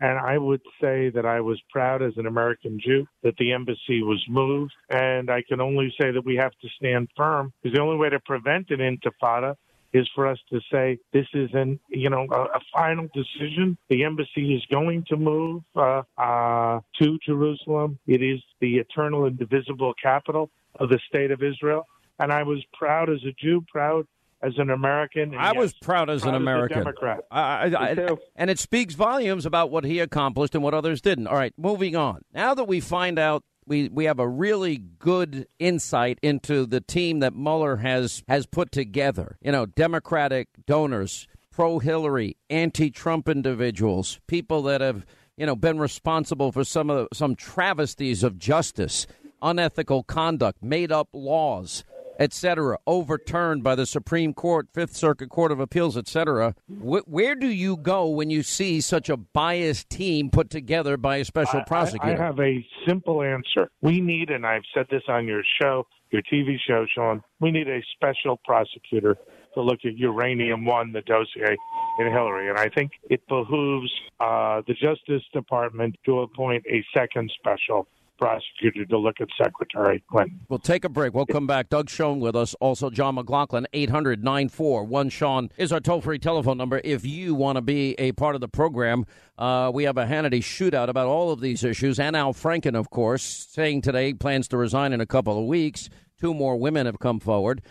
and 0.00 0.18
I 0.18 0.38
would 0.38 0.62
say 0.80 1.10
that 1.10 1.26
I 1.26 1.40
was 1.40 1.60
proud 1.70 2.02
as 2.02 2.12
an 2.16 2.26
American 2.26 2.80
Jew 2.84 3.06
that 3.22 3.36
the 3.38 3.52
embassy 3.52 4.02
was 4.02 4.24
moved. 4.28 4.72
And 4.90 5.30
I 5.30 5.42
can 5.42 5.60
only 5.60 5.94
say 6.00 6.10
that 6.10 6.24
we 6.24 6.36
have 6.36 6.52
to 6.62 6.68
stand 6.76 7.08
firm 7.16 7.52
because 7.62 7.76
the 7.76 7.82
only 7.82 7.96
way 7.96 8.08
to 8.10 8.20
prevent 8.20 8.70
an 8.70 8.78
intifada 8.78 9.54
is 9.92 10.08
for 10.14 10.26
us 10.26 10.38
to 10.50 10.60
say 10.70 10.98
this 11.12 11.26
is 11.32 11.48
an 11.54 11.80
you 11.88 12.10
know 12.10 12.26
a, 12.30 12.40
a 12.42 12.60
final 12.74 13.08
decision. 13.14 13.76
The 13.88 14.04
embassy 14.04 14.54
is 14.54 14.64
going 14.70 15.04
to 15.08 15.16
move 15.16 15.62
uh, 15.76 16.02
uh, 16.16 16.80
to 17.00 17.18
Jerusalem. 17.24 17.98
It 18.06 18.22
is 18.22 18.40
the 18.60 18.76
eternal, 18.76 19.24
and 19.24 19.40
indivisible 19.40 19.94
capital 20.00 20.50
of 20.76 20.88
the 20.88 20.98
state 21.08 21.30
of 21.30 21.42
Israel. 21.42 21.86
And 22.18 22.32
I 22.32 22.42
was 22.42 22.64
proud 22.72 23.10
as 23.10 23.22
a 23.24 23.32
Jew, 23.32 23.64
proud 23.70 24.06
as 24.42 24.54
an 24.58 24.70
American. 24.70 25.34
I 25.36 25.52
was 25.52 25.72
proud 25.74 26.10
as 26.10 26.22
an 26.22 26.30
proud 26.30 26.34
a 26.34 26.36
American. 26.36 26.78
Democrat. 26.78 27.20
I, 27.30 27.42
I, 27.42 27.92
I, 27.92 28.16
and 28.36 28.50
it 28.50 28.58
speaks 28.58 28.94
volumes 28.94 29.46
about 29.46 29.70
what 29.70 29.84
he 29.84 29.98
accomplished 30.00 30.54
and 30.54 30.62
what 30.62 30.74
others 30.74 31.00
didn't. 31.00 31.26
All 31.26 31.36
right, 31.36 31.52
moving 31.56 31.96
on. 31.96 32.22
Now 32.32 32.54
that 32.54 32.64
we 32.64 32.80
find 32.80 33.18
out, 33.18 33.44
we, 33.66 33.88
we 33.88 34.06
have 34.06 34.18
a 34.18 34.28
really 34.28 34.78
good 34.78 35.46
insight 35.58 36.18
into 36.22 36.66
the 36.66 36.80
team 36.80 37.20
that 37.20 37.34
Mueller 37.34 37.76
has 37.76 38.22
has 38.28 38.46
put 38.46 38.72
together. 38.72 39.36
You 39.42 39.52
know, 39.52 39.66
Democratic 39.66 40.48
donors, 40.66 41.28
pro 41.50 41.78
Hillary, 41.78 42.36
anti 42.48 42.90
Trump 42.90 43.28
individuals, 43.28 44.20
people 44.26 44.62
that 44.62 44.80
have 44.80 45.04
you 45.36 45.46
know 45.46 45.56
been 45.56 45.78
responsible 45.78 46.50
for 46.50 46.64
some 46.64 46.88
of 46.88 47.08
the, 47.10 47.16
some 47.16 47.34
travesties 47.34 48.22
of 48.22 48.38
justice, 48.38 49.06
unethical 49.42 50.02
conduct, 50.02 50.62
made 50.62 50.92
up 50.92 51.08
laws 51.12 51.84
etc., 52.18 52.78
overturned 52.86 53.62
by 53.62 53.74
the 53.74 53.86
Supreme 53.86 54.34
Court, 54.34 54.68
Fifth 54.74 54.96
Circuit 54.96 55.30
Court 55.30 55.52
of 55.52 55.60
Appeals, 55.60 55.96
etc. 55.96 56.54
Wh- 56.66 57.06
where 57.06 57.34
do 57.34 57.46
you 57.46 57.76
go 57.76 58.08
when 58.08 58.28
you 58.28 58.42
see 58.42 58.80
such 58.80 59.08
a 59.08 59.16
biased 59.16 59.88
team 59.88 60.30
put 60.30 60.50
together 60.50 60.96
by 60.96 61.18
a 61.18 61.24
special 61.24 61.60
I- 61.60 61.64
prosecutor? 61.64 62.20
I, 62.20 62.26
have 62.26 62.40
a 62.40 62.66
simple 62.86 63.22
answer. 63.22 63.70
We 63.82 64.00
need, 64.00 64.30
and 64.30 64.44
I've 64.44 64.62
said 64.74 64.86
this 64.90 65.02
on 65.08 65.26
your 65.26 65.42
show, 65.60 65.86
your 66.10 66.22
TV 66.22 66.56
show, 66.66 66.86
Sean, 66.92 67.22
we 67.40 67.50
need 67.50 67.68
a 67.68 67.80
special 67.94 68.38
prosecutor 68.44 69.16
to 69.54 69.62
look 69.62 69.80
at 69.84 69.96
Uranium 69.96 70.64
One, 70.64 70.92
the 70.92 71.02
dossier 71.02 71.56
in 72.00 72.06
Hillary. 72.06 72.48
And 72.48 72.58
I 72.58 72.68
think 72.68 72.92
it 73.10 73.26
behooves 73.28 73.90
uh, 74.20 74.62
the 74.66 74.74
Justice 74.74 75.22
Department 75.32 75.96
to 76.06 76.20
appoint 76.20 76.64
a 76.66 76.84
second 76.94 77.30
special 77.38 77.86
prosecutor 78.18 78.84
to 78.86 78.98
look 78.98 79.20
at 79.20 79.28
Secretary 79.42 80.02
Clinton. 80.10 80.40
We'll 80.48 80.58
take 80.58 80.84
a 80.84 80.88
break. 80.88 81.14
We'll 81.14 81.26
come 81.26 81.46
back. 81.46 81.68
Doug 81.68 81.88
Schoen 81.88 82.20
with 82.20 82.36
us. 82.36 82.54
Also, 82.60 82.90
John 82.90 83.14
McLaughlin, 83.14 83.66
800 83.72 84.22
941 84.22 85.08
Sean 85.08 85.50
is 85.56 85.72
our 85.72 85.80
toll 85.80 86.00
free 86.00 86.18
telephone 86.18 86.58
number. 86.58 86.80
If 86.84 87.06
you 87.06 87.34
want 87.34 87.56
to 87.56 87.62
be 87.62 87.94
a 87.98 88.12
part 88.12 88.34
of 88.34 88.40
the 88.40 88.48
program, 88.48 89.06
uh, 89.38 89.70
we 89.72 89.84
have 89.84 89.96
a 89.96 90.04
Hannity 90.04 90.40
shootout 90.40 90.88
about 90.88 91.06
all 91.06 91.30
of 91.30 91.40
these 91.40 91.64
issues. 91.64 91.98
And 91.98 92.16
Al 92.16 92.34
Franken, 92.34 92.74
of 92.74 92.90
course, 92.90 93.22
saying 93.22 93.82
today 93.82 94.12
plans 94.12 94.48
to 94.48 94.56
resign 94.56 94.92
in 94.92 95.00
a 95.00 95.06
couple 95.06 95.38
of 95.38 95.46
weeks. 95.46 95.88
Two 96.20 96.34
more 96.34 96.56
women 96.56 96.86
have 96.86 96.98
come 96.98 97.20
forward. 97.20 97.62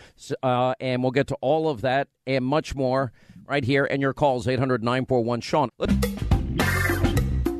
Uh, 0.42 0.74
and 0.80 1.02
we'll 1.02 1.12
get 1.12 1.26
to 1.26 1.36
all 1.42 1.68
of 1.68 1.82
that 1.82 2.08
and 2.26 2.44
much 2.44 2.74
more 2.74 3.12
right 3.46 3.64
here. 3.64 3.84
And 3.84 4.00
your 4.00 4.14
calls, 4.14 4.48
800 4.48 4.82
941 4.82 5.40
Sean. 5.42 5.70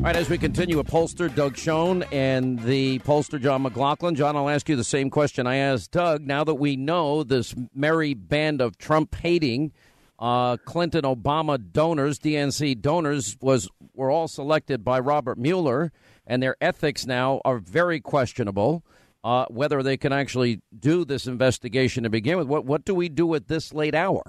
Right, 0.09 0.17
as 0.17 0.31
we 0.31 0.39
continue, 0.39 0.79
a 0.79 0.85
pollster, 0.85 1.33
Doug 1.35 1.59
Schoen, 1.59 2.03
and 2.05 2.59
the 2.61 2.99
pollster, 3.01 3.39
John 3.39 3.61
McLaughlin. 3.61 4.15
John, 4.15 4.37
I'll 4.37 4.49
ask 4.49 4.67
you 4.67 4.75
the 4.75 4.83
same 4.83 5.11
question 5.11 5.47
I 5.47 5.57
asked 5.57 5.91
Doug. 5.91 6.23
Now 6.23 6.45
that 6.45 6.55
we 6.55 6.77
know 6.77 7.23
this 7.23 7.55
merry 7.75 8.15
band 8.15 8.63
of 8.63 8.79
Trump 8.79 9.15
hating, 9.15 9.71
uh, 10.19 10.57
Clinton 10.65 11.03
Obama 11.03 11.59
donors, 11.73 12.19
DNC 12.19 12.81
donors, 12.81 13.37
was 13.43 13.69
were 13.93 14.11
all 14.11 14.29
selected 14.29 14.83
by 14.83 14.99
Robert 14.99 15.37
Mueller, 15.37 15.93
and 16.27 16.43
their 16.43 16.57
ethics 16.59 17.05
now 17.05 17.43
are 17.45 17.59
very 17.59 18.01
questionable. 18.01 18.83
Uh, 19.23 19.45
whether 19.51 19.83
they 19.83 19.99
can 19.99 20.15
actually 20.15 20.63
do 20.81 21.05
this 21.05 21.27
investigation 21.27 22.05
to 22.05 22.09
begin 22.09 22.39
with, 22.39 22.47
what 22.47 22.65
what 22.65 22.87
do 22.87 22.95
we 22.95 23.11
do 23.11 23.35
at 23.35 23.49
this 23.49 23.75
late 23.75 23.95
hour? 23.95 24.23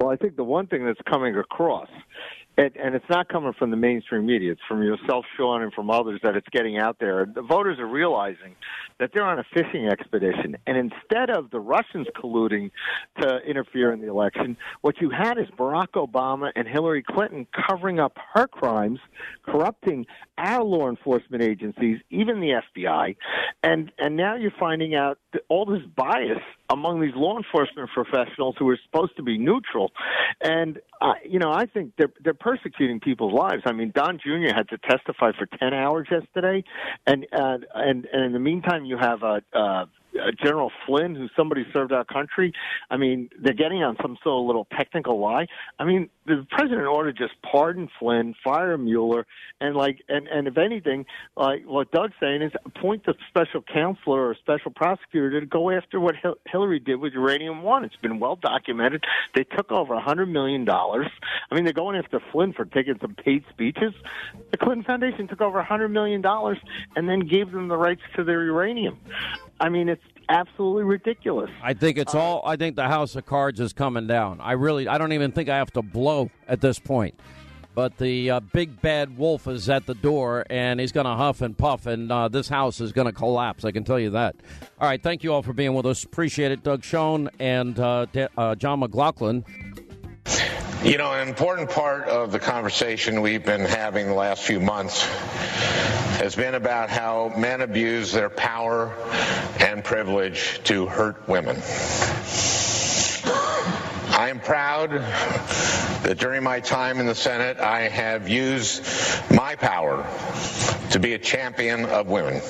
Well, 0.00 0.10
I 0.10 0.16
think 0.16 0.34
the 0.34 0.44
one 0.44 0.66
thing 0.66 0.84
that's 0.84 1.00
coming 1.08 1.36
across, 1.36 1.88
and, 2.56 2.76
and 2.76 2.94
it's 2.94 3.08
not 3.10 3.28
coming 3.28 3.52
from 3.52 3.70
the 3.70 3.76
mainstream 3.76 4.26
media, 4.26 4.52
it's 4.52 4.60
from 4.66 4.82
yourself, 4.82 5.24
Sean, 5.36 5.62
and 5.62 5.72
from 5.72 5.90
others 5.90 6.20
that 6.22 6.36
it's 6.36 6.48
getting 6.50 6.78
out 6.78 6.98
there. 6.98 7.26
The 7.26 7.42
voters 7.42 7.78
are 7.78 7.86
realizing 7.86 8.54
that 8.98 9.10
they're 9.12 9.26
on 9.26 9.38
a 9.38 9.44
fishing 9.52 9.88
expedition. 9.88 10.56
And 10.66 10.76
instead 10.76 11.30
of 11.30 11.50
the 11.50 11.60
Russians 11.60 12.06
colluding 12.16 12.70
to 13.20 13.38
interfere 13.46 13.92
in 13.92 14.00
the 14.00 14.08
election, 14.08 14.56
what 14.80 15.00
you 15.00 15.10
had 15.10 15.38
is 15.38 15.46
Barack 15.58 15.92
Obama 15.96 16.50
and 16.56 16.66
Hillary 16.66 17.02
Clinton 17.02 17.46
covering 17.68 18.00
up 18.00 18.16
her 18.34 18.46
crimes, 18.46 19.00
corrupting 19.44 20.06
our 20.38 20.62
law 20.62 20.88
enforcement 20.88 21.42
agencies, 21.42 21.98
even 22.10 22.40
the 22.40 22.60
FBI. 22.76 23.16
And, 23.62 23.92
and 23.98 24.16
now 24.16 24.36
you're 24.36 24.52
finding 24.58 24.94
out 24.94 25.18
all 25.48 25.64
this 25.64 25.82
bias 25.96 26.42
among 26.70 27.00
these 27.00 27.14
law 27.14 27.36
enforcement 27.36 27.90
professionals 27.94 28.56
who 28.58 28.68
are 28.68 28.78
supposed 28.84 29.16
to 29.16 29.22
be 29.22 29.38
neutral. 29.38 29.92
And, 30.40 30.80
uh, 31.00 31.14
you 31.24 31.38
know, 31.38 31.50
I 31.52 31.66
think 31.66 31.92
they're, 31.96 32.12
they're 32.22 32.34
persecuting 32.34 33.00
people's 33.00 33.32
lives. 33.32 33.62
I 33.66 33.72
mean, 33.72 33.92
Don 33.94 34.18
Jr. 34.18 34.54
had 34.54 34.68
to 34.70 34.78
testify 34.78 35.32
for 35.38 35.46
10 35.58 35.72
hours 35.72 36.08
yesterday. 36.10 36.64
And, 37.06 37.26
uh, 37.32 37.58
and, 37.74 38.06
and 38.12 38.24
in 38.24 38.32
the 38.32 38.38
meantime, 38.38 38.84
you 38.84 38.98
have 38.98 39.22
a, 39.22 39.42
uh, 39.54 39.86
uh, 40.16 40.30
General 40.42 40.70
Flynn, 40.86 41.14
who 41.14 41.28
somebody 41.36 41.66
served 41.72 41.92
our 41.92 42.04
country. 42.04 42.52
I 42.90 42.96
mean, 42.96 43.28
they're 43.38 43.52
getting 43.52 43.82
on 43.82 43.96
some 44.00 44.16
sort 44.22 44.40
of 44.40 44.46
little 44.46 44.66
technical 44.76 45.20
lie. 45.20 45.46
I 45.78 45.84
mean, 45.84 46.08
the 46.26 46.46
president 46.50 46.86
ought 46.86 47.04
to 47.04 47.12
just 47.12 47.34
pardon 47.42 47.88
Flynn, 47.98 48.34
fire 48.42 48.76
Mueller, 48.76 49.26
and 49.60 49.76
like, 49.76 50.02
and 50.08 50.26
and 50.26 50.48
if 50.48 50.58
anything, 50.58 51.06
like 51.36 51.64
what 51.64 51.90
Doug's 51.92 52.14
saying 52.20 52.42
is 52.42 52.52
appoint 52.64 53.06
the 53.06 53.14
special 53.28 53.62
counselor 53.62 54.28
or 54.28 54.34
special 54.34 54.70
prosecutor 54.72 55.40
to 55.40 55.46
go 55.46 55.70
after 55.70 56.00
what 56.00 56.16
Hil- 56.16 56.38
Hillary 56.46 56.80
did 56.80 56.96
with 56.96 57.12
uranium 57.12 57.62
one. 57.62 57.84
It's 57.84 57.96
been 57.96 58.18
well 58.18 58.36
documented. 58.36 59.04
They 59.34 59.44
took 59.44 59.70
over 59.70 59.94
a 59.94 60.00
hundred 60.00 60.26
million 60.26 60.64
dollars. 60.64 61.08
I 61.50 61.54
mean, 61.54 61.64
they're 61.64 61.72
going 61.72 61.96
after 61.96 62.20
Flynn 62.32 62.52
for 62.52 62.64
taking 62.64 62.98
some 63.00 63.14
paid 63.14 63.44
speeches. 63.50 63.94
The 64.50 64.56
Clinton 64.56 64.84
Foundation 64.84 65.28
took 65.28 65.40
over 65.40 65.58
a 65.58 65.64
hundred 65.64 65.88
million 65.88 66.20
dollars 66.20 66.58
and 66.96 67.08
then 67.08 67.20
gave 67.20 67.52
them 67.52 67.68
the 67.68 67.76
rights 67.76 68.02
to 68.16 68.24
their 68.24 68.42
uranium. 68.44 68.98
I 69.60 69.68
mean, 69.68 69.88
it's 69.88 70.02
absolutely 70.28 70.84
ridiculous. 70.84 71.50
I 71.62 71.74
think 71.74 71.98
it's 71.98 72.14
all. 72.14 72.42
I 72.44 72.56
think 72.56 72.76
the 72.76 72.88
house 72.88 73.16
of 73.16 73.26
cards 73.26 73.60
is 73.60 73.72
coming 73.72 74.06
down. 74.06 74.40
I 74.40 74.52
really. 74.52 74.88
I 74.88 74.98
don't 74.98 75.12
even 75.12 75.32
think 75.32 75.48
I 75.48 75.56
have 75.56 75.72
to 75.72 75.82
blow 75.82 76.30
at 76.48 76.60
this 76.60 76.78
point. 76.78 77.18
But 77.74 77.98
the 77.98 78.30
uh, 78.30 78.40
big 78.40 78.80
bad 78.80 79.18
wolf 79.18 79.46
is 79.46 79.68
at 79.68 79.84
the 79.84 79.94
door, 79.94 80.46
and 80.48 80.80
he's 80.80 80.92
going 80.92 81.04
to 81.04 81.14
huff 81.14 81.42
and 81.42 81.56
puff, 81.56 81.84
and 81.84 82.10
uh, 82.10 82.28
this 82.28 82.48
house 82.48 82.80
is 82.80 82.92
going 82.92 83.04
to 83.04 83.12
collapse. 83.12 83.66
I 83.66 83.70
can 83.70 83.84
tell 83.84 84.00
you 84.00 84.10
that. 84.10 84.34
All 84.80 84.88
right, 84.88 85.02
thank 85.02 85.22
you 85.22 85.34
all 85.34 85.42
for 85.42 85.52
being 85.52 85.74
with 85.74 85.84
us. 85.84 86.02
Appreciate 86.02 86.52
it, 86.52 86.62
Doug 86.62 86.82
Schoen 86.84 87.28
and 87.38 87.78
uh, 87.78 88.06
De- 88.06 88.30
uh, 88.38 88.54
John 88.54 88.80
McLaughlin. 88.80 89.44
You 90.84 90.98
know, 90.98 91.10
an 91.10 91.26
important 91.26 91.70
part 91.70 92.04
of 92.04 92.32
the 92.32 92.38
conversation 92.38 93.22
we've 93.22 93.44
been 93.44 93.64
having 93.64 94.06
the 94.06 94.14
last 94.14 94.42
few 94.42 94.60
months 94.60 95.02
has 96.20 96.36
been 96.36 96.54
about 96.54 96.90
how 96.90 97.32
men 97.36 97.60
abuse 97.60 98.12
their 98.12 98.28
power 98.28 98.92
and 99.58 99.82
privilege 99.82 100.60
to 100.64 100.86
hurt 100.86 101.26
women. 101.28 101.56
I 104.12 104.28
am 104.28 104.38
proud 104.38 104.90
that 104.90 106.18
during 106.18 106.44
my 106.44 106.60
time 106.60 107.00
in 107.00 107.06
the 107.06 107.14
Senate, 107.14 107.58
I 107.58 107.88
have 107.88 108.28
used 108.28 108.84
my 109.30 109.56
power 109.56 110.06
to 110.90 111.00
be 111.00 111.14
a 111.14 111.18
champion 111.18 111.86
of 111.86 112.06
women. 112.06 112.40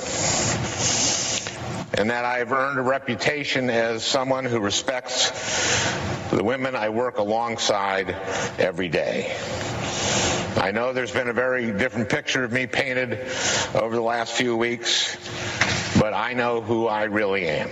And 1.99 2.11
that 2.11 2.27
I 2.27 2.39
have 2.39 2.53
earned 2.53 2.79
a 2.79 2.83
reputation 2.83 3.71
as 3.71 4.05
someone 4.05 4.45
who 4.45 4.61
respects 4.61 5.31
the 6.31 6.45
women 6.45 6.77
I 6.77 6.91
work 6.91 7.17
alongside 7.19 8.11
every 8.59 8.89
day. 8.89 9.35
I 10.57 10.73
know 10.73 10.93
there's 10.93 11.13
been 11.13 11.29
a 11.29 11.33
very 11.33 11.73
different 11.73 12.11
picture 12.11 12.45
of 12.45 12.53
me 12.53 12.67
painted 12.67 13.19
over 13.75 13.95
the 13.95 14.03
last 14.03 14.35
few 14.35 14.57
weeks, 14.57 15.17
but 15.99 16.13
I 16.13 16.35
know 16.35 16.61
who 16.61 16.87
I 16.87 17.05
really 17.05 17.49
am. 17.49 17.69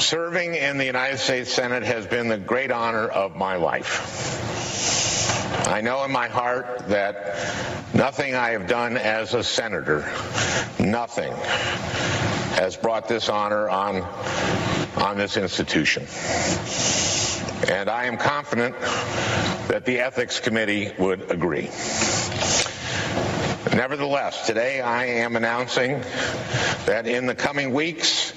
Serving 0.00 0.54
in 0.54 0.78
the 0.78 0.86
United 0.86 1.18
States 1.18 1.52
Senate 1.52 1.82
has 1.82 2.06
been 2.06 2.28
the 2.28 2.38
great 2.38 2.70
honor 2.70 3.08
of 3.08 3.36
my 3.36 3.56
life. 3.56 4.97
I 5.68 5.80
know 5.80 6.04
in 6.04 6.10
my 6.10 6.28
heart 6.28 6.88
that 6.88 7.94
nothing 7.94 8.34
I 8.34 8.50
have 8.50 8.66
done 8.66 8.96
as 8.96 9.34
a 9.34 9.42
senator, 9.42 10.00
nothing, 10.78 11.32
has 12.56 12.76
brought 12.76 13.08
this 13.08 13.28
honor 13.28 13.68
on, 13.68 14.02
on 14.96 15.16
this 15.16 15.36
institution. 15.36 16.06
And 17.70 17.88
I 17.88 18.06
am 18.06 18.16
confident 18.16 18.78
that 19.68 19.84
the 19.84 20.00
Ethics 20.00 20.40
Committee 20.40 20.92
would 20.98 21.30
agree. 21.30 21.70
Nevertheless, 23.74 24.46
today 24.46 24.80
I 24.80 25.04
am 25.06 25.36
announcing 25.36 26.00
that 26.86 27.06
in 27.06 27.26
the 27.26 27.34
coming 27.34 27.72
weeks, 27.72 28.32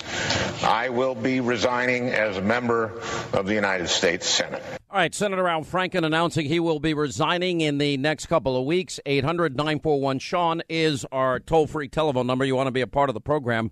I 0.63 0.89
will 0.89 1.15
be 1.15 1.39
resigning 1.39 2.09
as 2.09 2.37
a 2.37 2.41
member 2.41 3.01
of 3.33 3.47
the 3.47 3.53
United 3.53 3.87
States 3.87 4.27
Senate. 4.27 4.80
All 4.91 4.97
right, 4.97 5.15
Senator 5.15 5.47
Al 5.47 5.63
Franken 5.63 6.05
announcing 6.05 6.47
he 6.47 6.59
will 6.59 6.81
be 6.81 6.93
resigning 6.93 7.61
in 7.61 7.77
the 7.77 7.95
next 7.95 8.25
couple 8.25 8.57
of 8.57 8.65
weeks. 8.65 8.99
800 9.05 9.55
941 9.55 10.19
Sean 10.19 10.61
is 10.67 11.05
our 11.13 11.39
toll 11.39 11.65
free 11.65 11.87
telephone 11.87 12.27
number. 12.27 12.43
You 12.43 12.57
want 12.57 12.67
to 12.67 12.71
be 12.71 12.81
a 12.81 12.87
part 12.87 13.09
of 13.09 13.13
the 13.13 13.21
program. 13.21 13.71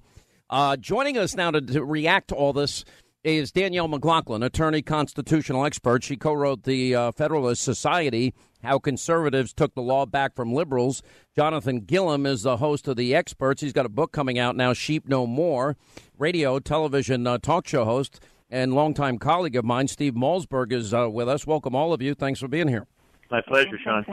Uh, 0.49 0.78
joining 0.78 1.17
us 1.17 1.36
now 1.36 1.51
to, 1.51 1.59
to 1.59 1.84
react 1.84 2.30
to 2.30 2.36
all 2.36 2.53
this 2.53 2.86
is 3.26 3.51
Danielle 3.51 3.89
McLaughlin, 3.89 4.43
attorney, 4.43 4.82
constitutional 4.82 5.65
expert. 5.65 6.05
She 6.05 6.15
co 6.15 6.32
wrote 6.32 6.63
the 6.63 6.95
uh, 6.95 7.11
Federalist 7.11 7.63
Society 7.63 8.34
How 8.63 8.80
Conservatives 8.80 9.51
Took 9.51 9.76
the 9.76 9.82
Law 9.82 10.05
Back 10.05 10.38
from 10.38 10.53
Liberals. 10.53 11.03
Jonathan 11.36 11.82
Gilliam 11.82 12.26
is 12.26 12.43
the 12.43 12.55
host 12.55 12.88
of 12.88 12.95
The 12.95 13.13
Experts. 13.13 13.61
He's 13.61 13.74
got 13.74 13.86
a 13.86 13.89
book 13.89 14.13
coming 14.13 14.39
out 14.39 14.55
now, 14.55 14.71
Sheep 14.71 15.09
No 15.09 15.28
More, 15.28 15.75
radio, 16.17 16.59
television 16.59 17.28
uh, 17.28 17.39
talk 17.39 17.67
show 17.67 17.83
host, 17.83 18.21
and 18.50 18.74
longtime 18.74 19.20
colleague 19.20 19.55
of 19.55 19.66
mine, 19.66 19.88
Steve 19.88 20.13
Malzberg, 20.13 20.71
is 20.71 20.93
uh, 20.93 21.09
with 21.09 21.30
us. 21.30 21.46
Welcome, 21.46 21.76
all 21.76 21.93
of 21.93 22.01
you. 22.01 22.13
Thanks 22.16 22.39
for 22.39 22.47
being 22.47 22.67
here. 22.67 22.88
My 23.32 23.42
pleasure, 23.42 23.78
Sean. 23.84 24.04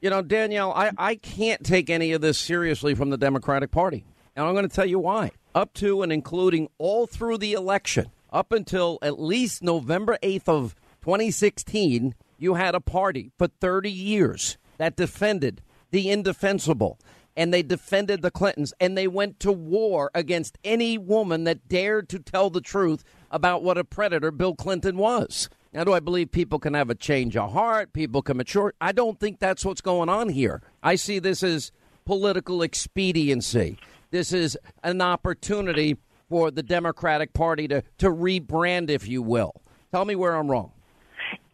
You 0.00 0.10
know, 0.10 0.22
Danielle, 0.22 0.72
I, 0.72 0.90
I 0.98 1.14
can't 1.14 1.64
take 1.64 1.88
any 1.88 2.12
of 2.12 2.20
this 2.20 2.36
seriously 2.36 2.94
from 2.94 3.10
the 3.10 3.16
Democratic 3.16 3.70
Party. 3.70 4.04
And 4.34 4.44
I'm 4.44 4.54
going 4.54 4.68
to 4.68 4.74
tell 4.74 4.86
you 4.86 4.98
why. 4.98 5.30
Up 5.54 5.72
to 5.74 6.02
and 6.02 6.12
including 6.12 6.68
all 6.78 7.06
through 7.06 7.38
the 7.38 7.52
election, 7.52 8.10
up 8.32 8.52
until 8.52 8.98
at 9.02 9.20
least 9.20 9.62
November 9.62 10.18
8th 10.22 10.48
of 10.48 10.74
2016, 11.02 12.14
you 12.38 12.54
had 12.54 12.74
a 12.74 12.80
party 12.80 13.30
for 13.38 13.46
30 13.46 13.90
years 13.90 14.58
that 14.78 14.96
defended 14.96 15.62
the 15.92 16.10
indefensible. 16.10 16.98
And 17.36 17.54
they 17.54 17.62
defended 17.62 18.22
the 18.22 18.30
Clintons. 18.30 18.74
And 18.80 18.98
they 18.98 19.06
went 19.06 19.38
to 19.40 19.52
war 19.52 20.10
against 20.12 20.58
any 20.64 20.98
woman 20.98 21.44
that 21.44 21.68
dared 21.68 22.08
to 22.08 22.18
tell 22.18 22.50
the 22.50 22.60
truth 22.60 23.04
about 23.30 23.62
what 23.62 23.78
a 23.78 23.84
predator 23.84 24.30
Bill 24.30 24.54
Clinton 24.54 24.96
was. 24.96 25.48
Now, 25.72 25.84
do 25.84 25.92
I 25.92 26.00
believe 26.00 26.30
people 26.32 26.58
can 26.58 26.74
have 26.74 26.88
a 26.88 26.94
change 26.94 27.36
of 27.36 27.52
heart? 27.52 27.92
People 27.92 28.22
can 28.22 28.38
mature? 28.38 28.72
I 28.80 28.92
don't 28.92 29.20
think 29.20 29.38
that's 29.38 29.64
what's 29.64 29.80
going 29.80 30.08
on 30.08 30.30
here. 30.30 30.62
I 30.82 30.94
see 30.94 31.18
this 31.18 31.42
as 31.42 31.70
political 32.06 32.62
expediency. 32.62 33.78
This 34.10 34.32
is 34.32 34.56
an 34.82 35.02
opportunity 35.02 35.96
for 36.28 36.50
the 36.50 36.62
Democratic 36.62 37.32
Party 37.32 37.68
to, 37.68 37.82
to 37.98 38.10
rebrand, 38.10 38.88
if 38.88 39.06
you 39.06 39.22
will. 39.22 39.52
Tell 39.92 40.04
me 40.04 40.14
where 40.14 40.34
I'm 40.36 40.50
wrong. 40.50 40.72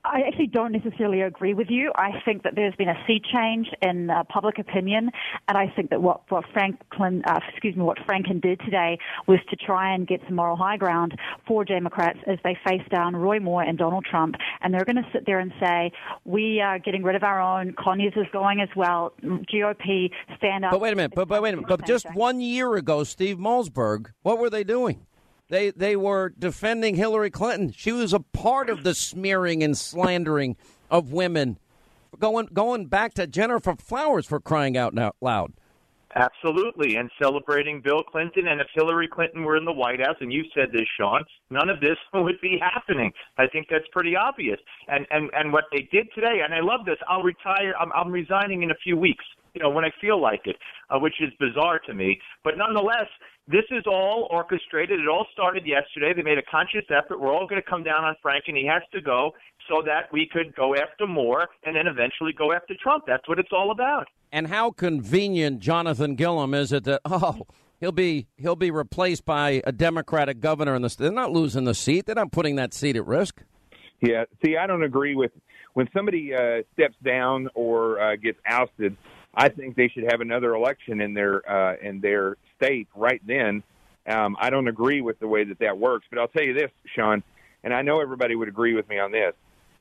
I 0.05 0.23
actually 0.27 0.49
don't 0.49 0.73
necessarily 0.73 1.20
agree 1.20 1.55
with 1.55 1.69
you. 1.70 1.93
I 1.95 2.20
think 2.24 2.43
that 2.43 2.57
there's 2.57 2.74
been 2.74 2.89
a 2.89 3.05
sea 3.07 3.20
change 3.33 3.69
in 3.83 4.11
uh, 4.11 4.24
public 4.24 4.59
opinion, 4.59 5.11
and 5.47 5.57
I 5.57 5.69
think 5.77 5.91
that 5.91 6.03
what, 6.03 6.23
what 6.29 6.45
Franklin, 6.53 7.23
uh, 7.24 7.39
excuse 7.49 7.77
me, 7.77 7.85
what 7.85 7.99
Franken 7.99 8.41
did 8.41 8.59
today 8.61 8.99
was 9.29 9.39
to 9.51 9.57
try 9.57 9.95
and 9.95 10.05
get 10.05 10.20
some 10.27 10.35
moral 10.35 10.57
high 10.57 10.77
ground 10.77 11.16
for 11.47 11.65
Democrats 11.65 12.19
as 12.27 12.39
they 12.43 12.59
face 12.66 12.83
down 12.91 13.15
Roy 13.15 13.39
Moore 13.39 13.62
and 13.62 13.79
Donald 13.79 14.05
Trump, 14.05 14.35
and 14.61 14.74
they're 14.74 14.85
going 14.85 14.97
to 14.97 15.09
sit 15.12 15.24
there 15.24 15.39
and 15.39 15.53
say, 15.61 15.93
"We 16.24 16.61
are 16.61 16.81
getting 16.81 17.05
rid 17.05 17.15
of 17.15 17.23
our 17.23 17.41
own. 17.41 17.73
Conyers 17.74 18.15
is 18.16 18.27
going 18.33 18.61
as 18.61 18.70
well. 18.74 19.12
GOP 19.23 20.11
stand 20.37 20.65
up." 20.65 20.73
But 20.73 20.81
wait 20.81 20.95
a 20.95 20.97
minute. 20.97 21.12
But, 21.15 21.29
but 21.29 21.41
wait 21.43 21.55
a 21.55 21.57
minute. 21.59 21.69
But 21.69 21.87
just 21.87 22.12
one 22.12 22.41
year 22.41 22.74
ago, 22.74 23.05
Steve 23.05 23.37
Malzberg, 23.39 24.07
what 24.23 24.39
were 24.39 24.51
they 24.51 24.65
doing? 24.65 25.07
They 25.53 25.69
they 25.69 25.97
were 25.97 26.31
defending 26.31 26.95
Hillary 26.95 27.29
Clinton. 27.29 27.73
She 27.77 27.93
was 27.93 28.15
a 28.15 28.20
part 28.20 28.70
of 28.70 28.85
the 28.85 28.95
smearing 28.95 29.62
and 29.62 29.77
slandering 29.77 30.57
of 30.91 31.12
women, 31.12 31.59
going 32.19 32.49
going 32.55 32.87
back 32.87 33.12
to 33.15 33.27
Gennifer 33.27 33.79
Flowers 33.79 34.24
for 34.24 34.41
crying 34.41 34.79
out 34.79 34.95
loud. 35.20 35.53
Absolutely, 36.15 36.97
and 36.97 37.11
celebrating 37.23 37.83
Bill 37.83 38.03
Clinton. 38.03 38.49
And 38.49 38.62
if 38.62 38.66
Hillary 38.74 39.09
Clinton 39.09 39.45
were 39.45 39.59
in 39.59 39.66
the 39.66 39.73
White 39.73 40.01
House, 40.01 40.16
and 40.20 40.33
you 40.33 40.43
said 40.55 40.69
this, 40.73 40.87
Sean, 40.99 41.23
none 41.51 41.69
of 41.69 41.81
this 41.81 41.99
would 42.15 42.41
be 42.41 42.59
happening. 42.59 43.12
I 43.37 43.47
think 43.47 43.66
that's 43.70 43.85
pretty 43.93 44.16
obvious. 44.16 44.59
And 44.89 45.07
and 45.11 45.29
and 45.35 45.53
what 45.53 45.65
they 45.70 45.87
did 45.93 46.09
today, 46.15 46.41
and 46.43 46.55
I 46.55 46.61
love 46.61 46.87
this. 46.87 46.97
I'll 47.07 47.23
retire. 47.23 47.74
I'm, 47.79 47.93
I'm 47.93 48.11
resigning 48.11 48.62
in 48.62 48.70
a 48.70 48.77
few 48.83 48.97
weeks. 48.97 49.24
You 49.55 49.62
know, 49.62 49.70
when 49.70 49.85
I 49.85 49.91
feel 50.01 50.20
like 50.20 50.43
it, 50.47 50.57
uh, 50.91 50.99
which 50.99 51.15
is 51.20 51.31
bizarre 51.39 51.79
to 51.87 51.95
me. 51.95 52.19
But 52.43 52.57
nonetheless, 52.57 53.07
this 53.49 53.65
is 53.70 53.85
all 53.87 54.29
orchestrated. 54.31 55.01
It 55.01 55.09
all 55.09 55.27
started 55.33 55.66
yesterday. 55.66 56.12
They 56.15 56.23
made 56.23 56.39
a 56.39 56.43
conscious 56.51 56.85
effort. 56.91 57.20
We're 57.20 57.35
all 57.35 57.47
going 57.47 57.61
to 57.61 57.69
come 57.69 57.83
down 57.83 58.05
on 58.05 58.15
Frank, 58.23 58.45
and 58.47 58.57
he 58.57 58.66
has 58.66 58.83
to 58.93 59.01
go 59.01 59.33
so 59.69 59.83
that 59.85 60.12
we 60.12 60.29
could 60.31 60.55
go 60.55 60.74
after 60.74 61.07
Moore 61.07 61.49
and 61.65 61.77
then 61.77 61.87
eventually 61.87 62.33
go 62.33 62.53
after 62.53 62.74
Trump. 62.83 63.05
That's 63.07 63.29
what 63.29 63.39
it's 63.39 63.53
all 63.53 63.70
about. 63.70 64.09
And 64.31 64.47
how 64.47 64.70
convenient 64.70 65.61
Jonathan 65.61 66.15
Gilliam 66.15 66.55
is 66.55 66.73
it 66.73 66.85
that 66.85 67.01
oh 67.05 67.43
he'll 67.81 67.93
be 67.93 68.27
he'll 68.37 68.57
be 68.57 68.70
replaced 68.70 69.24
by 69.27 69.61
a 69.66 69.73
Democratic 69.73 70.41
governor 70.41 70.74
in 70.74 70.83
the 70.83 70.95
they're 70.99 71.12
not 71.12 71.33
losing 71.33 71.65
the 71.65 71.74
seat. 71.74 72.07
They're 72.07 72.15
not 72.15 72.33
putting 72.33 72.57
that 72.57 72.73
seat 72.73 72.97
at 72.97 73.07
risk. 73.07 73.43
Yeah, 74.01 74.24
see, 74.45 74.57
I 74.57 74.66
don't 74.66 74.83
agree 74.83 75.15
with 75.15 75.33
when 75.74 75.89
somebody 75.95 76.35
uh, 76.35 76.62
steps 76.73 76.97
down 77.05 77.49
or 77.55 78.01
uh, 78.01 78.16
gets 78.16 78.39
ousted. 78.47 78.97
I 79.35 79.49
think 79.49 79.77
they 79.77 79.89
should 79.89 80.05
have 80.11 80.21
another 80.21 80.55
election 80.55 81.01
in 81.01 81.15
their 81.15 81.49
uh, 81.51 81.77
in 81.81 82.01
their 82.01 82.37
state 82.57 82.89
right 82.95 83.21
then. 83.27 83.63
Um, 84.07 84.37
I 84.39 84.51
don't 84.51 84.69
agree 84.69 85.01
with 85.01 85.19
the 85.21 85.29
way 85.29 85.45
that 85.45 85.59
that 85.61 85.79
works, 85.79 86.07
but 86.11 86.19
I'll 86.19 86.29
tell 86.29 86.43
you 86.43 86.55
this, 86.55 86.71
Sean, 86.95 87.23
and 87.63 87.73
I 87.73 87.83
know 87.83 88.01
everybody 88.01 88.35
would 88.35 88.49
agree 88.49 88.75
with 88.75 88.89
me 88.89 88.99
on 88.99 89.13
this. 89.13 89.33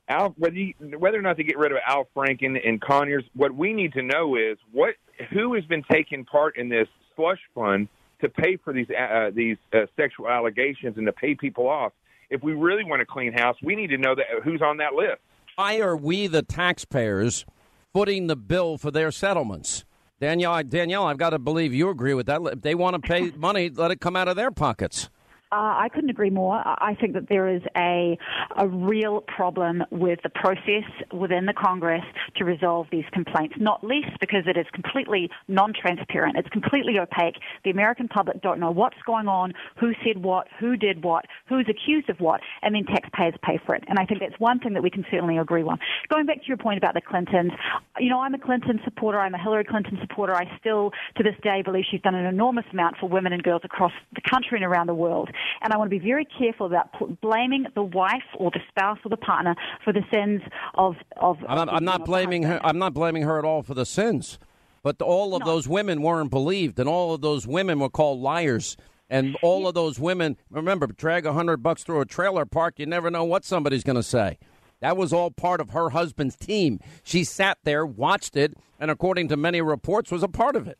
Al, 0.08 0.34
whether 0.38 0.56
you, 0.56 0.74
whether 0.98 1.18
or 1.18 1.22
not 1.22 1.36
to 1.36 1.44
get 1.44 1.58
rid 1.58 1.72
of 1.72 1.78
Al 1.86 2.06
Franken 2.14 2.56
and 2.66 2.80
Conyers, 2.80 3.24
what 3.34 3.54
we 3.54 3.72
need 3.72 3.92
to 3.94 4.02
know 4.02 4.36
is 4.36 4.58
what 4.72 4.94
who 5.32 5.54
has 5.54 5.64
been 5.64 5.82
taking 5.90 6.24
part 6.24 6.56
in 6.56 6.68
this 6.68 6.88
slush 7.14 7.40
fund 7.54 7.88
to 8.20 8.28
pay 8.28 8.56
for 8.56 8.72
these 8.72 8.88
uh, 8.90 9.30
these 9.34 9.56
uh, 9.72 9.80
sexual 9.96 10.28
allegations 10.28 10.96
and 10.96 11.06
to 11.06 11.12
pay 11.12 11.34
people 11.34 11.68
off. 11.68 11.92
If 12.30 12.42
we 12.42 12.54
really 12.54 12.84
want 12.84 13.02
a 13.02 13.06
clean 13.06 13.32
house, 13.32 13.56
we 13.62 13.76
need 13.76 13.88
to 13.88 13.98
know 13.98 14.14
that 14.14 14.24
who's 14.42 14.62
on 14.62 14.78
that 14.78 14.94
list. 14.94 15.20
Why 15.56 15.80
are 15.80 15.96
we 15.96 16.28
the 16.28 16.42
taxpayers 16.42 17.44
footing 17.92 18.26
the 18.26 18.36
bill 18.36 18.78
for 18.78 18.90
their 18.90 19.10
settlements? 19.10 19.84
Danielle, 20.20 20.62
Danielle, 20.62 21.04
I've 21.04 21.18
got 21.18 21.30
to 21.30 21.38
believe 21.38 21.74
you 21.74 21.88
agree 21.88 22.14
with 22.14 22.26
that. 22.26 22.40
If 22.42 22.62
they 22.62 22.74
want 22.74 22.94
to 22.94 23.00
pay 23.00 23.32
money, 23.32 23.70
let 23.70 23.90
it 23.90 24.00
come 24.00 24.14
out 24.16 24.28
of 24.28 24.36
their 24.36 24.50
pockets. 24.50 25.10
Uh, 25.52 25.76
I 25.84 25.90
couldn't 25.92 26.08
agree 26.08 26.30
more. 26.30 26.62
I 26.64 26.96
think 26.98 27.12
that 27.12 27.28
there 27.28 27.46
is 27.46 27.60
a 27.76 28.18
a 28.56 28.66
real 28.66 29.20
problem 29.20 29.84
with 29.90 30.20
the 30.22 30.30
process 30.30 30.88
within 31.12 31.44
the 31.44 31.52
Congress 31.52 32.04
to 32.36 32.44
resolve 32.44 32.86
these 32.90 33.04
complaints. 33.12 33.56
Not 33.58 33.84
least 33.84 34.18
because 34.18 34.44
it 34.46 34.56
is 34.56 34.64
completely 34.72 35.30
non-transparent. 35.48 36.36
It's 36.38 36.48
completely 36.48 36.98
opaque. 36.98 37.36
The 37.64 37.70
American 37.70 38.08
public 38.08 38.40
don't 38.40 38.60
know 38.60 38.70
what's 38.70 38.96
going 39.04 39.28
on, 39.28 39.52
who 39.78 39.92
said 40.04 40.22
what, 40.22 40.48
who 40.58 40.76
did 40.76 41.04
what, 41.04 41.26
who's 41.48 41.66
accused 41.68 42.08
of 42.08 42.18
what, 42.20 42.40
and 42.62 42.74
then 42.74 42.84
taxpayers 42.84 43.34
pay 43.42 43.58
for 43.66 43.74
it. 43.74 43.84
And 43.88 43.98
I 43.98 44.06
think 44.06 44.20
that's 44.20 44.38
one 44.40 44.58
thing 44.58 44.72
that 44.72 44.82
we 44.82 44.90
can 44.90 45.04
certainly 45.10 45.36
agree 45.36 45.62
on. 45.62 45.78
Going 46.08 46.24
back 46.24 46.38
to 46.38 46.48
your 46.48 46.56
point 46.56 46.78
about 46.78 46.94
the 46.94 47.02
Clintons, 47.02 47.52
you 47.98 48.08
know, 48.08 48.20
I'm 48.20 48.32
a 48.34 48.38
Clinton 48.38 48.80
supporter. 48.84 49.18
I'm 49.20 49.34
a 49.34 49.42
Hillary 49.42 49.64
Clinton 49.64 49.98
supporter. 50.00 50.34
I 50.34 50.50
still, 50.58 50.92
to 51.16 51.22
this 51.22 51.36
day, 51.42 51.60
believe 51.62 51.84
she's 51.90 52.00
done 52.00 52.14
an 52.14 52.24
enormous 52.24 52.64
amount 52.72 52.96
for 52.98 53.08
women 53.08 53.34
and 53.34 53.42
girls 53.42 53.60
across 53.64 53.92
the 54.14 54.22
country 54.22 54.56
and 54.56 54.64
around 54.64 54.86
the 54.86 54.94
world. 54.94 55.30
And 55.62 55.72
I 55.72 55.76
want 55.78 55.90
to 55.90 55.98
be 55.98 56.04
very 56.04 56.26
careful 56.38 56.66
about 56.66 56.92
pl- 56.92 57.16
blaming 57.20 57.66
the 57.74 57.82
wife 57.82 58.22
or 58.38 58.50
the 58.50 58.60
spouse 58.68 58.98
or 59.04 59.08
the 59.08 59.16
partner 59.16 59.54
for 59.84 59.92
the 59.92 60.02
sins 60.12 60.40
of 60.74 60.94
of. 61.20 61.38
I'm 61.48 61.56
not, 61.56 61.68
I'm 61.72 61.84
not 61.84 62.04
blaming 62.04 62.42
her. 62.44 62.60
I'm 62.64 62.78
not 62.78 62.94
blaming 62.94 63.22
her 63.22 63.38
at 63.38 63.44
all 63.44 63.62
for 63.62 63.74
the 63.74 63.86
sins, 63.86 64.38
but 64.82 65.00
all 65.02 65.34
of 65.34 65.40
No. 65.40 65.46
those 65.46 65.68
women 65.68 66.02
weren't 66.02 66.30
believed, 66.30 66.78
and 66.78 66.88
all 66.88 67.14
of 67.14 67.20
those 67.20 67.46
women 67.46 67.78
were 67.80 67.90
called 67.90 68.20
liars. 68.20 68.76
And 69.10 69.36
all 69.42 69.68
of 69.68 69.74
those 69.74 70.00
women, 70.00 70.38
remember, 70.48 70.86
drag 70.86 71.26
a 71.26 71.34
hundred 71.34 71.58
bucks 71.62 71.84
through 71.84 72.00
a 72.00 72.06
trailer 72.06 72.46
park. 72.46 72.78
You 72.78 72.86
never 72.86 73.10
know 73.10 73.24
what 73.24 73.44
somebody's 73.44 73.84
going 73.84 73.96
to 73.96 74.02
say. 74.02 74.38
That 74.80 74.96
was 74.96 75.12
all 75.12 75.30
part 75.30 75.60
of 75.60 75.70
her 75.70 75.90
husband's 75.90 76.34
team. 76.34 76.80
She 77.02 77.22
sat 77.22 77.58
there, 77.64 77.84
watched 77.84 78.36
it, 78.38 78.54
and 78.80 78.90
according 78.90 79.28
to 79.28 79.36
many 79.36 79.60
reports, 79.60 80.10
was 80.10 80.22
a 80.22 80.28
part 80.28 80.56
of 80.56 80.66
it. 80.66 80.78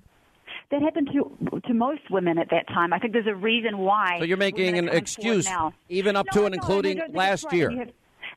That 0.73 0.83
happened 0.83 1.11
to 1.13 1.61
to 1.69 1.75
most 1.75 2.01
women 2.11 2.39
at 2.39 2.49
that 2.51 2.67
time. 2.69 2.93
I 2.93 2.99
think 2.99 3.13
there's 3.13 3.27
a 3.29 3.35
reason 3.35 3.79
why. 3.79 4.17
So 4.19 4.25
you're 4.25 4.37
making 4.39 4.77
an 4.79 4.89
are 4.89 4.89
coming 4.89 4.89
forward 4.91 5.03
excuse, 5.03 5.45
now. 5.45 5.73
even 5.89 6.17
up 6.17 6.27
No, 6.35 6.41
to 6.41 6.47
and 6.47 6.55
no, 6.57 6.61
including 6.61 7.01
last 7.13 7.45
right. 7.45 7.53
year. 7.53 7.87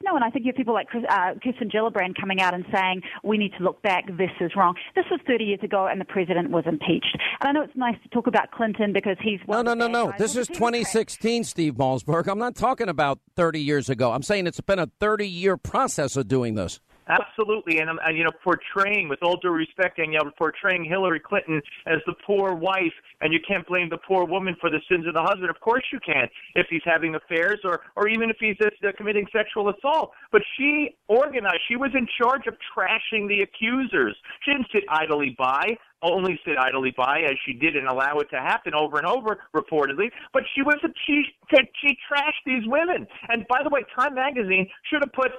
No, 0.03 0.13
and 0.15 0.23
I 0.23 0.29
think 0.29 0.45
you 0.45 0.49
have 0.51 0.57
people 0.57 0.73
like 0.73 0.87
Chris, 0.87 1.03
uh, 1.09 1.35
Kirsten 1.41 1.69
Gillibrand 1.69 2.19
coming 2.19 2.41
out 2.41 2.53
and 2.53 2.65
saying 2.71 3.01
we 3.23 3.37
need 3.37 3.53
to 3.57 3.63
look 3.63 3.81
back. 3.81 4.05
This 4.17 4.29
is 4.41 4.51
wrong. 4.55 4.75
This 4.95 5.05
was 5.09 5.21
30 5.25 5.45
years 5.45 5.59
ago, 5.63 5.87
and 5.87 5.99
the 6.01 6.05
president 6.05 6.51
was 6.51 6.65
impeached. 6.67 7.17
And 7.39 7.47
I 7.47 7.51
know 7.53 7.61
it's 7.61 7.75
nice 7.77 7.95
to 8.03 8.09
talk 8.09 8.27
about 8.27 8.51
Clinton 8.51 8.91
because 8.91 9.15
he's 9.21 9.39
No, 9.47 9.55
one 9.55 9.65
no, 9.65 9.71
of 9.71 9.79
the 9.79 9.87
no, 9.87 10.05
no. 10.05 10.11
guys. 10.11 10.19
This 10.19 10.35
is 10.35 10.47
2016, 10.49 11.45
Steve 11.45 11.75
Malzberg. 11.75 12.27
I'm 12.27 12.37
not 12.37 12.55
talking 12.55 12.89
about 12.89 13.19
30 13.37 13.61
years 13.61 13.89
ago. 13.89 14.11
I'm 14.11 14.21
saying 14.23 14.47
it's 14.47 14.59
been 14.59 14.79
a 14.79 14.91
30 14.99 15.27
year 15.27 15.55
process 15.55 16.17
of 16.17 16.27
doing 16.27 16.55
this. 16.55 16.81
Absolutely, 17.07 17.79
and, 17.79 17.89
and 17.89 18.17
you 18.17 18.23
know, 18.23 18.31
portraying, 18.43 19.07
with 19.07 19.19
all 19.21 19.37
due 19.37 19.51
respect, 19.51 19.97
Danielle, 19.97 20.31
portraying 20.37 20.83
Hillary 20.83 21.19
Clinton 21.19 21.61
as 21.85 21.99
the 22.07 22.13
poor 22.25 22.55
wife, 22.55 22.93
and 23.21 23.31
you 23.31 23.39
can't 23.47 23.65
blame 23.67 23.89
the 23.89 23.97
poor 23.97 24.25
woman 24.25 24.55
for 24.59 24.71
the 24.71 24.79
sins 24.89 25.05
of 25.05 25.13
the 25.13 25.21
husband. 25.21 25.51
Of 25.51 25.59
course, 25.59 25.83
you 25.93 25.99
can, 25.99 26.27
if 26.55 26.65
he's 26.69 26.81
having 26.83 27.13
affairs, 27.13 27.59
or 27.63 27.81
or 27.95 28.07
even 28.07 28.31
if 28.31 28.37
he's 28.39 28.57
uh, 28.65 28.89
committing 28.97 29.27
sexual 29.31 29.69
assault. 29.69 30.13
But 30.31 30.41
she 30.57 30.95
organized; 31.07 31.61
she 31.67 31.75
was 31.75 31.91
in 31.93 32.07
charge 32.19 32.47
of 32.47 32.55
trashing 32.75 33.27
the 33.27 33.41
accusers. 33.41 34.15
She 34.43 34.53
didn't 34.53 34.67
sit 34.73 34.83
idly 34.89 35.35
by, 35.37 35.77
only 36.01 36.39
sit 36.43 36.57
idly 36.57 36.93
by, 36.97 37.19
as 37.19 37.35
she 37.45 37.53
did, 37.53 37.75
and 37.75 37.87
allow 37.87 38.17
it 38.17 38.29
to 38.31 38.37
happen 38.37 38.73
over 38.73 38.97
and 38.97 39.05
over, 39.05 39.39
reportedly. 39.55 40.09
But 40.33 40.43
she 40.55 40.63
was 40.63 40.77
a, 40.83 40.87
she 41.05 41.25
she 41.51 41.97
trashed 42.11 42.43
these 42.47 42.63
women. 42.65 43.05
And 43.29 43.45
by 43.47 43.61
the 43.63 43.69
way, 43.69 43.81
Time 43.97 44.15
Magazine 44.15 44.67
should 44.89 45.01
have 45.03 45.13
put 45.13 45.31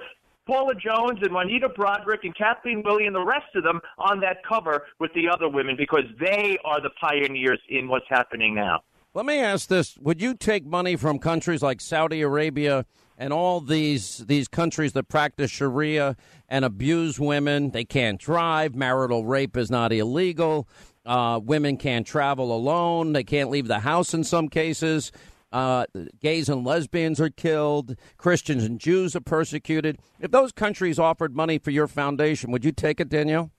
Paula 0.47 0.73
Jones 0.73 1.19
and 1.21 1.33
Juanita 1.33 1.67
Broaddrick 1.69 2.23
and 2.23 2.35
Kathleen 2.35 2.81
Willey 2.83 3.05
and 3.05 3.15
the 3.15 3.23
rest 3.23 3.53
of 3.53 3.63
them 3.63 3.81
on 3.97 4.21
that 4.21 4.37
cover 4.47 4.85
with 4.99 5.13
the 5.13 5.27
other 5.27 5.49
women 5.49 5.75
because 5.77 6.05
they 6.19 6.57
are 6.63 6.81
the 6.81 6.89
pioneers 7.01 7.59
in 7.69 7.89
what's 7.89 8.05
happening 8.09 8.55
now. 8.55 8.79
Let 9.13 9.25
me 9.25 9.39
ask 9.39 9.67
this: 9.67 9.97
Would 9.97 10.21
you 10.21 10.33
take 10.33 10.65
money 10.65 10.95
from 10.95 11.19
countries 11.19 11.61
like 11.61 11.81
Saudi 11.81 12.21
Arabia 12.21 12.85
and 13.17 13.33
all 13.33 13.59
these 13.59 14.19
these 14.27 14.47
countries 14.47 14.93
that 14.93 15.07
practice 15.09 15.51
Sharia 15.51 16.15
and 16.47 16.63
abuse 16.63 17.19
women? 17.19 17.71
They 17.71 17.83
can't 17.83 18.19
drive. 18.19 18.75
Marital 18.75 19.25
rape 19.25 19.57
is 19.57 19.69
not 19.69 19.91
illegal. 19.91 20.67
Uh, 21.05 21.39
women 21.43 21.77
can't 21.77 22.05
travel 22.05 22.55
alone. 22.55 23.13
They 23.13 23.23
can't 23.23 23.49
leave 23.49 23.67
the 23.67 23.79
house 23.79 24.13
in 24.13 24.23
some 24.23 24.49
cases. 24.49 25.11
Uh, 25.51 25.85
gays 26.21 26.49
and 26.49 26.65
lesbians 26.65 27.21
are 27.21 27.29
killed. 27.29 27.95
Christians 28.17 28.63
and 28.63 28.79
Jews 28.79 29.15
are 29.15 29.21
persecuted. 29.21 29.97
If 30.19 30.31
those 30.31 30.51
countries 30.51 30.99
offered 30.99 31.35
money 31.35 31.57
for 31.57 31.71
your 31.71 31.87
foundation, 31.87 32.51
would 32.51 32.65
you 32.65 32.71
take 32.71 32.99
it, 32.99 33.09
Danielle? 33.09 33.51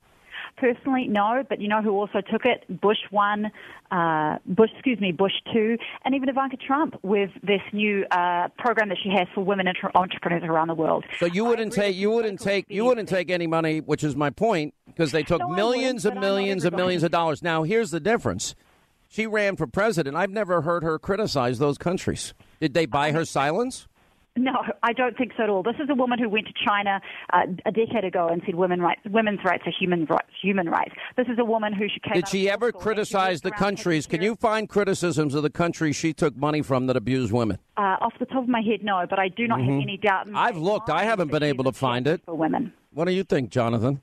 Personally, 0.57 1.07
no, 1.07 1.45
but 1.49 1.61
you 1.61 1.69
know 1.69 1.83
who 1.83 1.93
also 1.93 2.21
took 2.21 2.45
it? 2.45 2.65
Bush 2.81 2.99
one, 3.11 3.53
uh, 3.93 4.39
Bush, 4.45 4.71
excuse 4.75 4.99
me, 5.01 5.13
Bush 5.13 5.35
two, 5.53 5.79
and 6.05 6.17
even 6.17 6.29
Ivanka 6.29 6.57
Trump 6.57 6.97
with 7.03 7.31
this 7.45 7.61
new 7.73 8.05
uh, 8.11 8.49
program 8.59 8.89
that 8.89 8.99
she 9.01 9.11
has 9.11 9.29
for 9.35 9.45
women 9.45 9.69
entre- 9.69 9.93
entrepreneurs 9.95 10.43
around 10.43 10.67
the 10.67 10.75
world. 10.75 11.05
So 11.21 11.27
you 11.27 11.45
wouldn't 11.45 11.73
take 11.73 11.95
you 11.95 12.11
wouldn't 12.11 12.41
take 12.41 12.65
you 12.69 12.85
wouldn't 12.85 13.09
take 13.09 13.31
any 13.31 13.47
money, 13.47 13.79
which 13.81 14.03
is 14.03 14.17
my 14.17 14.31
point, 14.31 14.75
because 14.87 15.13
they 15.13 15.23
took 15.23 15.41
No, 15.41 15.49
millions 15.49 16.05
and 16.05 16.17
but 16.17 16.19
I 16.19 16.23
know 16.23 16.35
millions 16.35 16.65
and 16.65 16.75
millions 16.75 17.03
of 17.05 17.13
dollars. 17.13 17.41
Now 17.41 17.63
here's 17.63 17.93
the 17.93 18.01
difference: 18.01 18.57
she 19.09 19.27
ran 19.27 19.57
for 19.57 19.67
president. 19.67 20.17
I've 20.17 20.31
never 20.31 20.63
heard 20.63 20.83
her 20.85 20.99
criticize 20.99 21.59
those 21.59 21.79
countries. 21.79 22.35
Did 22.61 22.75
they 22.75 22.87
buy 22.87 23.13
her 23.13 23.25
silence? 23.25 23.89
No, 24.37 24.53
I 24.85 24.93
don't 24.93 25.17
think 25.19 25.33
so 25.37 25.43
at 25.43 25.49
all. 25.51 25.65
This 25.65 25.75
is 25.83 25.89
a 25.91 25.97
woman 25.97 26.21
who 26.21 26.29
went 26.29 26.47
to 26.47 26.53
China 26.65 27.01
uh, 27.33 27.47
a 27.67 27.73
decade 27.73 28.05
ago 28.05 28.29
and 28.29 28.41
said 28.47 28.55
women 28.55 28.81
rights, 28.81 29.01
women's 29.11 29.41
rights 29.45 29.65
are 29.67 29.73
human 29.77 30.05
rights. 30.05 30.29
Human 30.41 30.69
rights. 30.69 30.93
This 31.17 31.27
is 31.27 31.41
a 31.41 31.45
woman 31.45 31.73
who 31.73 31.87
she 31.93 31.99
came. 31.99 32.13
Did 32.15 32.29
she 32.29 32.49
ever 32.49 32.71
criticize 32.71 33.41
the 33.41 33.51
countries? 33.51 34.07
Can 34.07 34.23
you 34.23 34.37
find 34.37 34.69
criticisms 34.69 35.35
of 35.35 35.43
the 35.43 35.51
countries 35.51 35.97
she 35.97 36.13
took 36.13 36.37
money 36.37 36.63
from 36.63 36.87
that 36.87 36.97
abuse 36.97 37.33
women? 37.33 37.59
Uh, 37.77 37.97
off 38.01 38.13
the 38.21 38.27
top 38.27 38.45
of 38.45 38.49
my 38.49 38.61
head, 38.61 38.85
no, 38.85 39.05
but 39.11 39.19
I 39.19 39.27
do 39.27 39.49
not 39.49 39.59
Mhm. 39.59 39.65
have 39.73 39.83
any 39.83 39.97
doubt. 39.97 40.29
In 40.29 40.37
I've 40.37 40.57
looked. 40.57 40.89
I 40.89 41.03
haven't 41.03 41.33
been 41.33 41.43
able 41.43 41.65
to 41.65 41.73
find 41.73 42.07
it. 42.07 42.21
For 42.25 42.35
women. 42.35 42.73
What 42.93 43.07
do 43.07 43.13
you 43.13 43.25
think, 43.25 43.51
Jonathan? 43.51 44.03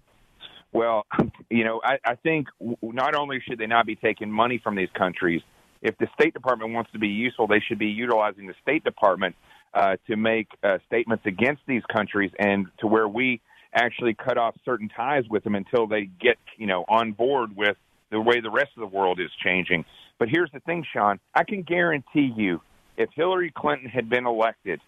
Well, 0.76 1.06
you 1.50 1.64
know, 1.64 1.80
I, 1.84 1.98
I 2.06 2.16
think 2.16 2.48
not 2.82 3.16
only 3.16 3.40
should 3.48 3.58
they 3.58 3.66
not 3.66 3.86
be 3.86 3.96
taking 3.96 4.30
money 4.30 4.60
from 4.62 4.76
these 4.76 4.90
countries, 4.94 5.42
if 5.82 5.98
the 5.98 6.08
State 6.20 6.34
Department 6.34 6.74
wants 6.74 6.92
to 6.92 7.00
be 7.00 7.08
useful, 7.08 7.48
they 7.48 7.62
should 7.66 7.80
be 7.80 7.88
utilizing 7.88 8.48
the 8.48 8.56
State 8.62 8.84
Department 8.84 9.36
uh, 9.74 9.96
to 10.08 10.18
make 10.18 10.48
uh, 10.64 10.80
statements 10.88 11.24
against 11.26 11.62
these 11.68 11.84
countries 11.92 12.32
and 12.40 12.68
to 12.80 12.88
where 12.88 13.08
we 13.08 13.40
actually 13.74 14.14
cut 14.14 14.38
off 14.38 14.56
certain 14.66 14.90
ties 14.90 15.24
with 15.30 15.44
them 15.44 15.56
until 15.56 15.88
they 15.88 16.10
get, 16.20 16.38
you 16.58 16.68
know, 16.68 16.84
on 16.90 17.14
board 17.14 17.56
with 17.56 17.78
the 18.12 18.20
way 18.20 18.42
the 18.42 18.50
rest 18.50 18.70
of 18.76 18.82
the 18.82 18.98
world 18.98 19.20
is 19.20 19.30
changing. 19.44 19.86
But 20.18 20.30
here's 20.30 20.52
the 20.52 20.62
thing, 20.62 20.86
Sean. 20.94 21.20
I 21.34 21.44
can 21.44 21.62
guarantee 21.62 22.34
you, 22.36 22.62
if 22.98 23.10
Hillary 23.16 23.52
Clinton 23.56 23.90
had 23.90 24.10
been 24.10 24.26
elected, 24.26 24.80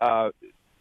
uh, 0.00 0.30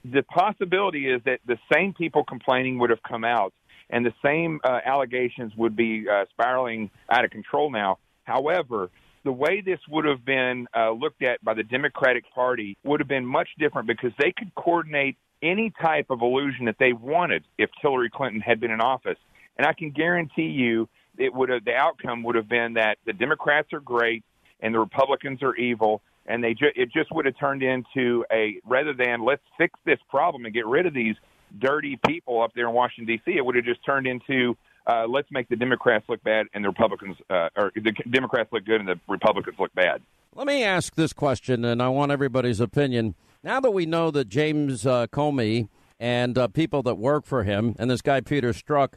the 0.04 0.24
possibility 0.24 1.10
is 1.10 1.22
that 1.26 1.40
the 1.46 1.58
same 1.74 1.94
people 1.94 2.24
complaining 2.24 2.80
would 2.80 2.90
have 2.90 3.02
come 3.04 3.24
out 3.24 3.54
and 3.90 4.06
the 4.06 4.14
same 4.24 4.60
uh, 4.64 4.80
allegations 4.86 5.54
would 5.58 5.76
be 5.76 6.06
uh, 6.10 6.26
spiraling 6.32 6.90
out 7.10 7.26
of 7.26 7.32
control 7.32 7.72
now. 7.72 7.98
However, 8.24 8.90
the 9.24 9.32
way 9.32 9.62
this 9.62 9.80
would 9.90 10.06
have 10.06 10.24
been 10.24 10.68
uh, 10.76 10.92
looked 10.92 11.24
at 11.24 11.44
by 11.44 11.54
the 11.54 11.64
Democratic 11.64 12.24
Party 12.34 12.78
would 12.84 13.00
have 13.00 13.08
been 13.10 13.26
much 13.26 13.50
different 13.58 13.88
because 13.88 14.12
they 14.20 14.32
could 14.32 14.54
coordinate 14.56 15.18
any 15.42 15.72
type 15.82 16.08
of 16.10 16.22
illusion 16.22 16.66
that 16.66 16.78
they 16.80 16.94
wanted 16.94 17.44
if 17.58 17.70
Hillary 17.82 18.10
Clinton 18.10 18.40
had 18.40 18.60
been 18.60 18.72
in 18.72 18.82
office. 18.82 19.18
And 19.58 19.66
I 19.66 19.74
can 19.74 19.92
guarantee 19.92 20.44
you 20.44 20.88
it 21.18 21.34
would 21.34 21.50
have 21.50 21.66
the 21.66 21.74
outcome 21.74 22.24
would 22.24 22.36
have 22.36 22.50
been 22.50 22.74
that 22.74 22.98
the 23.06 23.14
Democrats 23.14 23.74
are 23.74 23.80
great 23.80 24.24
and 24.60 24.74
the 24.74 24.80
Republicans 24.80 25.42
are 25.44 25.56
evil 25.56 26.02
and 26.26 26.44
they 26.44 26.54
ju- 26.54 26.72
it 26.76 26.92
just 26.92 27.12
would 27.12 27.26
have 27.26 27.38
turned 27.38 27.64
into 27.64 28.26
a 28.32 28.60
rather 28.66 28.94
than 28.94 29.24
let's 29.24 29.44
fix 29.58 29.80
this 29.86 30.00
problem 30.10 30.46
and 30.46 30.54
get 30.54 30.66
rid 30.66 30.86
of 30.86 30.94
these 30.94 31.16
dirty 31.60 32.00
people 32.06 32.42
up 32.42 32.52
there 32.56 32.68
in 32.68 32.74
Washington 32.74 33.16
D.C. 33.16 33.38
It 33.38 33.46
would 33.46 33.56
have 33.56 33.66
just 33.66 33.84
turned 33.86 34.08
into 34.08 34.56
uh, 34.88 35.06
let's 35.08 35.30
make 35.32 35.50
the 35.50 35.56
Democrats 35.56 36.06
look 36.08 36.24
bad 36.24 36.48
and 36.54 36.64
the 36.64 36.70
Republicans 36.70 37.18
uh, 37.30 37.50
or 37.56 37.72
the 37.76 37.92
Democrats 38.10 38.52
look 38.52 38.66
good 38.66 38.80
and 38.80 38.88
the 38.88 39.00
Republicans 39.08 39.56
look 39.60 39.74
bad. 39.74 40.02
Let 40.36 40.48
me 40.48 40.64
ask 40.64 40.96
this 40.96 41.14
question, 41.14 41.64
and 41.64 41.82
I 41.82 41.88
want 41.88 42.12
everybody's 42.12 42.60
opinion. 42.60 43.16
Now 43.42 43.60
that 43.62 43.72
we 43.72 43.86
know 43.86 44.12
that 44.12 44.28
James 44.28 44.86
uh, 44.86 45.08
Comey 45.08 45.70
and 46.00 46.38
uh, 46.38 46.48
people 46.50 46.84
that 46.84 46.96
work 46.96 47.26
for 47.26 47.44
him, 47.44 47.76
and 47.80 47.90
this 47.90 48.02
guy 48.02 48.20
Peter 48.22 48.52
Strzok, 48.52 48.96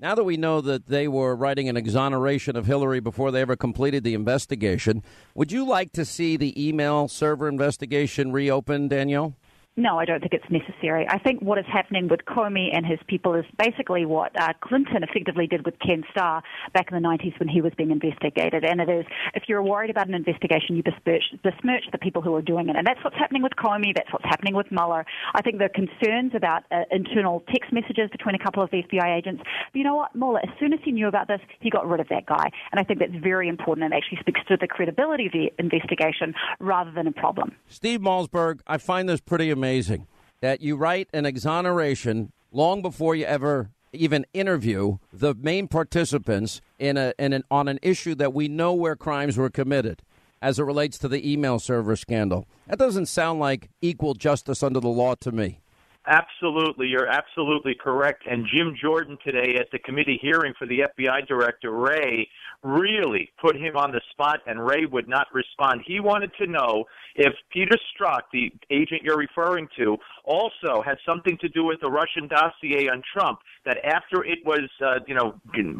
now 0.00 0.14
that 0.14 0.24
we 0.24 0.36
know 0.36 0.60
that 0.60 0.86
they 0.86 1.08
were 1.08 1.34
writing 1.34 1.68
an 1.68 1.76
exoneration 1.76 2.56
of 2.56 2.66
Hillary 2.66 3.00
before 3.00 3.30
they 3.30 3.40
ever 3.40 3.56
completed 3.56 4.04
the 4.04 4.14
investigation, 4.14 5.02
would 5.34 5.52
you 5.52 5.66
like 5.66 5.92
to 5.92 6.04
see 6.04 6.36
the 6.36 6.68
email 6.68 7.08
server 7.08 7.48
investigation 7.48 8.32
reopened, 8.32 8.90
Danielle? 8.90 9.34
No, 9.78 9.96
I 9.96 10.06
don't 10.06 10.18
think 10.18 10.32
it's 10.34 10.50
necessary. 10.50 11.06
I 11.08 11.18
think 11.20 11.40
what 11.40 11.56
is 11.56 11.64
happening 11.72 12.08
with 12.08 12.24
Comey 12.24 12.74
and 12.74 12.84
his 12.84 12.98
people 13.06 13.36
is 13.36 13.44
basically 13.56 14.04
what 14.06 14.32
uh, 14.36 14.52
Clinton 14.60 15.04
effectively 15.04 15.46
did 15.46 15.64
with 15.64 15.78
Ken 15.78 16.02
Starr 16.10 16.42
back 16.74 16.90
in 16.90 17.00
the 17.00 17.08
90s 17.08 17.38
when 17.38 17.48
he 17.48 17.60
was 17.60 17.72
being 17.78 17.92
investigated. 17.92 18.64
And 18.64 18.80
it 18.80 18.90
is, 18.90 19.06
if 19.34 19.44
you're 19.46 19.62
worried 19.62 19.90
about 19.90 20.08
an 20.08 20.14
investigation, 20.14 20.74
you 20.74 20.82
besmirch, 20.82 21.22
besmirch 21.44 21.84
the 21.92 21.98
people 21.98 22.22
who 22.22 22.34
are 22.34 22.42
doing 22.42 22.68
it. 22.68 22.74
And 22.74 22.84
that's 22.84 22.98
what's 23.04 23.16
happening 23.16 23.44
with 23.44 23.52
Comey. 23.52 23.94
That's 23.94 24.12
what's 24.12 24.24
happening 24.24 24.56
with 24.56 24.66
Mueller. 24.72 25.06
I 25.32 25.42
think 25.42 25.58
the 25.58 25.68
concerns 25.68 26.32
about 26.34 26.64
uh, 26.72 26.82
internal 26.90 27.44
text 27.46 27.72
messages 27.72 28.10
between 28.10 28.34
a 28.34 28.42
couple 28.42 28.64
of 28.64 28.70
FBI 28.70 29.16
agents. 29.16 29.44
But 29.72 29.78
you 29.78 29.84
know 29.84 29.94
what? 29.94 30.12
Mueller, 30.12 30.40
as 30.40 30.50
soon 30.58 30.72
as 30.72 30.80
he 30.84 30.90
knew 30.90 31.06
about 31.06 31.28
this, 31.28 31.40
he 31.60 31.70
got 31.70 31.88
rid 31.88 32.00
of 32.00 32.08
that 32.08 32.26
guy. 32.26 32.50
And 32.72 32.80
I 32.80 32.82
think 32.82 32.98
that's 32.98 33.14
very 33.22 33.48
important 33.48 33.84
and 33.84 33.94
actually 33.94 34.18
speaks 34.18 34.40
to 34.48 34.56
the 34.60 34.66
credibility 34.66 35.26
of 35.26 35.32
the 35.32 35.52
investigation 35.56 36.34
rather 36.58 36.90
than 36.90 37.06
a 37.06 37.12
problem. 37.12 37.54
Steve 37.68 38.00
Malzberg, 38.00 38.58
I 38.66 38.78
find 38.78 39.08
this 39.08 39.20
pretty 39.20 39.52
amazing 39.68 40.06
that 40.40 40.62
you 40.62 40.76
write 40.76 41.10
an 41.12 41.26
exoneration 41.26 42.32
long 42.50 42.80
before 42.80 43.14
you 43.14 43.26
ever 43.26 43.70
even 43.92 44.24
interview 44.32 44.96
the 45.12 45.34
main 45.34 45.68
participants 45.68 46.62
in 46.78 46.96
a 46.96 47.12
in 47.18 47.34
an, 47.34 47.44
on 47.50 47.68
an 47.68 47.78
issue 47.82 48.14
that 48.14 48.32
we 48.32 48.48
know 48.48 48.72
where 48.72 48.96
crimes 48.96 49.36
were 49.36 49.50
committed 49.50 50.00
as 50.40 50.58
it 50.58 50.62
relates 50.62 50.96
to 50.96 51.06
the 51.06 51.30
email 51.30 51.58
server 51.58 51.96
scandal. 51.96 52.48
That 52.66 52.78
doesn't 52.78 53.06
sound 53.06 53.40
like 53.40 53.68
equal 53.82 54.14
justice 54.14 54.62
under 54.62 54.80
the 54.80 54.88
law 54.88 55.16
to 55.16 55.32
me. 55.32 55.60
Absolutely, 56.06 56.86
you're 56.86 57.06
absolutely 57.06 57.74
correct. 57.74 58.24
And 58.26 58.46
Jim 58.50 58.74
Jordan 58.80 59.18
today 59.22 59.56
at 59.60 59.70
the 59.70 59.78
committee 59.78 60.18
hearing 60.22 60.54
for 60.58 60.66
the 60.66 60.84
FBI 60.96 61.28
director 61.28 61.72
Wray 61.72 62.26
really 62.62 63.30
put 63.40 63.56
him 63.56 63.76
on 63.76 63.92
the 63.92 64.00
spot, 64.10 64.40
and 64.46 64.64
Wray 64.64 64.84
would 64.84 65.08
not 65.08 65.26
respond. 65.32 65.82
He 65.86 66.00
wanted 66.00 66.32
to 66.40 66.46
know 66.46 66.84
if 67.14 67.32
Peter 67.52 67.76
Strzok, 67.76 68.22
the 68.32 68.50
agent 68.70 69.02
you're 69.02 69.16
referring 69.16 69.68
to, 69.78 69.96
also 70.24 70.82
had 70.84 70.98
something 71.06 71.38
to 71.40 71.48
do 71.48 71.64
with 71.64 71.80
the 71.80 71.90
Russian 71.90 72.28
dossier 72.28 72.88
on 72.88 73.02
Trump. 73.14 73.38
That 73.64 73.78
after 73.84 74.24
it 74.24 74.38
was, 74.44 74.68
uh, 74.84 75.00
you 75.06 75.14
know, 75.14 75.34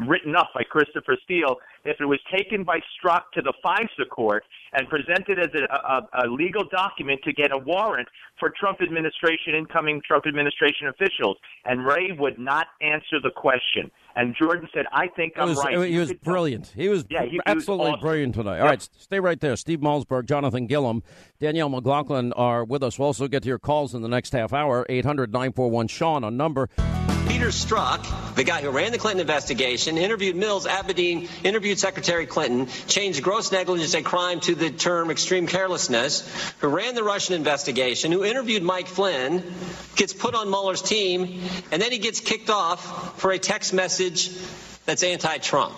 written 0.07 0.35
up 0.35 0.51
by 0.53 0.63
Christopher 0.63 1.17
Steele, 1.23 1.55
if 1.85 1.97
it 1.99 2.05
was 2.05 2.19
taken 2.31 2.63
by 2.63 2.79
Strzok 2.79 3.23
to 3.33 3.41
the 3.41 3.53
FISA 3.63 4.07
court 4.09 4.43
and 4.73 4.87
presented 4.87 5.39
as 5.39 5.49
a, 5.55 5.73
a, 5.73 6.25
a 6.25 6.27
legal 6.27 6.63
document 6.69 7.19
to 7.23 7.33
get 7.33 7.51
a 7.51 7.57
warrant 7.57 8.07
for 8.39 8.49
Trump 8.57 8.81
administration, 8.81 9.55
incoming 9.55 10.01
Trump 10.07 10.25
administration 10.27 10.87
officials, 10.87 11.37
and 11.65 11.85
Wray 11.85 12.11
would 12.17 12.39
not 12.39 12.67
answer 12.81 13.19
the 13.21 13.31
question. 13.35 13.91
And 14.15 14.35
Jordan 14.35 14.67
said, 14.73 14.85
"I 14.91 15.07
think 15.07 15.33
I'm 15.37 15.53
right." 15.55 15.89
he 15.89 15.97
was 15.97 16.13
brilliant. 16.13 16.73
He 16.75 16.89
was 16.89 17.05
Yeah, 17.09 17.23
he- 17.23 17.31
he 17.31 17.35
was 17.37 17.43
absolutely 17.45 17.91
awesome. 17.91 17.99
brilliant 18.01 18.35
tonight. 18.35 18.53
All 18.59 18.65
Yep. 18.65 18.69
right, 18.69 18.79
s- 18.79 18.89
stay 18.97 19.19
right 19.19 19.39
there. 19.39 19.55
Steve 19.55 19.79
Malzberg, 19.79 20.25
Jonathan 20.25 20.67
Gilliam, 20.67 21.03
Danielle 21.39 21.69
McLaughlin 21.69 22.33
are 22.33 22.63
with 22.65 22.83
us. 22.83 22.97
We'll 22.99 23.07
also 23.07 23.27
get 23.27 23.43
to 23.43 23.49
your 23.49 23.59
calls 23.59 23.93
in 23.93 24.01
the 24.01 24.09
next 24.09 24.33
half 24.33 24.51
hour. 24.53 24.85
800 24.89 25.31
941 25.31 25.87
Sean 25.87 26.23
on 26.23 26.35
number. 26.37 26.69
Peter 27.39 27.51
Strzok, 27.51 28.35
the 28.35 28.43
guy 28.43 28.61
who 28.61 28.69
ran 28.69 28.91
the 28.91 28.97
Clinton 28.97 29.21
investigation, 29.21 29.97
interviewed 29.97 30.35
Mills, 30.35 30.67
Abedin, 30.67 31.29
interviewed 31.45 31.79
Secretary 31.79 32.25
Clinton, 32.25 32.67
changed 32.87 33.23
gross 33.23 33.53
negligence 33.53 33.93
a 33.93 34.01
crime 34.01 34.41
to 34.41 34.55
the 34.55 34.69
term 34.71 35.09
extreme 35.09 35.47
carelessness, 35.47 36.29
who 36.59 36.67
ran 36.67 36.95
the 36.95 37.03
Russian 37.03 37.35
investigation, 37.35 38.11
who 38.11 38.25
interviewed 38.25 38.61
Mike 38.61 38.87
Flynn, 38.87 39.41
gets 39.95 40.11
put 40.11 40.35
on 40.35 40.49
Mueller's 40.49 40.81
team, 40.81 41.41
and 41.71 41.81
then 41.81 41.93
he 41.93 41.99
gets 41.99 42.19
kicked 42.19 42.49
off 42.49 43.21
for 43.21 43.31
a 43.31 43.39
text 43.39 43.73
message 43.73 44.31
that's 44.85 45.01
anti-Trump. 45.01 45.75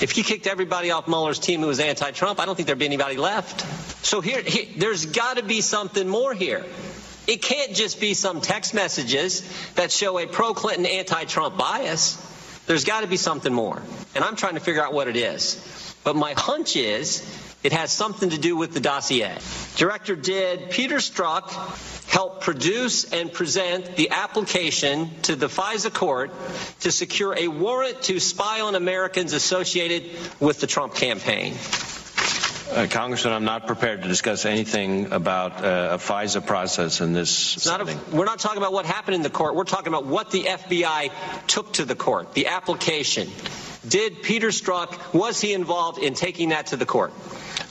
If 0.00 0.16
you 0.16 0.24
kicked 0.24 0.46
everybody 0.46 0.90
off 0.90 1.06
Mueller's 1.06 1.38
team 1.38 1.60
who 1.60 1.66
was 1.66 1.80
anti-Trump, 1.80 2.40
I 2.40 2.46
don't 2.46 2.54
think 2.54 2.64
there'd 2.64 2.78
be 2.78 2.86
anybody 2.86 3.18
left. 3.18 3.60
So 4.06 4.22
here, 4.22 4.40
here 4.40 4.68
there's 4.78 5.04
got 5.04 5.36
to 5.36 5.42
be 5.42 5.60
something 5.60 6.08
more 6.08 6.32
here. 6.32 6.64
It 7.26 7.42
can't 7.42 7.74
just 7.74 8.00
be 8.00 8.14
some 8.14 8.40
text 8.40 8.72
messages 8.74 9.42
that 9.74 9.90
show 9.90 10.18
a 10.18 10.26
pro 10.26 10.54
Clinton, 10.54 10.86
anti 10.86 11.24
Trump 11.24 11.56
bias. 11.56 12.22
There's 12.66 12.84
got 12.84 13.00
to 13.00 13.06
be 13.06 13.16
something 13.16 13.52
more. 13.52 13.80
And 14.14 14.24
I'm 14.24 14.36
trying 14.36 14.54
to 14.54 14.60
figure 14.60 14.82
out 14.82 14.92
what 14.92 15.08
it 15.08 15.16
is. 15.16 15.62
But 16.04 16.16
my 16.16 16.34
hunch 16.36 16.76
is 16.76 17.24
it 17.62 17.72
has 17.72 17.90
something 17.90 18.30
to 18.30 18.38
do 18.38 18.56
with 18.56 18.74
the 18.74 18.80
dossier. 18.80 19.36
Director 19.76 20.14
did 20.14 20.70
Peter 20.70 20.96
Strzok 20.96 21.50
help 22.08 22.40
produce 22.40 23.12
and 23.12 23.32
present 23.32 23.96
the 23.96 24.10
application 24.10 25.10
to 25.22 25.34
the 25.34 25.48
FISA 25.48 25.92
court 25.92 26.30
to 26.80 26.92
secure 26.92 27.34
a 27.36 27.48
warrant 27.48 28.02
to 28.02 28.20
spy 28.20 28.60
on 28.60 28.76
Americans 28.76 29.32
associated 29.32 30.04
with 30.38 30.60
the 30.60 30.68
Trump 30.68 30.94
campaign. 30.94 31.54
Uh, 32.70 32.86
Congressman, 32.90 33.32
I'm 33.32 33.44
not 33.44 33.66
prepared 33.66 34.02
to 34.02 34.08
discuss 34.08 34.44
anything 34.44 35.12
about 35.12 35.64
uh, 35.64 35.90
a 35.92 35.98
FISA 35.98 36.44
process 36.44 37.00
in 37.00 37.12
this 37.12 37.64
not 37.64 37.86
setting. 37.86 37.98
a, 38.12 38.16
we're 38.16 38.24
not 38.24 38.40
talking 38.40 38.58
about 38.58 38.72
what 38.72 38.84
happened 38.84 39.14
in 39.14 39.22
the 39.22 39.30
court. 39.30 39.54
We're 39.54 39.64
talking 39.64 39.88
about 39.88 40.04
what 40.04 40.30
the 40.30 40.44
FBI 40.44 41.12
took 41.46 41.74
to 41.74 41.84
the 41.84 41.94
court, 41.94 42.34
the 42.34 42.48
application. 42.48 43.30
Did 43.86 44.20
Peter 44.22 44.48
Strzok, 44.48 45.14
was 45.14 45.40
he 45.40 45.52
involved 45.52 45.98
in 45.98 46.14
taking 46.14 46.48
that 46.48 46.66
to 46.68 46.76
the 46.76 46.86
court? 46.86 47.12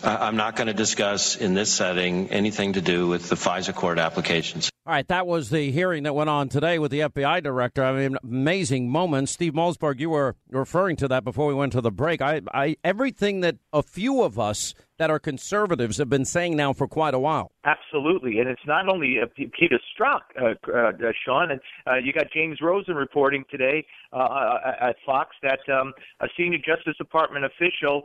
Uh, 0.02 0.18
I'm 0.22 0.38
not 0.38 0.56
going 0.56 0.68
to 0.68 0.74
discuss 0.74 1.36
in 1.36 1.56
this 1.56 1.74
setting 1.74 2.30
anything 2.30 2.74
to 2.74 2.82
do 2.82 3.08
with 3.08 3.28
the 3.28 3.36
FISA 3.36 3.76
court 3.76 4.00
applications. 4.00 4.70
All 4.88 4.94
right, 4.94 5.08
that 5.08 5.26
was 5.26 5.50
the 5.50 5.72
hearing 5.72 6.04
that 6.04 6.14
went 6.14 6.30
on 6.30 6.48
today 6.48 6.78
with 6.78 6.92
the 6.92 7.00
FBI 7.00 7.42
director. 7.42 7.84
I 7.84 7.92
mean, 7.92 8.18
amazing 8.24 8.90
moments. 8.90 9.32
Steve 9.32 9.54
Malzberg, 9.54 10.00
you 10.00 10.12
were 10.12 10.36
referring 10.52 10.96
to 10.98 11.08
that 11.08 11.24
before 11.24 11.48
we 11.48 11.56
went 11.56 11.72
to 11.74 11.82
the 11.82 11.92
break. 11.92 12.22
I, 12.22 12.42
I, 12.54 12.78
everything 12.84 13.42
that 13.42 13.56
a 13.74 13.82
few 13.82 14.22
of 14.22 14.38
us 14.38 14.76
that 14.98 15.10
our 15.10 15.20
conservatives 15.20 15.98
have 15.98 16.10
been 16.10 16.26
saying 16.26 16.56
now 16.56 16.74
for 16.74 16.88
quite 16.88 17.14
a 17.14 17.20
while. 17.20 17.52
Absolutely, 17.66 18.40
and 18.40 18.50
it's 18.50 18.66
not 18.66 18.88
only 18.88 19.18
uh, 19.22 19.26
Peter 19.36 19.80
Strzok, 20.00 20.22
uh, 20.40 20.54
uh, 20.72 20.78
uh, 20.78 20.92
Sean, 21.26 21.52
and 21.52 21.60
uh, 21.88 21.96
you 21.96 22.14
got 22.14 22.32
James 22.34 22.60
Rosen 22.62 22.96
reporting 22.96 23.44
today 23.50 23.86
uh, 24.14 24.58
at 24.82 24.96
Fox 25.06 25.36
that 25.44 25.60
um, 25.74 25.94
a 26.22 26.28
senior 26.38 26.60
Justice 26.60 26.96
Department 26.98 27.46
official, 27.46 28.04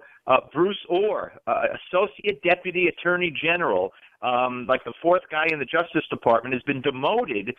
Bruce 0.52 0.78
Ohr, 0.88 1.32
Associate 1.92 2.40
Deputy 2.42 2.86
Attorney 2.86 3.34
General, 3.42 3.90
um, 4.22 4.66
like 4.68 4.84
the 4.84 4.92
fourth 5.02 5.22
guy 5.30 5.46
in 5.50 5.58
the 5.58 5.64
Justice 5.64 6.04
Department, 6.08 6.54
has 6.54 6.62
been 6.62 6.80
demoted 6.82 7.54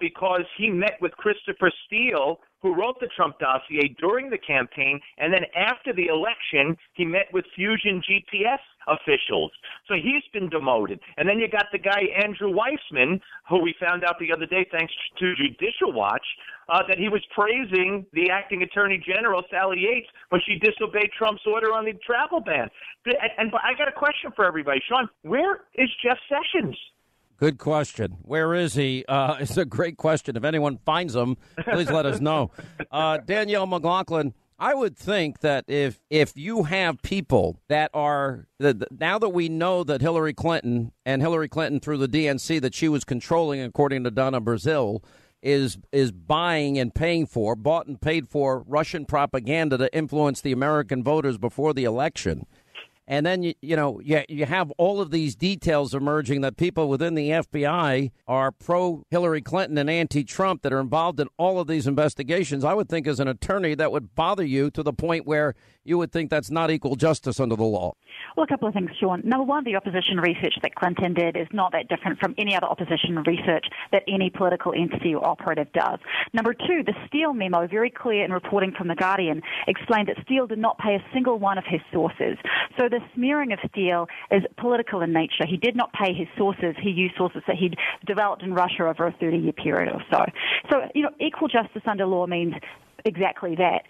because 0.00 0.44
he 0.56 0.70
met 0.70 0.94
with 1.00 1.12
Christopher 1.12 1.70
Steele, 1.86 2.40
who 2.62 2.74
wrote 2.74 2.98
the 3.00 3.08
Trump 3.16 3.38
dossier 3.38 3.94
during 3.98 4.30
the 4.30 4.38
campaign, 4.38 5.00
and 5.18 5.32
then 5.32 5.42
after 5.54 5.92
the 5.92 6.06
election, 6.06 6.76
he 6.94 7.04
met 7.04 7.26
with 7.32 7.44
Fusion 7.54 8.02
GPS 8.08 8.58
officials. 8.86 9.50
So 9.88 9.94
he's 9.94 10.22
been 10.32 10.48
demoted. 10.48 11.00
And 11.16 11.28
then 11.28 11.38
you 11.38 11.48
got 11.48 11.66
the 11.72 11.78
guy 11.78 12.02
Andrew 12.22 12.52
Weissmann, 12.52 13.20
who 13.48 13.60
we 13.60 13.74
found 13.80 14.04
out 14.04 14.16
the 14.18 14.32
other 14.32 14.46
day, 14.46 14.66
thanks 14.70 14.92
to 15.18 15.34
Judicial 15.34 15.92
Watch, 15.92 16.26
uh, 16.68 16.82
that 16.88 16.98
he 16.98 17.08
was 17.08 17.22
praising 17.34 18.06
the 18.12 18.30
acting 18.30 18.62
Attorney 18.62 19.02
General 19.04 19.42
Sally 19.50 19.80
Yates 19.80 20.08
when 20.30 20.40
she 20.46 20.58
disobeyed 20.58 21.10
Trump's 21.16 21.42
order 21.46 21.72
on 21.72 21.84
the 21.84 21.92
travel 22.04 22.40
ban. 22.40 22.68
And, 23.06 23.16
and 23.38 23.52
I 23.62 23.76
got 23.76 23.88
a 23.88 23.92
question 23.92 24.32
for 24.34 24.44
everybody, 24.44 24.80
Sean. 24.88 25.08
Where 25.22 25.62
is 25.74 25.88
Jeff 26.02 26.18
Sessions? 26.28 26.76
Good 27.38 27.58
question. 27.58 28.16
Where 28.22 28.54
is 28.54 28.74
he? 28.74 29.04
Uh, 29.06 29.36
it's 29.40 29.56
a 29.56 29.64
great 29.64 29.96
question. 29.96 30.36
If 30.36 30.44
anyone 30.44 30.78
finds 30.84 31.14
him, 31.14 31.36
please 31.64 31.90
let 31.90 32.06
us 32.06 32.20
know. 32.20 32.50
Uh, 32.90 33.18
Danielle 33.18 33.66
McLaughlin, 33.66 34.32
I 34.58 34.74
would 34.74 34.96
think 34.96 35.40
that 35.40 35.64
if 35.68 36.00
if 36.08 36.32
you 36.34 36.62
have 36.64 37.02
people 37.02 37.60
that 37.68 37.90
are 37.92 38.46
now 38.90 39.18
that 39.18 39.28
we 39.28 39.50
know 39.50 39.84
that 39.84 40.00
Hillary 40.00 40.32
Clinton 40.32 40.92
and 41.04 41.20
Hillary 41.20 41.48
Clinton 41.48 41.78
through 41.78 41.98
the 41.98 42.08
DNC 42.08 42.62
that 42.62 42.74
she 42.74 42.88
was 42.88 43.04
controlling, 43.04 43.60
according 43.60 44.04
to 44.04 44.10
Donna 44.10 44.40
Brazile, 44.40 45.02
is 45.42 45.76
is 45.92 46.10
buying 46.10 46.78
and 46.78 46.94
paying 46.94 47.26
for, 47.26 47.54
bought 47.54 47.86
and 47.86 48.00
paid 48.00 48.28
for 48.28 48.64
Russian 48.66 49.04
propaganda 49.04 49.76
to 49.76 49.94
influence 49.94 50.40
the 50.40 50.52
American 50.52 51.02
voters 51.02 51.36
before 51.36 51.74
the 51.74 51.84
election. 51.84 52.46
And 53.08 53.24
then 53.24 53.42
you 53.42 53.54
you 53.62 53.76
know 53.76 54.00
you 54.00 54.22
you 54.28 54.46
have 54.46 54.70
all 54.78 55.00
of 55.00 55.10
these 55.10 55.36
details 55.36 55.94
emerging 55.94 56.40
that 56.40 56.56
people 56.56 56.88
within 56.88 57.14
the 57.14 57.30
FBI 57.30 58.10
are 58.26 58.52
pro 58.52 59.04
Hillary 59.10 59.42
Clinton 59.42 59.78
and 59.78 59.88
anti 59.88 60.24
Trump 60.24 60.62
that 60.62 60.72
are 60.72 60.80
involved 60.80 61.20
in 61.20 61.28
all 61.36 61.60
of 61.60 61.68
these 61.68 61.86
investigations. 61.86 62.64
I 62.64 62.74
would 62.74 62.88
think 62.88 63.06
as 63.06 63.20
an 63.20 63.28
attorney 63.28 63.74
that 63.74 63.92
would 63.92 64.14
bother 64.14 64.44
you 64.44 64.70
to 64.72 64.82
the 64.82 64.92
point 64.92 65.26
where 65.26 65.54
you 65.86 65.98
would 65.98 66.12
think 66.12 66.30
that's 66.30 66.50
not 66.50 66.70
equal 66.70 66.96
justice 66.96 67.38
under 67.38 67.56
the 67.56 67.64
law. 67.64 67.94
Well, 68.36 68.44
a 68.44 68.46
couple 68.46 68.68
of 68.68 68.74
things, 68.74 68.90
Sean. 69.00 69.22
Number 69.24 69.44
one, 69.44 69.64
the 69.64 69.76
opposition 69.76 70.18
research 70.18 70.54
that 70.62 70.74
Clinton 70.74 71.14
did 71.14 71.36
is 71.36 71.46
not 71.52 71.72
that 71.72 71.88
different 71.88 72.18
from 72.18 72.34
any 72.36 72.54
other 72.54 72.66
opposition 72.66 73.22
research 73.26 73.64
that 73.92 74.02
any 74.08 74.30
political 74.30 74.74
entity 74.76 75.14
or 75.14 75.26
operative 75.26 75.72
does. 75.72 75.98
Number 76.34 76.52
two, 76.52 76.82
the 76.84 76.92
Steele 77.06 77.32
memo, 77.32 77.66
very 77.66 77.90
clear 77.90 78.24
in 78.24 78.32
reporting 78.32 78.72
from 78.76 78.88
The 78.88 78.94
Guardian, 78.94 79.42
explained 79.68 80.08
that 80.08 80.16
Steele 80.24 80.46
did 80.46 80.58
not 80.58 80.76
pay 80.78 80.96
a 80.96 81.04
single 81.14 81.38
one 81.38 81.56
of 81.56 81.64
his 81.66 81.80
sources. 81.92 82.36
So 82.78 82.88
the 82.96 83.04
smearing 83.14 83.52
of 83.52 83.58
Steele 83.70 84.06
is 84.30 84.42
political 84.56 85.02
in 85.02 85.12
nature. 85.12 85.46
He 85.46 85.56
did 85.56 85.76
not 85.76 85.92
pay 85.92 86.14
his 86.14 86.28
sources. 86.36 86.74
He 86.82 86.90
used 86.90 87.14
sources 87.16 87.42
that 87.46 87.56
he'd 87.56 87.76
developed 88.06 88.42
in 88.42 88.54
Russia 88.54 88.84
over 88.84 89.06
a 89.06 89.12
30 89.12 89.36
year 89.36 89.52
period 89.52 89.92
or 89.92 90.02
so. 90.10 90.24
So, 90.70 90.80
you 90.94 91.02
know, 91.02 91.10
equal 91.20 91.48
justice 91.48 91.82
under 91.86 92.06
law 92.06 92.26
means 92.26 92.54
exactly 93.04 93.54
that. 93.56 93.82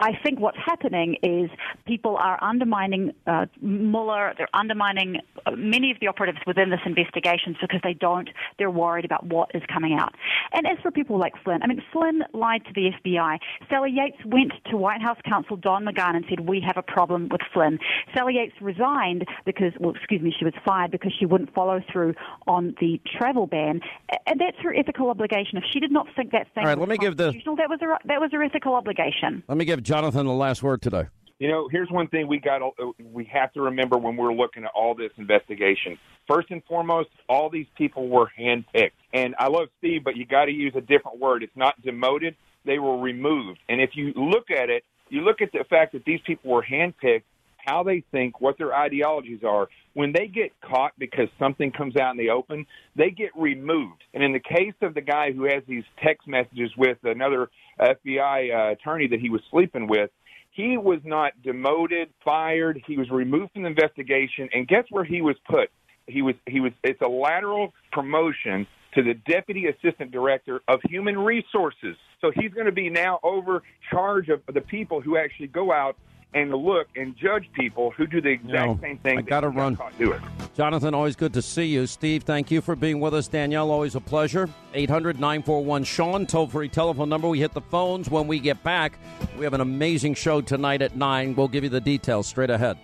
I 0.00 0.12
think 0.22 0.40
what's 0.40 0.56
happening 0.64 1.16
is 1.22 1.50
people 1.86 2.16
are 2.16 2.42
undermining 2.42 3.12
uh, 3.26 3.46
Mueller. 3.60 4.32
They're 4.36 4.48
undermining 4.54 5.20
uh, 5.44 5.50
many 5.52 5.90
of 5.90 5.98
the 6.00 6.08
operatives 6.08 6.38
within 6.46 6.70
this 6.70 6.80
investigation 6.86 7.54
because 7.60 7.80
they 7.84 7.92
don't. 7.92 8.28
They're 8.58 8.70
worried 8.70 9.04
about 9.04 9.26
what 9.26 9.50
is 9.54 9.62
coming 9.72 9.98
out. 9.98 10.14
And 10.52 10.66
as 10.66 10.78
for 10.82 10.90
people 10.90 11.18
like 11.18 11.34
Flynn, 11.44 11.62
I 11.62 11.66
mean, 11.66 11.82
Flynn 11.92 12.22
lied 12.32 12.64
to 12.64 12.72
the 12.74 12.90
FBI. 13.04 13.38
Sally 13.68 13.90
Yates 13.92 14.16
went 14.24 14.52
to 14.70 14.76
White 14.78 15.02
House 15.02 15.18
counsel 15.28 15.56
Don 15.56 15.84
McGahn 15.84 16.16
and 16.16 16.24
said, 16.30 16.40
"We 16.48 16.60
have 16.66 16.78
a 16.78 16.82
problem 16.82 17.28
with 17.30 17.42
Flynn." 17.52 17.78
Sally 18.14 18.36
Yates 18.36 18.54
resigned 18.62 19.26
because, 19.44 19.72
well, 19.78 19.94
excuse 19.94 20.22
me, 20.22 20.34
she 20.36 20.46
was 20.46 20.54
fired 20.64 20.90
because 20.90 21.12
she 21.18 21.26
wouldn't 21.26 21.52
follow 21.54 21.82
through 21.92 22.14
on 22.46 22.74
the 22.80 23.00
travel 23.18 23.46
ban, 23.46 23.80
and 24.26 24.40
that's 24.40 24.56
her 24.62 24.74
ethical 24.74 25.10
obligation. 25.10 25.58
If 25.58 25.64
she 25.70 25.78
did 25.78 25.92
not 25.92 26.06
think 26.16 26.32
that 26.32 26.46
thing 26.54 26.64
All 26.64 26.70
right, 26.70 26.78
was 26.78 26.88
let 26.88 26.98
me 26.98 26.98
give 26.98 27.18
the- 27.18 27.32
that 27.56 27.68
was 27.68 27.80
her 27.82 27.98
that 28.06 28.20
was 28.20 28.30
her 28.32 28.42
ethical 28.42 28.74
obligation. 28.74 29.42
Let 29.46 29.58
me 29.58 29.66
give 29.66 29.82
Jonathan 29.90 30.24
the 30.24 30.32
last 30.32 30.62
word 30.62 30.80
today. 30.80 31.06
You 31.40 31.48
know, 31.48 31.66
here's 31.66 31.90
one 31.90 32.06
thing 32.06 32.28
we 32.28 32.38
got 32.38 32.62
we 33.02 33.24
have 33.24 33.52
to 33.54 33.62
remember 33.62 33.98
when 33.98 34.16
we're 34.16 34.32
looking 34.32 34.62
at 34.62 34.70
all 34.72 34.94
this 34.94 35.10
investigation. 35.16 35.98
First 36.28 36.52
and 36.52 36.62
foremost, 36.64 37.08
all 37.28 37.50
these 37.50 37.66
people 37.76 38.08
were 38.08 38.30
handpicked. 38.38 38.92
And 39.12 39.34
I 39.36 39.48
love 39.48 39.66
Steve, 39.78 40.04
but 40.04 40.16
you 40.16 40.26
got 40.26 40.44
to 40.44 40.52
use 40.52 40.74
a 40.76 40.80
different 40.80 41.18
word. 41.18 41.42
It's 41.42 41.56
not 41.56 41.82
demoted, 41.82 42.36
they 42.64 42.78
were 42.78 42.98
removed. 42.98 43.58
And 43.68 43.80
if 43.80 43.90
you 43.94 44.12
look 44.14 44.52
at 44.52 44.70
it, 44.70 44.84
you 45.08 45.22
look 45.22 45.40
at 45.40 45.50
the 45.50 45.64
fact 45.68 45.94
that 45.94 46.04
these 46.04 46.20
people 46.24 46.52
were 46.52 46.62
handpicked, 46.62 47.24
how 47.64 47.82
they 47.82 48.04
think, 48.10 48.40
what 48.40 48.58
their 48.58 48.74
ideologies 48.74 49.40
are. 49.44 49.68
When 49.94 50.12
they 50.12 50.26
get 50.28 50.52
caught 50.60 50.92
because 50.98 51.28
something 51.38 51.72
comes 51.72 51.96
out 51.96 52.12
in 52.12 52.18
the 52.18 52.30
open, 52.30 52.66
they 52.96 53.10
get 53.10 53.30
removed. 53.36 54.02
And 54.14 54.22
in 54.22 54.32
the 54.32 54.40
case 54.40 54.74
of 54.82 54.94
the 54.94 55.00
guy 55.00 55.32
who 55.32 55.44
has 55.44 55.62
these 55.66 55.84
text 56.02 56.28
messages 56.28 56.70
with 56.76 56.98
another 57.02 57.50
FBI 57.80 58.54
uh, 58.54 58.72
attorney 58.72 59.08
that 59.08 59.20
he 59.20 59.30
was 59.30 59.40
sleeping 59.50 59.88
with, 59.88 60.10
he 60.52 60.76
was 60.76 61.00
not 61.04 61.32
demoted, 61.42 62.10
fired. 62.24 62.82
He 62.86 62.96
was 62.96 63.10
removed 63.10 63.52
from 63.52 63.62
the 63.62 63.68
investigation, 63.68 64.48
and 64.52 64.66
guess 64.66 64.84
where 64.90 65.04
he 65.04 65.22
was 65.22 65.36
put? 65.48 65.70
He 66.06 66.22
was 66.22 66.34
he 66.46 66.60
was. 66.60 66.72
It's 66.82 67.00
a 67.00 67.08
lateral 67.08 67.72
promotion 67.92 68.66
to 68.94 69.02
the 69.02 69.14
deputy 69.14 69.66
assistant 69.66 70.10
director 70.10 70.60
of 70.66 70.80
human 70.82 71.16
resources. 71.18 71.96
So 72.20 72.32
he's 72.34 72.52
going 72.52 72.66
to 72.66 72.72
be 72.72 72.90
now 72.90 73.20
over 73.22 73.62
charge 73.90 74.28
of 74.28 74.42
the 74.52 74.60
people 74.60 75.00
who 75.00 75.16
actually 75.16 75.46
go 75.46 75.72
out 75.72 75.96
and 76.34 76.50
look 76.52 76.86
and 76.96 77.16
judge 77.16 77.50
people 77.54 77.90
who 77.90 78.06
do 78.06 78.20
the 78.20 78.28
exact 78.28 78.52
No, 78.66 78.78
same 78.80 78.98
thing. 78.98 79.18
I 79.18 79.22
that 79.22 79.28
gotta 79.28 79.48
run. 79.48 79.76
caught 79.76 79.96
doing. 79.98 80.20
Jonathan, 80.54 80.94
always 80.94 81.16
good 81.16 81.32
to 81.34 81.42
see 81.42 81.64
you. 81.66 81.86
Steve, 81.86 82.22
thank 82.22 82.50
you 82.50 82.60
for 82.60 82.76
being 82.76 83.00
with 83.00 83.14
us. 83.14 83.28
Danielle, 83.28 83.70
always 83.70 83.94
a 83.94 84.00
pleasure. 84.00 84.48
800 84.74 85.18
941 85.18 85.84
Sean, 85.84 86.26
toll 86.26 86.46
free 86.46 86.68
telephone 86.68 87.08
number. 87.08 87.28
We 87.28 87.40
hit 87.40 87.52
the 87.52 87.60
phones 87.60 88.08
when 88.10 88.26
we 88.26 88.38
get 88.38 88.62
back. 88.62 88.98
We 89.38 89.44
have 89.44 89.54
an 89.54 89.60
amazing 89.60 90.14
show 90.14 90.40
tonight 90.40 90.82
at 90.82 90.96
9. 90.96 91.34
We'll 91.34 91.48
give 91.48 91.64
you 91.64 91.70
the 91.70 91.80
details 91.80 92.26
straight 92.26 92.50
ahead. 92.50 92.78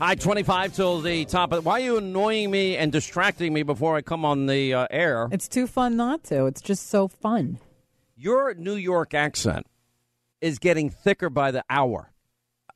Hi, 0.00 0.14
25 0.16 0.74
till 0.74 1.00
the 1.00 1.24
top. 1.24 1.52
Of, 1.52 1.64
why 1.64 1.80
are 1.80 1.84
you 1.84 1.96
annoying 1.98 2.50
me 2.50 2.76
and 2.76 2.90
distracting 2.90 3.52
me 3.54 3.62
before 3.62 3.96
I 3.96 4.02
come 4.02 4.24
on 4.24 4.46
the 4.46 4.74
uh, 4.74 4.86
air? 4.90 5.28
It's 5.30 5.48
too 5.48 5.66
fun 5.66 5.96
not 5.96 6.24
to. 6.24 6.46
It's 6.46 6.60
just 6.60 6.88
so 6.88 7.08
fun. 7.08 7.58
Your 8.16 8.54
New 8.54 8.74
York 8.74 9.14
accent 9.14 9.66
is 10.40 10.58
getting 10.58 10.90
thicker 10.90 11.30
by 11.30 11.50
the 11.52 11.64
hour. 11.70 12.10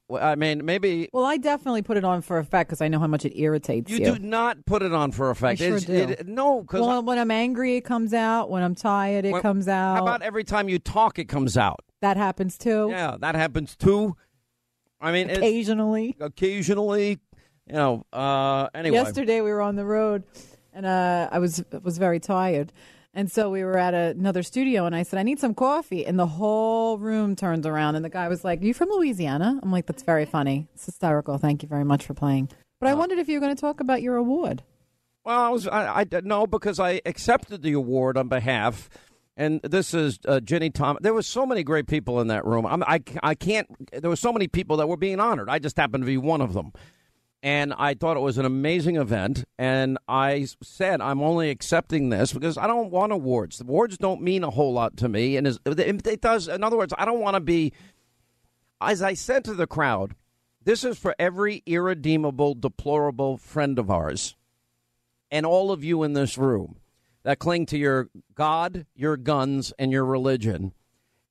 Well, 0.08 0.24
I 0.24 0.34
mean, 0.36 0.64
maybe 0.64 1.08
Well, 1.12 1.24
I 1.26 1.36
definitely 1.36 1.82
put 1.82 1.96
it 1.98 2.04
on 2.04 2.22
for 2.22 2.38
effect 2.38 2.68
because 2.70 2.80
I 2.80 2.88
know 2.88 2.98
how 2.98 3.06
much 3.06 3.24
it 3.26 3.38
irritates 3.38 3.90
you. 3.90 3.98
you 3.98 4.04
do 4.14 4.18
not 4.18 4.64
put 4.64 4.82
it 4.82 4.92
on 4.92 5.12
for 5.12 5.28
effect. 5.30 5.60
I 5.60 5.66
sure 5.66 5.76
It's- 5.76 5.84
do. 5.84 6.12
it- 6.12 6.26
no, 6.26 6.62
because 6.62 6.80
well, 6.80 7.02
when 7.02 7.18
I'm 7.18 7.30
angry, 7.30 7.76
it 7.76 7.82
comes 7.82 8.14
out. 8.14 8.48
When 8.50 8.62
I'm 8.62 8.74
tired, 8.74 9.26
it 9.26 9.32
When- 9.32 9.42
comes 9.42 9.68
out. 9.68 9.96
How 9.96 10.02
about 10.02 10.22
every 10.22 10.44
time 10.44 10.68
you 10.70 10.78
talk, 10.78 11.18
it 11.18 11.26
comes 11.26 11.56
out? 11.58 11.80
that 12.00 12.16
happens 12.16 12.56
too? 12.56 12.88
Yeah, 12.90 13.16
that 13.20 13.34
happens 13.34 13.76
too. 13.76 14.16
I 15.00 15.12
mean, 15.12 15.28
Occasionally. 15.30 16.16
occasionally, 16.20 17.18
you 17.66 17.72
know. 17.74 18.04
Uh, 18.12 18.68
anyway, 18.74 18.96
Yesterday 18.96 19.40
we 19.42 19.50
were 19.50 19.60
on 19.60 19.76
the 19.76 19.84
road, 19.84 20.22
and 20.72 20.86
uh, 20.86 21.28
I 21.30 21.38
was 21.38 21.62
was 21.82 21.98
very 21.98 22.18
tired, 22.20 22.72
and 23.18 23.28
so 23.32 23.50
we 23.50 23.64
were 23.64 23.76
at 23.76 23.94
another 23.94 24.44
studio, 24.44 24.86
and 24.86 24.94
I 24.94 25.02
said 25.02 25.18
I 25.18 25.24
need 25.24 25.40
some 25.40 25.52
coffee, 25.52 26.06
and 26.06 26.16
the 26.16 26.26
whole 26.26 26.98
room 26.98 27.34
turned 27.34 27.66
around, 27.66 27.96
and 27.96 28.04
the 28.04 28.08
guy 28.08 28.28
was 28.28 28.44
like, 28.44 28.62
"You 28.62 28.72
from 28.72 28.90
Louisiana?" 28.90 29.58
I'm 29.60 29.72
like, 29.72 29.86
"That's 29.86 30.04
very 30.04 30.24
funny. 30.24 30.68
It's 30.74 30.86
hysterical. 30.86 31.36
Thank 31.36 31.64
you 31.64 31.68
very 31.68 31.82
much 31.82 32.06
for 32.06 32.14
playing." 32.14 32.48
But 32.78 32.88
I 32.88 32.94
wondered 32.94 33.18
if 33.18 33.28
you 33.28 33.34
were 33.34 33.44
going 33.44 33.56
to 33.56 33.60
talk 33.60 33.80
about 33.80 34.02
your 34.02 34.14
award. 34.14 34.62
Well, 35.24 35.36
I 35.36 35.48
was 35.48 35.66
I, 35.66 36.06
I 36.12 36.20
no 36.22 36.46
because 36.46 36.78
I 36.78 37.00
accepted 37.04 37.62
the 37.62 37.72
award 37.72 38.16
on 38.16 38.28
behalf, 38.28 38.88
and 39.36 39.60
this 39.62 39.94
is 39.94 40.20
uh, 40.24 40.38
Jenny 40.38 40.70
Tom. 40.70 40.96
There 41.00 41.12
was 41.12 41.26
so 41.26 41.44
many 41.44 41.64
great 41.64 41.88
people 41.88 42.20
in 42.20 42.28
that 42.28 42.46
room. 42.46 42.66
I'm, 42.66 42.84
I 42.84 43.02
I 43.24 43.34
can't. 43.34 43.66
There 43.90 44.10
were 44.10 44.14
so 44.14 44.32
many 44.32 44.46
people 44.46 44.76
that 44.76 44.86
were 44.88 44.96
being 44.96 45.18
honored. 45.18 45.50
I 45.50 45.58
just 45.58 45.76
happened 45.76 46.02
to 46.02 46.06
be 46.06 46.18
one 46.18 46.40
of 46.40 46.52
them, 46.52 46.72
and 47.42 47.72
I 47.72 47.94
thought 47.94 48.16
it 48.16 48.20
was 48.20 48.38
an 48.38 48.44
amazing 48.44 48.96
event. 48.96 49.44
And 49.58 49.98
I 50.08 50.46
said 50.62 51.00
I'm 51.00 51.22
only 51.22 51.50
accepting 51.50 52.08
this 52.08 52.32
because 52.32 52.58
I 52.58 52.66
don't 52.66 52.90
want 52.90 53.12
awards. 53.12 53.58
The 53.58 53.64
Awards 53.64 53.96
don't 53.98 54.22
mean 54.22 54.42
a 54.44 54.50
whole 54.50 54.72
lot 54.72 54.96
to 54.98 55.08
me, 55.08 55.36
and 55.36 55.46
it 55.46 56.20
does. 56.20 56.48
In 56.48 56.64
other 56.64 56.76
words, 56.76 56.92
I 56.98 57.04
don't 57.04 57.20
want 57.20 57.34
to 57.34 57.40
be. 57.40 57.72
As 58.80 59.02
I 59.02 59.14
said 59.14 59.44
to 59.46 59.54
the 59.54 59.66
crowd, 59.66 60.14
this 60.64 60.84
is 60.84 60.98
for 60.98 61.14
every 61.18 61.62
irredeemable, 61.66 62.54
deplorable 62.54 63.36
friend 63.36 63.78
of 63.78 63.90
ours 63.90 64.36
and 65.30 65.44
all 65.44 65.72
of 65.72 65.82
you 65.82 66.02
in 66.04 66.12
this 66.12 66.38
room 66.38 66.76
that 67.24 67.38
cling 67.38 67.66
to 67.66 67.78
your 67.78 68.08
God, 68.34 68.86
your 68.94 69.16
guns, 69.16 69.72
and 69.78 69.90
your 69.90 70.04
religion. 70.04 70.72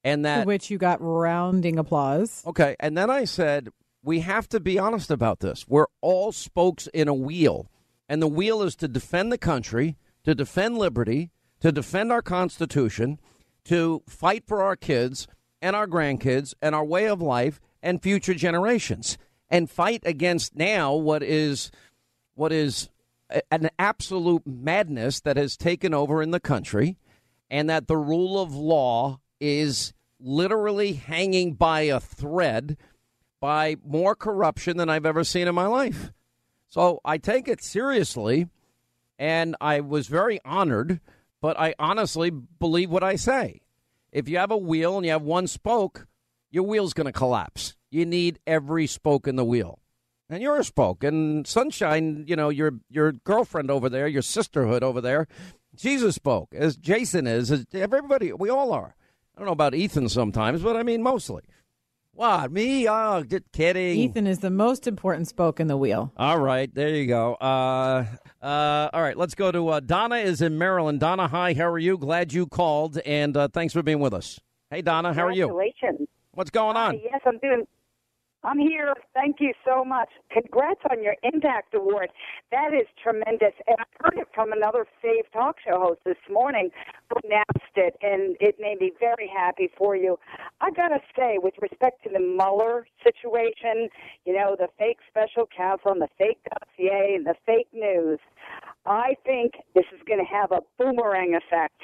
And 0.04 0.24
To 0.24 0.24
that, 0.24 0.48
which 0.48 0.70
you 0.70 0.78
got 0.78 1.02
rounding 1.02 1.80
applause. 1.80 2.44
okay. 2.46 2.76
And 2.80 2.98
then 2.98 3.10
I 3.10 3.26
said, 3.26 3.70
we 4.04 4.22
have 4.22 4.48
to 4.50 4.60
be 4.60 4.80
honest 4.80 5.12
about 5.12 5.40
this. 5.40 5.66
We're 5.68 5.88
all 6.02 6.32
spokes 6.32 6.88
in 6.94 7.08
a 7.08 7.14
wheel. 7.14 7.70
And 8.10 8.22
the 8.22 8.28
wheel 8.28 8.62
is 8.62 8.76
to 8.78 8.88
defend 8.88 9.32
the 9.32 9.38
country, 9.38 9.98
to 10.24 10.34
defend 10.34 10.78
liberty, 10.78 11.32
to 11.60 11.72
defend 11.72 12.12
our 12.12 12.22
Constitution, 12.22 13.20
to 13.66 14.02
fight 14.08 14.46
for 14.48 14.62
our 14.62 14.76
kids 14.76 15.28
and 15.62 15.76
our 15.76 15.88
grandkids 15.88 16.54
and 16.62 16.74
our 16.74 16.86
way 16.86 17.08
of 17.08 17.22
life 17.22 17.60
and 17.82 18.02
future 18.02 18.34
generations, 18.34 19.18
and 19.50 19.70
fight 19.70 20.02
against 20.06 20.56
now 20.56 20.94
what 20.94 21.24
is 21.24 21.72
what 22.36 22.52
is 22.52 22.90
an 23.52 23.70
absolute 23.78 24.46
madness 24.46 25.20
that 25.22 25.38
has 25.38 25.58
taken 25.58 25.94
over 25.94 26.22
in 26.22 26.32
the 26.32 26.40
country, 26.40 26.98
and 27.50 27.70
that 27.70 27.88
the 27.88 27.98
rule 27.98 28.40
of 28.40 28.56
law 28.56 29.20
is 29.40 29.94
literally 30.20 30.94
hanging 30.94 31.54
by 31.54 31.82
a 31.82 32.00
thread 32.00 32.78
by 33.40 33.76
more 33.86 34.16
corruption 34.16 34.78
than 34.78 34.90
I've 34.90 35.06
ever 35.06 35.24
seen 35.24 35.48
in 35.48 35.56
my 35.56 35.68
life. 35.68 36.12
So 36.68 37.00
I 37.06 37.18
take 37.18 37.48
it 37.48 37.64
seriously, 37.64 38.48
and 39.18 39.56
I 39.62 39.80
was 39.80 40.08
very 40.08 40.40
honored, 40.44 41.00
but 41.42 41.58
I 41.60 41.76
honestly 41.80 42.30
believe 42.30 42.90
what 42.90 43.04
I 43.04 43.16
say. 43.16 43.62
If 44.12 44.28
you 44.28 44.38
have 44.38 44.52
a 44.52 44.58
wheel 44.58 44.98
and 44.98 45.06
you 45.06 45.12
have 45.12 45.22
one 45.22 45.48
spoke, 45.48 46.08
your 46.50 46.64
wheel's 46.64 46.94
going 46.94 47.06
to 47.06 47.12
collapse. 47.12 47.76
You 47.90 48.06
need 48.06 48.40
every 48.48 48.88
spoke 48.88 49.28
in 49.28 49.36
the 49.36 49.46
wheel. 49.46 49.80
And 50.30 50.42
you're 50.42 50.60
a 50.60 50.64
spoke. 50.64 51.04
And 51.04 51.48
Sunshine, 51.48 52.26
you 52.28 52.36
know, 52.36 52.50
your 52.50 52.74
your 52.90 53.14
girlfriend 53.14 53.72
over 53.72 53.88
there, 53.88 54.08
your 54.08 54.22
sisterhood 54.22 54.84
over 54.84 55.00
there, 55.00 55.28
Jesus 55.76 56.16
spoke, 56.16 56.54
as 56.54 56.76
Jason 56.76 57.28
is, 57.28 57.52
as 57.52 57.66
everybody, 57.74 58.34
we 58.34 58.50
all 58.50 58.74
are. 58.74 58.96
I 59.36 59.40
don't 59.40 59.46
know 59.46 59.54
about 59.54 59.76
Ethan 59.76 60.10
sometimes, 60.10 60.64
but 60.64 60.76
I 60.76 60.84
mean 60.84 61.02
mostly. 61.02 61.44
What, 62.18 62.52
me? 62.52 62.90
Oh, 62.90 63.22
just 63.22 63.44
kidding. 63.52 63.96
Ethan 64.00 64.26
is 64.26 64.40
the 64.40 64.50
most 64.50 64.88
important 64.88 65.28
spoke 65.28 65.60
in 65.60 65.68
the 65.68 65.78
wheel. 65.78 66.12
All 66.18 66.40
right, 66.40 66.74
there 66.74 66.90
you 66.90 67.06
go. 67.06 67.36
Uh, 67.36 68.06
uh, 68.42 68.90
all 68.92 69.04
right, 69.04 69.16
let's 69.16 69.36
go 69.36 69.52
to 69.52 69.68
uh, 69.68 69.80
Donna. 69.82 70.16
Is 70.16 70.42
in 70.42 70.58
Maryland. 70.58 71.00
Donna, 71.00 71.28
hi. 71.28 71.54
How 71.54 71.68
are 71.68 71.78
you? 71.78 71.96
Glad 71.96 72.34
you 72.34 72.48
called, 72.48 72.98
and 73.06 73.38
uh, 73.38 73.50
thanks 73.50 73.72
for 73.72 73.84
being 73.84 74.00
with 74.00 74.16
us. 74.16 74.40
Hey, 74.72 74.82
Donna, 74.82 75.14
how 75.14 75.28
are 75.28 75.32
you? 75.32 75.46
Congratulations. 75.46 76.08
What's 76.32 76.50
going 76.50 76.76
on? 76.76 76.96
Hi, 76.96 77.02
yes, 77.04 77.22
I'm 77.24 77.38
doing. 77.38 77.68
I'm 78.44 78.60
here. 78.60 78.94
Thank 79.14 79.38
you 79.40 79.54
so 79.66 79.84
much. 79.84 80.10
Congrats 80.32 80.82
on 80.92 81.04
your 81.04 81.16
Impact 81.24 81.74
Award. 81.74 82.10
That 82.52 82.74
is 82.74 82.88
tremendous. 83.02 83.54
And 83.68 83.78
I 83.80 83.86
heard 84.00 84.18
it 84.20 84.28
from 84.34 84.52
another 84.52 84.86
Fave 85.04 85.30
talk 85.34 85.56
show 85.66 85.80
host 85.80 86.02
this 86.06 86.18
morning 86.32 86.70
who 87.10 87.18
announced 87.28 87.76
it, 87.76 87.96
and 88.02 88.38
it 88.40 88.56
made 88.60 88.80
me 88.80 88.92
very 89.00 89.28
happy 89.28 89.70
for 89.78 89.96
you. 89.96 90.20
I 90.62 90.72
got 90.72 90.90
to 90.90 91.00
say, 91.16 91.40
with 91.42 91.56
respect 91.62 92.04
to 92.04 92.10
the 92.10 92.20
Mueller 92.20 92.88
situation, 93.04 93.90
you 94.26 94.34
know, 94.34 94.56
the 94.58 94.68
fake 94.78 95.00
special 95.10 95.48
counsel 95.56 95.92
and 95.92 96.02
the 96.02 96.10
fake 96.18 96.40
dossier 96.50 97.16
and 97.16 97.26
the 97.26 97.36
fake 97.46 97.70
news, 97.74 98.20
I 98.86 99.16
think 99.26 99.54
this 99.76 99.86
is 99.94 100.02
going 100.08 100.20
to 100.20 100.26
have 100.26 100.52
a 100.52 100.62
boomerang 100.78 101.36
effect 101.36 101.82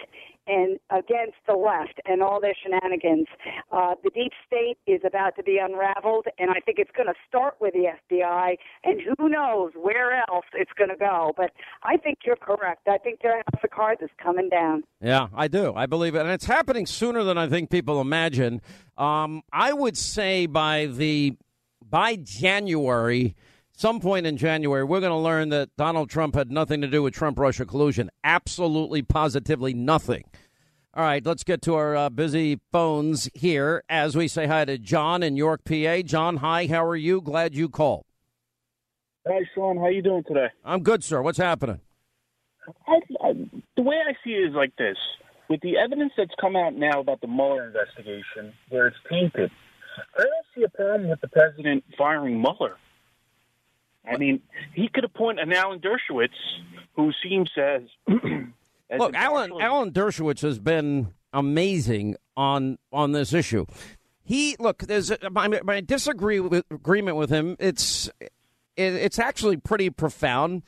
and 0.47 0.79
against 0.89 1.37
the 1.47 1.53
left 1.53 1.99
and 2.05 2.21
all 2.21 2.39
their 2.41 2.55
shenanigans. 2.61 3.27
Uh, 3.71 3.95
the 4.03 4.09
deep 4.09 4.31
state 4.45 4.77
is 4.87 5.01
about 5.05 5.35
to 5.35 5.43
be 5.43 5.57
unraveled, 5.57 6.25
and 6.37 6.51
I 6.51 6.59
think 6.59 6.79
it's 6.79 6.91
going 6.95 7.07
to 7.07 7.13
start 7.27 7.55
with 7.59 7.73
the 7.73 7.91
FBI, 8.11 8.55
and 8.83 9.01
who 9.01 9.29
knows 9.29 9.71
where 9.75 10.23
else 10.29 10.45
it's 10.53 10.71
going 10.77 10.89
to 10.89 10.97
go. 10.97 11.33
But 11.35 11.51
I 11.83 11.97
think 11.97 12.19
you're 12.25 12.35
correct. 12.35 12.87
I 12.87 12.97
think 12.97 13.21
their 13.21 13.37
house 13.37 13.61
of 13.63 13.69
cards 13.69 14.01
is 14.01 14.09
coming 14.21 14.49
down. 14.49 14.83
Yeah, 15.01 15.27
I 15.33 15.47
do. 15.47 15.73
I 15.75 15.85
believe 15.85 16.15
it. 16.15 16.19
And 16.19 16.29
it's 16.29 16.45
happening 16.45 16.85
sooner 16.85 17.23
than 17.23 17.37
I 17.37 17.47
think 17.47 17.69
people 17.69 18.01
imagine. 18.01 18.61
Um, 18.97 19.43
I 19.51 19.73
would 19.73 19.97
say 19.97 20.45
by 20.45 20.87
the 20.87 21.37
by 21.89 22.15
January, 22.15 23.35
some 23.83 23.99
point 23.99 24.25
in 24.25 24.37
January, 24.37 24.85
we're 24.85 25.01
going 25.01 25.11
to 25.11 25.17
learn 25.17 25.49
that 25.49 25.75
Donald 25.75 26.09
Trump 26.09 26.35
had 26.35 26.49
nothing 26.49 26.79
to 26.79 26.87
do 26.87 27.03
with 27.03 27.13
Trump 27.13 27.37
Russia 27.37 27.65
collusion. 27.65 28.09
Absolutely, 28.23 29.01
positively 29.01 29.73
nothing. 29.73 30.23
All 30.93 31.03
right, 31.03 31.25
let's 31.25 31.43
get 31.43 31.61
to 31.63 31.75
our 31.75 31.93
uh, 31.93 32.09
busy 32.09 32.61
phones 32.71 33.29
here 33.33 33.83
as 33.89 34.15
we 34.15 34.29
say 34.29 34.47
hi 34.47 34.63
to 34.63 34.77
John 34.77 35.21
in 35.21 35.35
York, 35.35 35.65
PA. 35.65 35.97
John, 36.05 36.37
hi. 36.37 36.67
How 36.67 36.85
are 36.85 36.95
you? 36.95 37.19
Glad 37.19 37.55
you 37.55 37.67
called. 37.67 38.05
Hi, 39.27 39.41
Sean. 39.53 39.75
How 39.75 39.89
you 39.89 40.01
doing 40.01 40.23
today? 40.25 40.47
I'm 40.63 40.81
good, 40.81 41.03
sir. 41.03 41.21
What's 41.21 41.37
happening? 41.37 41.81
I, 42.87 43.01
I, 43.21 43.33
the 43.75 43.83
way 43.83 43.97
I 43.97 44.13
see 44.23 44.29
it 44.29 44.47
is 44.47 44.55
like 44.55 44.73
this: 44.77 44.95
with 45.49 45.59
the 45.59 45.77
evidence 45.77 46.13
that's 46.15 46.31
come 46.39 46.55
out 46.55 46.73
now 46.73 47.01
about 47.01 47.19
the 47.19 47.27
Mueller 47.27 47.67
investigation, 47.67 48.53
where 48.69 48.87
it's 48.87 48.97
tainted, 49.09 49.51
I 50.17 50.21
don't 50.21 50.45
see 50.55 50.63
a 50.63 50.69
problem 50.69 51.09
with 51.09 51.19
the 51.19 51.27
president 51.27 51.83
firing 51.97 52.41
Mueller. 52.41 52.77
I 54.05 54.17
mean, 54.17 54.41
he 54.73 54.89
could 54.89 55.03
appoint 55.03 55.39
an 55.39 55.51
Alan 55.53 55.79
Dershowitz, 55.79 56.29
who 56.95 57.11
seems 57.23 57.49
as, 57.57 57.81
as 58.89 58.99
Look, 58.99 59.15
Alan 59.15 59.51
Alan 59.59 59.91
Dershowitz 59.91 60.41
has 60.41 60.59
been 60.59 61.13
amazing 61.31 62.15
on 62.35 62.77
on 62.91 63.11
this 63.11 63.33
issue. 63.33 63.65
He 64.23 64.55
look, 64.59 64.79
there's 64.79 65.11
a, 65.11 65.17
my, 65.31 65.47
my 65.47 65.81
disagree 65.81 66.39
with 66.39 66.63
agreement 66.71 67.17
with 67.17 67.29
him. 67.29 67.55
It's 67.59 68.09
it, 68.19 68.31
it's 68.75 69.19
actually 69.19 69.57
pretty 69.57 69.89
profound. 69.89 70.63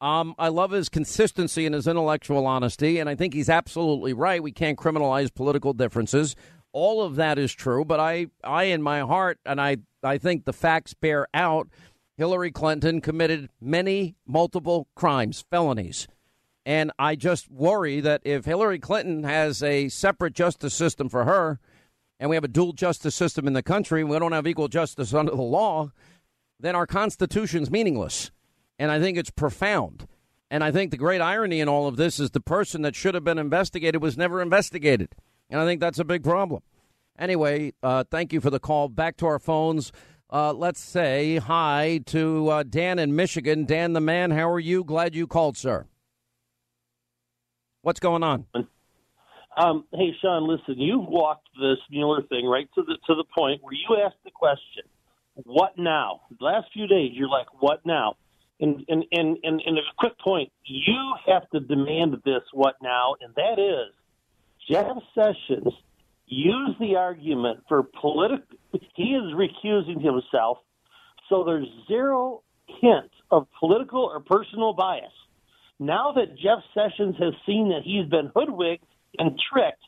Um, 0.00 0.34
I 0.36 0.48
love 0.48 0.72
his 0.72 0.88
consistency 0.88 1.64
and 1.64 1.76
his 1.76 1.86
intellectual 1.86 2.44
honesty, 2.44 2.98
and 2.98 3.08
I 3.08 3.14
think 3.14 3.34
he's 3.34 3.48
absolutely 3.48 4.12
right. 4.12 4.42
We 4.42 4.50
can't 4.50 4.76
criminalize 4.76 5.32
political 5.32 5.72
differences. 5.72 6.34
All 6.72 7.02
of 7.02 7.16
that 7.16 7.38
is 7.38 7.52
true, 7.52 7.84
but 7.84 8.00
I, 8.00 8.26
I 8.42 8.64
in 8.64 8.82
my 8.82 9.00
heart, 9.00 9.38
and 9.46 9.60
I, 9.60 9.76
I 10.02 10.18
think 10.18 10.44
the 10.44 10.52
facts 10.52 10.92
bear 10.92 11.28
out. 11.32 11.68
Hillary 12.16 12.50
Clinton 12.50 13.00
committed 13.00 13.48
many 13.60 14.16
multiple 14.26 14.88
crimes, 14.94 15.44
felonies. 15.50 16.08
And 16.64 16.92
I 16.98 17.16
just 17.16 17.50
worry 17.50 18.00
that 18.00 18.22
if 18.24 18.44
Hillary 18.44 18.78
Clinton 18.78 19.24
has 19.24 19.62
a 19.62 19.88
separate 19.88 20.34
justice 20.34 20.74
system 20.74 21.08
for 21.08 21.24
her, 21.24 21.58
and 22.20 22.30
we 22.30 22.36
have 22.36 22.44
a 22.44 22.48
dual 22.48 22.72
justice 22.72 23.14
system 23.14 23.48
in 23.48 23.52
the 23.52 23.62
country, 23.62 24.04
we 24.04 24.18
don't 24.18 24.32
have 24.32 24.46
equal 24.46 24.68
justice 24.68 25.12
under 25.12 25.32
the 25.32 25.42
law, 25.42 25.90
then 26.60 26.76
our 26.76 26.86
Constitution's 26.86 27.70
meaningless. 27.70 28.30
And 28.78 28.92
I 28.92 29.00
think 29.00 29.18
it's 29.18 29.30
profound. 29.30 30.06
And 30.50 30.62
I 30.62 30.70
think 30.70 30.90
the 30.90 30.96
great 30.96 31.20
irony 31.20 31.60
in 31.60 31.68
all 31.68 31.88
of 31.88 31.96
this 31.96 32.20
is 32.20 32.30
the 32.30 32.40
person 32.40 32.82
that 32.82 32.94
should 32.94 33.14
have 33.14 33.24
been 33.24 33.38
investigated 33.38 34.02
was 34.02 34.16
never 34.16 34.40
investigated. 34.40 35.14
And 35.50 35.60
I 35.60 35.64
think 35.64 35.80
that's 35.80 35.98
a 35.98 36.04
big 36.04 36.22
problem. 36.22 36.62
Anyway, 37.18 37.72
uh, 37.82 38.04
thank 38.10 38.32
you 38.32 38.40
for 38.40 38.50
the 38.50 38.60
call. 38.60 38.88
Back 38.88 39.16
to 39.16 39.26
our 39.26 39.38
phones. 39.38 39.92
Uh, 40.32 40.50
let's 40.50 40.80
say 40.80 41.36
hi 41.36 42.00
to 42.06 42.48
uh, 42.48 42.62
Dan 42.62 42.98
in 42.98 43.14
Michigan. 43.14 43.66
Dan 43.66 43.92
the 43.92 44.00
man, 44.00 44.30
how 44.30 44.50
are 44.50 44.58
you? 44.58 44.82
Glad 44.82 45.14
you 45.14 45.26
called, 45.26 45.58
sir. 45.58 45.84
What's 47.82 48.00
going 48.00 48.22
on? 48.22 48.46
Um, 49.58 49.84
hey, 49.92 50.14
Sean, 50.22 50.48
listen, 50.48 50.80
you've 50.80 51.06
walked 51.06 51.48
this 51.60 51.76
Mueller 51.90 52.22
thing 52.22 52.46
right 52.46 52.66
to 52.74 52.82
the 52.82 52.96
to 53.06 53.14
the 53.14 53.24
point 53.36 53.60
where 53.62 53.74
you 53.74 54.02
asked 54.02 54.24
the 54.24 54.30
question, 54.30 54.84
"What 55.34 55.76
now?" 55.76 56.22
The 56.38 56.46
last 56.46 56.68
few 56.72 56.86
days, 56.86 57.10
you're 57.12 57.28
like, 57.28 57.48
"What 57.60 57.84
now?" 57.84 58.16
And 58.58 58.82
and 58.88 59.04
and 59.12 59.36
and, 59.42 59.60
and 59.66 59.76
a 59.76 59.82
quick 59.98 60.18
point, 60.18 60.50
you 60.64 61.14
have 61.26 61.50
to 61.50 61.60
demand 61.60 62.16
this 62.24 62.42
"What 62.54 62.76
now?" 62.82 63.16
and 63.20 63.34
that 63.34 63.58
is, 63.58 63.92
Jeff 64.66 64.96
Sessions 65.14 65.74
used 66.26 66.78
the 66.80 66.96
argument 66.96 67.60
for 67.68 67.82
political. 67.82 68.56
He 68.94 69.14
is 69.14 69.34
recusing 69.34 70.02
himself, 70.02 70.58
so 71.28 71.44
there's 71.44 71.68
zero 71.88 72.42
hint 72.66 73.10
of 73.30 73.46
political 73.58 74.04
or 74.04 74.20
personal 74.20 74.72
bias. 74.72 75.12
Now 75.78 76.12
that 76.12 76.36
Jeff 76.36 76.62
Sessions 76.74 77.16
has 77.18 77.34
seen 77.44 77.70
that 77.70 77.82
he's 77.84 78.08
been 78.08 78.30
hoodwinked 78.34 78.84
and 79.18 79.38
tricked, 79.52 79.82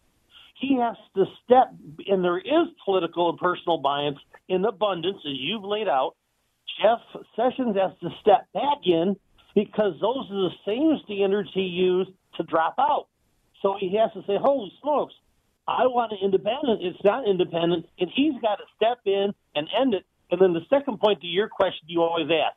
he 0.57 0.79
has 0.79 0.97
to 1.17 1.25
step, 1.45 1.75
and 2.07 2.25
there 2.25 2.39
is 2.39 2.69
political 2.85 3.31
and 3.31 3.39
personal 3.39 3.79
bias 3.79 4.15
in 4.49 4.65
abundance, 4.65 5.19
as 5.19 5.35
you've 5.37 5.65
laid 5.65 5.89
out. 5.89 6.15
Jeff 6.81 7.01
Sessions 7.37 7.77
has 7.77 7.93
to 8.01 8.09
step 8.21 8.47
back 8.53 8.79
in 8.85 9.17
because 9.55 9.95
those 10.01 10.29
are 10.31 10.49
the 10.49 10.55
same 10.67 10.99
standards 11.05 11.51
he 11.55 11.63
used 11.63 12.11
to 12.37 12.43
drop 12.45 12.75
out. 12.79 13.07
So 13.63 13.77
he 13.79 13.97
has 13.97 14.13
to 14.13 14.23
say, 14.27 14.37
holy 14.41 14.73
smokes, 14.83 15.15
I 15.67 15.87
want 15.87 16.13
an 16.13 16.19
independent. 16.23 16.83
It's 16.83 17.03
not 17.05 17.27
independent, 17.27 17.87
and 17.99 18.11
he's 18.15 18.35
got 18.43 18.57
to 18.57 18.65
step 18.77 18.99
in 19.07 19.33
and 19.55 19.69
end 19.81 19.95
it. 19.95 20.05
And 20.31 20.41
then 20.41 20.53
the 20.53 20.65
second 20.69 21.01
point 21.01 21.21
to 21.21 21.27
your 21.27 21.49
question 21.49 21.85
you 21.87 22.03
always 22.03 22.29
ask, 22.31 22.57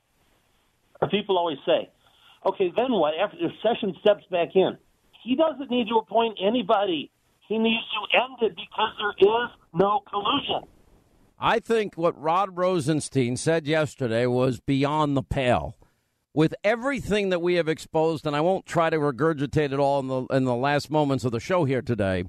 or 1.02 1.10
people 1.10 1.38
always 1.38 1.58
say, 1.66 1.90
okay, 2.46 2.72
then 2.76 2.92
what? 2.92 3.14
After 3.16 3.38
if 3.40 3.52
Sessions 3.62 3.96
steps 4.02 4.24
back 4.32 4.50
in, 4.56 4.78
he 5.24 5.36
doesn't 5.36 5.70
need 5.70 5.88
to 5.90 5.98
appoint 5.98 6.38
anybody. 6.42 7.12
He 7.48 7.58
needs 7.58 7.84
to 7.94 8.18
end 8.18 8.38
it 8.42 8.56
because 8.56 8.92
there 9.00 9.30
is 9.30 9.50
no 9.74 10.02
collusion. 10.10 10.68
I 11.40 11.60
think 11.60 11.96
what 11.96 12.20
Rod 12.20 12.58
Rosenstein 12.58 13.38
said 13.38 13.68
yesterday 13.68 14.26
was 14.26 14.60
beyond 14.60 15.16
the 15.16 15.24
pale. 15.24 15.78
With 16.34 16.54
everything 16.64 17.30
that 17.30 17.42
we 17.42 17.56
have 17.56 17.68
exposed, 17.68 18.28
and 18.28 18.36
I 18.36 18.42
won't 18.42 18.66
try 18.66 18.90
to 18.90 18.98
regurgitate 18.98 19.72
it 19.72 19.80
all 19.80 20.00
in 20.00 20.08
the 20.08 20.26
in 20.36 20.44
the 20.44 20.56
last 20.56 20.92
moments 20.92 21.26
of 21.26 21.32
the 21.32 21.40
show 21.40 21.66
here 21.66 21.82
today, 21.82 22.26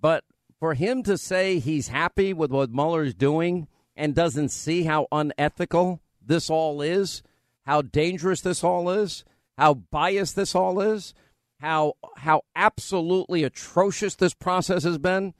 but 0.00 0.24
for 0.58 0.74
him 0.74 1.02
to 1.04 1.16
say 1.16 1.58
he's 1.58 1.88
happy 1.88 2.32
with 2.32 2.50
what 2.50 2.70
Mueller's 2.70 3.14
doing 3.14 3.66
and 3.96 4.14
doesn't 4.14 4.50
see 4.50 4.84
how 4.84 5.06
unethical 5.10 6.00
this 6.24 6.50
all 6.50 6.82
is, 6.82 7.22
how 7.66 7.82
dangerous 7.82 8.40
this 8.40 8.62
all 8.62 8.90
is, 8.90 9.24
how 9.56 9.74
biased 9.74 10.36
this 10.36 10.54
all 10.54 10.80
is, 10.80 11.14
how 11.60 11.94
how 12.16 12.42
absolutely 12.56 13.44
atrocious 13.44 14.14
this 14.14 14.34
process 14.34 14.84
has 14.84 14.98
been, 14.98 15.34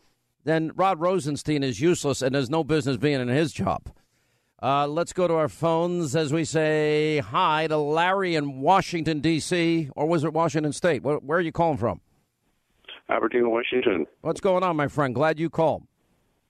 then 0.45 0.73
Rod 0.75 1.01
Rosenstein 1.01 1.63
is 1.63 1.81
useless 1.81 2.23
and 2.23 2.35
has 2.35 2.51
no 2.51 2.65
business 2.65 2.97
being 2.97 3.21
in 3.21 3.29
his 3.29 3.53
job. 3.53 3.91
Uh, 4.63 4.87
let's 4.87 5.15
go 5.15 5.27
to 5.27 5.35
our 5.35 5.49
phones 5.49 6.15
as 6.15 6.33
we 6.33 6.45
say 6.45 7.19
hi 7.19 7.67
to 7.67 7.79
Larry 7.79 8.35
in 8.37 8.61
Washington, 8.61 9.21
D.C., 9.21 9.89
or 9.97 10.07
was 10.07 10.23
it 10.23 10.35
Washington 10.35 10.73
State? 10.73 11.03
Where, 11.03 11.17
where 11.17 11.39
are 11.39 11.43
you 11.43 11.53
calling 11.53 11.79
from? 11.79 12.03
Aberdeen, 13.11 13.51
Washington. 13.51 14.07
What's 14.23 14.41
going 14.41 14.63
on, 14.63 14.77
my 14.77 14.89
friend? 14.89 15.15
Glad 15.15 15.39
you 15.39 15.51
called. 15.51 15.83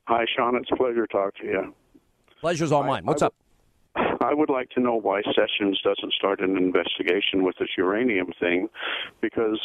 Hi, 0.04 0.24
Sean. 0.36 0.56
It's 0.56 0.68
a 0.72 0.76
pleasure 0.76 1.06
to 1.06 1.12
talk 1.12 1.34
to 1.36 1.44
you. 1.44 1.74
Pleasure's 2.40 2.72
all 2.72 2.82
mine. 2.84 3.04
What's 3.04 3.22
I 3.22 3.26
up? 3.26 3.34
I 3.96 4.34
would 4.34 4.50
like 4.50 4.70
to 4.70 4.80
know 4.80 4.94
why 4.94 5.22
Sessions 5.22 5.80
doesn't 5.82 6.12
start 6.12 6.40
an 6.40 6.56
investigation 6.56 7.42
with 7.44 7.56
this 7.58 7.68
uranium 7.76 8.28
thing, 8.38 8.68
because 9.20 9.58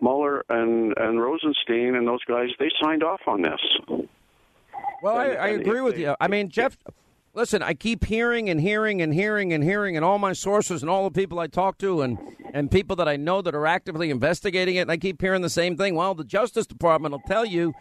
Mueller 0.00 0.44
and 0.48 0.94
and 0.96 1.20
Rosenstein 1.20 1.94
and 1.94 2.06
those 2.06 2.24
guys 2.24 2.48
they 2.58 2.70
signed 2.82 3.02
off 3.02 3.20
on 3.26 3.42
this. 3.42 3.60
Well, 5.02 5.16
I, 5.16 5.26
And- 5.26 5.38
I 5.38 5.48
and 5.48 5.60
agree 5.60 5.80
with 5.80 5.96
they- 5.96 6.02
you. 6.02 6.14
I 6.20 6.28
mean, 6.28 6.48
Jeff, 6.48 6.76
listen, 7.34 7.62
I 7.62 7.74
keep 7.74 8.04
hearing 8.04 8.48
and 8.48 8.60
hearing 8.60 9.00
and 9.00 9.12
hearing 9.12 9.52
and 9.52 9.64
hearing, 9.64 9.96
and 9.96 10.04
all 10.04 10.18
my 10.18 10.32
sources 10.32 10.82
and 10.82 10.90
all 10.90 11.04
the 11.04 11.10
people 11.10 11.38
I 11.38 11.46
talk 11.46 11.78
to 11.78 12.02
and, 12.02 12.18
and 12.52 12.70
people 12.70 12.96
that 12.96 13.08
I 13.08 13.16
know 13.16 13.42
that 13.42 13.54
are 13.54 13.66
actively 13.66 14.10
investigating 14.10 14.76
it, 14.76 14.80
and 14.80 14.90
I 14.90 14.96
keep 14.96 15.20
hearing 15.20 15.42
the 15.42 15.50
same 15.50 15.76
thing. 15.76 15.94
Well, 15.94 16.14
the 16.14 16.24
Justice 16.24 16.66
Department 16.66 17.12
will 17.12 17.22
tell 17.26 17.44
you, 17.44 17.72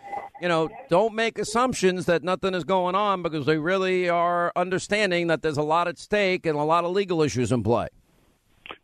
you 0.42 0.48
know, 0.48 0.70
don't 0.90 1.14
make 1.14 1.38
assumptions 1.38 2.06
that 2.06 2.24
nothing 2.24 2.54
is 2.54 2.64
going 2.64 2.96
on 2.96 3.22
because 3.22 3.46
they 3.46 3.58
really 3.58 4.10
are 4.10 4.52
understanding 4.56 5.28
that 5.28 5.42
there's 5.42 5.58
a 5.58 5.64
lot 5.64 5.88
at 5.88 6.00
stake 6.00 6.46
and 6.46 6.58
a 6.58 6.64
lot 6.64 6.84
of 6.84 6.92
legal 6.92 7.22
issues 7.22 7.52
in 7.52 7.62
play. 7.62 7.88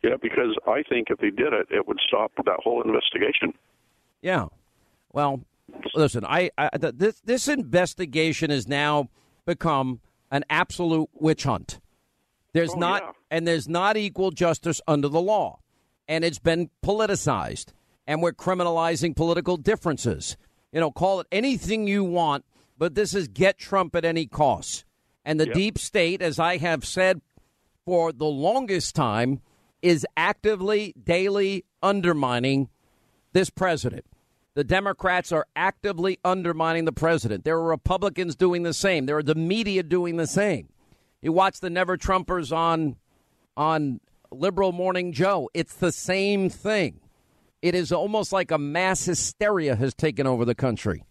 Yeah, 0.02 0.16
because 0.20 0.56
I 0.66 0.82
think 0.88 1.08
if 1.10 1.18
they 1.18 1.30
did 1.30 1.52
it, 1.52 1.68
it 1.70 1.88
would 1.88 1.98
stop 2.06 2.32
that 2.36 2.60
whole 2.62 2.82
investigation. 2.82 3.54
Yeah. 4.22 4.46
Well, 5.12 5.40
listen, 5.94 6.24
I, 6.24 6.50
I 6.58 6.70
this 6.76 7.20
this 7.24 7.48
investigation 7.48 8.50
has 8.50 8.68
now 8.68 9.08
become 9.46 10.00
an 10.30 10.44
absolute 10.50 11.08
witch 11.14 11.44
hunt. 11.44 11.80
There's 12.52 12.72
Oh, 12.74 12.78
not 12.78 13.02
yeah. 13.02 13.12
and 13.30 13.46
there's 13.46 13.68
not 13.68 13.96
equal 13.96 14.30
justice 14.30 14.80
under 14.86 15.08
the 15.08 15.20
law. 15.20 15.60
And 16.06 16.24
it's 16.24 16.38
been 16.38 16.70
politicized 16.82 17.72
and 18.06 18.22
we're 18.22 18.32
criminalizing 18.32 19.14
political 19.14 19.56
differences. 19.56 20.36
You 20.72 20.80
know, 20.80 20.90
call 20.90 21.20
it 21.20 21.26
anything 21.30 21.86
you 21.86 22.04
want, 22.04 22.44
but 22.78 22.94
this 22.94 23.14
is 23.14 23.28
get 23.28 23.58
Trump 23.58 23.94
at 23.94 24.04
any 24.04 24.26
cost. 24.26 24.84
And 25.24 25.38
the 25.38 25.46
Yep. 25.46 25.54
deep 25.54 25.78
state, 25.78 26.22
as 26.22 26.38
I 26.38 26.56
have 26.56 26.84
said 26.86 27.20
for 27.84 28.12
the 28.12 28.26
longest 28.26 28.94
time, 28.94 29.40
is 29.82 30.06
actively, 30.16 30.94
daily 31.02 31.64
undermining 31.82 32.68
this 33.32 33.50
president. 33.50 34.04
The 34.58 34.64
Democrats 34.64 35.30
are 35.30 35.46
actively 35.54 36.18
undermining 36.24 36.84
the 36.84 36.90
president. 36.90 37.44
There 37.44 37.54
are 37.58 37.62
Republicans 37.62 38.34
doing 38.34 38.64
the 38.64 38.74
same. 38.74 39.06
There 39.06 39.16
are 39.16 39.22
the 39.22 39.36
media 39.36 39.84
doing 39.84 40.16
the 40.16 40.26
same. 40.26 40.70
You 41.22 41.32
watch 41.32 41.60
the 41.60 41.70
Never 41.70 41.96
Trumpers 41.96 42.50
on 42.50 42.96
on 43.56 44.00
Liberal 44.32 44.72
Morning 44.72 45.12
Joe. 45.12 45.48
It's 45.54 45.74
the 45.74 45.92
same 45.92 46.50
thing. 46.50 46.98
It 47.62 47.76
is 47.76 47.92
almost 47.92 48.32
like 48.32 48.50
a 48.50 48.58
mass 48.58 49.04
hysteria 49.04 49.76
has 49.76 49.94
taken 49.94 50.26
over 50.26 50.44
the 50.44 50.56
country. 50.56 51.04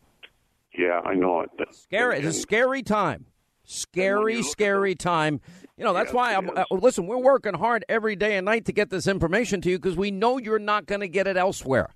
Yeah, 0.77 0.99
I 1.05 1.13
know 1.13 1.39
it. 1.39 1.49
Scary. 1.71 2.17
It's 2.17 2.27
a 2.27 2.33
scary 2.33 2.83
time. 2.83 3.27
Scary, 3.63 4.43
scary 4.43 4.93
time. 4.93 5.39
You 5.77 5.85
know, 5.85 5.93
that's 5.93 6.11
why 6.11 6.35
I'm. 6.35 6.49
Uh, 6.49 6.65
listen, 6.69 7.07
we're 7.07 7.15
working 7.15 7.53
hard 7.53 7.85
every 7.87 8.17
day 8.17 8.35
and 8.35 8.43
night 8.43 8.65
to 8.65 8.73
get 8.73 8.89
this 8.89 9.07
information 9.07 9.61
to 9.61 9.69
you 9.69 9.79
because 9.79 9.95
we 9.95 10.11
know 10.11 10.37
you're 10.37 10.59
not 10.59 10.85
going 10.85 10.99
to 10.99 11.07
get 11.07 11.27
it 11.27 11.37
elsewhere. 11.37 11.93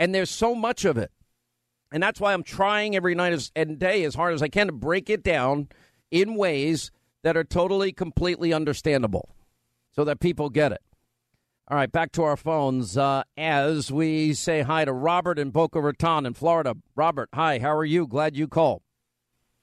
And 0.00 0.14
there's 0.14 0.30
so 0.30 0.54
much 0.54 0.84
of 0.84 0.96
it. 0.96 1.12
And 1.92 2.02
that's 2.02 2.18
why 2.18 2.32
I'm 2.32 2.42
trying 2.42 2.96
every 2.96 3.14
night 3.14 3.34
as- 3.34 3.52
and 3.54 3.78
day 3.78 4.02
as 4.04 4.14
hard 4.14 4.32
as 4.32 4.42
I 4.42 4.48
can 4.48 4.68
to 4.68 4.72
break 4.72 5.10
it 5.10 5.22
down 5.22 5.68
in 6.10 6.36
ways 6.36 6.90
that 7.22 7.36
are 7.36 7.44
totally, 7.44 7.92
completely 7.92 8.52
understandable 8.52 9.36
so 9.90 10.02
that 10.04 10.18
people 10.18 10.48
get 10.48 10.72
it. 10.72 10.80
All 11.68 11.76
right, 11.76 11.92
back 11.92 12.10
to 12.12 12.22
our 12.22 12.36
phones 12.36 12.96
uh, 12.96 13.22
as 13.36 13.92
we 13.92 14.32
say 14.32 14.62
hi 14.62 14.84
to 14.84 14.92
Robert 14.92 15.38
in 15.38 15.50
Boca 15.50 15.80
Raton 15.80 16.26
in 16.26 16.34
Florida. 16.34 16.76
Robert, 16.96 17.28
hi, 17.34 17.58
how 17.58 17.76
are 17.76 17.84
you? 17.84 18.06
Glad 18.06 18.36
you 18.36 18.48
called. 18.48 18.82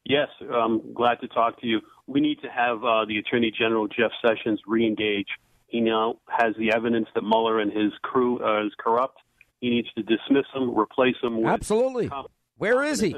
Yes, 0.06 0.30
I'm 0.40 0.94
glad 0.94 1.20
to 1.22 1.28
talk 1.28 1.60
to 1.62 1.68
you. 1.68 1.82
We 2.06 2.22
need 2.22 2.40
to 2.44 2.50
have 2.50 2.78
uh, 2.84 3.04
the 3.06 3.18
Attorney 3.18 3.52
General 3.52 3.88
Jeff 3.88 4.12
Sessions 4.26 4.62
re-engage. 4.66 5.28
He 5.66 5.82
now 5.82 6.20
has 6.30 6.56
the 6.58 6.72
evidence 6.72 7.08
that 7.14 7.24
Mueller 7.24 7.60
and 7.60 7.74
his 7.74 7.92
crew 8.04 8.40
uh, 8.42 8.66
is 8.66 8.72
corrupt. 8.78 9.18
He 9.62 9.70
needs 9.70 9.92
to 9.94 10.04
dismiss 10.04 10.46
him, 10.54 10.78
replace 10.78 11.16
him 11.22 11.38
with 11.38 11.48
Absolutely. 11.48 12.10
Where 12.58 12.84
is 12.84 13.00
he? 13.00 13.16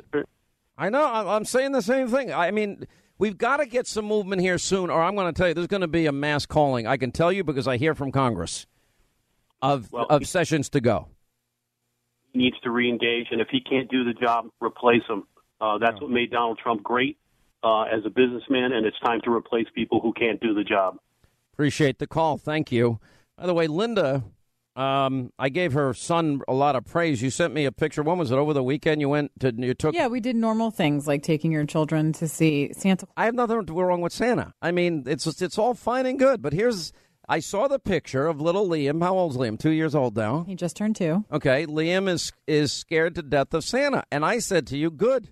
I 0.77 0.89
know. 0.89 1.05
I'm 1.05 1.45
saying 1.45 1.73
the 1.73 1.81
same 1.81 2.07
thing. 2.07 2.31
I 2.31 2.51
mean, 2.51 2.87
we've 3.17 3.37
got 3.37 3.57
to 3.57 3.65
get 3.65 3.87
some 3.87 4.05
movement 4.05 4.41
here 4.41 4.57
soon, 4.57 4.89
or 4.89 5.01
I'm 5.01 5.15
going 5.15 5.31
to 5.31 5.37
tell 5.37 5.49
you 5.49 5.53
there's 5.53 5.67
going 5.67 5.81
to 5.81 5.87
be 5.87 6.05
a 6.05 6.11
mass 6.11 6.45
calling. 6.45 6.87
I 6.87 6.97
can 6.97 7.11
tell 7.11 7.31
you 7.31 7.43
because 7.43 7.67
I 7.67 7.77
hear 7.77 7.93
from 7.93 8.11
Congress 8.11 8.65
of 9.61 9.93
of 9.93 10.25
sessions 10.25 10.69
to 10.69 10.81
go. 10.81 11.07
He 12.31 12.39
needs 12.39 12.59
to 12.61 12.71
re-engage, 12.71 13.27
and 13.31 13.41
if 13.41 13.49
he 13.49 13.59
can't 13.59 13.89
do 13.89 14.03
the 14.03 14.13
job, 14.13 14.45
replace 14.61 15.01
him. 15.09 15.23
Uh, 15.59 15.77
that's 15.77 15.99
what 15.99 16.09
made 16.09 16.31
Donald 16.31 16.59
Trump 16.59 16.83
great 16.83 17.17
uh, 17.63 17.83
as 17.83 18.05
a 18.05 18.09
businessman, 18.09 18.71
and 18.71 18.85
it's 18.85 18.99
time 18.99 19.19
to 19.25 19.31
replace 19.31 19.67
people 19.75 19.99
who 19.99 20.13
can't 20.13 20.39
do 20.39 20.53
the 20.53 20.63
job. 20.63 20.97
Appreciate 21.53 21.99
the 21.99 22.07
call. 22.07 22.37
Thank 22.37 22.71
you. 22.71 22.99
By 23.37 23.45
the 23.47 23.53
way, 23.53 23.67
Linda, 23.67 24.23
um, 24.75 25.31
I 25.37 25.49
gave 25.49 25.73
her 25.73 25.93
son 25.93 26.41
a 26.47 26.53
lot 26.53 26.75
of 26.75 26.85
praise. 26.85 27.21
You 27.21 27.29
sent 27.29 27.53
me 27.53 27.65
a 27.65 27.71
picture. 27.71 28.01
When 28.03 28.17
was 28.17 28.31
it? 28.31 28.35
Over 28.35 28.53
the 28.53 28.63
weekend, 28.63 29.01
you 29.01 29.09
went 29.09 29.31
to 29.39 29.53
you 29.55 29.73
took. 29.73 29.93
Yeah, 29.93 30.07
we 30.07 30.19
did 30.19 30.35
normal 30.35 30.71
things 30.71 31.07
like 31.07 31.23
taking 31.23 31.51
your 31.51 31.65
children 31.65 32.13
to 32.13 32.27
see 32.27 32.71
Santa. 32.73 33.07
I 33.17 33.25
have 33.25 33.35
nothing 33.35 33.65
wrong 33.65 34.01
with 34.01 34.13
Santa. 34.13 34.53
I 34.61 34.71
mean, 34.71 35.03
it's 35.05 35.25
it's 35.41 35.57
all 35.57 35.73
fine 35.73 36.05
and 36.05 36.17
good. 36.17 36.41
But 36.41 36.53
here's, 36.53 36.93
I 37.27 37.39
saw 37.39 37.67
the 37.67 37.79
picture 37.79 38.27
of 38.27 38.39
little 38.39 38.67
Liam. 38.67 39.01
How 39.01 39.15
old's 39.15 39.37
Liam? 39.37 39.59
Two 39.59 39.71
years 39.71 39.95
old 39.95 40.15
now. 40.15 40.43
He 40.47 40.55
just 40.55 40.77
turned 40.77 40.95
two. 40.95 41.25
Okay, 41.31 41.65
Liam 41.65 42.07
is 42.07 42.31
is 42.47 42.71
scared 42.71 43.15
to 43.15 43.21
death 43.21 43.53
of 43.53 43.63
Santa, 43.63 44.03
and 44.11 44.23
I 44.23 44.39
said 44.39 44.65
to 44.67 44.77
you, 44.77 44.91
good. 44.91 45.29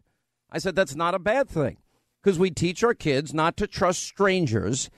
I 0.51 0.59
said 0.59 0.75
that's 0.75 0.95
not 0.95 1.13
a 1.13 1.19
bad 1.19 1.49
thing 1.49 1.77
because 2.21 2.39
we 2.39 2.51
teach 2.51 2.83
our 2.83 2.93
kids 2.93 3.33
not 3.33 3.55
to 3.57 3.67
trust 3.67 4.03
strangers. 4.03 4.89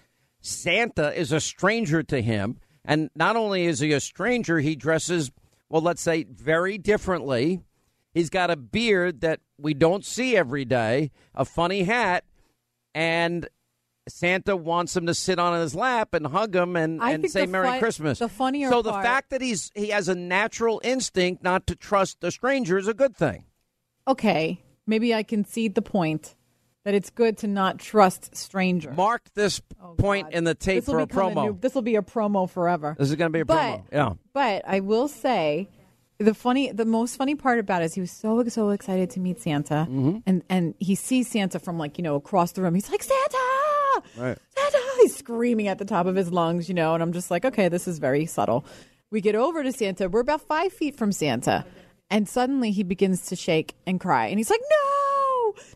Santa 0.41 1.13
is 1.13 1.31
a 1.31 1.39
stranger 1.39 2.01
to 2.03 2.21
him, 2.21 2.59
and 2.89 3.11
not 3.15 3.35
only 3.35 3.65
is 3.65 3.79
he 3.79 3.93
a 3.93 3.99
stranger, 3.99 4.59
he 4.59 4.75
dresses 4.75 5.31
well. 5.69 5.83
Let's 5.83 6.01
say 6.01 6.23
very 6.23 6.79
differently. 6.79 7.61
He's 8.15 8.31
got 8.31 8.49
a 8.49 8.55
beard 8.55 9.21
that 9.21 9.41
we 9.59 9.75
don't 9.75 10.03
see 10.03 10.35
every 10.35 10.65
day, 10.65 11.11
a 11.35 11.45
funny 11.45 11.83
hat, 11.83 12.23
and 12.95 13.47
Santa 14.07 14.55
wants 14.55 14.97
him 14.97 15.05
to 15.05 15.13
sit 15.13 15.37
on 15.37 15.61
his 15.61 15.75
lap 15.75 16.15
and 16.15 16.25
hug 16.25 16.55
him 16.55 16.75
and, 16.75 16.99
I 16.99 17.11
and 17.11 17.29
say 17.29 17.45
Merry 17.45 17.77
Christmas. 17.77 18.17
the 18.17 18.27
funnier 18.27 18.69
so 18.69 18.81
the 18.81 18.89
part- 18.89 19.05
fact 19.05 19.29
that 19.29 19.41
he's 19.41 19.71
he 19.75 19.89
has 19.89 20.09
a 20.09 20.15
natural 20.15 20.81
instinct 20.83 21.43
not 21.43 21.67
to 21.67 21.75
trust 21.75 22.23
a 22.23 22.31
stranger 22.31 22.79
is 22.79 22.87
a 22.87 22.95
good 22.95 23.15
thing. 23.15 23.45
Okay, 24.07 24.63
maybe 24.87 25.13
I 25.13 25.21
concede 25.21 25.75
the 25.75 25.83
point 25.83 26.33
that 26.89 26.95
it's 26.95 27.11
good 27.11 27.37
to 27.37 27.45
not 27.47 27.77
trust 27.77 28.35
strangers. 28.35 28.97
Mark 28.97 29.21
this 29.35 29.61
point 29.99 30.33
in 30.33 30.43
the 30.43 30.55
tape 30.55 30.85
This 30.85 30.87
will 30.87 30.93
for 30.95 30.99
a 31.01 31.07
promo. 31.07 31.61
this 31.61 31.75
will 31.75 31.83
be 31.83 31.97
a 31.97 32.01
promo 32.01 32.49
forever. 32.49 32.95
this 32.97 33.09
is 33.11 33.15
going 33.15 33.29
to 33.29 33.33
be 33.33 33.41
a 33.41 33.45
But- 33.45 33.55
promo. 33.55 33.83
Yeah. 33.91 34.13
But 34.33 34.63
I 34.67 34.79
will 34.79 35.07
say, 35.07 35.67
the 36.17 36.33
funny, 36.33 36.71
the 36.71 36.85
most 36.85 37.15
funny 37.15 37.35
part 37.35 37.59
about 37.59 37.83
it 37.83 37.85
is 37.85 37.93
he 37.93 38.01
was 38.01 38.09
so 38.11 38.43
so 38.47 38.69
excited 38.71 39.11
to 39.11 39.19
meet 39.19 39.39
Santa, 39.39 39.85
Mm-hmm. 39.87 40.17
and 40.25 40.43
and 40.49 40.73
he 40.79 40.95
sees 40.95 41.27
Santa 41.29 41.59
from 41.59 41.77
like 41.77 41.97
you 41.99 42.03
know 42.03 42.15
across 42.15 42.53
the 42.53 42.61
room. 42.63 42.73
He's 42.73 42.89
like 42.89 43.03
Santa, 43.03 44.01
Right. 44.17 44.37
Santa! 44.57 44.77
He's 45.01 45.15
screaming 45.15 45.67
at 45.67 45.77
the 45.77 45.85
top 45.85 46.07
of 46.07 46.15
his 46.15 46.31
lungs, 46.31 46.67
you 46.67 46.75
know. 46.75 46.93
And 46.93 47.03
I'm 47.03 47.13
just 47.13 47.29
like, 47.31 47.45
okay, 47.45 47.69
this 47.69 47.87
is 47.87 47.99
very 47.99 48.25
subtle. 48.25 48.65
We 49.11 49.21
get 49.21 49.35
over 49.35 49.63
to 49.63 49.71
Santa. 49.71 50.09
We're 50.09 50.19
about 50.21 50.41
five 50.41 50.73
feet 50.73 50.95
from 50.97 51.11
Santa, 51.13 51.65
and 52.09 52.27
suddenly 52.27 52.71
he 52.71 52.83
begins 52.83 53.27
to 53.27 53.35
shake 53.37 53.75
and 53.87 53.99
cry, 53.99 54.27
and 54.27 54.37
he's 54.39 54.49
like, 54.49 54.59
no, 54.69 55.28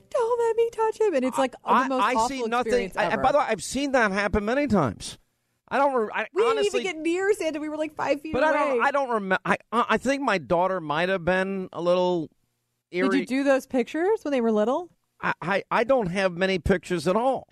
don't 0.10 0.48
let 0.48 0.56
me 0.56 0.70
touch 0.72 1.00
him. 1.02 1.14
And 1.14 1.26
it's 1.26 1.38
like 1.38 1.52
the 1.52 1.58
I, 1.66 1.88
most 1.88 2.04
I 2.04 2.14
awful 2.14 2.30
see 2.30 2.44
nothing. 2.44 2.92
I- 2.96 3.06
and 3.06 3.22
by 3.22 3.32
the 3.32 3.38
way, 3.40 3.46
I've 3.48 3.64
seen 3.64 3.92
that 3.94 4.12
happen 4.12 4.46
many 4.46 4.68
times. 4.68 5.18
I 5.70 5.78
don't. 5.78 5.94
re- 5.94 6.10
I, 6.14 6.28
we 6.34 6.44
honestly, 6.44 6.84
didn't 6.84 6.98
even 6.98 6.98
get 6.98 7.02
near 7.04 7.34
Santa. 7.34 7.60
We 7.60 7.70
were 7.70 7.78
like 7.78 7.96
five 7.96 8.22
feet 8.22 8.34
but 8.34 8.44
away. 8.44 8.50
I 8.50 8.54
don't. 8.54 8.84
I 8.86 8.92
don't 8.92 9.10
remember. 9.10 9.42
I 9.46 9.58
I 9.72 9.98
think 9.98 10.22
my 10.22 10.38
daughter 10.38 10.80
might 10.80 11.10
have 11.10 11.26
been 11.26 11.70
a 11.74 11.82
little 11.82 12.30
eerie. 12.92 13.10
Did 13.10 13.20
you 13.20 13.26
do 13.26 13.44
those 13.44 13.66
pictures 13.66 14.20
when 14.24 14.32
they 14.32 14.42
were 14.42 14.52
little? 14.52 14.90
I, 15.22 15.34
I, 15.42 15.64
I 15.72 15.84
don't 15.84 16.08
have 16.08 16.34
many 16.34 16.60
pictures 16.60 17.08
at 17.08 17.16
all. 17.16 17.48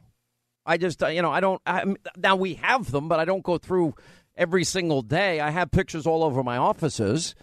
I 0.65 0.77
just, 0.77 1.01
uh, 1.01 1.07
you 1.07 1.21
know, 1.23 1.31
I 1.31 1.39
don't. 1.39 1.61
I, 1.65 1.83
now 2.15 2.35
we 2.35 2.55
have 2.55 2.91
them, 2.91 3.07
but 3.07 3.19
I 3.19 3.25
don't 3.25 3.43
go 3.43 3.57
through 3.57 3.95
every 4.35 4.63
single 4.63 5.01
day. 5.01 5.39
I 5.39 5.49
have 5.49 5.71
pictures 5.71 6.05
all 6.05 6.23
over 6.23 6.43
my 6.43 6.57
offices, 6.57 7.33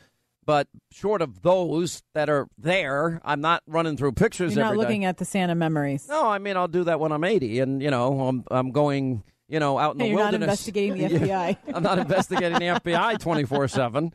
but 0.48 0.66
short 0.90 1.20
of 1.20 1.42
those 1.42 2.02
that 2.14 2.30
are 2.30 2.48
there, 2.56 3.20
I'm 3.22 3.42
not 3.42 3.62
running 3.66 3.98
through 3.98 4.12
pictures 4.12 4.56
You're 4.56 4.64
not 4.64 4.70
every 4.70 4.78
day. 4.78 4.82
looking 4.82 5.04
at 5.04 5.18
the 5.18 5.26
Santa 5.26 5.54
memories. 5.54 6.08
No, 6.08 6.26
I 6.26 6.38
mean 6.38 6.56
I'll 6.56 6.68
do 6.68 6.84
that 6.84 6.98
when 6.98 7.12
I'm 7.12 7.22
80, 7.22 7.60
and 7.60 7.82
you 7.82 7.90
know 7.90 8.18
I'm 8.28 8.44
I'm 8.50 8.70
going 8.70 9.22
you 9.46 9.60
know, 9.60 9.78
out 9.78 9.94
in 9.94 10.00
Hey, 10.00 10.06
the 10.06 10.10
you're 10.12 10.24
not 10.24 10.32
investigating 10.32 10.96
the 10.96 11.18
FBI. 11.18 11.56
I'm 11.74 11.82
not 11.82 11.98
investigating 11.98 12.58
the 12.58 12.80
FBI 12.80 13.18
24 13.18 13.68
seven. 13.68 14.14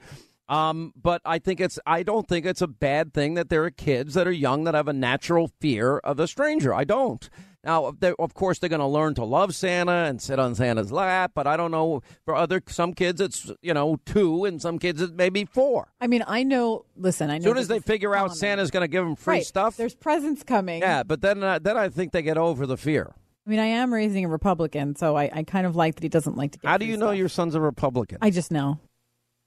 Um, 0.49 0.91
but 0.95 1.21
I 1.23 1.37
think 1.37 1.61
it's. 1.61 1.77
I 1.85 2.01
don't 2.01 2.27
think 2.27 2.47
it's 2.47 2.61
a 2.61 2.67
bad 2.67 3.13
thing 3.13 3.35
that 3.35 3.49
there 3.49 3.63
are 3.63 3.71
kids 3.71 4.15
that 4.15 4.27
are 4.27 4.31
young 4.31 4.63
that 4.63 4.73
have 4.73 4.87
a 4.87 4.93
natural 4.93 5.51
fear 5.61 5.99
of 5.99 6.19
a 6.19 6.27
stranger. 6.27 6.73
I 6.73 6.83
don't. 6.83 7.29
Now, 7.65 7.93
of 8.19 8.33
course, 8.33 8.59
they're 8.59 8.69
going 8.69 8.79
to 8.81 8.85
learn 8.87 9.13
to 9.15 9.23
love 9.23 9.55
Santa 9.55 9.91
and 9.91 10.21
sit 10.21 10.37
on 10.37 10.53
Santa's 10.53 10.91
lap. 10.91 11.31
But 11.33 11.47
I 11.47 11.55
don't 11.55 11.71
know. 11.71 12.01
For 12.25 12.35
other 12.35 12.61
some 12.67 12.93
kids, 12.93 13.21
it's 13.21 13.49
you 13.61 13.73
know 13.73 13.99
two, 14.05 14.43
and 14.45 14.61
some 14.61 14.79
kids 14.79 15.01
it 15.01 15.15
may 15.15 15.29
be 15.29 15.45
four. 15.45 15.93
I 16.01 16.07
mean, 16.07 16.23
I 16.27 16.43
know. 16.43 16.85
Listen, 16.97 17.29
I 17.29 17.37
know. 17.37 17.43
As 17.43 17.43
soon 17.45 17.57
as 17.57 17.67
they 17.69 17.79
figure 17.79 18.15
out. 18.15 18.35
Santa's 18.35 18.69
going 18.71 18.81
to 18.81 18.87
give 18.89 19.05
them 19.05 19.15
free 19.15 19.35
Right. 19.35 19.45
stuff, 19.45 19.77
There's 19.77 19.95
presents 19.95 20.43
coming. 20.43 20.81
yeah. 20.81 21.03
But 21.03 21.21
then, 21.21 21.41
uh, 21.43 21.59
then 21.59 21.77
I 21.77 21.87
think 21.89 22.11
they 22.11 22.21
get 22.21 22.37
over 22.37 22.65
the 22.65 22.77
fear. 22.77 23.13
I 23.45 23.49
mean, 23.49 23.59
I 23.59 23.65
am 23.65 23.93
raising 23.93 24.23
a 24.25 24.29
Republican, 24.29 24.95
so 24.95 25.15
I, 25.17 25.29
I 25.33 25.43
kind 25.43 25.65
of 25.67 25.75
like 25.75 25.95
that 25.95 26.03
he 26.03 26.09
doesn't 26.09 26.35
like 26.37 26.51
to 26.53 26.59
get. 26.59 26.67
How 26.67 26.77
do 26.77 26.85
you 26.85 26.97
know 26.97 27.07
stuff. 27.07 27.17
your 27.17 27.29
son's 27.29 27.55
a 27.55 27.61
Republican? 27.61 28.17
I 28.21 28.29
just 28.29 28.51
know. 28.51 28.79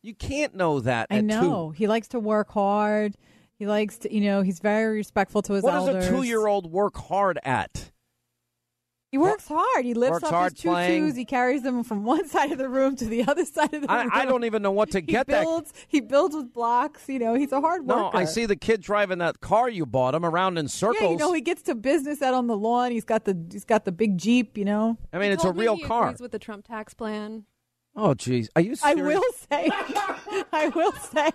You 0.02 0.14
can't 0.14 0.54
know 0.54 0.80
that. 0.80 1.08
I 1.10 1.20
know 1.20 1.70
he 1.70 1.86
likes 1.86 2.08
to 2.08 2.20
work 2.20 2.50
hard. 2.50 3.16
He 3.58 3.66
likes 3.66 3.98
to, 3.98 4.14
you 4.14 4.20
know, 4.20 4.42
he's 4.42 4.58
very 4.60 4.96
respectful 4.96 5.40
to 5.42 5.54
his 5.54 5.62
What 5.64 5.74
elders. 5.74 5.94
does 6.04 6.06
a 6.08 6.10
two-year-old 6.10 6.70
work 6.70 6.96
hard 6.96 7.38
at? 7.42 7.90
He 9.12 9.18
works 9.18 9.46
hard. 9.48 9.84
He 9.84 9.94
lifts 9.94 10.12
Works 10.14 10.24
up 10.24 10.30
hard 10.30 10.52
his 10.52 10.60
tutus. 10.62 10.74
playing. 10.74 11.14
He 11.14 11.24
carries 11.24 11.62
them 11.62 11.84
from 11.84 12.04
one 12.04 12.28
side 12.28 12.50
of 12.52 12.58
the 12.58 12.68
room 12.68 12.96
to 12.96 13.04
the 13.06 13.24
other 13.26 13.44
side 13.44 13.72
of 13.72 13.82
the 13.82 13.88
room. 13.88 14.10
I, 14.12 14.22
I 14.22 14.24
don't 14.26 14.44
even 14.44 14.62
know 14.62 14.72
what 14.72 14.90
to 14.90 14.98
He 14.98 15.06
get 15.06 15.26
that. 15.28 15.42
builds. 15.42 15.72
He 15.86 16.00
builds 16.00 16.34
with 16.34 16.52
blocks. 16.52 17.08
You 17.08 17.18
know, 17.20 17.34
he's 17.34 17.52
a 17.52 17.60
hard 17.60 17.86
worker. 17.86 18.00
No, 18.00 18.10
I 18.12 18.24
see 18.24 18.46
the 18.46 18.56
kid 18.56 18.82
driving 18.82 19.18
that 19.18 19.40
car 19.40 19.70
you 19.70 19.86
bought 19.86 20.14
him 20.14 20.24
around 20.24 20.58
in 20.58 20.68
circles. 20.68 21.00
Yeah, 21.02 21.10
you 21.10 21.16
know, 21.16 21.32
he 21.32 21.40
gets 21.40 21.62
to 21.62 21.74
business 21.74 22.20
out 22.20 22.34
on 22.34 22.46
the 22.48 22.56
lawn. 22.56 22.90
He's 22.90 23.04
got 23.04 23.24
the 23.24 23.38
he's 23.50 23.64
got 23.64 23.84
the 23.84 23.92
big 23.92 24.18
jeep. 24.18 24.58
You 24.58 24.64
know. 24.64 24.98
I 25.12 25.18
mean, 25.18 25.30
it's 25.32 25.42
a 25.44 25.46
Told 25.46 25.56
me 25.56 25.62
real 25.62 25.76
he 25.76 25.84
car. 25.84 26.08
agrees 26.08 26.20
with 26.20 26.32
the 26.32 26.38
Trump 26.40 26.66
tax 26.66 26.92
plan. 26.92 27.44
Oh, 27.98 28.12
jeez, 28.12 28.48
are 28.54 28.60
you 28.60 28.74
I 28.82 28.94
will 28.94 29.22
say. 29.50 29.70
I 30.52 30.68
will 30.74 30.92
say. 30.92 31.30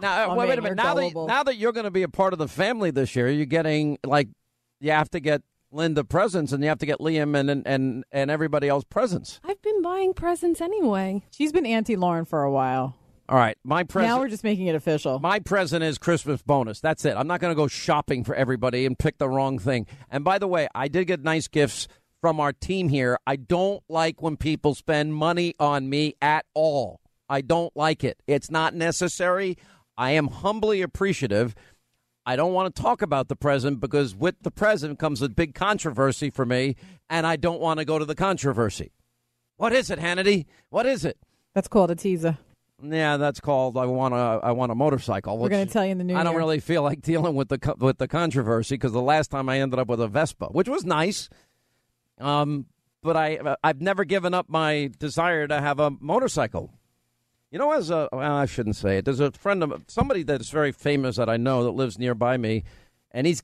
Now, 0.00 0.24
uh, 0.24 0.34
Oh, 0.34 0.34
wait, 0.34 0.48
man, 0.48 0.48
wait 0.48 0.58
a 0.58 0.62
minute. 0.62 0.64
you're 0.64 0.74
Now 0.74 0.94
that, 0.94 1.26
now 1.28 1.42
that 1.44 1.56
you're 1.58 1.70
going 1.70 1.84
to 1.84 1.92
be 1.92 2.02
a 2.02 2.08
part 2.08 2.32
of 2.32 2.40
the 2.40 2.48
family 2.48 2.90
this 2.90 3.14
year, 3.14 3.28
you're 3.30 3.46
getting 3.46 3.98
like 4.02 4.28
you 4.80 4.90
have 4.90 5.08
to 5.10 5.20
get 5.20 5.42
Linda 5.72 6.04
presents, 6.04 6.52
and 6.52 6.62
you 6.62 6.68
have 6.68 6.78
to 6.78 6.86
get 6.86 6.98
Liam 6.98 7.36
and 7.38 7.50
and 7.50 7.66
and, 7.66 8.04
and 8.12 8.30
everybody 8.30 8.68
else 8.68 8.84
presents. 8.84 9.40
I've 9.44 9.60
been 9.62 9.82
buying 9.82 10.14
presents 10.14 10.60
anyway. 10.60 11.24
She's 11.30 11.52
been 11.52 11.66
anti 11.66 11.96
Lauren 11.96 12.24
for 12.24 12.42
a 12.42 12.50
while. 12.50 12.96
All 13.28 13.38
right, 13.38 13.56
my 13.64 13.84
present. 13.84 14.10
Now 14.10 14.18
we're 14.20 14.28
just 14.28 14.44
making 14.44 14.66
it 14.66 14.74
official. 14.74 15.18
My 15.18 15.38
present 15.38 15.82
is 15.82 15.96
Christmas 15.96 16.42
bonus. 16.42 16.80
That's 16.80 17.04
it. 17.04 17.16
I'm 17.16 17.26
not 17.26 17.40
going 17.40 17.52
to 17.52 17.56
go 17.56 17.66
shopping 17.66 18.24
for 18.24 18.34
everybody 18.34 18.84
and 18.84 18.98
pick 18.98 19.18
the 19.18 19.28
wrong 19.28 19.58
thing. 19.58 19.86
And 20.10 20.22
by 20.22 20.38
the 20.38 20.48
way, 20.48 20.68
I 20.74 20.88
did 20.88 21.06
get 21.06 21.22
nice 21.22 21.48
gifts 21.48 21.88
from 22.20 22.40
our 22.40 22.52
team 22.52 22.88
here. 22.88 23.18
I 23.26 23.36
don't 23.36 23.82
like 23.88 24.20
when 24.20 24.36
people 24.36 24.74
spend 24.74 25.14
money 25.14 25.54
on 25.58 25.88
me 25.88 26.14
at 26.20 26.44
all. 26.52 27.00
I 27.28 27.40
don't 27.40 27.74
like 27.76 28.04
it. 28.04 28.22
It's 28.26 28.50
not 28.50 28.74
necessary. 28.74 29.56
I 29.96 30.10
am 30.10 30.28
humbly 30.28 30.82
appreciative. 30.82 31.54
I 32.24 32.36
don't 32.36 32.52
want 32.52 32.74
to 32.74 32.82
talk 32.82 33.02
about 33.02 33.28
the 33.28 33.36
present 33.36 33.80
because 33.80 34.14
with 34.14 34.36
the 34.42 34.50
present 34.50 34.98
comes 34.98 35.22
a 35.22 35.28
big 35.28 35.54
controversy 35.54 36.30
for 36.30 36.46
me, 36.46 36.76
and 37.10 37.26
I 37.26 37.36
don't 37.36 37.60
want 37.60 37.78
to 37.80 37.84
go 37.84 37.98
to 37.98 38.04
the 38.04 38.14
controversy. 38.14 38.92
What 39.56 39.72
is 39.72 39.90
it, 39.90 39.98
Hannity? 39.98 40.46
What 40.70 40.86
is 40.86 41.04
it? 41.04 41.18
That's 41.54 41.68
called 41.68 41.90
a 41.90 41.94
teaser. 41.96 42.38
Yeah, 42.84 43.16
that's 43.16 43.38
called 43.38 43.76
I 43.76 43.86
want 43.86 44.14
a 44.14 44.40
I 44.42 44.50
want 44.52 44.72
a 44.72 44.74
motorcycle. 44.74 45.38
We're 45.38 45.48
going 45.48 45.66
to 45.66 45.72
tell 45.72 45.84
you 45.84 45.92
in 45.92 45.98
the 45.98 46.04
new 46.04 46.16
I 46.16 46.24
don't 46.24 46.32
year. 46.32 46.40
really 46.40 46.58
feel 46.60 46.82
like 46.82 47.00
dealing 47.00 47.34
with 47.34 47.48
the 47.48 47.74
with 47.78 47.98
the 47.98 48.08
controversy 48.08 48.74
because 48.74 48.92
the 48.92 49.00
last 49.02 49.30
time 49.30 49.48
I 49.48 49.60
ended 49.60 49.78
up 49.78 49.88
with 49.88 50.00
a 50.00 50.08
Vespa, 50.08 50.46
which 50.46 50.68
was 50.68 50.84
nice. 50.84 51.28
Um, 52.18 52.66
but 53.02 53.16
I 53.16 53.56
I've 53.62 53.80
never 53.80 54.04
given 54.04 54.34
up 54.34 54.48
my 54.48 54.90
desire 54.98 55.46
to 55.46 55.60
have 55.60 55.78
a 55.78 55.90
motorcycle. 56.00 56.72
You 57.52 57.58
know, 57.58 57.70
as 57.72 57.90
a 57.90 58.08
well, 58.10 58.32
I 58.32 58.46
shouldn't 58.46 58.76
say 58.76 58.96
it. 58.96 59.04
There's 59.04 59.20
a 59.20 59.30
friend 59.30 59.62
of 59.62 59.84
somebody 59.86 60.22
that's 60.22 60.48
very 60.48 60.72
famous 60.72 61.16
that 61.16 61.28
I 61.28 61.36
know 61.36 61.64
that 61.64 61.72
lives 61.72 61.98
nearby 61.98 62.38
me, 62.38 62.64
and 63.10 63.26
he's 63.26 63.42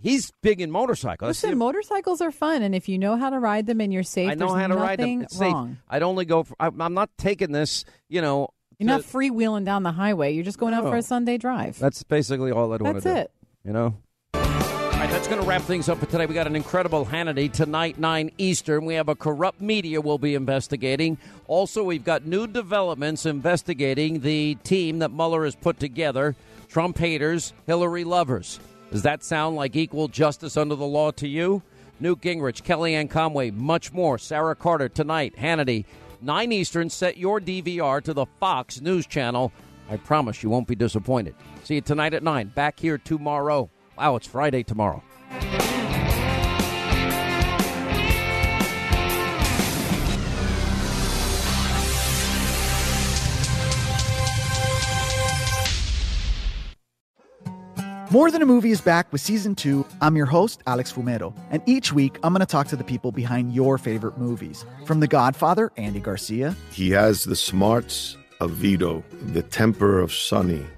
he's 0.00 0.30
big 0.42 0.60
in 0.60 0.70
motorcycles. 0.70 1.28
I 1.28 1.32
see 1.32 1.48
Listen, 1.48 1.52
him- 1.52 1.58
motorcycles 1.58 2.20
are 2.20 2.30
fun, 2.30 2.62
and 2.62 2.72
if 2.72 2.88
you 2.88 3.00
know 3.00 3.16
how 3.16 3.30
to 3.30 3.38
ride 3.40 3.66
them 3.66 3.80
and 3.80 3.92
you're 3.92 4.04
safe, 4.04 4.30
I 4.30 4.34
know 4.34 4.54
how 4.54 4.68
to 4.68 4.76
ride 4.76 5.00
them. 5.00 5.22
It's 5.22 5.36
safe. 5.36 5.52
wrong. 5.52 5.78
I'd 5.88 6.04
only 6.04 6.24
go. 6.24 6.44
For, 6.44 6.54
I, 6.60 6.66
I'm 6.68 6.94
not 6.94 7.10
taking 7.18 7.50
this. 7.50 7.84
You 8.08 8.22
know, 8.22 8.50
You're 8.78 8.86
not 8.86 9.00
freewheeling 9.00 9.64
down 9.64 9.82
the 9.82 9.90
highway. 9.90 10.34
You're 10.34 10.44
just 10.44 10.58
going 10.58 10.72
out 10.72 10.84
for 10.84 10.96
a 10.96 11.02
Sunday 11.02 11.36
drive. 11.36 11.80
That's 11.80 12.04
basically 12.04 12.52
all 12.52 12.72
I'd 12.72 12.80
want 12.80 12.98
to 12.98 13.00
That's 13.02 13.24
it. 13.24 13.32
You 13.64 13.72
know? 13.72 13.96
Right, 15.08 15.14
that's 15.14 15.28
going 15.28 15.40
to 15.40 15.48
wrap 15.48 15.62
things 15.62 15.88
up 15.88 15.96
for 15.96 16.04
today. 16.04 16.26
We 16.26 16.34
got 16.34 16.46
an 16.46 16.54
incredible 16.54 17.06
Hannity 17.06 17.50
tonight, 17.50 17.96
9 17.96 18.30
Eastern. 18.36 18.84
We 18.84 18.92
have 18.92 19.08
a 19.08 19.14
corrupt 19.14 19.58
media 19.58 20.02
we'll 20.02 20.18
be 20.18 20.34
investigating. 20.34 21.16
Also, 21.46 21.82
we've 21.82 22.04
got 22.04 22.26
new 22.26 22.46
developments 22.46 23.24
investigating 23.24 24.20
the 24.20 24.56
team 24.64 24.98
that 24.98 25.10
Mueller 25.10 25.46
has 25.46 25.56
put 25.56 25.80
together 25.80 26.36
Trump 26.68 26.98
haters, 26.98 27.54
Hillary 27.66 28.04
lovers. 28.04 28.60
Does 28.92 29.00
that 29.00 29.24
sound 29.24 29.56
like 29.56 29.76
equal 29.76 30.08
justice 30.08 30.58
under 30.58 30.74
the 30.74 30.84
law 30.84 31.10
to 31.12 31.26
you? 31.26 31.62
Newt 32.00 32.20
Gingrich, 32.20 32.62
Kellyanne 32.62 33.08
Conway, 33.08 33.50
much 33.50 33.94
more. 33.94 34.18
Sarah 34.18 34.54
Carter 34.54 34.90
tonight, 34.90 35.34
Hannity, 35.36 35.86
9 36.20 36.52
Eastern. 36.52 36.90
Set 36.90 37.16
your 37.16 37.40
DVR 37.40 38.02
to 38.02 38.12
the 38.12 38.26
Fox 38.40 38.82
News 38.82 39.06
Channel. 39.06 39.52
I 39.88 39.96
promise 39.96 40.42
you 40.42 40.50
won't 40.50 40.68
be 40.68 40.76
disappointed. 40.76 41.34
See 41.64 41.76
you 41.76 41.80
tonight 41.80 42.12
at 42.12 42.22
9. 42.22 42.48
Back 42.48 42.78
here 42.78 42.98
tomorrow. 42.98 43.70
Wow, 43.98 44.14
it's 44.14 44.28
Friday 44.28 44.62
tomorrow. 44.62 45.02
More 58.10 58.30
Than 58.30 58.40
a 58.40 58.46
Movie 58.46 58.70
is 58.70 58.80
back 58.80 59.10
with 59.12 59.20
season 59.20 59.56
two. 59.56 59.84
I'm 60.00 60.14
your 60.14 60.26
host, 60.26 60.62
Alex 60.68 60.92
Fumero, 60.92 61.36
and 61.50 61.60
each 61.66 61.92
week 61.92 62.20
I'm 62.22 62.32
going 62.32 62.38
to 62.38 62.46
talk 62.46 62.68
to 62.68 62.76
the 62.76 62.84
people 62.84 63.10
behind 63.10 63.52
your 63.52 63.78
favorite 63.78 64.16
movies. 64.16 64.64
From 64.86 65.00
The 65.00 65.08
Godfather, 65.08 65.72
Andy 65.76 65.98
Garcia, 65.98 66.54
He 66.70 66.90
has 66.90 67.24
the 67.24 67.34
smarts 67.34 68.16
of 68.40 68.52
Vito, 68.52 69.02
the 69.32 69.42
temper 69.42 69.98
of 69.98 70.12
Sonny, 70.12 70.64